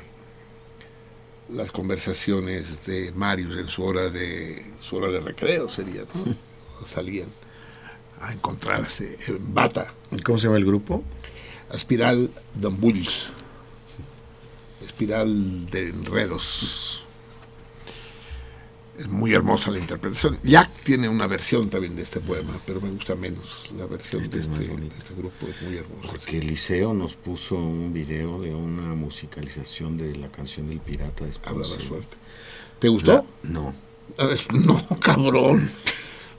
Las 1.49 1.71
conversaciones 1.71 2.85
de 2.85 3.11
Marius 3.13 3.57
en 3.57 3.67
su 3.67 3.83
hora 3.83 4.09
de 4.09 4.63
su 4.79 4.97
hora 4.97 5.09
de 5.09 5.21
recreo 5.21 5.71
sería, 5.71 6.03
¿no? 6.13 6.35
Salían 6.87 7.29
a 8.21 8.33
encontrarse 8.33 9.17
en 9.25 9.55
bata. 9.55 9.91
¿Cómo 10.23 10.37
se 10.37 10.45
llama 10.45 10.59
el 10.59 10.65
grupo? 10.65 11.03
Espiral 11.73 12.29
d'embulls. 12.53 13.29
Espiral 14.83 15.67
de 15.67 15.89
enredos. 15.89 16.90
Es 18.97 19.07
muy 19.07 19.33
hermosa 19.33 19.71
la 19.71 19.79
interpretación. 19.79 20.37
Jack 20.43 20.69
tiene 20.83 21.09
una 21.09 21.25
versión 21.25 21.69
también 21.69 21.95
de 21.95 22.03
este 22.03 22.19
poema, 22.19 22.53
pero 22.67 22.81
me 22.81 22.89
gusta 22.91 23.15
menos 23.15 23.69
la 23.77 23.85
versión 23.87 24.21
Este 24.21 24.37
de, 24.37 24.41
este, 24.43 24.59
de 24.59 24.87
este 24.97 25.13
grupo. 25.15 25.47
Es 25.47 25.61
muy 25.63 25.77
hermosa. 25.77 26.09
Porque 26.11 26.37
Eliseo 26.37 26.93
nos 26.93 27.15
puso 27.15 27.55
un 27.55 27.93
video 27.93 28.39
de 28.41 28.53
una 28.53 28.93
musicalización 28.93 29.97
de 29.97 30.15
la 30.17 30.27
canción 30.29 30.67
del 30.67 30.79
pirata 30.79 31.23
de 31.23 31.25
la 31.25 31.29
Esponza. 31.29 31.79
suerte. 31.81 32.15
¿Te 32.79 32.89
gustó? 32.89 33.25
No. 33.43 33.73
No, 34.53 34.85
cabrón. 34.99 35.71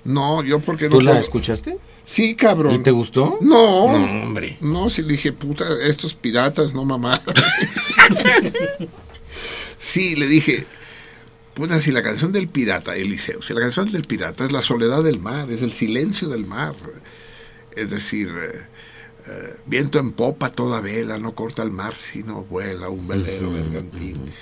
No, 0.05 0.45
yo 0.45 0.61
porque 0.61 0.85
no. 0.89 0.99
¿Tú 0.99 1.01
la 1.01 1.13
puedo- 1.13 1.21
escuchaste? 1.21 1.79
Sí, 2.05 2.35
cabrón. 2.35 2.75
¿Y 2.75 2.79
te 2.81 2.91
gustó? 2.91 3.39
No. 3.41 3.97
No, 3.99 4.23
hombre. 4.25 4.59
No, 4.61 4.91
si 4.91 5.03
le 5.03 5.13
dije, 5.13 5.33
puta, 5.33 5.65
estos 5.83 6.15
piratas, 6.15 6.75
no 6.75 6.85
mamá. 6.85 7.23
sí, 9.79 10.17
le 10.17 10.27
dije, 10.27 10.67
puta, 11.55 11.81
si 11.81 11.91
la 11.91 12.03
canción 12.03 12.33
del 12.33 12.49
pirata, 12.49 12.97
Eliseo, 12.97 13.43
si 13.43 13.55
la 13.55 13.61
canción 13.61 13.91
del 13.91 14.05
pirata 14.05 14.45
es 14.45 14.53
la 14.53 14.63
soledad 14.63 15.03
del 15.03 15.21
mar, 15.21 15.51
es 15.51 15.63
el 15.63 15.73
silencio 15.73 16.29
del 16.29 16.47
mar. 16.47 16.75
Es 17.75 17.91
decir, 17.91 18.29
eh, 18.29 18.61
eh, 19.27 19.57
viento 19.67 19.99
en 19.99 20.13
popa 20.13 20.51
toda 20.51 20.81
vela, 20.81 21.19
no 21.19 21.35
corta 21.35 21.63
el 21.63 21.71
mar, 21.71 21.95
sino 21.95 22.45
vuela 22.45 22.89
un 22.89 23.07
velero 23.07 23.53
bergantín. 23.53 24.33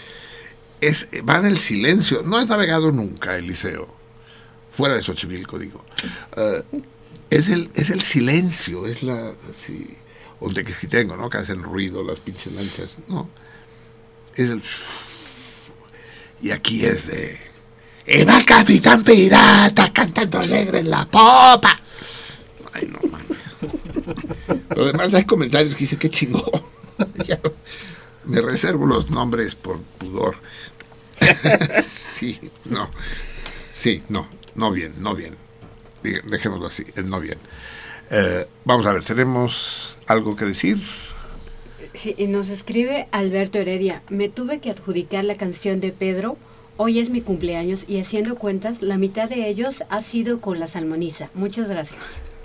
Es, 0.80 1.08
va 1.28 1.36
en 1.36 1.46
el 1.46 1.58
silencio, 1.58 2.22
no 2.22 2.38
has 2.38 2.48
navegado 2.48 2.90
nunca, 2.90 3.36
Eliseo, 3.36 3.86
fuera 4.72 4.94
de 4.94 5.02
Xochimilco, 5.02 5.58
digo. 5.58 5.84
Eh, 6.36 6.62
es 7.28 7.48
el, 7.48 7.70
es 7.74 7.90
el 7.90 8.00
silencio, 8.00 8.86
es 8.86 9.02
la. 9.02 9.34
Sí, 9.54 9.96
o 10.40 10.50
de 10.50 10.64
que 10.64 10.72
sí 10.72 10.88
tengo, 10.88 11.16
¿no? 11.16 11.30
Que 11.30 11.38
hacen 11.38 11.62
ruido 11.62 12.02
las 12.02 12.18
pinches 12.18 12.52
lanchas. 12.52 12.98
No. 13.06 13.28
Es 14.34 14.50
el. 14.50 14.62
Y 16.42 16.50
aquí 16.50 16.84
es 16.84 17.06
de. 17.06 17.38
¡Y 18.06 18.24
va 18.24 18.42
capitán 18.44 19.02
pirata 19.04 19.92
cantando 19.92 20.38
alegre 20.38 20.80
en 20.80 20.90
la 20.90 21.04
popa! 21.04 21.80
Ay, 22.72 22.88
no 22.90 22.98
mames. 23.08 23.38
Pero 24.68 24.84
además 24.84 25.14
hay 25.14 25.24
comentarios 25.24 25.74
que 25.74 25.80
dicen, 25.84 25.98
qué 25.98 26.10
chingón. 26.10 26.42
Ya 27.26 27.40
me 28.24 28.42
reservo 28.42 28.86
los 28.86 29.10
nombres 29.10 29.54
por 29.54 29.80
pudor. 29.80 30.36
sí, 31.88 32.38
no. 32.66 32.90
Sí, 33.72 34.02
no, 34.08 34.28
no 34.54 34.70
bien, 34.70 34.94
no 34.98 35.14
bien. 35.14 35.36
Dejémoslo 36.02 36.66
así, 36.66 36.84
el 36.96 37.08
no 37.08 37.20
bien. 37.20 37.38
Eh, 38.10 38.46
vamos 38.64 38.86
a 38.86 38.92
ver, 38.92 39.04
¿tenemos 39.04 39.98
algo 40.06 40.36
que 40.36 40.44
decir? 40.44 40.78
Sí, 42.00 42.14
y 42.16 42.26
nos 42.28 42.48
escribe 42.48 43.06
Alberto 43.10 43.58
Heredia. 43.58 44.02
Me 44.08 44.28
tuve 44.28 44.58
que 44.60 44.70
adjudicar 44.70 45.24
la 45.24 45.34
canción 45.34 45.80
de 45.80 45.90
Pedro. 45.92 46.36
Hoy 46.76 46.98
es 46.98 47.10
mi 47.10 47.20
cumpleaños 47.20 47.84
y 47.88 47.98
haciendo 48.00 48.36
cuentas, 48.36 48.80
la 48.80 48.96
mitad 48.96 49.28
de 49.28 49.48
ellos 49.48 49.84
ha 49.90 50.02
sido 50.02 50.40
con 50.40 50.58
la 50.58 50.66
salmoniza. 50.66 51.28
Muchas 51.34 51.68
gracias. 51.68 52.00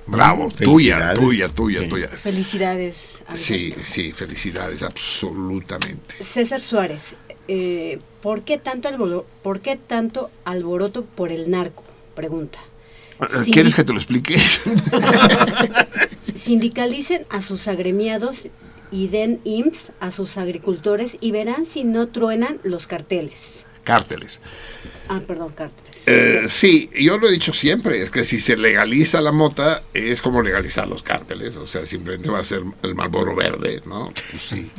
Bravo, 0.08 0.50
tuya, 0.50 1.14
tuya, 1.14 1.48
tuya, 1.50 1.82
Sí. 1.84 1.88
tuya. 1.88 2.08
Felicidades. 2.10 3.24
Alberto. 3.28 3.40
Sí, 3.44 3.74
sí, 3.86 4.12
felicidades, 4.12 4.84
absolutamente. 4.84 6.16
César 6.24 6.60
Suárez, 6.60 7.16
eh, 7.48 8.00
¿por, 8.22 8.42
qué 8.42 8.58
tanto 8.58 8.90
alboro- 8.90 9.26
¿por 9.42 9.62
qué 9.62 9.78
tanto 9.78 10.30
alboroto 10.44 11.06
por 11.06 11.32
el 11.32 11.50
narco? 11.50 11.84
Pregunta. 12.14 12.60
Sindi- 13.20 13.54
¿Quieres 13.54 13.74
que 13.76 13.84
te 13.86 13.94
lo 13.94 14.00
explique? 14.00 14.36
Sindicalicen 16.36 17.26
a 17.30 17.42
sus 17.42 17.68
agremiados 17.70 18.38
y 18.96 19.10
den 19.10 19.42
IMSS 19.44 19.92
a 20.00 20.10
sus 20.10 20.38
agricultores 20.38 21.18
y 21.20 21.32
verán 21.32 21.66
si 21.66 21.84
no 21.84 22.08
truenan 22.08 22.62
los 22.64 22.88
carteles. 22.88 23.66
Cárteles. 23.84 24.40
Ah, 25.10 25.20
perdón, 25.28 25.52
carteles. 25.52 26.02
Eh, 26.06 26.46
sí, 26.48 26.90
yo 26.98 27.18
lo 27.18 27.28
he 27.28 27.32
dicho 27.32 27.52
siempre, 27.52 28.02
es 28.02 28.10
que 28.10 28.24
si 28.24 28.40
se 28.40 28.56
legaliza 28.56 29.20
la 29.20 29.34
mota, 29.34 29.84
es 29.94 30.22
como 30.22 30.42
legalizar 30.42 30.88
los 30.88 31.04
cárteles, 31.04 31.58
o 31.58 31.68
sea, 31.68 31.86
simplemente 31.86 32.30
va 32.30 32.40
a 32.40 32.46
ser 32.46 32.64
el 32.84 32.96
Marlboro 32.96 33.36
verde, 33.36 33.82
¿no? 33.86 34.14
Pues 34.32 34.44
sí. 34.44 34.72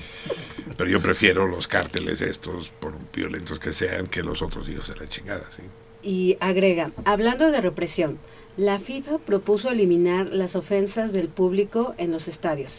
Pero 0.79 0.89
yo 0.89 1.03
prefiero 1.03 1.47
los 1.47 1.69
cárteles 1.69 2.23
estos, 2.23 2.69
por 2.69 2.95
violentos 3.15 3.59
que 3.59 3.75
sean, 3.75 4.07
que 4.07 4.23
los 4.23 4.41
otros 4.41 4.67
hijos 4.69 4.89
de 4.89 4.97
la 4.97 5.09
chingada, 5.09 5.45
sí. 5.51 5.63
Y 6.03 6.39
agrega, 6.41 6.91
hablando 7.05 7.51
de 7.51 7.61
represión, 7.61 8.19
la 8.57 8.79
FIFA 8.79 9.19
propuso 9.19 9.69
eliminar 9.69 10.29
las 10.29 10.57
ofensas 10.57 11.13
del 11.13 11.29
público 11.29 11.95
en 11.99 12.13
los 12.13 12.29
estadios. 12.29 12.73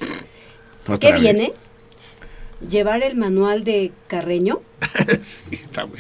¿Otra 0.88 0.98
¿Qué 0.99 1.11
vez? 1.14 1.22
viene? 1.22 1.53
¿Llevar 2.69 3.03
el 3.03 3.16
manual 3.16 3.64
de 3.64 3.91
Carreño? 4.07 4.61
Sí, 5.24 5.56
está 5.56 5.85
muy 5.85 5.99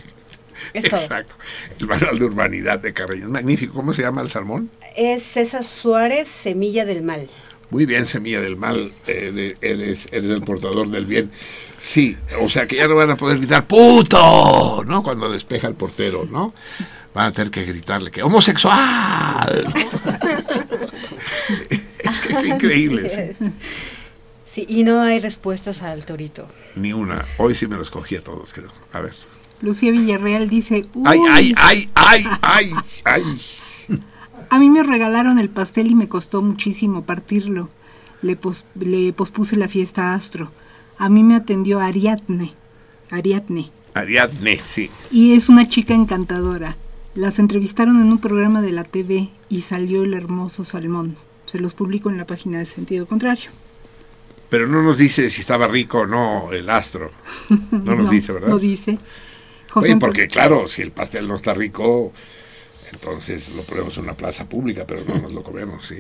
Es 0.73 0.89
todo. 0.89 0.99
Exacto. 0.99 1.35
El 1.79 1.87
manual 1.87 2.17
de 2.19 2.25
urbanidad 2.25 2.79
de 2.79 2.93
Carreño. 2.93 3.25
Es 3.25 3.29
magnífico. 3.29 3.73
¿Cómo 3.73 3.93
se 3.93 4.01
llama 4.01 4.21
el 4.21 4.29
salmón? 4.29 4.69
Es 4.95 5.23
César 5.23 5.63
Suárez, 5.63 6.27
Semilla 6.27 6.85
del 6.85 7.03
Mal. 7.03 7.29
Muy 7.69 7.85
bien, 7.85 8.05
semilla 8.05 8.39
del 8.39 8.55
mal, 8.55 8.93
eh, 9.07 9.57
eres, 9.59 10.07
eres 10.11 10.31
el 10.31 10.41
portador 10.41 10.89
del 10.89 11.05
bien. 11.05 11.29
Sí, 11.77 12.17
o 12.39 12.47
sea 12.47 12.65
que 12.65 12.77
ya 12.77 12.87
no 12.87 12.95
van 12.95 13.09
a 13.09 13.17
poder 13.17 13.39
gritar 13.39 13.67
¡puto! 13.67 14.85
¿no? 14.85 15.03
Cuando 15.03 15.29
despeja 15.29 15.67
el 15.67 15.73
portero, 15.73 16.25
¿no? 16.31 16.53
Van 17.13 17.25
a 17.25 17.31
tener 17.33 17.51
que 17.51 17.65
gritarle 17.65 18.09
que 18.09 18.23
¡homosexual! 18.23 19.73
es 21.69 22.19
que 22.21 22.33
es 22.33 22.47
increíble. 22.47 23.09
sí. 23.09 23.51
Sí, 24.57 24.65
y 24.67 24.83
no 24.83 25.01
hay 25.01 25.19
respuestas 25.19 25.83
al 25.83 26.03
torito. 26.03 26.47
Ni 26.75 26.91
una. 26.91 27.23
Hoy 27.37 27.53
sí 27.53 27.67
me 27.67 27.75
los 27.77 27.91
cogí 27.91 28.15
a 28.15 28.23
todos, 28.23 28.53
creo. 28.53 28.69
A 28.91 29.01
ver. 29.01 29.13
Lucía 29.61 29.91
Villarreal 29.91 30.49
dice, 30.49 30.87
¡Ay, 31.05 31.19
"Uy, 31.19 31.27
ay, 31.29 31.53
ay, 31.55 31.89
ay, 31.93 32.23
ay, 32.41 32.71
ay! 33.05 33.23
A 34.49 34.57
mí 34.57 34.67
me 34.71 34.81
regalaron 34.81 35.37
el 35.37 35.49
pastel 35.49 35.91
y 35.91 35.93
me 35.95 36.07
costó 36.09 36.41
muchísimo 36.41 37.03
partirlo. 37.03 37.69
Le, 38.23 38.35
pos- 38.35 38.65
le 38.79 39.13
pospuse 39.13 39.57
la 39.57 39.67
fiesta 39.67 40.05
a 40.11 40.15
Astro. 40.15 40.51
A 40.97 41.07
mí 41.07 41.21
me 41.21 41.35
atendió 41.35 41.79
Ariadne. 41.79 42.53
Ariadne. 43.11 43.69
Ariadne, 43.93 44.57
sí. 44.57 44.89
Y 45.11 45.33
es 45.35 45.49
una 45.49 45.69
chica 45.69 45.93
encantadora. 45.93 46.77
Las 47.13 47.37
entrevistaron 47.37 48.01
en 48.01 48.11
un 48.11 48.17
programa 48.17 48.63
de 48.63 48.71
la 48.71 48.85
TV 48.85 49.29
y 49.49 49.61
salió 49.61 50.03
el 50.03 50.15
hermoso 50.15 50.65
salmón. 50.65 51.15
Se 51.45 51.59
los 51.59 51.75
publico 51.75 52.09
en 52.09 52.17
la 52.17 52.25
página 52.25 52.57
de 52.57 52.65
Sentido 52.65 53.05
Contrario. 53.05 53.51
Pero 54.49 54.67
no 54.67 54.81
nos 54.81 54.97
dice 54.97 55.29
si 55.29 55.41
estaba 55.41 55.67
rico 55.67 55.99
o 55.99 56.05
no 56.05 56.51
el 56.53 56.69
astro. 56.69 57.11
No 57.71 57.95
nos 57.95 58.09
dice, 58.11 58.31
¿verdad? 58.31 58.49
No 58.49 58.59
dice. 58.59 58.97
José 59.69 59.87
Oye, 59.87 59.93
Antonio- 59.93 59.99
porque 59.99 60.27
claro, 60.27 60.67
si 60.67 60.81
el 60.81 60.91
pastel 60.91 61.27
no 61.27 61.35
está 61.35 61.53
rico, 61.53 62.13
entonces 62.93 63.53
lo 63.55 63.63
ponemos 63.63 63.97
en 63.97 64.03
una 64.05 64.13
plaza 64.13 64.47
pública, 64.47 64.85
pero 64.87 65.01
no 65.07 65.21
nos 65.21 65.33
lo 65.33 65.43
comemos, 65.43 65.85
sí. 65.85 65.97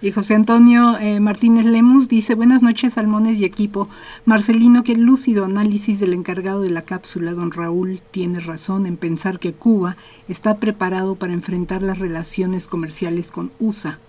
Y 0.00 0.10
José 0.10 0.34
Antonio 0.34 0.98
eh, 0.98 1.20
Martínez 1.20 1.64
Lemus 1.64 2.08
dice, 2.08 2.34
buenas 2.34 2.60
noches, 2.60 2.94
Salmones 2.94 3.38
y 3.38 3.44
equipo. 3.44 3.88
Marcelino, 4.24 4.82
qué 4.82 4.96
lúcido 4.96 5.44
análisis 5.44 6.00
del 6.00 6.12
encargado 6.12 6.60
de 6.62 6.70
la 6.70 6.82
cápsula. 6.82 7.34
Don 7.34 7.52
Raúl 7.52 8.00
tiene 8.10 8.40
razón 8.40 8.86
en 8.86 8.96
pensar 8.96 9.38
que 9.38 9.52
Cuba 9.52 9.96
está 10.28 10.56
preparado 10.56 11.14
para 11.14 11.34
enfrentar 11.34 11.82
las 11.82 12.00
relaciones 12.00 12.66
comerciales 12.66 13.30
con 13.30 13.52
USA. 13.60 14.00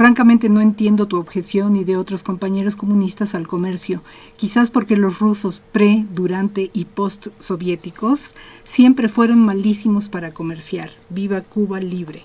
Francamente 0.00 0.48
no 0.48 0.62
entiendo 0.62 1.04
tu 1.04 1.18
objeción 1.18 1.76
y 1.76 1.84
de 1.84 1.98
otros 1.98 2.22
compañeros 2.22 2.74
comunistas 2.74 3.34
al 3.34 3.46
comercio, 3.46 4.02
quizás 4.38 4.70
porque 4.70 4.96
los 4.96 5.18
rusos 5.18 5.60
pre, 5.72 6.06
durante 6.14 6.70
y 6.72 6.86
post 6.86 7.26
soviéticos 7.38 8.30
siempre 8.64 9.10
fueron 9.10 9.44
malísimos 9.44 10.08
para 10.08 10.32
comerciar. 10.32 10.88
Viva 11.10 11.42
Cuba 11.42 11.80
libre. 11.80 12.22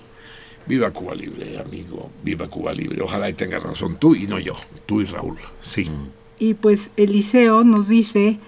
Viva 0.66 0.90
Cuba 0.90 1.14
Libre, 1.14 1.60
amigo. 1.60 2.08
Viva 2.24 2.48
Cuba 2.48 2.72
Libre. 2.72 3.02
Ojalá 3.02 3.28
y 3.28 3.34
tengas 3.34 3.62
razón 3.62 3.98
tú 4.00 4.14
y 4.14 4.26
no 4.26 4.38
yo. 4.38 4.54
Tú 4.86 5.02
y 5.02 5.04
Raúl. 5.04 5.36
Sí. 5.60 5.86
Y 6.38 6.54
pues 6.54 6.90
Eliseo 6.96 7.62
nos 7.62 7.88
dice, 7.88 8.38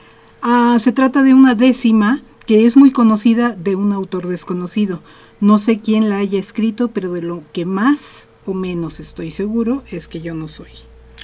ah, 0.41 0.79
se 0.81 0.93
trata 0.93 1.23
de 1.23 1.35
una 1.35 1.55
décima 1.55 2.23
que 2.47 2.65
es 2.65 2.79
muy 2.79 2.93
conocida 2.93 3.51
de 3.51 3.77
un 3.77 3.93
autor 3.93 4.27
desconocido. 4.27 5.03
No 5.39 5.59
sé 5.59 5.81
quién 5.81 6.09
la 6.09 6.17
haya 6.17 6.41
escrito, 6.41 6.89
pero 6.89 7.13
de 7.13 7.21
lo 7.21 7.43
que 7.53 7.67
más 7.67 8.28
o 8.49 8.55
menos 8.55 9.01
estoy 9.01 9.31
seguro 9.31 9.85
es 9.91 10.09
que 10.09 10.21
yo 10.21 10.35
no 10.35 10.49
soy. 10.49 10.71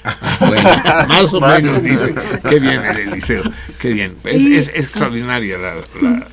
Más 1.07 1.33
o 1.33 1.41
menos 1.41 1.81
dice. 1.81 2.13
Qué 2.49 2.59
bien 2.59 2.83
el 2.85 2.97
Eliseo. 3.09 3.43
Qué 3.79 3.91
bien. 3.93 4.15
Es, 4.23 4.41
Y- 4.41 4.55
es 4.55 4.67
extraordinaria. 4.69 5.57
La, 5.57 5.75
la, 5.75 5.83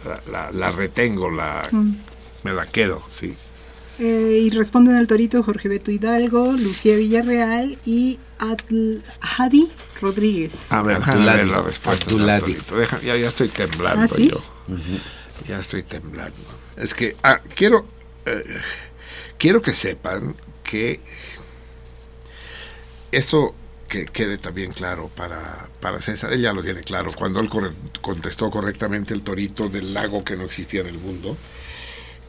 la- 0.04 0.20
la- 0.30 0.50
la 0.52 0.70
retengo, 0.70 1.30
la, 1.30 1.62
Mm. 1.70 1.92
me 2.42 2.52
la 2.52 2.66
quedo, 2.66 3.02
sí. 3.10 3.34
Eh, 3.98 4.40
y 4.44 4.50
responden 4.50 4.96
al 4.96 5.06
torito 5.06 5.42
Jorge 5.42 5.68
Beto 5.68 5.90
Hidalgo, 5.90 6.52
Lucía 6.52 6.96
Villarreal 6.96 7.78
y 7.86 8.18
Atl- 8.38 9.00
Hadi 9.38 9.70
Rodríguez. 10.00 10.72
A 10.72 10.82
ver, 10.82 10.98
déjame 10.98 11.12
Abduladi. 11.30 11.38
ver 11.38 11.48
la 11.48 11.62
respuesta. 11.62 12.76
Deja- 12.76 13.00
ya, 13.00 13.16
ya 13.16 13.28
estoy 13.28 13.48
temblando 13.48 14.02
¿Ah, 14.04 14.08
sí? 14.16 14.30
yo. 14.30 14.40
Ya 15.48 15.58
estoy 15.60 15.82
temblando. 15.82 16.36
Es 16.76 16.94
que 16.94 17.16
ah, 17.22 17.40
quiero, 17.54 17.86
eh, 18.26 18.44
quiero 19.38 19.60
que 19.62 19.72
sepan 19.72 20.34
que 20.72 21.00
esto 23.10 23.54
que 23.88 24.06
quede 24.06 24.38
también 24.38 24.72
claro 24.72 25.10
para, 25.14 25.68
para 25.80 26.00
César. 26.00 26.32
Él 26.32 26.40
ya 26.40 26.54
lo 26.54 26.62
tiene 26.62 26.80
claro. 26.80 27.10
Cuando 27.14 27.40
él 27.40 27.50
contestó 28.00 28.50
correctamente 28.50 29.12
el 29.12 29.20
torito 29.22 29.68
del 29.68 29.92
lago 29.92 30.24
que 30.24 30.34
no 30.36 30.44
existía 30.44 30.80
en 30.80 30.86
el 30.86 30.98
mundo 30.98 31.36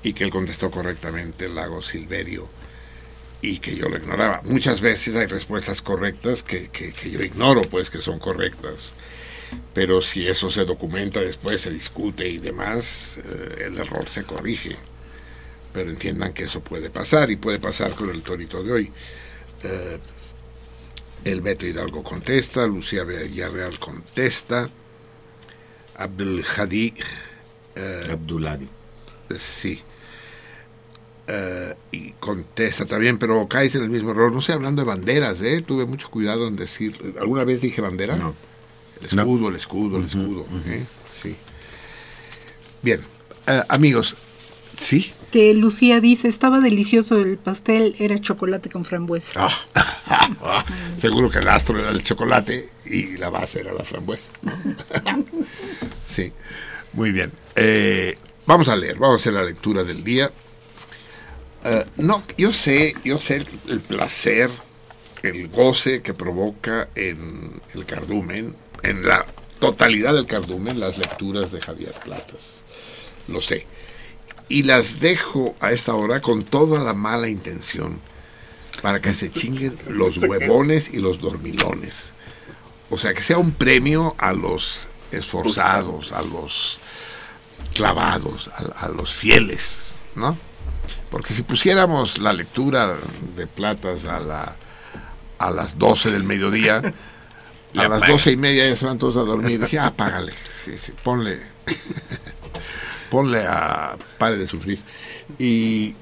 y 0.04 0.12
que 0.12 0.26
él 0.26 0.30
contestó 0.30 0.70
correctamente 0.70 1.46
el 1.46 1.56
lago 1.56 1.82
Silverio 1.82 2.50
y 3.42 3.60
que 3.60 3.76
yo 3.78 3.88
lo 3.88 3.96
ignoraba. 3.98 4.42
Muchas 4.44 4.82
veces 4.82 5.16
hay 5.16 5.28
respuestas 5.28 5.82
correctas 5.82 6.44
que, 6.44 6.68
que- 6.70 6.92
que 6.92 7.12
yo 7.12 7.22
ignoro, 7.22 7.62
pues 7.62 7.90
que 7.90 8.00
son 8.00 8.20
correctas. 8.20 8.94
Pero 9.74 10.02
si 10.02 10.28
eso 10.28 10.50
se 10.50 10.66
documenta 10.66 11.22
después, 11.22 11.62
se 11.62 11.72
discute 11.72 12.28
y 12.28 12.40
demás, 12.40 13.20
eh, 13.24 13.66
el 13.68 13.78
error 13.78 14.10
se 14.10 14.24
corrige. 14.26 14.76
Pero 15.74 15.90
entiendan 15.90 16.34
que 16.34 16.44
eso 16.44 16.62
puede 16.62 16.90
pasar 16.90 17.32
y 17.32 17.36
puede 17.36 17.60
pasar 17.60 17.92
con 17.94 18.10
el 18.10 18.22
torito 18.22 18.64
de 18.64 18.72
hoy. 18.72 18.92
Eh, 19.64 19.98
el 21.26 21.42
Beto 21.42 21.66
Hidalgo 21.66 22.04
contesta, 22.04 22.68
Lucía 22.68 23.04
Villarreal 23.04 23.80
contesta, 23.80 24.70
Abdul 25.96 26.44
Hadi. 26.58 26.94
Abduladi. 28.10 28.68
Sí. 29.38 29.82
Eh, 31.26 31.74
y 31.92 32.12
contesta 32.20 32.86
también, 32.86 33.18
pero 33.18 33.48
caes 33.48 33.76
en 33.76 33.84
el 33.84 33.90
mismo 33.90 34.12
error. 34.12 34.32
No 34.32 34.40
estoy 34.40 34.56
hablando 34.56 34.82
de 34.82 34.88
banderas, 34.88 35.42
¿eh? 35.42 35.64
Tuve 35.66 35.86
mucho 35.86 36.10
cuidado 36.10 36.48
en 36.48 36.56
decir. 36.56 37.16
¿Alguna 37.20 37.46
vez 37.46 37.62
dije 37.62 37.82
bandera? 37.82 38.16
No. 38.16 38.36
El 39.00 39.06
escudo, 39.06 39.50
el 39.50 39.56
escudo, 39.56 39.98
el 39.98 40.06
escudo. 40.06 40.46
¿eh? 40.68 40.86
Sí. 41.10 41.36
Bien. 42.82 43.00
Eh, 43.48 43.62
amigos, 43.70 44.16
¿sí? 44.78 45.14
Que 45.32 45.54
Lucía 45.54 46.00
dice, 46.00 46.28
estaba 46.28 46.60
delicioso 46.60 47.20
el 47.20 47.38
pastel, 47.38 47.96
era 48.00 48.20
chocolate 48.20 48.70
con 48.70 48.86
frambuesa. 48.86 49.48
Ah, 49.76 50.66
seguro 50.98 51.30
que 51.30 51.40
el 51.40 51.48
astro 51.48 51.80
era 51.80 51.90
el 51.90 52.04
chocolate 52.04 52.70
y 52.86 53.18
la 53.18 53.30
base 53.30 53.62
era 53.62 53.74
la 53.74 53.84
frambuesa. 53.84 54.30
sí, 56.06 56.32
muy 56.94 57.12
bien. 57.12 57.32
Eh, 57.56 58.18
vamos 58.46 58.68
a 58.70 58.76
leer, 58.76 58.98
vamos 58.98 59.20
a 59.20 59.22
hacer 59.22 59.34
la 59.34 59.44
lectura 59.44 59.84
del 59.84 60.04
día. 60.04 60.32
Eh, 61.64 61.86
no, 61.98 62.24
yo 62.38 62.52
sé, 62.52 62.94
yo 63.04 63.20
sé 63.20 63.38
el, 63.38 63.48
el 63.70 63.80
placer, 63.80 64.52
el 65.24 65.48
goce 65.48 66.02
que 66.02 66.14
provoca 66.14 66.90
en 66.94 67.62
el 67.74 67.86
cardumen, 67.86 68.56
en 68.84 69.08
la 69.08 69.26
totalidad 69.60 70.14
del 70.14 70.26
cardumen, 70.26 70.80
las 70.80 70.98
lecturas 70.98 71.52
de 71.52 71.62
Javier 71.62 71.94
Platas. 72.04 72.64
Lo 73.30 73.40
sé. 73.40 73.66
Y 74.50 74.64
las 74.64 75.00
dejo 75.00 75.56
a 75.60 75.72
esta 75.72 75.94
hora 75.96 76.22
con 76.22 76.44
toda 76.44 76.80
la 76.80 76.94
mala 76.94 77.30
intención 77.30 78.00
para 78.82 79.02
que 79.02 79.14
se 79.14 79.32
chinguen 79.32 79.78
los 79.88 80.18
huevones 80.18 80.94
y 80.94 80.98
los 80.98 81.20
dormilones. 81.20 81.94
O 82.90 82.98
sea, 82.98 83.14
que 83.14 83.24
sea 83.24 83.38
un 83.38 83.52
premio 83.52 84.16
a 84.18 84.34
los 84.34 84.88
esforzados, 85.12 86.12
a 86.12 86.22
los 86.22 86.80
clavados, 87.74 88.50
a, 88.50 88.86
a 88.86 88.90
los 88.90 89.14
fieles, 89.14 89.94
¿no? 90.16 90.38
Porque 91.10 91.34
si 91.34 91.44
pusiéramos 91.44 92.18
la 92.18 92.34
lectura 92.34 92.98
de 93.36 93.48
Platas 93.48 94.06
a, 94.06 94.20
la, 94.20 94.56
a 95.38 95.52
las 95.52 95.78
12 95.78 96.12
del 96.12 96.24
mediodía, 96.24 96.82
a 97.78 97.88
las 97.88 98.08
doce 98.08 98.32
y 98.32 98.38
media 98.38 98.68
ya 98.68 98.76
se 98.76 98.86
van 98.86 98.98
todos 98.98 99.18
a 99.18 99.22
dormir. 99.22 99.60
Decía, 99.60 99.86
apágale, 99.86 100.34
sí, 100.66 100.78
sí, 100.78 100.92
ponle, 101.04 101.40
ponle 103.14 103.46
a 103.46 103.96
Pare 104.18 104.38
de 104.40 104.48
Sufrir. 104.48 104.80
Y 105.38 105.94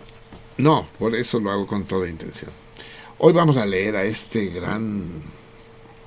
no, 0.57 0.87
por 0.97 1.13
eso 1.13 1.41
lo 1.41 1.51
hago 1.51 1.67
con 1.67 1.83
toda 1.83 2.07
intención. 2.07 2.51
Hoy 3.17 3.33
vamos 3.33 3.57
a 3.57 3.65
leer 3.65 3.97
a 3.97 4.03
este 4.03 4.45
gran 4.45 5.11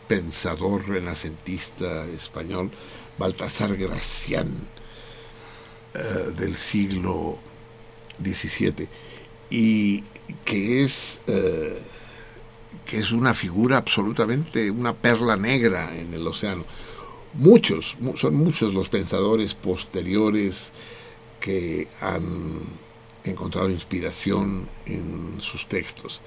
pensador 0.09 0.89
renacentista 0.89 2.07
español, 2.07 2.71
Baltasar 3.19 3.77
Gracián, 3.77 4.49
eh, 5.93 6.33
del 6.39 6.57
siglo 6.57 7.37
XVII, 8.23 8.89
y 9.51 10.05
que 10.43 10.85
es, 10.85 11.21
eh, 11.27 11.83
que 12.87 12.97
es 12.99 13.13
una 13.13 13.35
figura 13.35 13.77
absolutamente, 13.77 14.71
una 14.71 14.95
perla 14.95 15.37
negra 15.37 15.95
en 15.95 16.15
el 16.15 16.27
océano. 16.27 16.65
Muchos, 17.35 17.95
mu- 18.01 18.17
son 18.17 18.37
muchos 18.37 18.73
los 18.73 18.89
pensadores 18.89 19.53
posteriores 19.55 20.71
que 21.45 21.89
han 22.01 22.23
encontrado 23.25 23.69
inspiración 23.69 24.67
en 24.87 25.37
sus 25.43 25.67
textos. 25.69 26.23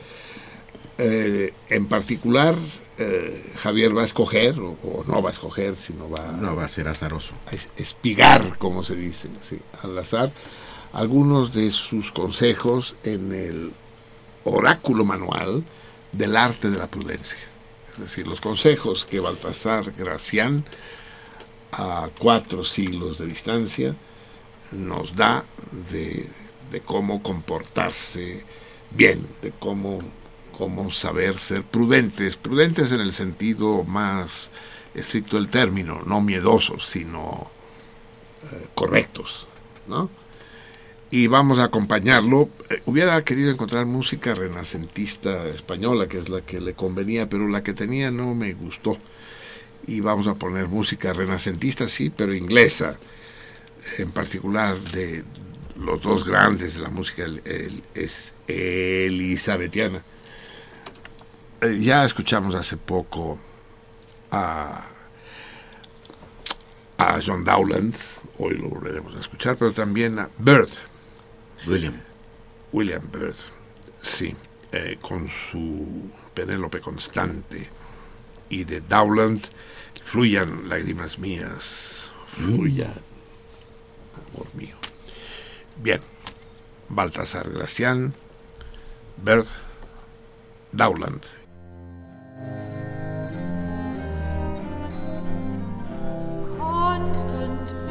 Eh, 1.00 1.54
en 1.70 1.88
particular, 1.88 2.54
eh, 3.00 3.52
Javier 3.58 3.98
va 3.98 4.02
a 4.04 4.06
escoger, 4.06 4.60
o, 4.60 4.78
o 4.84 5.04
no 5.08 5.22
va 5.24 5.30
a 5.30 5.34
escoger, 5.34 5.76
sino 5.76 6.08
va, 6.10 6.32
No, 6.34 6.56
va 6.56 6.66
a 6.66 6.68
ser 6.68 6.88
azaroso. 6.88 7.34
a 7.48 7.56
es- 7.56 7.70
espigar, 7.78 8.58
como 8.60 8.84
se 8.84 8.96
dice, 8.96 9.28
sí, 9.48 9.58
al 9.82 9.98
azar, 9.98 10.32
algunos 10.94 11.52
de 11.54 11.72
sus 11.72 12.12
consejos 12.12 12.96
en 13.04 13.34
el 13.34 13.72
oráculo 14.44 15.04
manual 15.04 15.64
del 16.12 16.36
arte 16.36 16.70
de 16.70 16.78
la 16.78 16.88
prudencia. 16.88 17.38
Es 17.94 18.00
decir, 18.00 18.28
los 18.28 18.40
consejos 18.42 19.04
que 19.06 19.20
Baltasar 19.20 19.92
Gracián, 19.98 20.64
a 21.72 22.10
cuatro 22.20 22.64
siglos 22.64 23.18
de 23.18 23.26
distancia, 23.28 23.96
nos 24.72 25.16
da 25.16 25.46
de, 25.92 26.30
cómo 26.86 27.24
comportarse 27.24 28.44
bien, 28.92 29.26
de 29.42 29.52
cómo, 29.52 30.00
cómo 30.58 30.92
saber 30.92 31.38
ser 31.38 31.64
prudentes, 31.64 32.36
prudentes 32.36 32.92
en 32.92 33.02
el 33.02 33.14
sentido 33.14 33.84
más 33.84 34.52
estricto 34.94 35.38
del 35.38 35.50
término, 35.50 36.02
no 36.06 36.22
miedosos, 36.22 36.88
sino 36.88 37.50
eh, 38.52 38.68
correctos, 38.74 39.48
¿no? 39.88 40.10
y 41.10 41.28
vamos 41.28 41.60
a 41.60 41.66
acompañarlo. 41.66 42.50
Eh, 42.70 42.82
hubiera 42.86 43.24
querido 43.24 43.52
encontrar 43.52 43.86
música 43.86 44.36
renacentista 44.36 45.48
española, 45.48 46.08
que 46.08 46.20
es 46.20 46.30
la 46.30 46.42
que 46.42 46.60
le 46.60 46.74
convenía, 46.74 47.30
pero 47.30 47.48
la 47.48 47.64
que 47.64 47.74
tenía 47.74 48.12
no 48.12 48.36
me 48.36 48.54
gustó. 48.54 48.98
Y 49.86 50.02
vamos 50.02 50.28
a 50.28 50.36
poner 50.36 50.68
música 50.68 51.14
renacentista, 51.14 51.88
sí, 51.88 52.10
pero 52.10 52.34
inglesa, 52.34 52.98
en 53.98 54.12
particular 54.12 54.78
de 54.78 55.24
los 55.80 56.02
dos 56.02 56.28
grandes 56.28 56.76
de 56.76 56.82
la 56.82 56.90
música 56.90 57.24
el- 57.26 57.42
el- 57.46 57.84
es 57.94 58.34
elizabetiana. 58.48 60.02
Eh, 61.62 61.78
ya 61.82 62.04
escuchamos 62.06 62.56
hace 62.56 62.78
poco 62.78 63.38
a, 64.32 64.88
a 66.98 67.20
John 67.26 67.44
Dowland, 67.44 67.96
hoy 68.40 68.56
lo 68.58 68.70
volveremos 68.70 69.16
a 69.16 69.20
escuchar, 69.20 69.56
pero 69.58 69.72
también 69.72 70.20
a 70.20 70.30
Bird. 70.40 70.70
William. 71.68 71.94
William 72.72 73.02
Bird, 73.12 73.36
sí, 74.02 74.36
eh, 74.72 74.98
con 75.02 75.28
su 75.30 76.10
Penélope 76.34 76.80
Constante. 76.82 77.68
Y 78.50 78.64
de 78.64 78.82
Dowland, 78.82 79.42
fluyan 80.04 80.70
lágrimas 80.70 81.18
mías, 81.20 82.10
fluyan, 82.36 82.94
Bien, 85.78 86.02
Baltasar 86.90 87.50
Gracián, 87.50 88.14
Bird, 89.18 89.46
Dowland. 90.72 91.24
Constant 96.58 97.88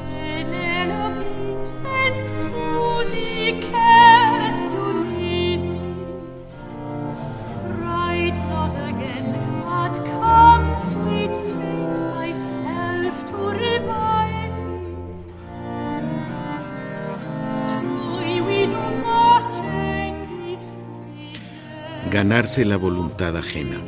ganarse 22.16 22.64
la 22.64 22.78
voluntad 22.78 23.36
ajena. 23.36 23.78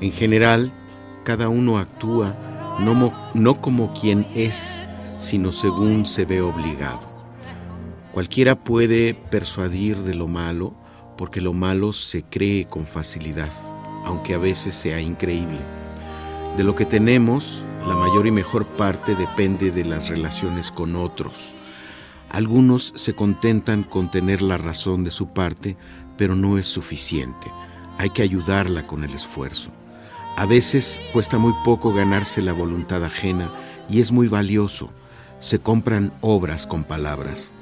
En 0.00 0.10
general, 0.10 0.72
cada 1.22 1.48
uno 1.48 1.78
actúa 1.78 2.34
no, 2.80 3.12
no 3.34 3.60
como 3.60 3.92
quien 3.92 4.26
es, 4.34 4.82
sino 5.18 5.52
según 5.52 6.06
se 6.06 6.24
ve 6.24 6.40
obligado. 6.40 7.02
Cualquiera 8.12 8.56
puede 8.56 9.14
persuadir 9.14 9.98
de 9.98 10.14
lo 10.14 10.26
malo, 10.26 10.74
porque 11.16 11.40
lo 11.40 11.52
malo 11.52 11.92
se 11.92 12.24
cree 12.24 12.64
con 12.66 12.84
facilidad, 12.84 13.52
aunque 14.04 14.34
a 14.34 14.38
veces 14.38 14.74
sea 14.74 15.00
increíble. 15.00 15.60
De 16.56 16.64
lo 16.64 16.74
que 16.74 16.84
tenemos, 16.84 17.64
la 17.86 17.94
mayor 17.94 18.26
y 18.26 18.32
mejor 18.32 18.66
parte 18.66 19.14
depende 19.14 19.70
de 19.70 19.84
las 19.84 20.08
relaciones 20.08 20.72
con 20.72 20.96
otros. 20.96 21.56
Algunos 22.28 22.92
se 22.96 23.14
contentan 23.14 23.84
con 23.84 24.10
tener 24.10 24.42
la 24.42 24.56
razón 24.56 25.04
de 25.04 25.12
su 25.12 25.28
parte, 25.28 25.76
pero 26.20 26.36
no 26.36 26.58
es 26.58 26.66
suficiente. 26.66 27.50
Hay 27.96 28.10
que 28.10 28.20
ayudarla 28.20 28.86
con 28.86 29.04
el 29.04 29.14
esfuerzo. 29.14 29.70
A 30.36 30.44
veces 30.44 31.00
cuesta 31.14 31.38
muy 31.38 31.54
poco 31.64 31.94
ganarse 31.94 32.42
la 32.42 32.52
voluntad 32.52 33.02
ajena 33.02 33.50
y 33.88 34.02
es 34.02 34.12
muy 34.12 34.28
valioso. 34.28 34.90
Se 35.38 35.60
compran 35.60 36.12
obras 36.20 36.66
con 36.66 36.84
palabras. 36.84 37.52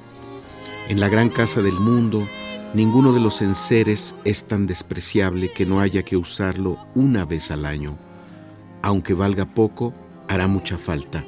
En 0.89 0.99
la 0.99 1.09
gran 1.09 1.29
casa 1.29 1.63
del 1.63 1.79
mundo, 1.79 2.29
ninguno 2.75 3.13
de 3.13 3.21
los 3.21 3.43
enseres 3.43 4.17
es 4.25 4.45
tan 4.49 4.67
despreciable 4.67 5.53
que 5.53 5.65
no 5.65 5.79
haya 5.79 6.03
que 6.03 6.17
usarlo 6.17 6.85
una 6.97 7.25
vez 7.25 7.53
al 7.53 7.65
año. 7.65 7.97
Aunque 8.83 9.15
valga 9.15 9.45
poco, 9.47 9.95
hará 10.27 10.49
mucha 10.49 10.79
falta. 10.79 11.25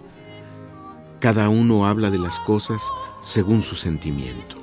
Cada 1.20 1.48
uno 1.48 1.86
habla 1.86 2.10
de 2.10 2.18
las 2.18 2.40
cosas 2.40 2.90
según 3.20 3.62
su 3.62 3.76
sentimiento. 3.76 4.59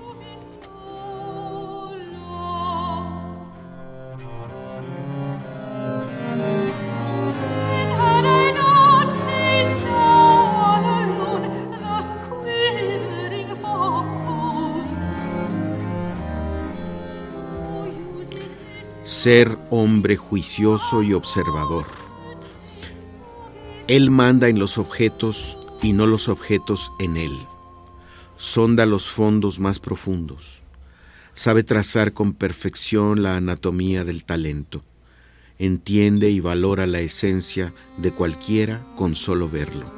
Ser 19.27 19.59
hombre 19.71 20.15
juicioso 20.15 21.03
y 21.03 21.11
observador. 21.11 21.85
Él 23.89 24.09
manda 24.09 24.47
en 24.47 24.57
los 24.57 24.77
objetos 24.77 25.57
y 25.81 25.91
no 25.91 26.07
los 26.07 26.29
objetos 26.29 26.93
en 26.97 27.17
él. 27.17 27.37
Sonda 28.37 28.85
los 28.85 29.09
fondos 29.09 29.59
más 29.59 29.79
profundos. 29.79 30.63
Sabe 31.33 31.63
trazar 31.63 32.13
con 32.13 32.31
perfección 32.31 33.21
la 33.21 33.35
anatomía 33.35 34.05
del 34.05 34.23
talento. 34.23 34.81
Entiende 35.59 36.29
y 36.29 36.39
valora 36.39 36.87
la 36.87 37.01
esencia 37.01 37.73
de 37.97 38.13
cualquiera 38.13 38.87
con 38.95 39.13
solo 39.13 39.49
verlo. 39.49 39.91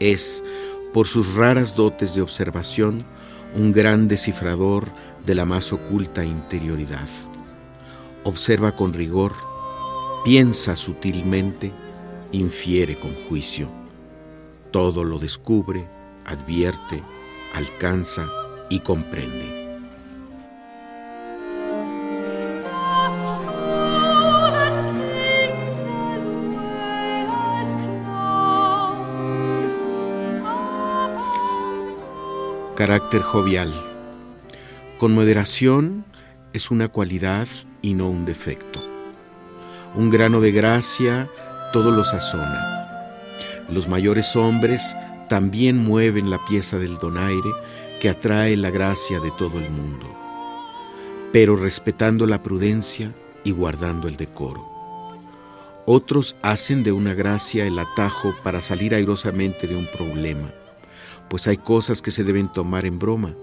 Es, 0.00 0.42
por 0.94 1.06
sus 1.06 1.34
raras 1.34 1.76
dotes 1.76 2.14
de 2.14 2.22
observación, 2.22 3.04
un 3.54 3.72
gran 3.72 4.08
descifrador 4.08 4.90
de 5.22 5.34
la 5.34 5.44
más 5.44 5.70
oculta 5.70 6.24
interioridad. 6.24 7.10
Observa 8.26 8.74
con 8.74 8.94
rigor, 8.94 9.32
piensa 10.24 10.74
sutilmente, 10.76 11.70
infiere 12.32 12.98
con 12.98 13.14
juicio. 13.28 13.68
Todo 14.70 15.04
lo 15.04 15.18
descubre, 15.18 15.86
advierte, 16.24 17.02
alcanza 17.52 18.26
y 18.70 18.80
comprende. 18.80 19.62
Carácter 32.74 33.20
jovial. 33.20 33.72
Con 34.96 35.12
moderación 35.12 36.06
es 36.54 36.70
una 36.70 36.88
cualidad 36.88 37.46
y 37.84 37.92
no 37.92 38.08
un 38.08 38.24
defecto. 38.24 38.82
Un 39.94 40.08
grano 40.08 40.40
de 40.40 40.52
gracia 40.52 41.30
todo 41.70 41.90
lo 41.90 42.02
sazona. 42.02 43.20
Los 43.68 43.88
mayores 43.88 44.34
hombres 44.36 44.96
también 45.28 45.76
mueven 45.76 46.30
la 46.30 46.42
pieza 46.46 46.78
del 46.78 46.96
donaire 46.96 47.50
que 48.00 48.08
atrae 48.08 48.56
la 48.56 48.70
gracia 48.70 49.20
de 49.20 49.30
todo 49.32 49.58
el 49.58 49.70
mundo, 49.70 50.06
pero 51.30 51.56
respetando 51.56 52.26
la 52.26 52.42
prudencia 52.42 53.14
y 53.44 53.50
guardando 53.50 54.08
el 54.08 54.16
decoro. 54.16 54.66
Otros 55.84 56.36
hacen 56.40 56.84
de 56.84 56.92
una 56.92 57.12
gracia 57.12 57.66
el 57.66 57.78
atajo 57.78 58.34
para 58.42 58.62
salir 58.62 58.94
airosamente 58.94 59.66
de 59.66 59.76
un 59.76 59.90
problema, 59.90 60.54
pues 61.28 61.46
hay 61.48 61.58
cosas 61.58 62.00
que 62.00 62.10
se 62.10 62.24
deben 62.24 62.50
tomar 62.50 62.86
en 62.86 62.98
broma, 62.98 63.34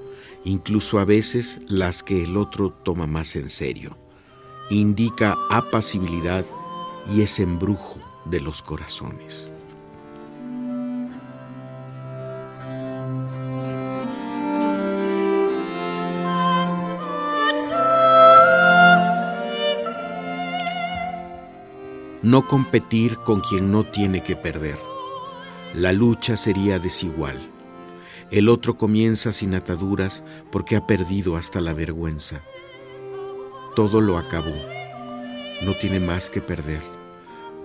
incluso 0.46 0.98
a 0.98 1.06
veces 1.06 1.60
las 1.68 2.02
que 2.02 2.24
el 2.24 2.38
otro 2.38 2.72
toma 2.72 3.06
más 3.06 3.36
en 3.36 3.48
serio. 3.48 4.01
Indica 4.72 5.38
apacibilidad 5.50 6.46
y 7.14 7.24
es 7.24 7.42
embrujo 7.42 8.00
de 8.24 8.40
los 8.40 8.62
corazones. 8.62 9.50
No 22.22 22.48
competir 22.48 23.18
con 23.18 23.42
quien 23.42 23.72
no 23.72 23.84
tiene 23.84 24.24
que 24.24 24.38
perder. 24.38 24.78
La 25.74 25.92
lucha 25.92 26.38
sería 26.38 26.80
desigual. 26.80 27.42
El 28.30 28.48
otro 28.48 28.78
comienza 28.78 29.34
sin 29.34 29.54
ataduras 29.54 30.24
porque 30.50 30.78
ha 30.78 30.88
perdido 30.88 31.36
hasta 31.36 31.60
la 31.60 31.74
vergüenza. 31.74 32.42
Todo 33.76 34.02
lo 34.02 34.18
acabó. 34.18 34.54
No 35.62 35.78
tiene 35.78 36.02
más 36.02 36.30
que 36.30 36.42
perder. 36.42 36.82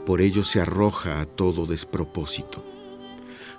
Por 0.04 0.20
ello 0.20 0.44
se 0.44 0.60
arroja 0.60 1.20
a 1.20 1.26
todo 1.26 1.66
despropósito. 1.66 2.64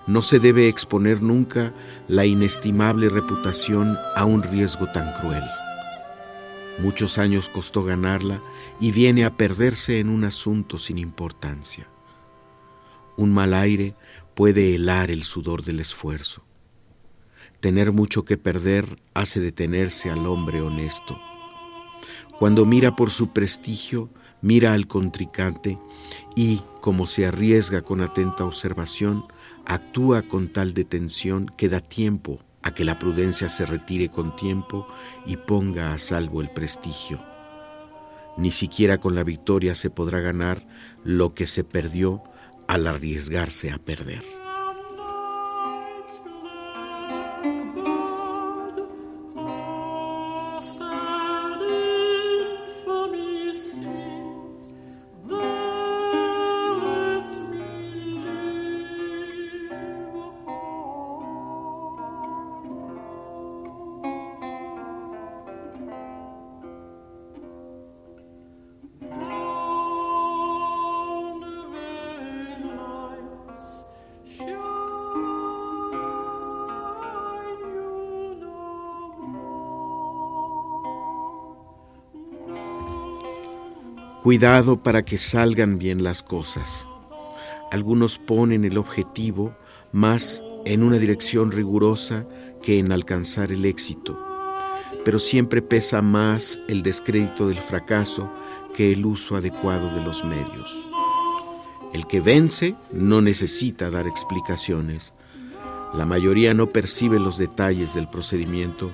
No 0.07 0.21
se 0.21 0.39
debe 0.39 0.69
exponer 0.69 1.21
nunca 1.21 1.73
la 2.07 2.25
inestimable 2.25 3.09
reputación 3.09 3.97
a 4.15 4.23
un 4.23 4.43
riesgo 4.43 4.89
tan 4.93 5.11
cruel. 5.19 5.43
Muchos 6.79 7.17
años 7.17 7.49
costó 7.49 7.83
ganarla 7.83 8.41
y 8.79 8.93
viene 8.93 9.25
a 9.25 9.35
perderse 9.35 9.99
en 9.99 10.07
un 10.07 10.23
asunto 10.23 10.77
sin 10.77 10.97
importancia. 10.97 11.89
Un 13.17 13.33
mal 13.33 13.53
aire 13.53 13.93
puede 14.35 14.73
helar 14.73 15.11
el 15.11 15.23
sudor 15.23 15.63
del 15.63 15.81
esfuerzo. 15.81 16.45
Tener 17.59 17.91
mucho 17.91 18.23
que 18.23 18.37
perder 18.37 19.01
hace 19.13 19.41
detenerse 19.41 20.09
al 20.09 20.25
hombre 20.27 20.61
honesto. 20.61 21.19
Cuando 22.39 22.65
mira 22.65 22.95
por 22.95 23.09
su 23.09 23.29
prestigio, 23.29 24.09
mira 24.41 24.73
al 24.73 24.85
contrincante 24.85 25.79
y, 26.35 26.61
como 26.81 27.07
se 27.07 27.25
arriesga 27.25 27.81
con 27.81 28.01
atenta 28.01 28.45
observación, 28.45 29.25
actúa 29.65 30.21
con 30.21 30.47
tal 30.47 30.73
detención 30.73 31.51
que 31.57 31.67
da 31.67 31.79
tiempo 31.79 32.39
a 32.61 32.75
que 32.75 32.85
la 32.85 32.99
prudencia 32.99 33.49
se 33.49 33.65
retire 33.65 34.09
con 34.09 34.35
tiempo 34.35 34.87
y 35.25 35.37
ponga 35.37 35.93
a 35.93 35.97
salvo 35.97 36.41
el 36.41 36.49
prestigio. 36.49 37.23
Ni 38.37 38.51
siquiera 38.51 38.99
con 38.99 39.15
la 39.15 39.23
victoria 39.23 39.73
se 39.73 39.89
podrá 39.89 40.19
ganar 40.19 40.67
lo 41.03 41.33
que 41.33 41.47
se 41.47 41.63
perdió 41.63 42.21
al 42.67 42.85
arriesgarse 42.85 43.71
a 43.71 43.79
perder. 43.79 44.46
Cuidado 84.27 84.83
para 84.83 85.05
que 85.05 85.17
salgan 85.17 85.77
bien 85.77 86.03
las 86.03 86.21
cosas. 86.21 86.85
Algunos 87.71 88.17
ponen 88.17 88.65
el 88.65 88.77
objetivo 88.77 89.55
más 89.93 90.43
en 90.65 90.83
una 90.83 90.97
dirección 90.97 91.49
rigurosa 91.49 92.27
que 92.61 92.77
en 92.77 92.91
alcanzar 92.91 93.53
el 93.53 93.63
éxito, 93.63 94.19
pero 95.05 95.17
siempre 95.17 95.61
pesa 95.61 96.01
más 96.01 96.59
el 96.67 96.83
descrédito 96.83 97.47
del 97.47 97.59
fracaso 97.59 98.29
que 98.75 98.91
el 98.91 99.05
uso 99.05 99.37
adecuado 99.37 99.95
de 99.95 100.01
los 100.01 100.25
medios. 100.25 100.85
El 101.93 102.05
que 102.05 102.19
vence 102.19 102.75
no 102.91 103.21
necesita 103.21 103.89
dar 103.89 104.07
explicaciones. 104.07 105.13
La 105.93 106.05
mayoría 106.05 106.53
no 106.53 106.73
percibe 106.73 107.17
los 107.17 107.37
detalles 107.37 107.93
del 107.93 108.09
procedimiento, 108.09 108.91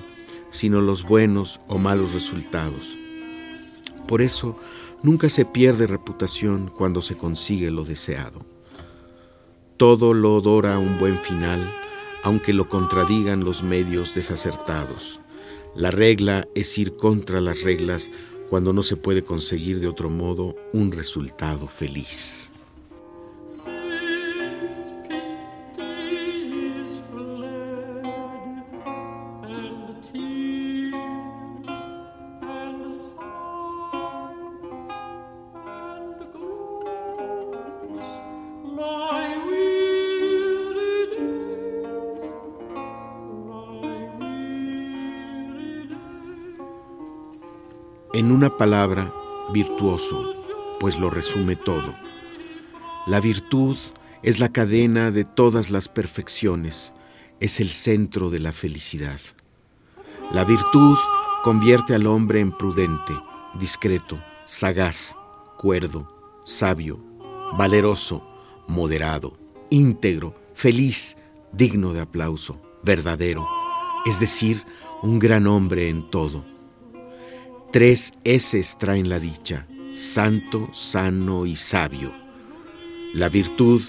sino 0.50 0.80
los 0.80 1.02
buenos 1.02 1.60
o 1.66 1.78
malos 1.78 2.14
resultados. 2.14 2.96
Por 4.06 4.22
eso, 4.22 4.56
Nunca 5.04 5.28
se 5.28 5.44
pierde 5.44 5.86
reputación 5.86 6.72
cuando 6.74 7.02
se 7.02 7.14
consigue 7.14 7.70
lo 7.70 7.84
deseado. 7.84 8.40
Todo 9.76 10.14
lo 10.14 10.36
odora 10.36 10.78
un 10.78 10.96
buen 10.98 11.18
final, 11.18 11.70
aunque 12.22 12.54
lo 12.54 12.70
contradigan 12.70 13.44
los 13.44 13.62
medios 13.62 14.14
desacertados. 14.14 15.20
La 15.76 15.90
regla 15.90 16.48
es 16.54 16.78
ir 16.78 16.96
contra 16.96 17.42
las 17.42 17.60
reglas 17.64 18.10
cuando 18.48 18.72
no 18.72 18.82
se 18.82 18.96
puede 18.96 19.22
conseguir 19.22 19.78
de 19.78 19.88
otro 19.88 20.08
modo 20.08 20.56
un 20.72 20.90
resultado 20.90 21.66
feliz. 21.66 22.53
Palabra, 48.56 49.12
virtuoso, 49.52 50.34
pues 50.78 50.98
lo 50.98 51.10
resume 51.10 51.56
todo. 51.56 51.94
La 53.06 53.20
virtud 53.20 53.76
es 54.22 54.38
la 54.38 54.50
cadena 54.50 55.10
de 55.10 55.24
todas 55.24 55.70
las 55.70 55.88
perfecciones, 55.88 56.94
es 57.40 57.60
el 57.60 57.70
centro 57.70 58.30
de 58.30 58.38
la 58.38 58.52
felicidad. 58.52 59.20
La 60.32 60.44
virtud 60.44 60.96
convierte 61.42 61.94
al 61.94 62.06
hombre 62.06 62.40
en 62.40 62.52
prudente, 62.52 63.12
discreto, 63.58 64.22
sagaz, 64.46 65.16
cuerdo, 65.58 66.42
sabio, 66.44 67.00
valeroso, 67.58 68.26
moderado, 68.68 69.36
íntegro, 69.70 70.34
feliz, 70.54 71.16
digno 71.52 71.92
de 71.92 72.00
aplauso, 72.00 72.60
verdadero, 72.82 73.46
es 74.06 74.20
decir, 74.20 74.64
un 75.02 75.18
gran 75.18 75.46
hombre 75.46 75.88
en 75.88 76.08
todo 76.08 76.53
Tres 77.74 78.14
S 78.22 78.62
traen 78.78 79.08
la 79.08 79.18
dicha, 79.18 79.66
santo, 79.96 80.68
sano 80.70 81.44
y 81.44 81.56
sabio. 81.56 82.14
La 83.12 83.28
virtud 83.28 83.82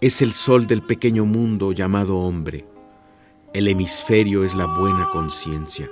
es 0.00 0.22
el 0.22 0.32
sol 0.32 0.66
del 0.66 0.82
pequeño 0.82 1.24
mundo 1.24 1.70
llamado 1.70 2.18
hombre. 2.18 2.66
El 3.54 3.68
hemisferio 3.68 4.42
es 4.42 4.56
la 4.56 4.66
buena 4.66 5.08
conciencia. 5.10 5.88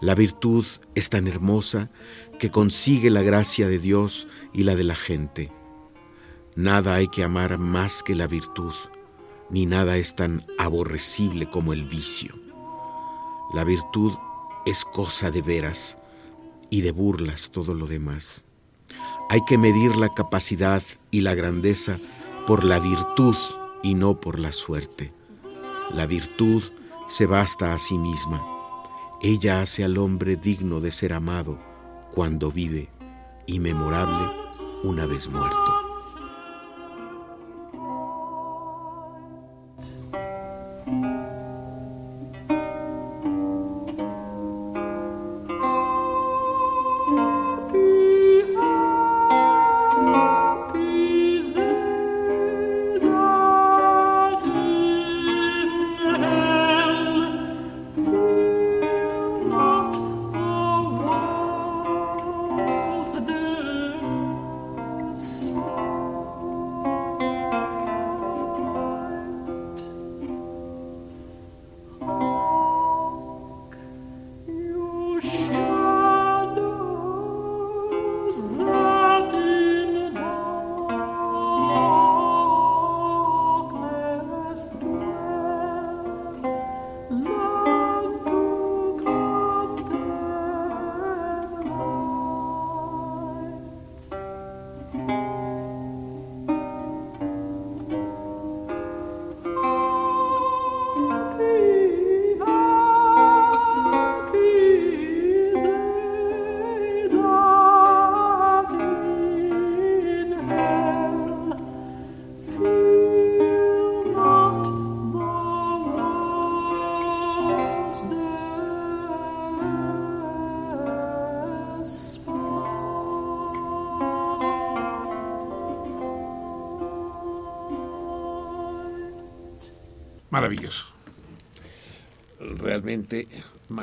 La 0.00 0.14
virtud 0.14 0.64
es 0.94 1.10
tan 1.10 1.28
hermosa 1.28 1.90
que 2.38 2.50
consigue 2.50 3.10
la 3.10 3.20
gracia 3.20 3.68
de 3.68 3.78
Dios 3.78 4.26
y 4.54 4.62
la 4.62 4.74
de 4.74 4.84
la 4.84 4.94
gente. 4.94 5.52
Nada 6.56 6.94
hay 6.94 7.08
que 7.08 7.24
amar 7.24 7.58
más 7.58 8.02
que 8.02 8.14
la 8.14 8.26
virtud, 8.26 8.72
ni 9.50 9.66
nada 9.66 9.98
es 9.98 10.16
tan 10.16 10.42
aborrecible 10.56 11.50
como 11.50 11.74
el 11.74 11.84
vicio. 11.84 12.32
La 13.52 13.64
virtud 13.64 14.14
es 14.64 14.86
cosa 14.86 15.30
de 15.30 15.42
veras 15.42 15.98
y 16.72 16.80
de 16.80 16.90
burlas 16.90 17.50
todo 17.50 17.74
lo 17.74 17.86
demás. 17.86 18.46
Hay 19.28 19.44
que 19.44 19.58
medir 19.58 19.94
la 19.94 20.14
capacidad 20.14 20.82
y 21.10 21.20
la 21.20 21.34
grandeza 21.34 21.98
por 22.46 22.64
la 22.64 22.80
virtud 22.80 23.36
y 23.82 23.94
no 23.94 24.18
por 24.18 24.38
la 24.38 24.52
suerte. 24.52 25.12
La 25.92 26.06
virtud 26.06 26.62
se 27.06 27.26
basta 27.26 27.74
a 27.74 27.78
sí 27.78 27.98
misma. 27.98 28.42
Ella 29.20 29.60
hace 29.60 29.84
al 29.84 29.98
hombre 29.98 30.36
digno 30.36 30.80
de 30.80 30.92
ser 30.92 31.12
amado 31.12 31.58
cuando 32.14 32.50
vive 32.50 32.88
y 33.46 33.58
memorable 33.58 34.32
una 34.82 35.04
vez 35.04 35.28
muerto. 35.28 35.91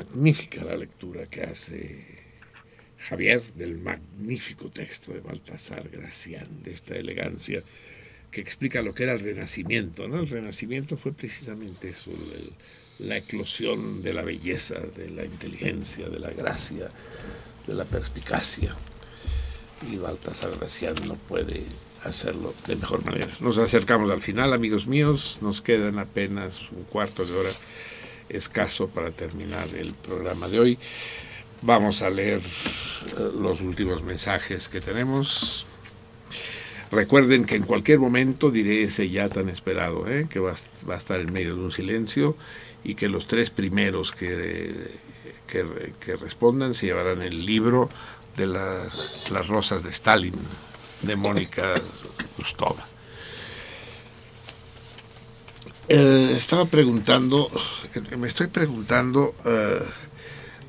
Magnífica 0.10 0.64
la 0.64 0.76
lectura 0.76 1.26
que 1.28 1.42
hace 1.44 2.04
Javier 2.98 3.42
del 3.54 3.78
magnífico 3.78 4.70
texto 4.70 5.14
de 5.14 5.22
Baltasar 5.22 5.88
Gracián, 5.90 6.64
de 6.64 6.72
esta 6.72 6.96
elegancia 6.96 7.64
que 8.32 8.42
explica 8.42 8.82
lo 8.82 8.94
que 8.94 9.04
era 9.04 9.14
el 9.14 9.22
Renacimiento. 9.22 10.08
¿no? 10.08 10.20
El 10.20 10.28
Renacimiento 10.28 10.98
fue 10.98 11.14
precisamente 11.14 11.90
eso, 11.90 12.12
la 13.00 13.18
eclosión 13.18 14.04
de 14.04 14.14
la 14.14 14.24
belleza, 14.24 14.76
de 14.76 15.10
la 15.10 15.26
inteligencia, 15.26 16.10
de 16.10 16.20
la 16.20 16.32
gracia, 16.32 16.90
de 17.66 17.74
la 17.74 17.86
perspicacia. 17.86 18.76
Y 19.90 19.96
Baltasar 19.96 20.52
Gracián 20.60 20.96
no 21.06 21.16
puede 21.16 21.64
hacerlo 22.04 22.54
de 22.68 22.76
mejor 22.76 23.06
manera. 23.06 23.30
Nos 23.40 23.58
acercamos 23.58 24.12
al 24.12 24.22
final, 24.22 24.54
amigos 24.54 24.88
míos, 24.88 25.38
nos 25.42 25.62
quedan 25.62 26.00
apenas 26.00 26.70
un 26.72 26.84
cuarto 26.84 27.26
de 27.26 27.34
hora 27.34 27.52
escaso 28.30 28.88
para 28.88 29.12
terminar 29.12 29.68
el 29.78 29.94
programa 29.94 30.48
de 30.48 30.60
hoy. 30.60 30.78
Vamos 31.62 32.02
a 32.02 32.10
leer 32.10 32.40
eh, 32.40 33.30
los 33.40 33.60
últimos 33.62 34.04
mensajes 34.04 34.70
que 34.70 34.80
tenemos. 34.82 35.66
Recuerden 36.92 37.46
que 37.46 37.56
en 37.56 37.64
cualquier 37.64 38.00
momento 38.00 38.50
diré 38.50 38.84
ese 38.84 39.10
ya 39.10 39.30
tan 39.30 39.50
esperado, 39.50 40.08
¿eh? 40.08 40.28
que 40.30 40.40
va, 40.40 40.54
a- 40.90 40.96
estar 40.96 41.20
en 41.20 41.32
medio 41.32 41.56
de 41.56 41.62
un 41.62 41.72
silencio 41.72 42.36
y 42.84 42.96
que 42.96 43.10
los 43.10 43.28
tres 43.28 43.50
primeros 43.52 44.12
que, 44.12 44.90
que, 45.48 45.66
que 46.00 46.16
respondan 46.16 46.74
se 46.74 46.88
llevarán 46.88 47.22
el 47.22 47.46
libro 47.46 47.90
de 48.38 48.48
las, 48.48 49.30
las 49.32 49.48
rosas 49.50 49.84
de 49.84 49.90
Stalin, 49.90 50.34
de 51.04 51.16
Mónica 51.16 51.76
Gustova. 52.38 52.88
Eh, 55.92 56.34
estaba 56.38 56.66
preguntando, 56.66 57.50
eh, 57.96 58.16
me 58.16 58.28
estoy 58.28 58.46
preguntando 58.46 59.34
eh, 59.44 59.80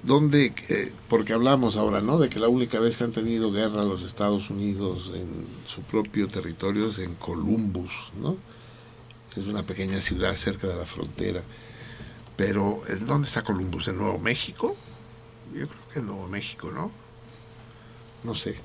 dónde, 0.02 0.54
eh, 0.70 0.94
porque 1.10 1.34
hablamos 1.34 1.76
ahora, 1.76 2.00
¿no? 2.00 2.18
De 2.18 2.30
que 2.30 2.38
la 2.38 2.48
única 2.48 2.80
vez 2.80 2.96
que 2.96 3.04
han 3.04 3.12
tenido 3.12 3.52
guerra 3.52 3.84
los 3.84 4.02
Estados 4.02 4.48
Unidos 4.48 5.10
en 5.14 5.46
su 5.68 5.82
propio 5.82 6.26
territorio 6.28 6.88
es 6.88 7.00
en 7.00 7.16
Columbus, 7.16 7.90
¿no? 8.18 8.38
Es 9.36 9.46
una 9.46 9.62
pequeña 9.62 10.00
ciudad 10.00 10.34
cerca 10.36 10.66
de 10.68 10.76
la 10.76 10.86
frontera. 10.86 11.42
Pero, 12.36 12.80
¿en 12.88 13.04
dónde 13.04 13.28
está 13.28 13.42
Columbus? 13.42 13.88
¿En 13.88 13.98
Nuevo 13.98 14.18
México? 14.18 14.74
Yo 15.52 15.68
creo 15.68 15.88
que 15.92 15.98
en 15.98 16.06
Nuevo 16.06 16.28
México, 16.28 16.70
¿no? 16.74 16.90
No 18.24 18.34
sé. 18.34 18.56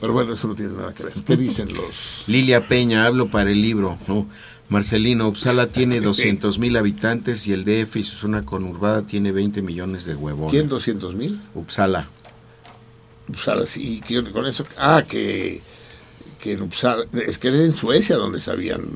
Pero 0.00 0.12
bueno, 0.12 0.32
eso 0.34 0.46
no 0.48 0.54
tiene 0.54 0.74
nada 0.74 0.94
que 0.94 1.04
ver. 1.04 1.12
¿Qué 1.12 1.36
dicen 1.36 1.72
los...? 1.74 2.24
Lilia 2.28 2.60
Peña, 2.60 3.06
hablo 3.06 3.28
para 3.28 3.50
el 3.50 3.60
libro. 3.60 3.98
No, 4.06 4.28
Marcelino, 4.68 5.28
Uppsala 5.28 5.66
tiene 5.66 6.00
200 6.00 6.58
mil 6.58 6.76
habitantes 6.76 7.46
y 7.46 7.52
el 7.52 7.64
DF 7.64 7.96
y 7.96 8.02
su 8.02 8.16
zona 8.16 8.42
conurbada 8.42 9.06
tiene 9.06 9.32
20 9.32 9.60
millones 9.62 10.04
de 10.04 10.14
huevones. 10.14 10.50
¿Quién 10.50 10.68
200 10.68 11.14
mil? 11.14 11.40
Uppsala. 11.54 12.08
Uppsala, 13.28 13.66
sí, 13.66 14.02
y 14.06 14.22
con 14.30 14.46
eso... 14.46 14.64
Ah, 14.78 15.04
que, 15.06 15.60
que 16.40 16.52
en 16.52 16.62
Uppsala... 16.62 17.04
Es 17.26 17.38
que 17.38 17.48
es 17.48 17.54
en 17.54 17.74
Suecia 17.74 18.16
donde 18.16 18.40
sabían 18.40 18.88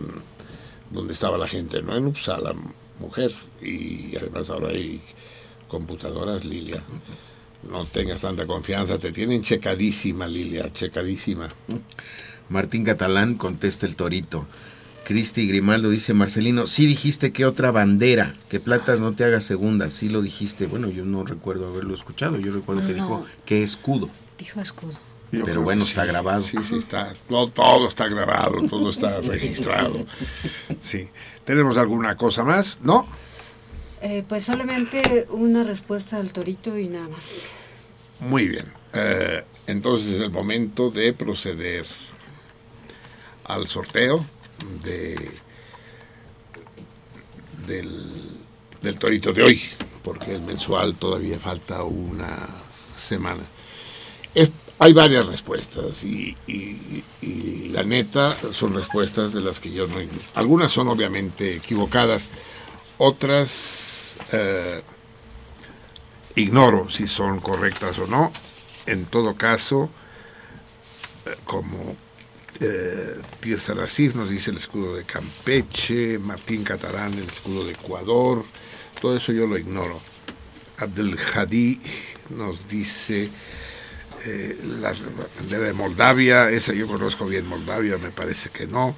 dónde 0.90 1.12
estaba 1.12 1.36
la 1.36 1.48
gente, 1.48 1.82
no 1.82 1.96
en 1.96 2.06
Uppsala, 2.06 2.54
mujer. 2.98 3.32
Y 3.60 4.16
además 4.16 4.50
ahora 4.50 4.68
hay 4.68 5.00
computadoras, 5.68 6.44
Lilia. 6.44 6.82
No 7.70 7.84
tengas 7.84 8.20
tanta 8.20 8.46
confianza, 8.46 8.98
te 8.98 9.12
tienen 9.12 9.42
checadísima, 9.42 10.26
Lilia, 10.26 10.72
checadísima. 10.72 11.48
Martín 12.48 12.84
Catalán 12.84 13.34
contesta 13.34 13.86
el 13.86 13.96
torito. 13.96 14.46
Cristi 15.06 15.46
Grimaldo 15.46 15.88
dice, 15.88 16.14
Marcelino, 16.14 16.66
sí 16.66 16.84
dijiste 16.84 17.30
que 17.30 17.46
otra 17.46 17.70
bandera, 17.70 18.34
que 18.48 18.58
Platas 18.58 19.00
no 19.00 19.12
te 19.12 19.22
haga 19.22 19.40
segunda, 19.40 19.88
sí 19.88 20.08
lo 20.08 20.20
dijiste. 20.20 20.66
Bueno, 20.66 20.88
yo 20.90 21.04
no 21.04 21.22
recuerdo 21.24 21.68
haberlo 21.68 21.94
escuchado, 21.94 22.38
yo 22.40 22.52
recuerdo 22.52 22.82
que 22.82 22.88
No. 22.88 22.94
dijo 22.94 23.26
que 23.44 23.62
escudo. 23.62 24.10
Dijo 24.36 24.60
escudo. 24.60 24.98
Yo 25.30 25.44
Pero 25.44 25.62
bueno, 25.62 25.84
está 25.84 26.02
sí, 26.02 26.08
grabado. 26.08 26.42
Sí, 26.42 26.56
sí, 26.68 26.78
está. 26.78 27.12
Todo, 27.28 27.46
todo 27.48 27.86
está 27.86 28.08
grabado, 28.08 28.66
todo 28.68 28.90
está 28.90 29.20
registrado. 29.20 30.04
Sí. 30.80 31.08
¿Tenemos 31.44 31.76
alguna 31.76 32.16
cosa 32.16 32.42
más? 32.42 32.80
¿No? 32.82 33.06
Eh, 34.02 34.24
pues 34.28 34.44
solamente 34.44 35.26
una 35.30 35.62
respuesta 35.62 36.16
al 36.16 36.32
torito 36.32 36.76
y 36.76 36.88
nada 36.88 37.08
más. 37.08 37.22
Muy 38.28 38.48
bien. 38.48 38.66
Eh, 38.92 39.44
entonces 39.68 40.08
es 40.16 40.20
el 40.22 40.30
momento 40.32 40.90
de 40.90 41.12
proceder 41.12 41.86
al 43.44 43.68
sorteo 43.68 44.26
de 44.82 45.30
del, 47.66 48.38
del 48.80 48.98
torito 48.98 49.32
de 49.32 49.42
hoy, 49.42 49.62
porque 50.02 50.34
el 50.34 50.42
mensual 50.42 50.94
todavía 50.94 51.38
falta 51.38 51.82
una 51.82 52.36
semana. 53.00 53.42
Hay 54.78 54.92
varias 54.92 55.26
respuestas 55.26 56.04
y 56.04 56.36
la 57.76 57.82
neta 57.82 58.36
son 58.52 58.74
respuestas 58.74 59.34
de 59.34 59.42
las 59.42 59.58
que 59.58 59.70
yo 59.70 59.86
no... 59.86 59.96
Algunas 60.34 60.72
son 60.72 60.88
obviamente 60.88 61.56
equivocadas, 61.56 62.28
otras 62.96 64.16
eh, 64.32 64.82
ignoro 66.34 66.88
si 66.88 67.06
son 67.06 67.40
correctas 67.40 67.98
o 67.98 68.06
no. 68.06 68.32
En 68.86 69.04
todo 69.04 69.34
caso, 69.34 69.90
eh, 71.26 71.34
como 71.44 71.96
eh, 72.60 73.20
Nasif 73.76 74.14
nos 74.14 74.30
dice 74.30 74.50
el 74.50 74.56
escudo 74.56 74.94
de 74.96 75.04
Campeche, 75.04 76.18
Martín 76.18 76.64
Catalán 76.64 77.12
el 77.14 77.28
escudo 77.28 77.64
de 77.64 77.72
Ecuador, 77.72 78.44
todo 79.00 79.16
eso 79.16 79.32
yo 79.32 79.46
lo 79.46 79.58
ignoro. 79.58 80.00
Abdel 80.78 81.18
Hadi 81.34 81.80
nos 82.30 82.68
dice 82.68 83.30
eh, 84.24 84.58
la 84.80 84.94
bandera 85.38 85.66
de 85.66 85.72
Moldavia, 85.72 86.50
esa 86.50 86.72
yo 86.72 86.86
conozco 86.86 87.26
bien 87.26 87.46
Moldavia, 87.46 87.98
me 87.98 88.10
parece 88.10 88.50
que 88.50 88.66
no. 88.66 88.96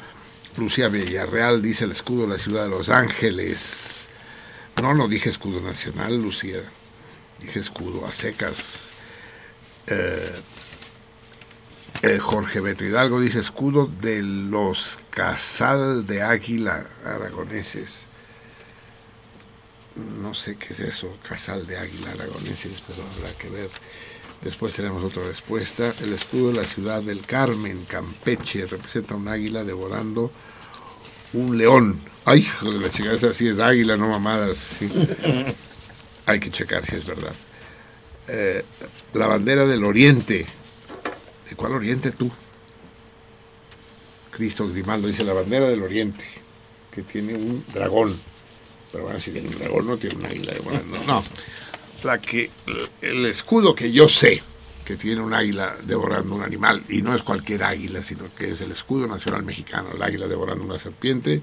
Lucía 0.56 0.88
Villarreal 0.88 1.62
dice 1.62 1.84
el 1.84 1.92
escudo 1.92 2.22
de 2.22 2.34
la 2.34 2.38
ciudad 2.38 2.64
de 2.64 2.70
Los 2.70 2.88
Ángeles. 2.88 4.08
No, 4.82 4.94
no 4.94 5.06
dije 5.08 5.28
escudo 5.28 5.60
nacional, 5.60 6.20
Lucía. 6.20 6.62
Dije 7.40 7.60
escudo 7.60 8.06
a 8.06 8.12
secas. 8.12 8.90
Eh, 9.86 10.32
eh, 12.02 12.18
Jorge 12.18 12.60
Beto 12.60 12.84
Hidalgo 12.84 13.20
dice 13.20 13.40
escudo 13.40 13.86
de 13.86 14.22
los 14.22 14.98
Casal 15.10 16.06
de 16.06 16.22
Águila 16.22 16.86
aragoneses. 17.04 18.06
No 20.20 20.32
sé 20.32 20.56
qué 20.56 20.74
es 20.74 20.80
eso, 20.80 21.16
Casal 21.28 21.66
de 21.66 21.76
Águila 21.76 22.12
aragoneses, 22.12 22.82
pero 22.86 23.02
habrá 23.02 23.32
que 23.36 23.48
ver. 23.48 23.70
Después 24.42 24.74
tenemos 24.74 25.02
otra 25.02 25.24
respuesta. 25.24 25.92
El 26.00 26.12
escudo 26.12 26.52
de 26.52 26.58
la 26.58 26.64
ciudad 26.64 27.02
del 27.02 27.26
Carmen, 27.26 27.84
Campeche, 27.86 28.66
representa 28.66 29.16
un 29.16 29.26
águila 29.26 29.64
devorando 29.64 30.30
un 31.32 31.58
león. 31.58 32.00
Ay, 32.24 32.40
hijo 32.40 32.70
de 32.70 32.78
la 32.78 32.90
chica, 32.90 33.12
esa 33.12 33.34
sí 33.34 33.48
es 33.48 33.58
águila, 33.58 33.96
no 33.96 34.08
mamadas. 34.08 34.58
sí. 34.58 34.88
Hay 36.26 36.40
que 36.40 36.50
checar 36.50 36.84
si 36.84 36.96
es 36.96 37.06
verdad. 37.06 37.32
Eh, 38.28 38.62
la 39.14 39.26
bandera 39.26 39.64
del 39.64 39.82
Oriente. 39.82 40.44
¿De 41.48 41.56
cuál 41.56 41.72
Oriente 41.72 42.12
tú? 42.12 42.30
Cristo 44.30 44.68
Grimaldo 44.68 45.08
dice 45.08 45.24
la 45.24 45.32
bandera 45.32 45.68
del 45.68 45.82
Oriente, 45.82 46.24
que 46.90 47.02
tiene 47.02 47.34
un 47.34 47.64
dragón. 47.72 48.18
Pero 48.92 49.04
bueno, 49.04 49.20
si 49.20 49.30
tiene 49.30 49.48
un 49.48 49.58
dragón, 49.58 49.86
no 49.86 49.96
tiene 49.96 50.16
un 50.16 50.26
águila 50.26 50.52
devorando. 50.52 50.98
No, 51.06 51.24
la 52.04 52.20
que, 52.20 52.50
el 53.02 53.26
escudo 53.26 53.74
que 53.74 53.90
yo 53.90 54.08
sé 54.08 54.42
que 54.84 54.96
tiene 54.96 55.20
un 55.20 55.34
águila 55.34 55.76
devorando 55.82 56.34
un 56.34 56.42
animal, 56.42 56.82
y 56.88 57.02
no 57.02 57.14
es 57.14 57.22
cualquier 57.22 57.62
águila, 57.62 58.02
sino 58.02 58.34
que 58.34 58.52
es 58.52 58.62
el 58.62 58.72
escudo 58.72 59.06
nacional 59.06 59.42
mexicano, 59.42 59.90
el 59.94 60.02
águila 60.02 60.26
devorando 60.26 60.64
una 60.64 60.78
serpiente, 60.78 61.42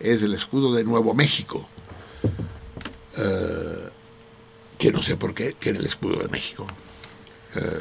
es 0.00 0.22
el 0.22 0.32
escudo 0.32 0.72
de 0.72 0.84
Nuevo 0.84 1.12
México, 1.12 1.68
eh, 3.18 3.90
que 4.78 4.90
no 4.90 5.02
sé 5.02 5.18
por 5.18 5.34
qué 5.34 5.52
tiene 5.58 5.80
el 5.80 5.86
escudo 5.86 6.16
de 6.22 6.28
México. 6.28 6.66
Eh, 7.56 7.80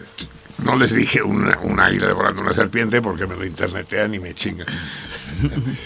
no 0.63 0.75
les 0.75 0.93
dije 0.93 1.21
una- 1.23 1.57
un 1.59 1.79
águila 1.79 2.07
devorando 2.07 2.41
una 2.41 2.53
serpiente 2.53 3.01
porque 3.01 3.27
me 3.27 3.35
lo 3.35 3.45
internetean 3.45 4.13
y 4.13 4.19
me 4.19 4.33
chingan. 4.33 4.67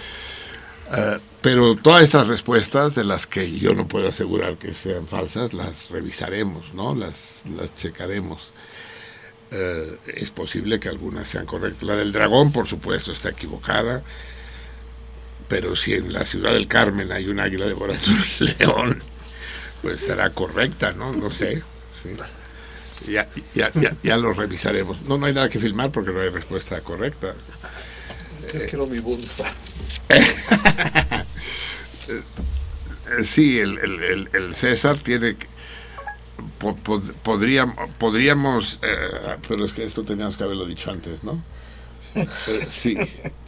Eh, 0.93 1.19
pero 1.41 1.77
todas 1.77 2.03
estas 2.03 2.27
respuestas, 2.27 2.95
de 2.95 3.05
las 3.05 3.25
que 3.25 3.49
yo 3.57 3.73
no 3.73 3.87
puedo 3.87 4.09
asegurar 4.09 4.57
que 4.57 4.73
sean 4.73 5.07
falsas, 5.07 5.53
las 5.53 5.89
revisaremos, 5.89 6.73
¿no? 6.73 6.93
Las, 6.93 7.43
las 7.55 7.73
checaremos. 7.75 8.51
Eh, 9.51 9.97
es 10.17 10.31
posible 10.31 10.81
que 10.81 10.89
algunas 10.89 11.29
sean 11.29 11.45
correctas. 11.45 11.83
La 11.83 11.95
del 11.95 12.11
dragón, 12.11 12.51
por 12.51 12.67
supuesto, 12.67 13.13
está 13.13 13.29
equivocada. 13.29 14.03
Pero 15.47 15.77
si 15.77 15.93
en 15.93 16.11
la 16.11 16.25
ciudad 16.25 16.51
del 16.51 16.67
Carmen 16.67 17.11
hay 17.13 17.27
un 17.27 17.39
águila 17.39 17.67
devorando 17.67 18.03
un 18.09 18.47
león, 18.59 19.01
pues 19.81 20.01
será 20.01 20.29
correcta, 20.31 20.91
¿no? 20.91 21.13
No 21.13 21.31
sé. 21.31 21.63
sí. 21.93 22.09
Ya, 23.07 23.27
ya, 23.55 23.71
ya, 23.73 23.95
ya 24.03 24.17
lo 24.17 24.33
revisaremos. 24.33 25.01
No, 25.03 25.17
no 25.17 25.25
hay 25.25 25.33
nada 25.33 25.49
que 25.49 25.59
filmar 25.59 25.91
porque 25.91 26.11
no 26.11 26.19
hay 26.21 26.29
respuesta 26.29 26.79
correcta. 26.81 27.33
Yo 28.53 28.65
quiero 28.69 28.85
mi 28.87 28.99
bolsa. 28.99 29.43
Eh, 32.07 32.21
Sí, 33.25 33.59
el, 33.59 33.77
el- 33.79 34.03
el- 34.03 34.29
el 34.33 34.55
César 34.55 34.97
tiene 34.97 35.35
que... 35.35 35.45
po- 36.59 36.77
pod- 36.77 37.13
podríamos, 37.23 37.75
podríamos 37.97 38.79
eh, 38.83 39.35
pero 39.47 39.65
es 39.65 39.73
que 39.73 39.83
esto 39.83 40.03
teníamos 40.03 40.37
que 40.37 40.43
haberlo 40.43 40.65
dicho 40.65 40.91
antes, 40.91 41.21
¿no? 41.23 41.43
Sí, 42.71 42.97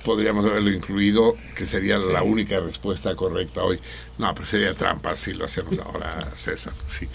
podríamos 0.06 0.46
haberlo 0.46 0.70
incluido, 0.72 1.36
que 1.56 1.66
sería 1.66 1.98
la 1.98 2.24
única 2.24 2.60
respuesta 2.60 3.16
correcta 3.16 3.64
hoy. 3.64 3.80
No, 4.18 4.34
pero 4.34 4.46
sería 4.48 4.74
trampa 4.74 5.16
si 5.16 5.34
lo 5.34 5.46
hacemos 5.46 5.80
ahora, 5.80 6.30
César, 6.36 6.74
sí. 6.88 7.08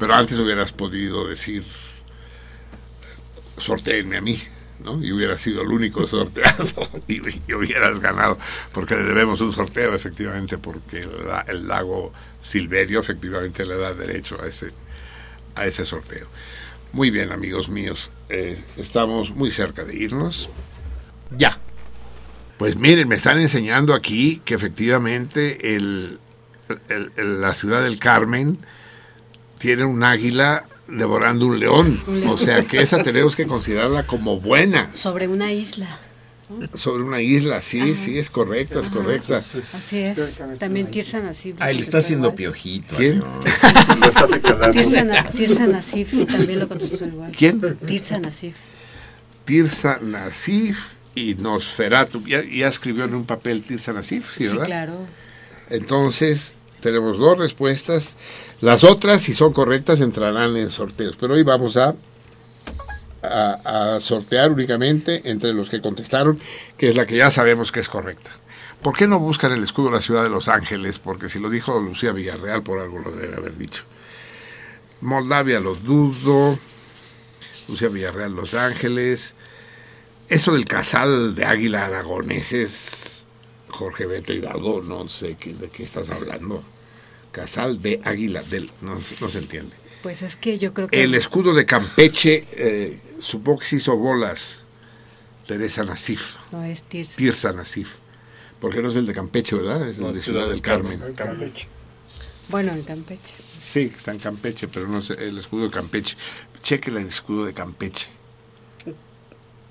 Pero 0.00 0.14
antes 0.14 0.36
hubieras 0.38 0.72
podido 0.72 1.28
decir, 1.28 1.62
sorteenme 3.58 4.16
a 4.16 4.20
mí, 4.20 4.40
¿no? 4.82 5.02
Y 5.02 5.12
hubiera 5.12 5.36
sido 5.36 5.62
el 5.62 5.68
único 5.68 6.06
sorteado 6.06 6.64
y, 7.08 7.20
hubieras 7.54 8.00
ganado, 8.00 8.38
porque 8.72 8.96
le 8.96 9.02
debemos 9.02 9.40
un 9.40 9.52
sorteo, 9.52 9.94
efectivamente, 9.94 10.58
porque 10.58 11.00
el, 11.00 11.26
la- 11.26 11.44
el 11.46 11.68
lago 11.68 12.12
Silverio 12.40 13.00
efectivamente 13.00 13.66
le 13.66 13.76
da 13.76 13.92
derecho 13.94 14.40
a 14.42 14.46
ese, 14.46 14.68
a 15.54 15.66
ese 15.66 15.84
sorteo. 15.84 16.26
Muy 16.92 17.10
bien, 17.10 17.30
amigos 17.30 17.68
míos, 17.68 18.10
eh, 18.30 18.58
estamos 18.76 19.30
muy 19.30 19.50
cerca 19.52 19.84
de 19.84 19.94
irnos. 19.96 20.48
Ya. 21.36 21.58
Pues 22.58 22.76
miren, 22.76 23.06
me 23.08 23.14
están 23.14 23.38
enseñando 23.38 23.94
aquí 23.94 24.40
que 24.44 24.54
efectivamente 24.54 25.76
el- 25.76 26.18
la 27.16 27.52
ciudad 27.54 27.82
del 27.82 27.98
Carmen 27.98 28.58
tiene 29.60 29.84
un 29.84 30.02
águila 30.02 30.64
devorando 30.88 31.46
un 31.46 31.60
león. 31.60 32.02
Un 32.08 32.20
león. 32.22 32.32
O 32.32 32.38
sea 32.38 32.64
que 32.64 32.80
esa 32.82 33.00
tenemos 33.04 33.36
que 33.36 33.46
considerarla 33.46 34.02
como 34.04 34.40
buena. 34.40 34.90
Sobre 34.94 35.28
una 35.28 35.52
isla. 35.52 36.00
Sobre 36.74 37.04
una 37.04 37.20
isla, 37.20 37.60
sí, 37.62 37.94
sí, 37.94 38.18
es 38.18 38.28
correcta, 38.28 38.80
es 38.80 38.88
correcta. 38.88 39.36
Así 39.36 39.98
es. 39.98 40.42
También 40.58 40.90
Tirsa 40.90 41.20
Nasif. 41.20 41.54
Ah, 41.60 41.70
le 41.72 41.80
está 41.80 41.98
haciendo 41.98 42.34
piojito. 42.34 42.96
¿Quién? 42.96 43.22
Tirsa, 44.72 45.04
Na- 45.04 45.22
Tirsa 45.30 45.66
Nasif 45.68 46.26
también 46.26 46.58
lo 46.58 46.66
contestó 46.68 47.04
igual. 47.06 47.30
¿Quién? 47.36 47.76
Tirsa 47.86 48.18
Nasif. 48.18 48.56
Tirsa 49.44 50.00
Nasif 50.02 50.94
y 51.14 51.34
Nosferatu. 51.36 52.26
Ya, 52.26 52.42
ya 52.44 52.66
escribió 52.66 53.04
en 53.04 53.14
un 53.14 53.26
papel 53.26 53.62
Tirsa 53.62 53.92
Nasif, 53.92 54.36
¿sí, 54.36 54.48
Sí, 54.48 54.56
claro. 54.58 54.94
Entonces, 55.68 56.54
tenemos 56.80 57.18
dos 57.18 57.38
respuestas. 57.38 58.16
Las 58.60 58.84
otras, 58.84 59.22
si 59.22 59.34
son 59.34 59.52
correctas, 59.52 60.00
entrarán 60.00 60.56
en 60.56 60.70
sorteos. 60.70 61.16
Pero 61.18 61.34
hoy 61.34 61.42
vamos 61.42 61.76
a, 61.76 61.94
a, 63.22 63.98
sortear 64.00 64.50
únicamente 64.52 65.22
entre 65.30 65.52
los 65.52 65.68
que 65.70 65.80
contestaron, 65.80 66.40
que 66.76 66.88
es 66.88 66.96
la 66.96 67.06
que 67.06 67.16
ya 67.16 67.30
sabemos 67.30 67.72
que 67.72 67.80
es 67.80 67.88
correcta. 67.88 68.30
¿Por 68.82 68.96
qué 68.96 69.06
no 69.06 69.18
buscan 69.18 69.52
el 69.52 69.62
escudo 69.62 69.86
de 69.86 69.96
la 69.96 70.02
ciudad 70.02 70.22
de 70.22 70.30
Los 70.30 70.48
Ángeles? 70.48 70.98
Porque 70.98 71.28
si 71.28 71.38
lo 71.38 71.50
dijo 71.50 71.78
Lucía 71.80 72.12
Villarreal, 72.12 72.62
por 72.62 72.80
algo 72.80 72.98
lo 72.98 73.10
debe 73.10 73.36
haber 73.36 73.56
dicho. 73.58 73.84
Moldavia 75.02 75.60
lo 75.60 75.74
dudo. 75.74 76.58
Lucía 77.68 77.88
Villarreal, 77.88 78.32
Los 78.32 78.54
Ángeles. 78.54 79.34
Eso 80.30 80.52
del 80.52 80.64
casal 80.64 81.34
de 81.34 81.44
águila 81.44 81.86
aragoneses, 81.86 83.19
Jorge 83.70 84.06
Beto 84.06 84.32
Hidalgo, 84.32 84.82
no 84.82 85.08
sé 85.08 85.36
qué, 85.38 85.54
de 85.54 85.68
qué 85.68 85.84
estás 85.84 86.10
hablando. 86.10 86.62
Casal 87.32 87.80
de 87.80 88.00
águila, 88.04 88.42
del, 88.42 88.70
no, 88.82 89.00
se- 89.00 89.16
no 89.20 89.28
se 89.28 89.38
entiende. 89.38 89.74
Pues 90.02 90.22
es 90.22 90.36
que 90.36 90.58
yo 90.58 90.74
creo 90.74 90.88
que. 90.88 91.02
El 91.02 91.14
escudo 91.14 91.54
de 91.54 91.64
Campeche, 91.66 92.44
eh, 92.52 93.00
supongo 93.20 93.60
que 93.60 93.66
se 93.66 93.76
hizo 93.76 93.96
bolas 93.96 94.64
Teresa 95.46 95.84
Nasif, 95.84 96.34
No 96.52 96.64
es 96.64 96.82
Tirsa. 96.82 97.16
Tirsa 97.16 97.52
Nasif. 97.52 97.94
Porque 98.60 98.82
no 98.82 98.90
es 98.90 98.96
el 98.96 99.06
de 99.06 99.12
Campeche, 99.14 99.56
¿verdad? 99.56 99.88
Es 99.88 99.98
el 99.98 100.12
de 100.12 100.20
Ciudad 100.20 100.48
del 100.48 100.60
Carmen. 100.60 101.00
Campeche. 101.14 101.66
Bueno, 102.48 102.72
en 102.72 102.82
Campeche. 102.82 103.20
Sí, 103.62 103.92
está 103.96 104.10
en 104.12 104.18
Campeche, 104.18 104.66
pero 104.68 104.88
no 104.88 105.02
sé, 105.02 105.14
el 105.28 105.38
escudo 105.38 105.64
de 105.64 105.70
Campeche. 105.70 106.16
Chequela 106.62 107.00
el 107.00 107.06
escudo 107.06 107.44
de 107.44 107.52
Campeche. 107.54 108.08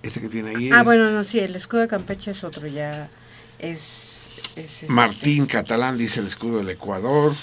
Este 0.01 0.21
que 0.21 0.29
tiene 0.29 0.55
ahí 0.55 0.69
Ah, 0.71 0.79
es 0.79 0.85
bueno, 0.85 1.11
no, 1.11 1.23
sí, 1.25 1.39
el 1.39 1.55
escudo 1.55 1.81
de 1.81 1.87
Campeche 1.89 2.31
es 2.31 2.43
otro, 2.43 2.67
ya 2.67 3.09
es. 3.59 4.27
es 4.55 4.83
este, 4.83 4.87
Martín 4.87 5.45
Catalán 5.45 5.97
dice 5.97 6.19
el 6.21 6.27
escudo 6.27 6.57
del 6.59 6.69
Ecuador. 6.69 7.33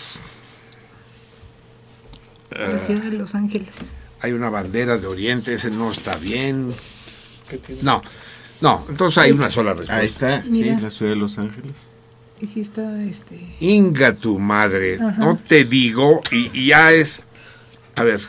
La 2.51 2.67
Eh, 2.77 2.81
ciudad 2.87 3.03
de 3.03 3.13
Los 3.19 3.35
Ángeles. 3.35 3.93
hay 4.21 4.33
una 4.33 4.51
bandera 4.51 4.97
de 4.97 5.07
Oriente, 5.07 5.55
ese 5.55 5.71
no 5.71 5.91
está 5.93 6.17
bien. 6.17 6.73
No, 7.83 8.03
no, 8.61 8.85
entonces 8.89 9.19
hay 9.19 9.33
una 9.33 9.51
sola 9.51 9.71
respuesta. 9.75 9.97
Ahí 9.99 10.07
está, 10.07 10.43
sí, 10.43 10.49
Mira. 10.51 10.79
la 10.81 10.91
ciudad 10.91 11.13
de 11.13 11.17
Los 11.17 11.39
Ángeles. 11.39 11.75
Y 12.41 12.47
si 12.47 12.61
está 12.61 13.03
este. 13.05 13.57
Inga 13.61 14.15
tu 14.15 14.39
madre, 14.39 14.97
Ajá. 15.01 15.19
no 15.25 15.37
te 15.39 15.65
digo, 15.65 16.21
y, 16.31 16.51
y 16.59 16.67
ya 16.69 16.93
es. 16.93 17.21
A 17.95 18.03
ver, 18.03 18.21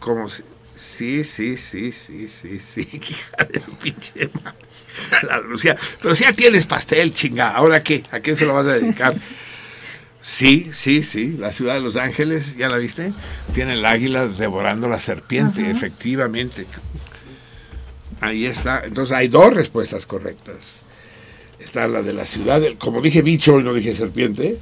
¿cómo 0.00 0.28
se.? 0.28 0.42
Sí, 0.78 1.24
sí, 1.24 1.56
sí, 1.56 1.90
sí, 1.90 2.28
sí, 2.28 2.60
sí, 2.60 2.86
hija 3.08 3.44
de 3.50 3.60
su 3.60 3.72
pinche 3.72 4.28
madre. 4.42 4.58
La 5.22 5.38
Lucía. 5.40 5.74
Pero 6.02 6.14
si 6.14 6.24
ya 6.24 6.32
tienes 6.34 6.66
pastel, 6.66 7.14
chinga, 7.14 7.48
¿ahora 7.50 7.82
qué? 7.82 8.02
¿A 8.10 8.20
quién 8.20 8.36
se 8.36 8.44
lo 8.46 8.54
vas 8.54 8.66
a 8.66 8.74
dedicar? 8.74 9.14
Sí, 10.20 10.70
sí, 10.74 11.02
sí, 11.02 11.36
la 11.38 11.52
ciudad 11.52 11.74
de 11.74 11.80
Los 11.80 11.96
Ángeles, 11.96 12.56
¿ya 12.56 12.68
la 12.68 12.76
viste? 12.78 13.12
Tiene 13.54 13.74
el 13.74 13.86
águila 13.86 14.26
devorando 14.26 14.88
la 14.88 14.98
serpiente, 15.00 15.62
Ajá. 15.62 15.70
efectivamente. 15.70 16.66
Ahí 18.20 18.44
está. 18.46 18.82
Entonces 18.84 19.16
hay 19.16 19.28
dos 19.28 19.54
respuestas 19.54 20.04
correctas. 20.04 20.80
Está 21.58 21.86
la 21.88 22.02
de 22.02 22.12
la 22.12 22.24
ciudad, 22.26 22.60
del- 22.60 22.76
como 22.76 23.00
dije 23.00 23.22
bicho 23.22 23.58
y 23.60 23.62
no 23.62 23.72
dije 23.72 23.94
serpiente, 23.94 24.58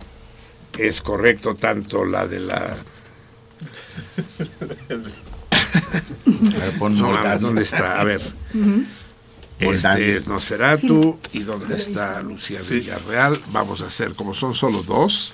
es 0.79 1.01
correcto 1.01 1.55
tanto 1.57 2.05
la 2.05 2.27
de 2.27 2.41
la... 2.41 2.77
A 6.55 6.59
ver, 6.59 6.79
pon 6.79 6.97
No. 6.99 7.39
¿Dónde 7.39 7.63
está? 7.63 8.01
A 8.01 8.05
ver. 8.05 8.21
Este 9.59 10.17
es 10.17 10.27
Nosferatu 10.27 11.19
y 11.33 11.41
dónde 11.41 11.77
está 11.77 12.21
Lucía 12.23 12.61
Villarreal. 12.69 13.39
Vamos 13.53 13.81
a 13.83 13.87
hacer, 13.87 14.15
como 14.15 14.35
son 14.35 14.55
solo 14.55 14.83
dos, 14.83 15.33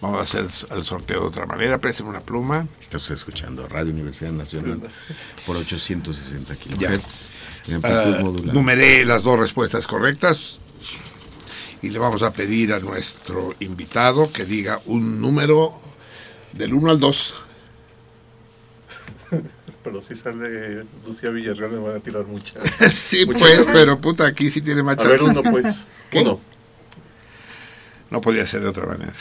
vamos 0.00 0.18
a 0.18 0.22
hacer 0.22 0.46
el 0.76 0.84
sorteo 0.84 1.20
de 1.20 1.26
otra 1.28 1.46
manera. 1.46 1.78
Presten 1.78 2.06
una 2.06 2.20
pluma. 2.20 2.66
Está 2.80 2.96
usted 2.96 3.14
escuchando 3.14 3.66
Radio 3.68 3.92
Universidad 3.92 4.32
Nacional 4.32 4.80
por 5.46 5.56
860 5.56 6.54
Ya. 6.54 6.60
kilohertz. 6.60 7.30
modular. 8.22 8.54
numeré 8.54 9.04
las 9.04 9.22
dos 9.22 9.38
respuestas 9.38 9.86
correctas 9.86 10.58
y 11.82 11.88
le 11.90 11.98
vamos 11.98 12.22
a 12.22 12.32
pedir 12.32 12.72
a 12.74 12.80
nuestro 12.80 13.54
invitado 13.60 14.30
que 14.32 14.44
diga 14.44 14.80
un 14.86 15.20
número 15.20 15.72
del 16.52 16.74
1 16.74 16.90
al 16.90 16.98
2. 17.00 17.34
Pero 19.82 20.02
si 20.02 20.14
sale 20.14 20.84
Lucía 21.06 21.30
Villarreal 21.30 21.70
me 21.70 21.78
van 21.78 21.96
a 21.96 22.00
tirar 22.00 22.26
mucha. 22.26 22.54
sí, 22.90 23.24
mucha 23.24 23.38
pues, 23.38 23.66
pero 23.72 23.98
puta, 23.98 24.26
aquí 24.26 24.50
sí 24.50 24.60
tiene 24.60 24.82
más 24.82 24.98
A 24.98 25.08
ver, 25.08 25.22
uno, 25.22 25.42
pues. 25.42 25.84
¿Qué? 26.10 26.20
Uno. 26.20 26.40
No 28.10 28.20
podía 28.20 28.46
ser 28.46 28.62
de 28.62 28.68
otra 28.68 28.86
manera. 28.86 29.14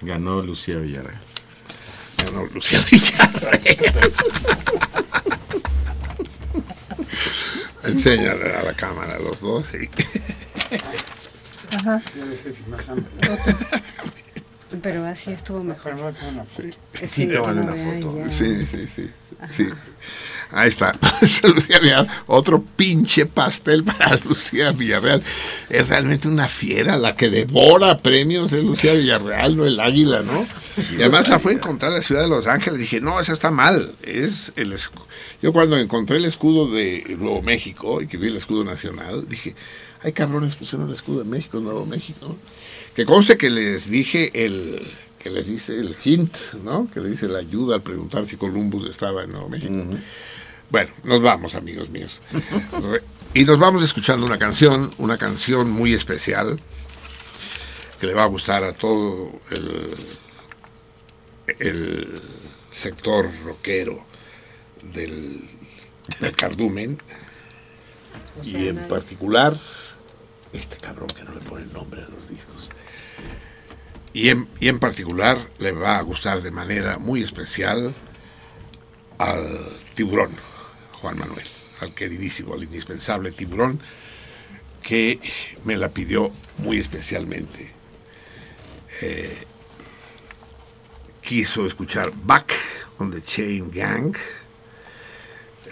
Ganó 0.00 0.40
Lucía 0.40 0.76
Villarreal. 0.76 1.20
Ganó 2.24 2.46
Lucía 2.46 2.82
Villarreal. 2.90 3.60
Enséñale 7.84 8.54
a 8.54 8.62
la 8.62 8.74
cámara 8.74 9.18
los 9.18 9.40
dos. 9.40 9.66
sí. 9.66 9.90
Ajá. 11.76 12.00
Pero 14.82 15.04
así 15.04 15.32
estuvo 15.32 15.62
mejor. 15.62 16.14
Sí. 16.56 16.70
Sí, 17.06 18.86
sí, 18.86 19.10
sí. 19.50 19.68
Ahí 20.52 20.68
está. 20.68 20.92
Lucía 21.20 21.50
Villarreal. 21.80 22.08
Otro 22.26 22.62
pinche 22.62 23.26
pastel 23.26 23.84
para 23.84 24.16
Lucía 24.28 24.72
Villarreal. 24.72 25.22
Es 25.70 25.88
realmente 25.88 26.28
una 26.28 26.46
fiera 26.46 26.96
la 26.96 27.14
que 27.14 27.30
devora 27.30 27.98
premios 27.98 28.50
de 28.50 28.62
Lucía 28.62 28.92
Villarreal, 28.92 29.56
no 29.56 29.64
el 29.64 29.80
águila, 29.80 30.22
¿no? 30.22 30.46
Y 30.92 31.00
además 31.00 31.28
la 31.28 31.38
fue 31.38 31.52
a 31.52 31.54
encontrar 31.56 31.90
en 31.90 31.98
la 31.98 32.02
ciudad 32.04 32.22
de 32.22 32.28
Los 32.28 32.46
Ángeles. 32.46 32.78
Dije, 32.78 33.00
no, 33.00 33.18
eso 33.18 33.32
está 33.32 33.50
mal. 33.50 33.94
Es 34.02 34.52
el 34.56 34.76
Yo 35.40 35.52
cuando 35.52 35.78
encontré 35.78 36.18
el 36.18 36.26
escudo 36.26 36.70
de 36.70 37.16
Nuevo 37.18 37.42
México 37.42 38.02
y 38.02 38.06
que 38.06 38.18
vi 38.18 38.28
el 38.28 38.36
escudo 38.36 38.64
nacional, 38.64 39.26
dije, 39.28 39.54
ay 40.02 40.12
cabrones, 40.12 40.56
pusieron 40.56 40.88
el 40.88 40.94
escudo 40.94 41.20
de 41.20 41.30
México, 41.30 41.60
Nuevo 41.60 41.86
México. 41.86 42.36
Que 42.94 43.06
conste 43.06 43.38
que 43.38 43.48
les 43.48 43.88
dije 43.88 44.30
el 44.44 44.86
que 45.22 45.30
les 45.30 45.46
dice 45.46 45.78
el 45.78 45.94
hint, 46.02 46.36
¿no? 46.64 46.88
Que 46.92 47.00
le 47.00 47.10
dice 47.10 47.28
la 47.28 47.38
ayuda 47.38 47.76
al 47.76 47.82
preguntar 47.82 48.26
si 48.26 48.36
Columbus 48.36 48.90
estaba 48.90 49.22
en 49.22 49.32
Nuevo 49.32 49.48
México. 49.48 49.72
Bueno, 50.70 50.90
nos 51.04 51.22
vamos, 51.22 51.54
amigos 51.54 51.90
míos. 51.90 52.20
Y 53.34 53.44
nos 53.44 53.58
vamos 53.58 53.82
escuchando 53.84 54.26
una 54.26 54.38
canción, 54.38 54.90
una 54.98 55.18
canción 55.18 55.70
muy 55.70 55.94
especial 55.94 56.58
que 58.00 58.06
le 58.06 58.14
va 58.14 58.24
a 58.24 58.26
gustar 58.26 58.64
a 58.64 58.72
todo 58.72 59.40
el, 59.50 59.94
el 61.58 62.20
sector 62.72 63.30
rockero 63.44 64.04
del, 64.92 65.48
del 66.20 66.32
cardumen 66.34 66.98
y 68.42 68.68
en 68.68 68.88
particular 68.88 69.54
este 70.52 70.76
cabrón 70.78 71.08
que 71.08 71.22
no 71.22 71.32
le 71.34 71.40
pone 71.40 71.64
nombre 71.66 72.02
a 72.02 72.08
los 72.08 72.28
discos. 72.28 72.51
Y, 74.12 74.28
en, 74.28 74.48
y 74.60 74.68
en 74.68 74.78
particular 74.78 75.38
le 75.58 75.72
va 75.72 75.98
a 75.98 76.02
gustar 76.02 76.42
de 76.42 76.50
manera 76.50 76.98
muy 76.98 77.22
especial 77.22 77.94
al 79.18 79.58
tiburón, 79.94 80.30
Juan 80.94 81.18
Manuel, 81.18 81.46
al 81.80 81.94
queridísimo, 81.94 82.54
al 82.54 82.64
indispensable 82.64 83.32
tiburón, 83.32 83.80
que 84.82 85.20
me 85.64 85.76
la 85.76 85.88
pidió 85.88 86.32
muy 86.58 86.78
especialmente. 86.78 87.70
Eh, 89.00 89.44
quiso 91.22 91.64
escuchar 91.64 92.12
Back 92.24 92.52
on 92.98 93.10
the 93.10 93.22
Chain 93.22 93.70
Gang, 93.70 94.14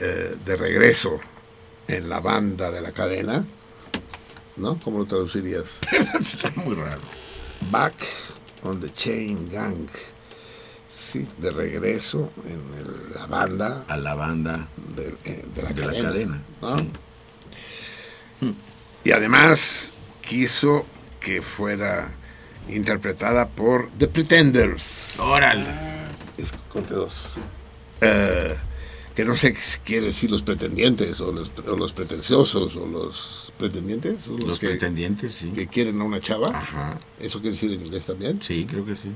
eh, 0.01 0.37
de 0.45 0.57
regreso 0.57 1.21
en 1.89 2.09
la 2.09 2.21
banda 2.21 2.71
de 2.71 2.81
la 2.81 2.93
cadena, 2.93 3.45
¿no? 4.57 4.79
¿Cómo 4.79 5.01
lo 5.01 5.07
traducirías? 5.07 5.79
Está 6.21 6.51
muy 6.57 6.77
raro. 6.77 7.01
Back 7.71 7.95
on 8.63 8.81
the 8.81 8.91
Chain 8.93 9.49
Gang. 9.51 9.89
Sí, 10.93 11.27
de 11.39 11.51
regreso 11.51 12.31
en 12.47 12.61
el- 12.79 13.15
la 13.15 13.27
banda. 13.27 13.85
A 13.89 13.97
la 13.97 14.15
banda 14.15 14.67
de, 14.97 15.15
eh, 15.25 15.45
de 15.55 15.63
la 15.63 15.69
de 15.71 15.81
la 15.83 15.87
cadena. 15.93 16.09
cadena, 16.09 16.43
¿no? 16.63 16.79
sí. 16.79 16.91
Y 19.05 19.13
además 19.13 19.93
quiso 20.21 20.85
que 21.21 21.41
fuera 21.43 22.09
interpretada 22.69 23.49
por 23.49 23.91
The 23.99 24.09
Pretenders. 24.09 25.19
Órale. 25.19 25.67
Es 26.37 26.53
corte 26.69 26.95
dos. 26.95 27.31
Eh, 28.01 28.57
que 29.21 29.29
no 29.29 29.37
sé 29.37 29.53
qué 29.53 29.59
quiere 29.85 30.07
decir 30.07 30.31
los 30.31 30.43
pretendientes 30.43 31.21
o 31.21 31.31
los, 31.31 31.53
o 31.67 31.77
los 31.77 31.93
pretenciosos 31.93 32.75
o 32.77 32.87
los 32.87 33.53
pretendientes. 33.59 34.29
o 34.29 34.39
Los 34.39 34.59
que, 34.59 34.69
pretendientes, 34.69 35.33
sí. 35.35 35.51
que 35.51 35.67
quieren 35.67 36.01
a 36.01 36.05
una 36.05 36.21
chava. 36.21 36.49
Ajá. 36.49 36.99
¿Eso 37.19 37.41
quiere 37.41 37.55
decir 37.55 37.71
en 37.73 37.83
inglés 37.85 38.07
también? 38.07 38.41
Sí, 38.41 38.67
creo 38.69 38.85
que 38.87 38.97
sí. 38.97 39.11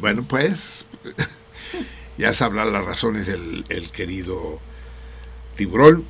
Bueno, 0.00 0.24
pues 0.26 0.86
ya 2.18 2.32
sabrá 2.34 2.64
las 2.64 2.84
razones 2.84 3.28
el, 3.28 3.64
el 3.68 3.90
querido 3.90 4.58
tiburón, 5.56 6.06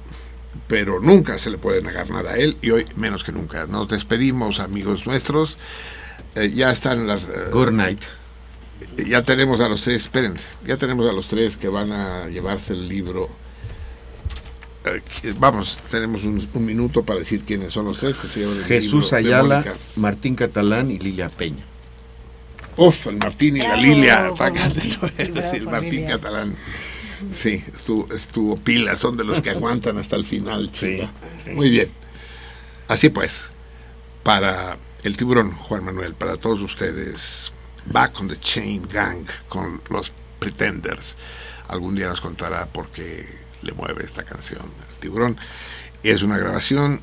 pero 0.69 1.01
nunca 1.01 1.37
se 1.39 1.51
le 1.51 1.59
puede 1.59 1.83
negar 1.83 2.09
nada 2.11 2.33
a 2.33 2.37
él 2.39 2.57
y 2.63 2.71
hoy 2.71 2.87
menos 2.97 3.25
que 3.25 3.33
nunca. 3.33 3.67
Nos 3.67 3.89
despedimos, 3.89 4.61
amigos 4.61 5.07
nuestros. 5.07 5.59
Eh, 6.37 6.53
ya 6.55 6.71
están 6.71 7.07
las... 7.07 7.25
eh, 7.25 7.49
Good 7.53 7.73
night. 7.73 8.01
Ya 9.07 9.23
tenemos 9.23 9.61
a 9.61 9.69
los 9.69 9.83
tres, 9.83 10.03
espérense, 10.03 10.47
ya 10.67 10.77
tenemos 10.77 11.09
a 11.09 11.13
los 11.13 11.27
tres 11.27 11.57
que 11.57 11.69
van 11.69 11.93
a 11.93 12.29
llevarse 12.29 12.73
el 12.73 12.89
libro. 12.89 13.29
Eh, 14.85 15.35
vamos, 15.39 15.79
tenemos 15.91 16.25
un, 16.25 16.47
un 16.53 16.65
minuto 16.65 17.05
para 17.05 17.21
decir 17.21 17.43
quiénes 17.43 17.73
son 17.73 17.87
los 17.87 17.99
tres 17.99 18.17
que 18.19 18.29
se 18.29 18.41
llevan 18.41 18.59
el 18.59 18.65
Jesús 18.65 19.13
libro 19.13 19.17
Ayala, 19.17 19.55
Mónica. 19.57 19.75
Martín 19.97 20.35
Catalán 20.35 20.91
y 20.91 20.99
Lilia 20.99 21.29
Peña. 21.31 21.65
Uf, 22.77 23.07
el 23.07 23.17
Martín 23.17 23.57
y 23.57 23.61
la 23.61 23.77
Lilia. 23.77 24.31
Bravo 24.31 24.37
el 25.17 25.67
Martín 25.67 25.91
Lilia. 25.91 26.09
Catalán. 26.09 26.57
Sí, 27.33 27.65
estuvo, 27.75 28.13
estuvo 28.13 28.57
pila, 28.57 28.97
son 28.97 29.17
de 29.17 29.25
los 29.25 29.41
que 29.41 29.51
aguantan 29.51 29.99
hasta 29.99 30.17
el 30.17 30.25
final, 30.25 30.71
chica. 30.71 31.11
Muy 31.53 31.71
bien. 31.71 31.89
Así 32.89 33.09
pues, 33.09 33.45
para 34.23 34.77
el 35.05 35.17
tiburón, 35.17 35.53
Juan 35.53 35.85
Manuel, 35.85 36.15
para 36.15 36.37
todos 36.37 36.61
ustedes, 36.61 37.53
Back 37.87 38.21
on 38.21 38.29
the 38.29 38.39
Chain 38.39 38.87
Gang 38.91 39.27
con 39.49 39.81
los 39.91 40.13
Pretenders. 40.39 41.17
Algún 41.69 41.95
día 41.95 42.09
nos 42.09 42.21
contará 42.21 42.67
por 42.67 42.91
qué 42.91 43.27
le 43.63 43.73
mueve 43.73 44.05
esta 44.05 44.25
canción, 44.25 44.63
el 44.93 44.99
tiburón. 44.99 45.37
Es 46.03 46.23
una 46.23 46.39
grabación 46.39 47.01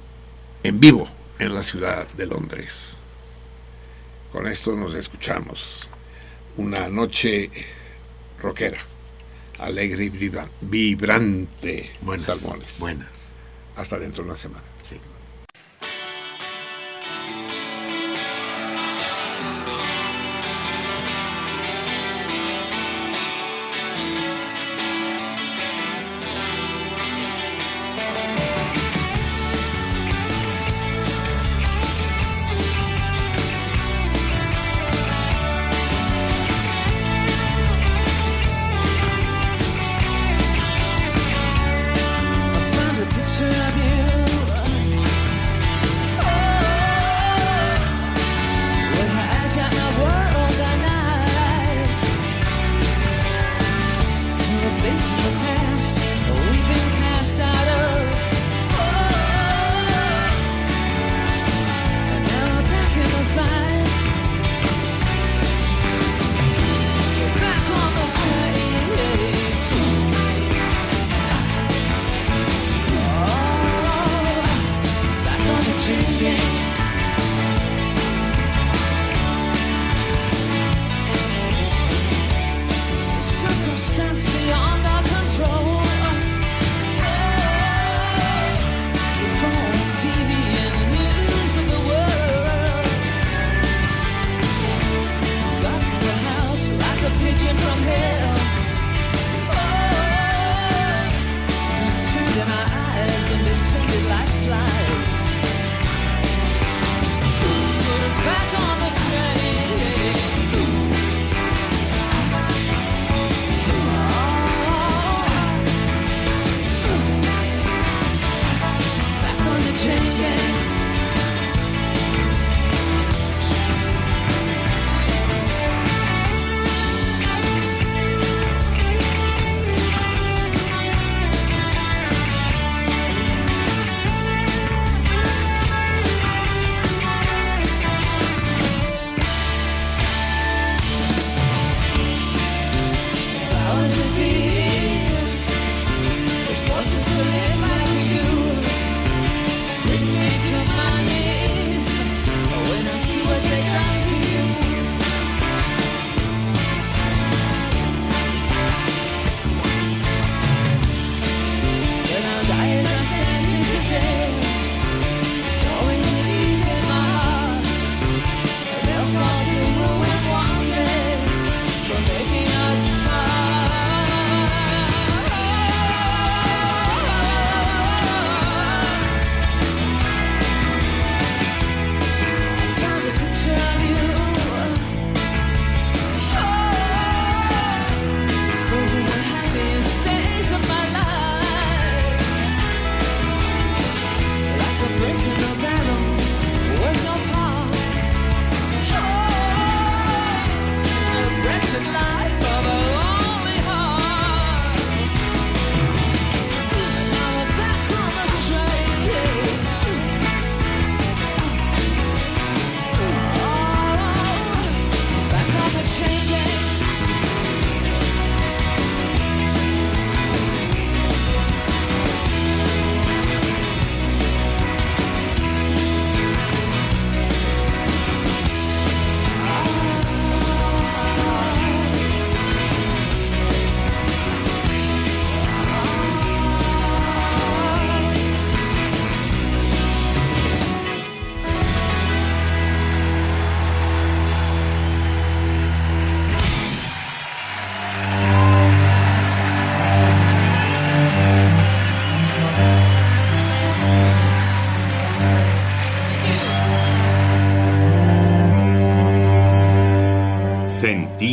en 0.64 0.80
vivo 0.80 1.08
en 1.40 1.56
la 1.56 1.64
ciudad 1.64 2.08
de 2.10 2.26
Londres. 2.28 2.98
Con 4.32 4.48
esto 4.48 4.76
nos 4.76 4.94
escuchamos. 4.96 5.90
Una 6.58 6.88
noche 6.90 7.50
rockera, 8.40 8.80
alegre 9.60 10.06
y 10.06 10.10
vibra- 10.10 10.50
vibrante. 10.62 11.92
Buenas, 12.02 12.26
Salmones. 12.26 12.80
buenas. 12.80 13.08
Hasta 13.76 13.98
dentro 13.98 14.24
de 14.24 14.30
una 14.30 14.38
semana. 14.38 14.64
Sí. 14.84 14.98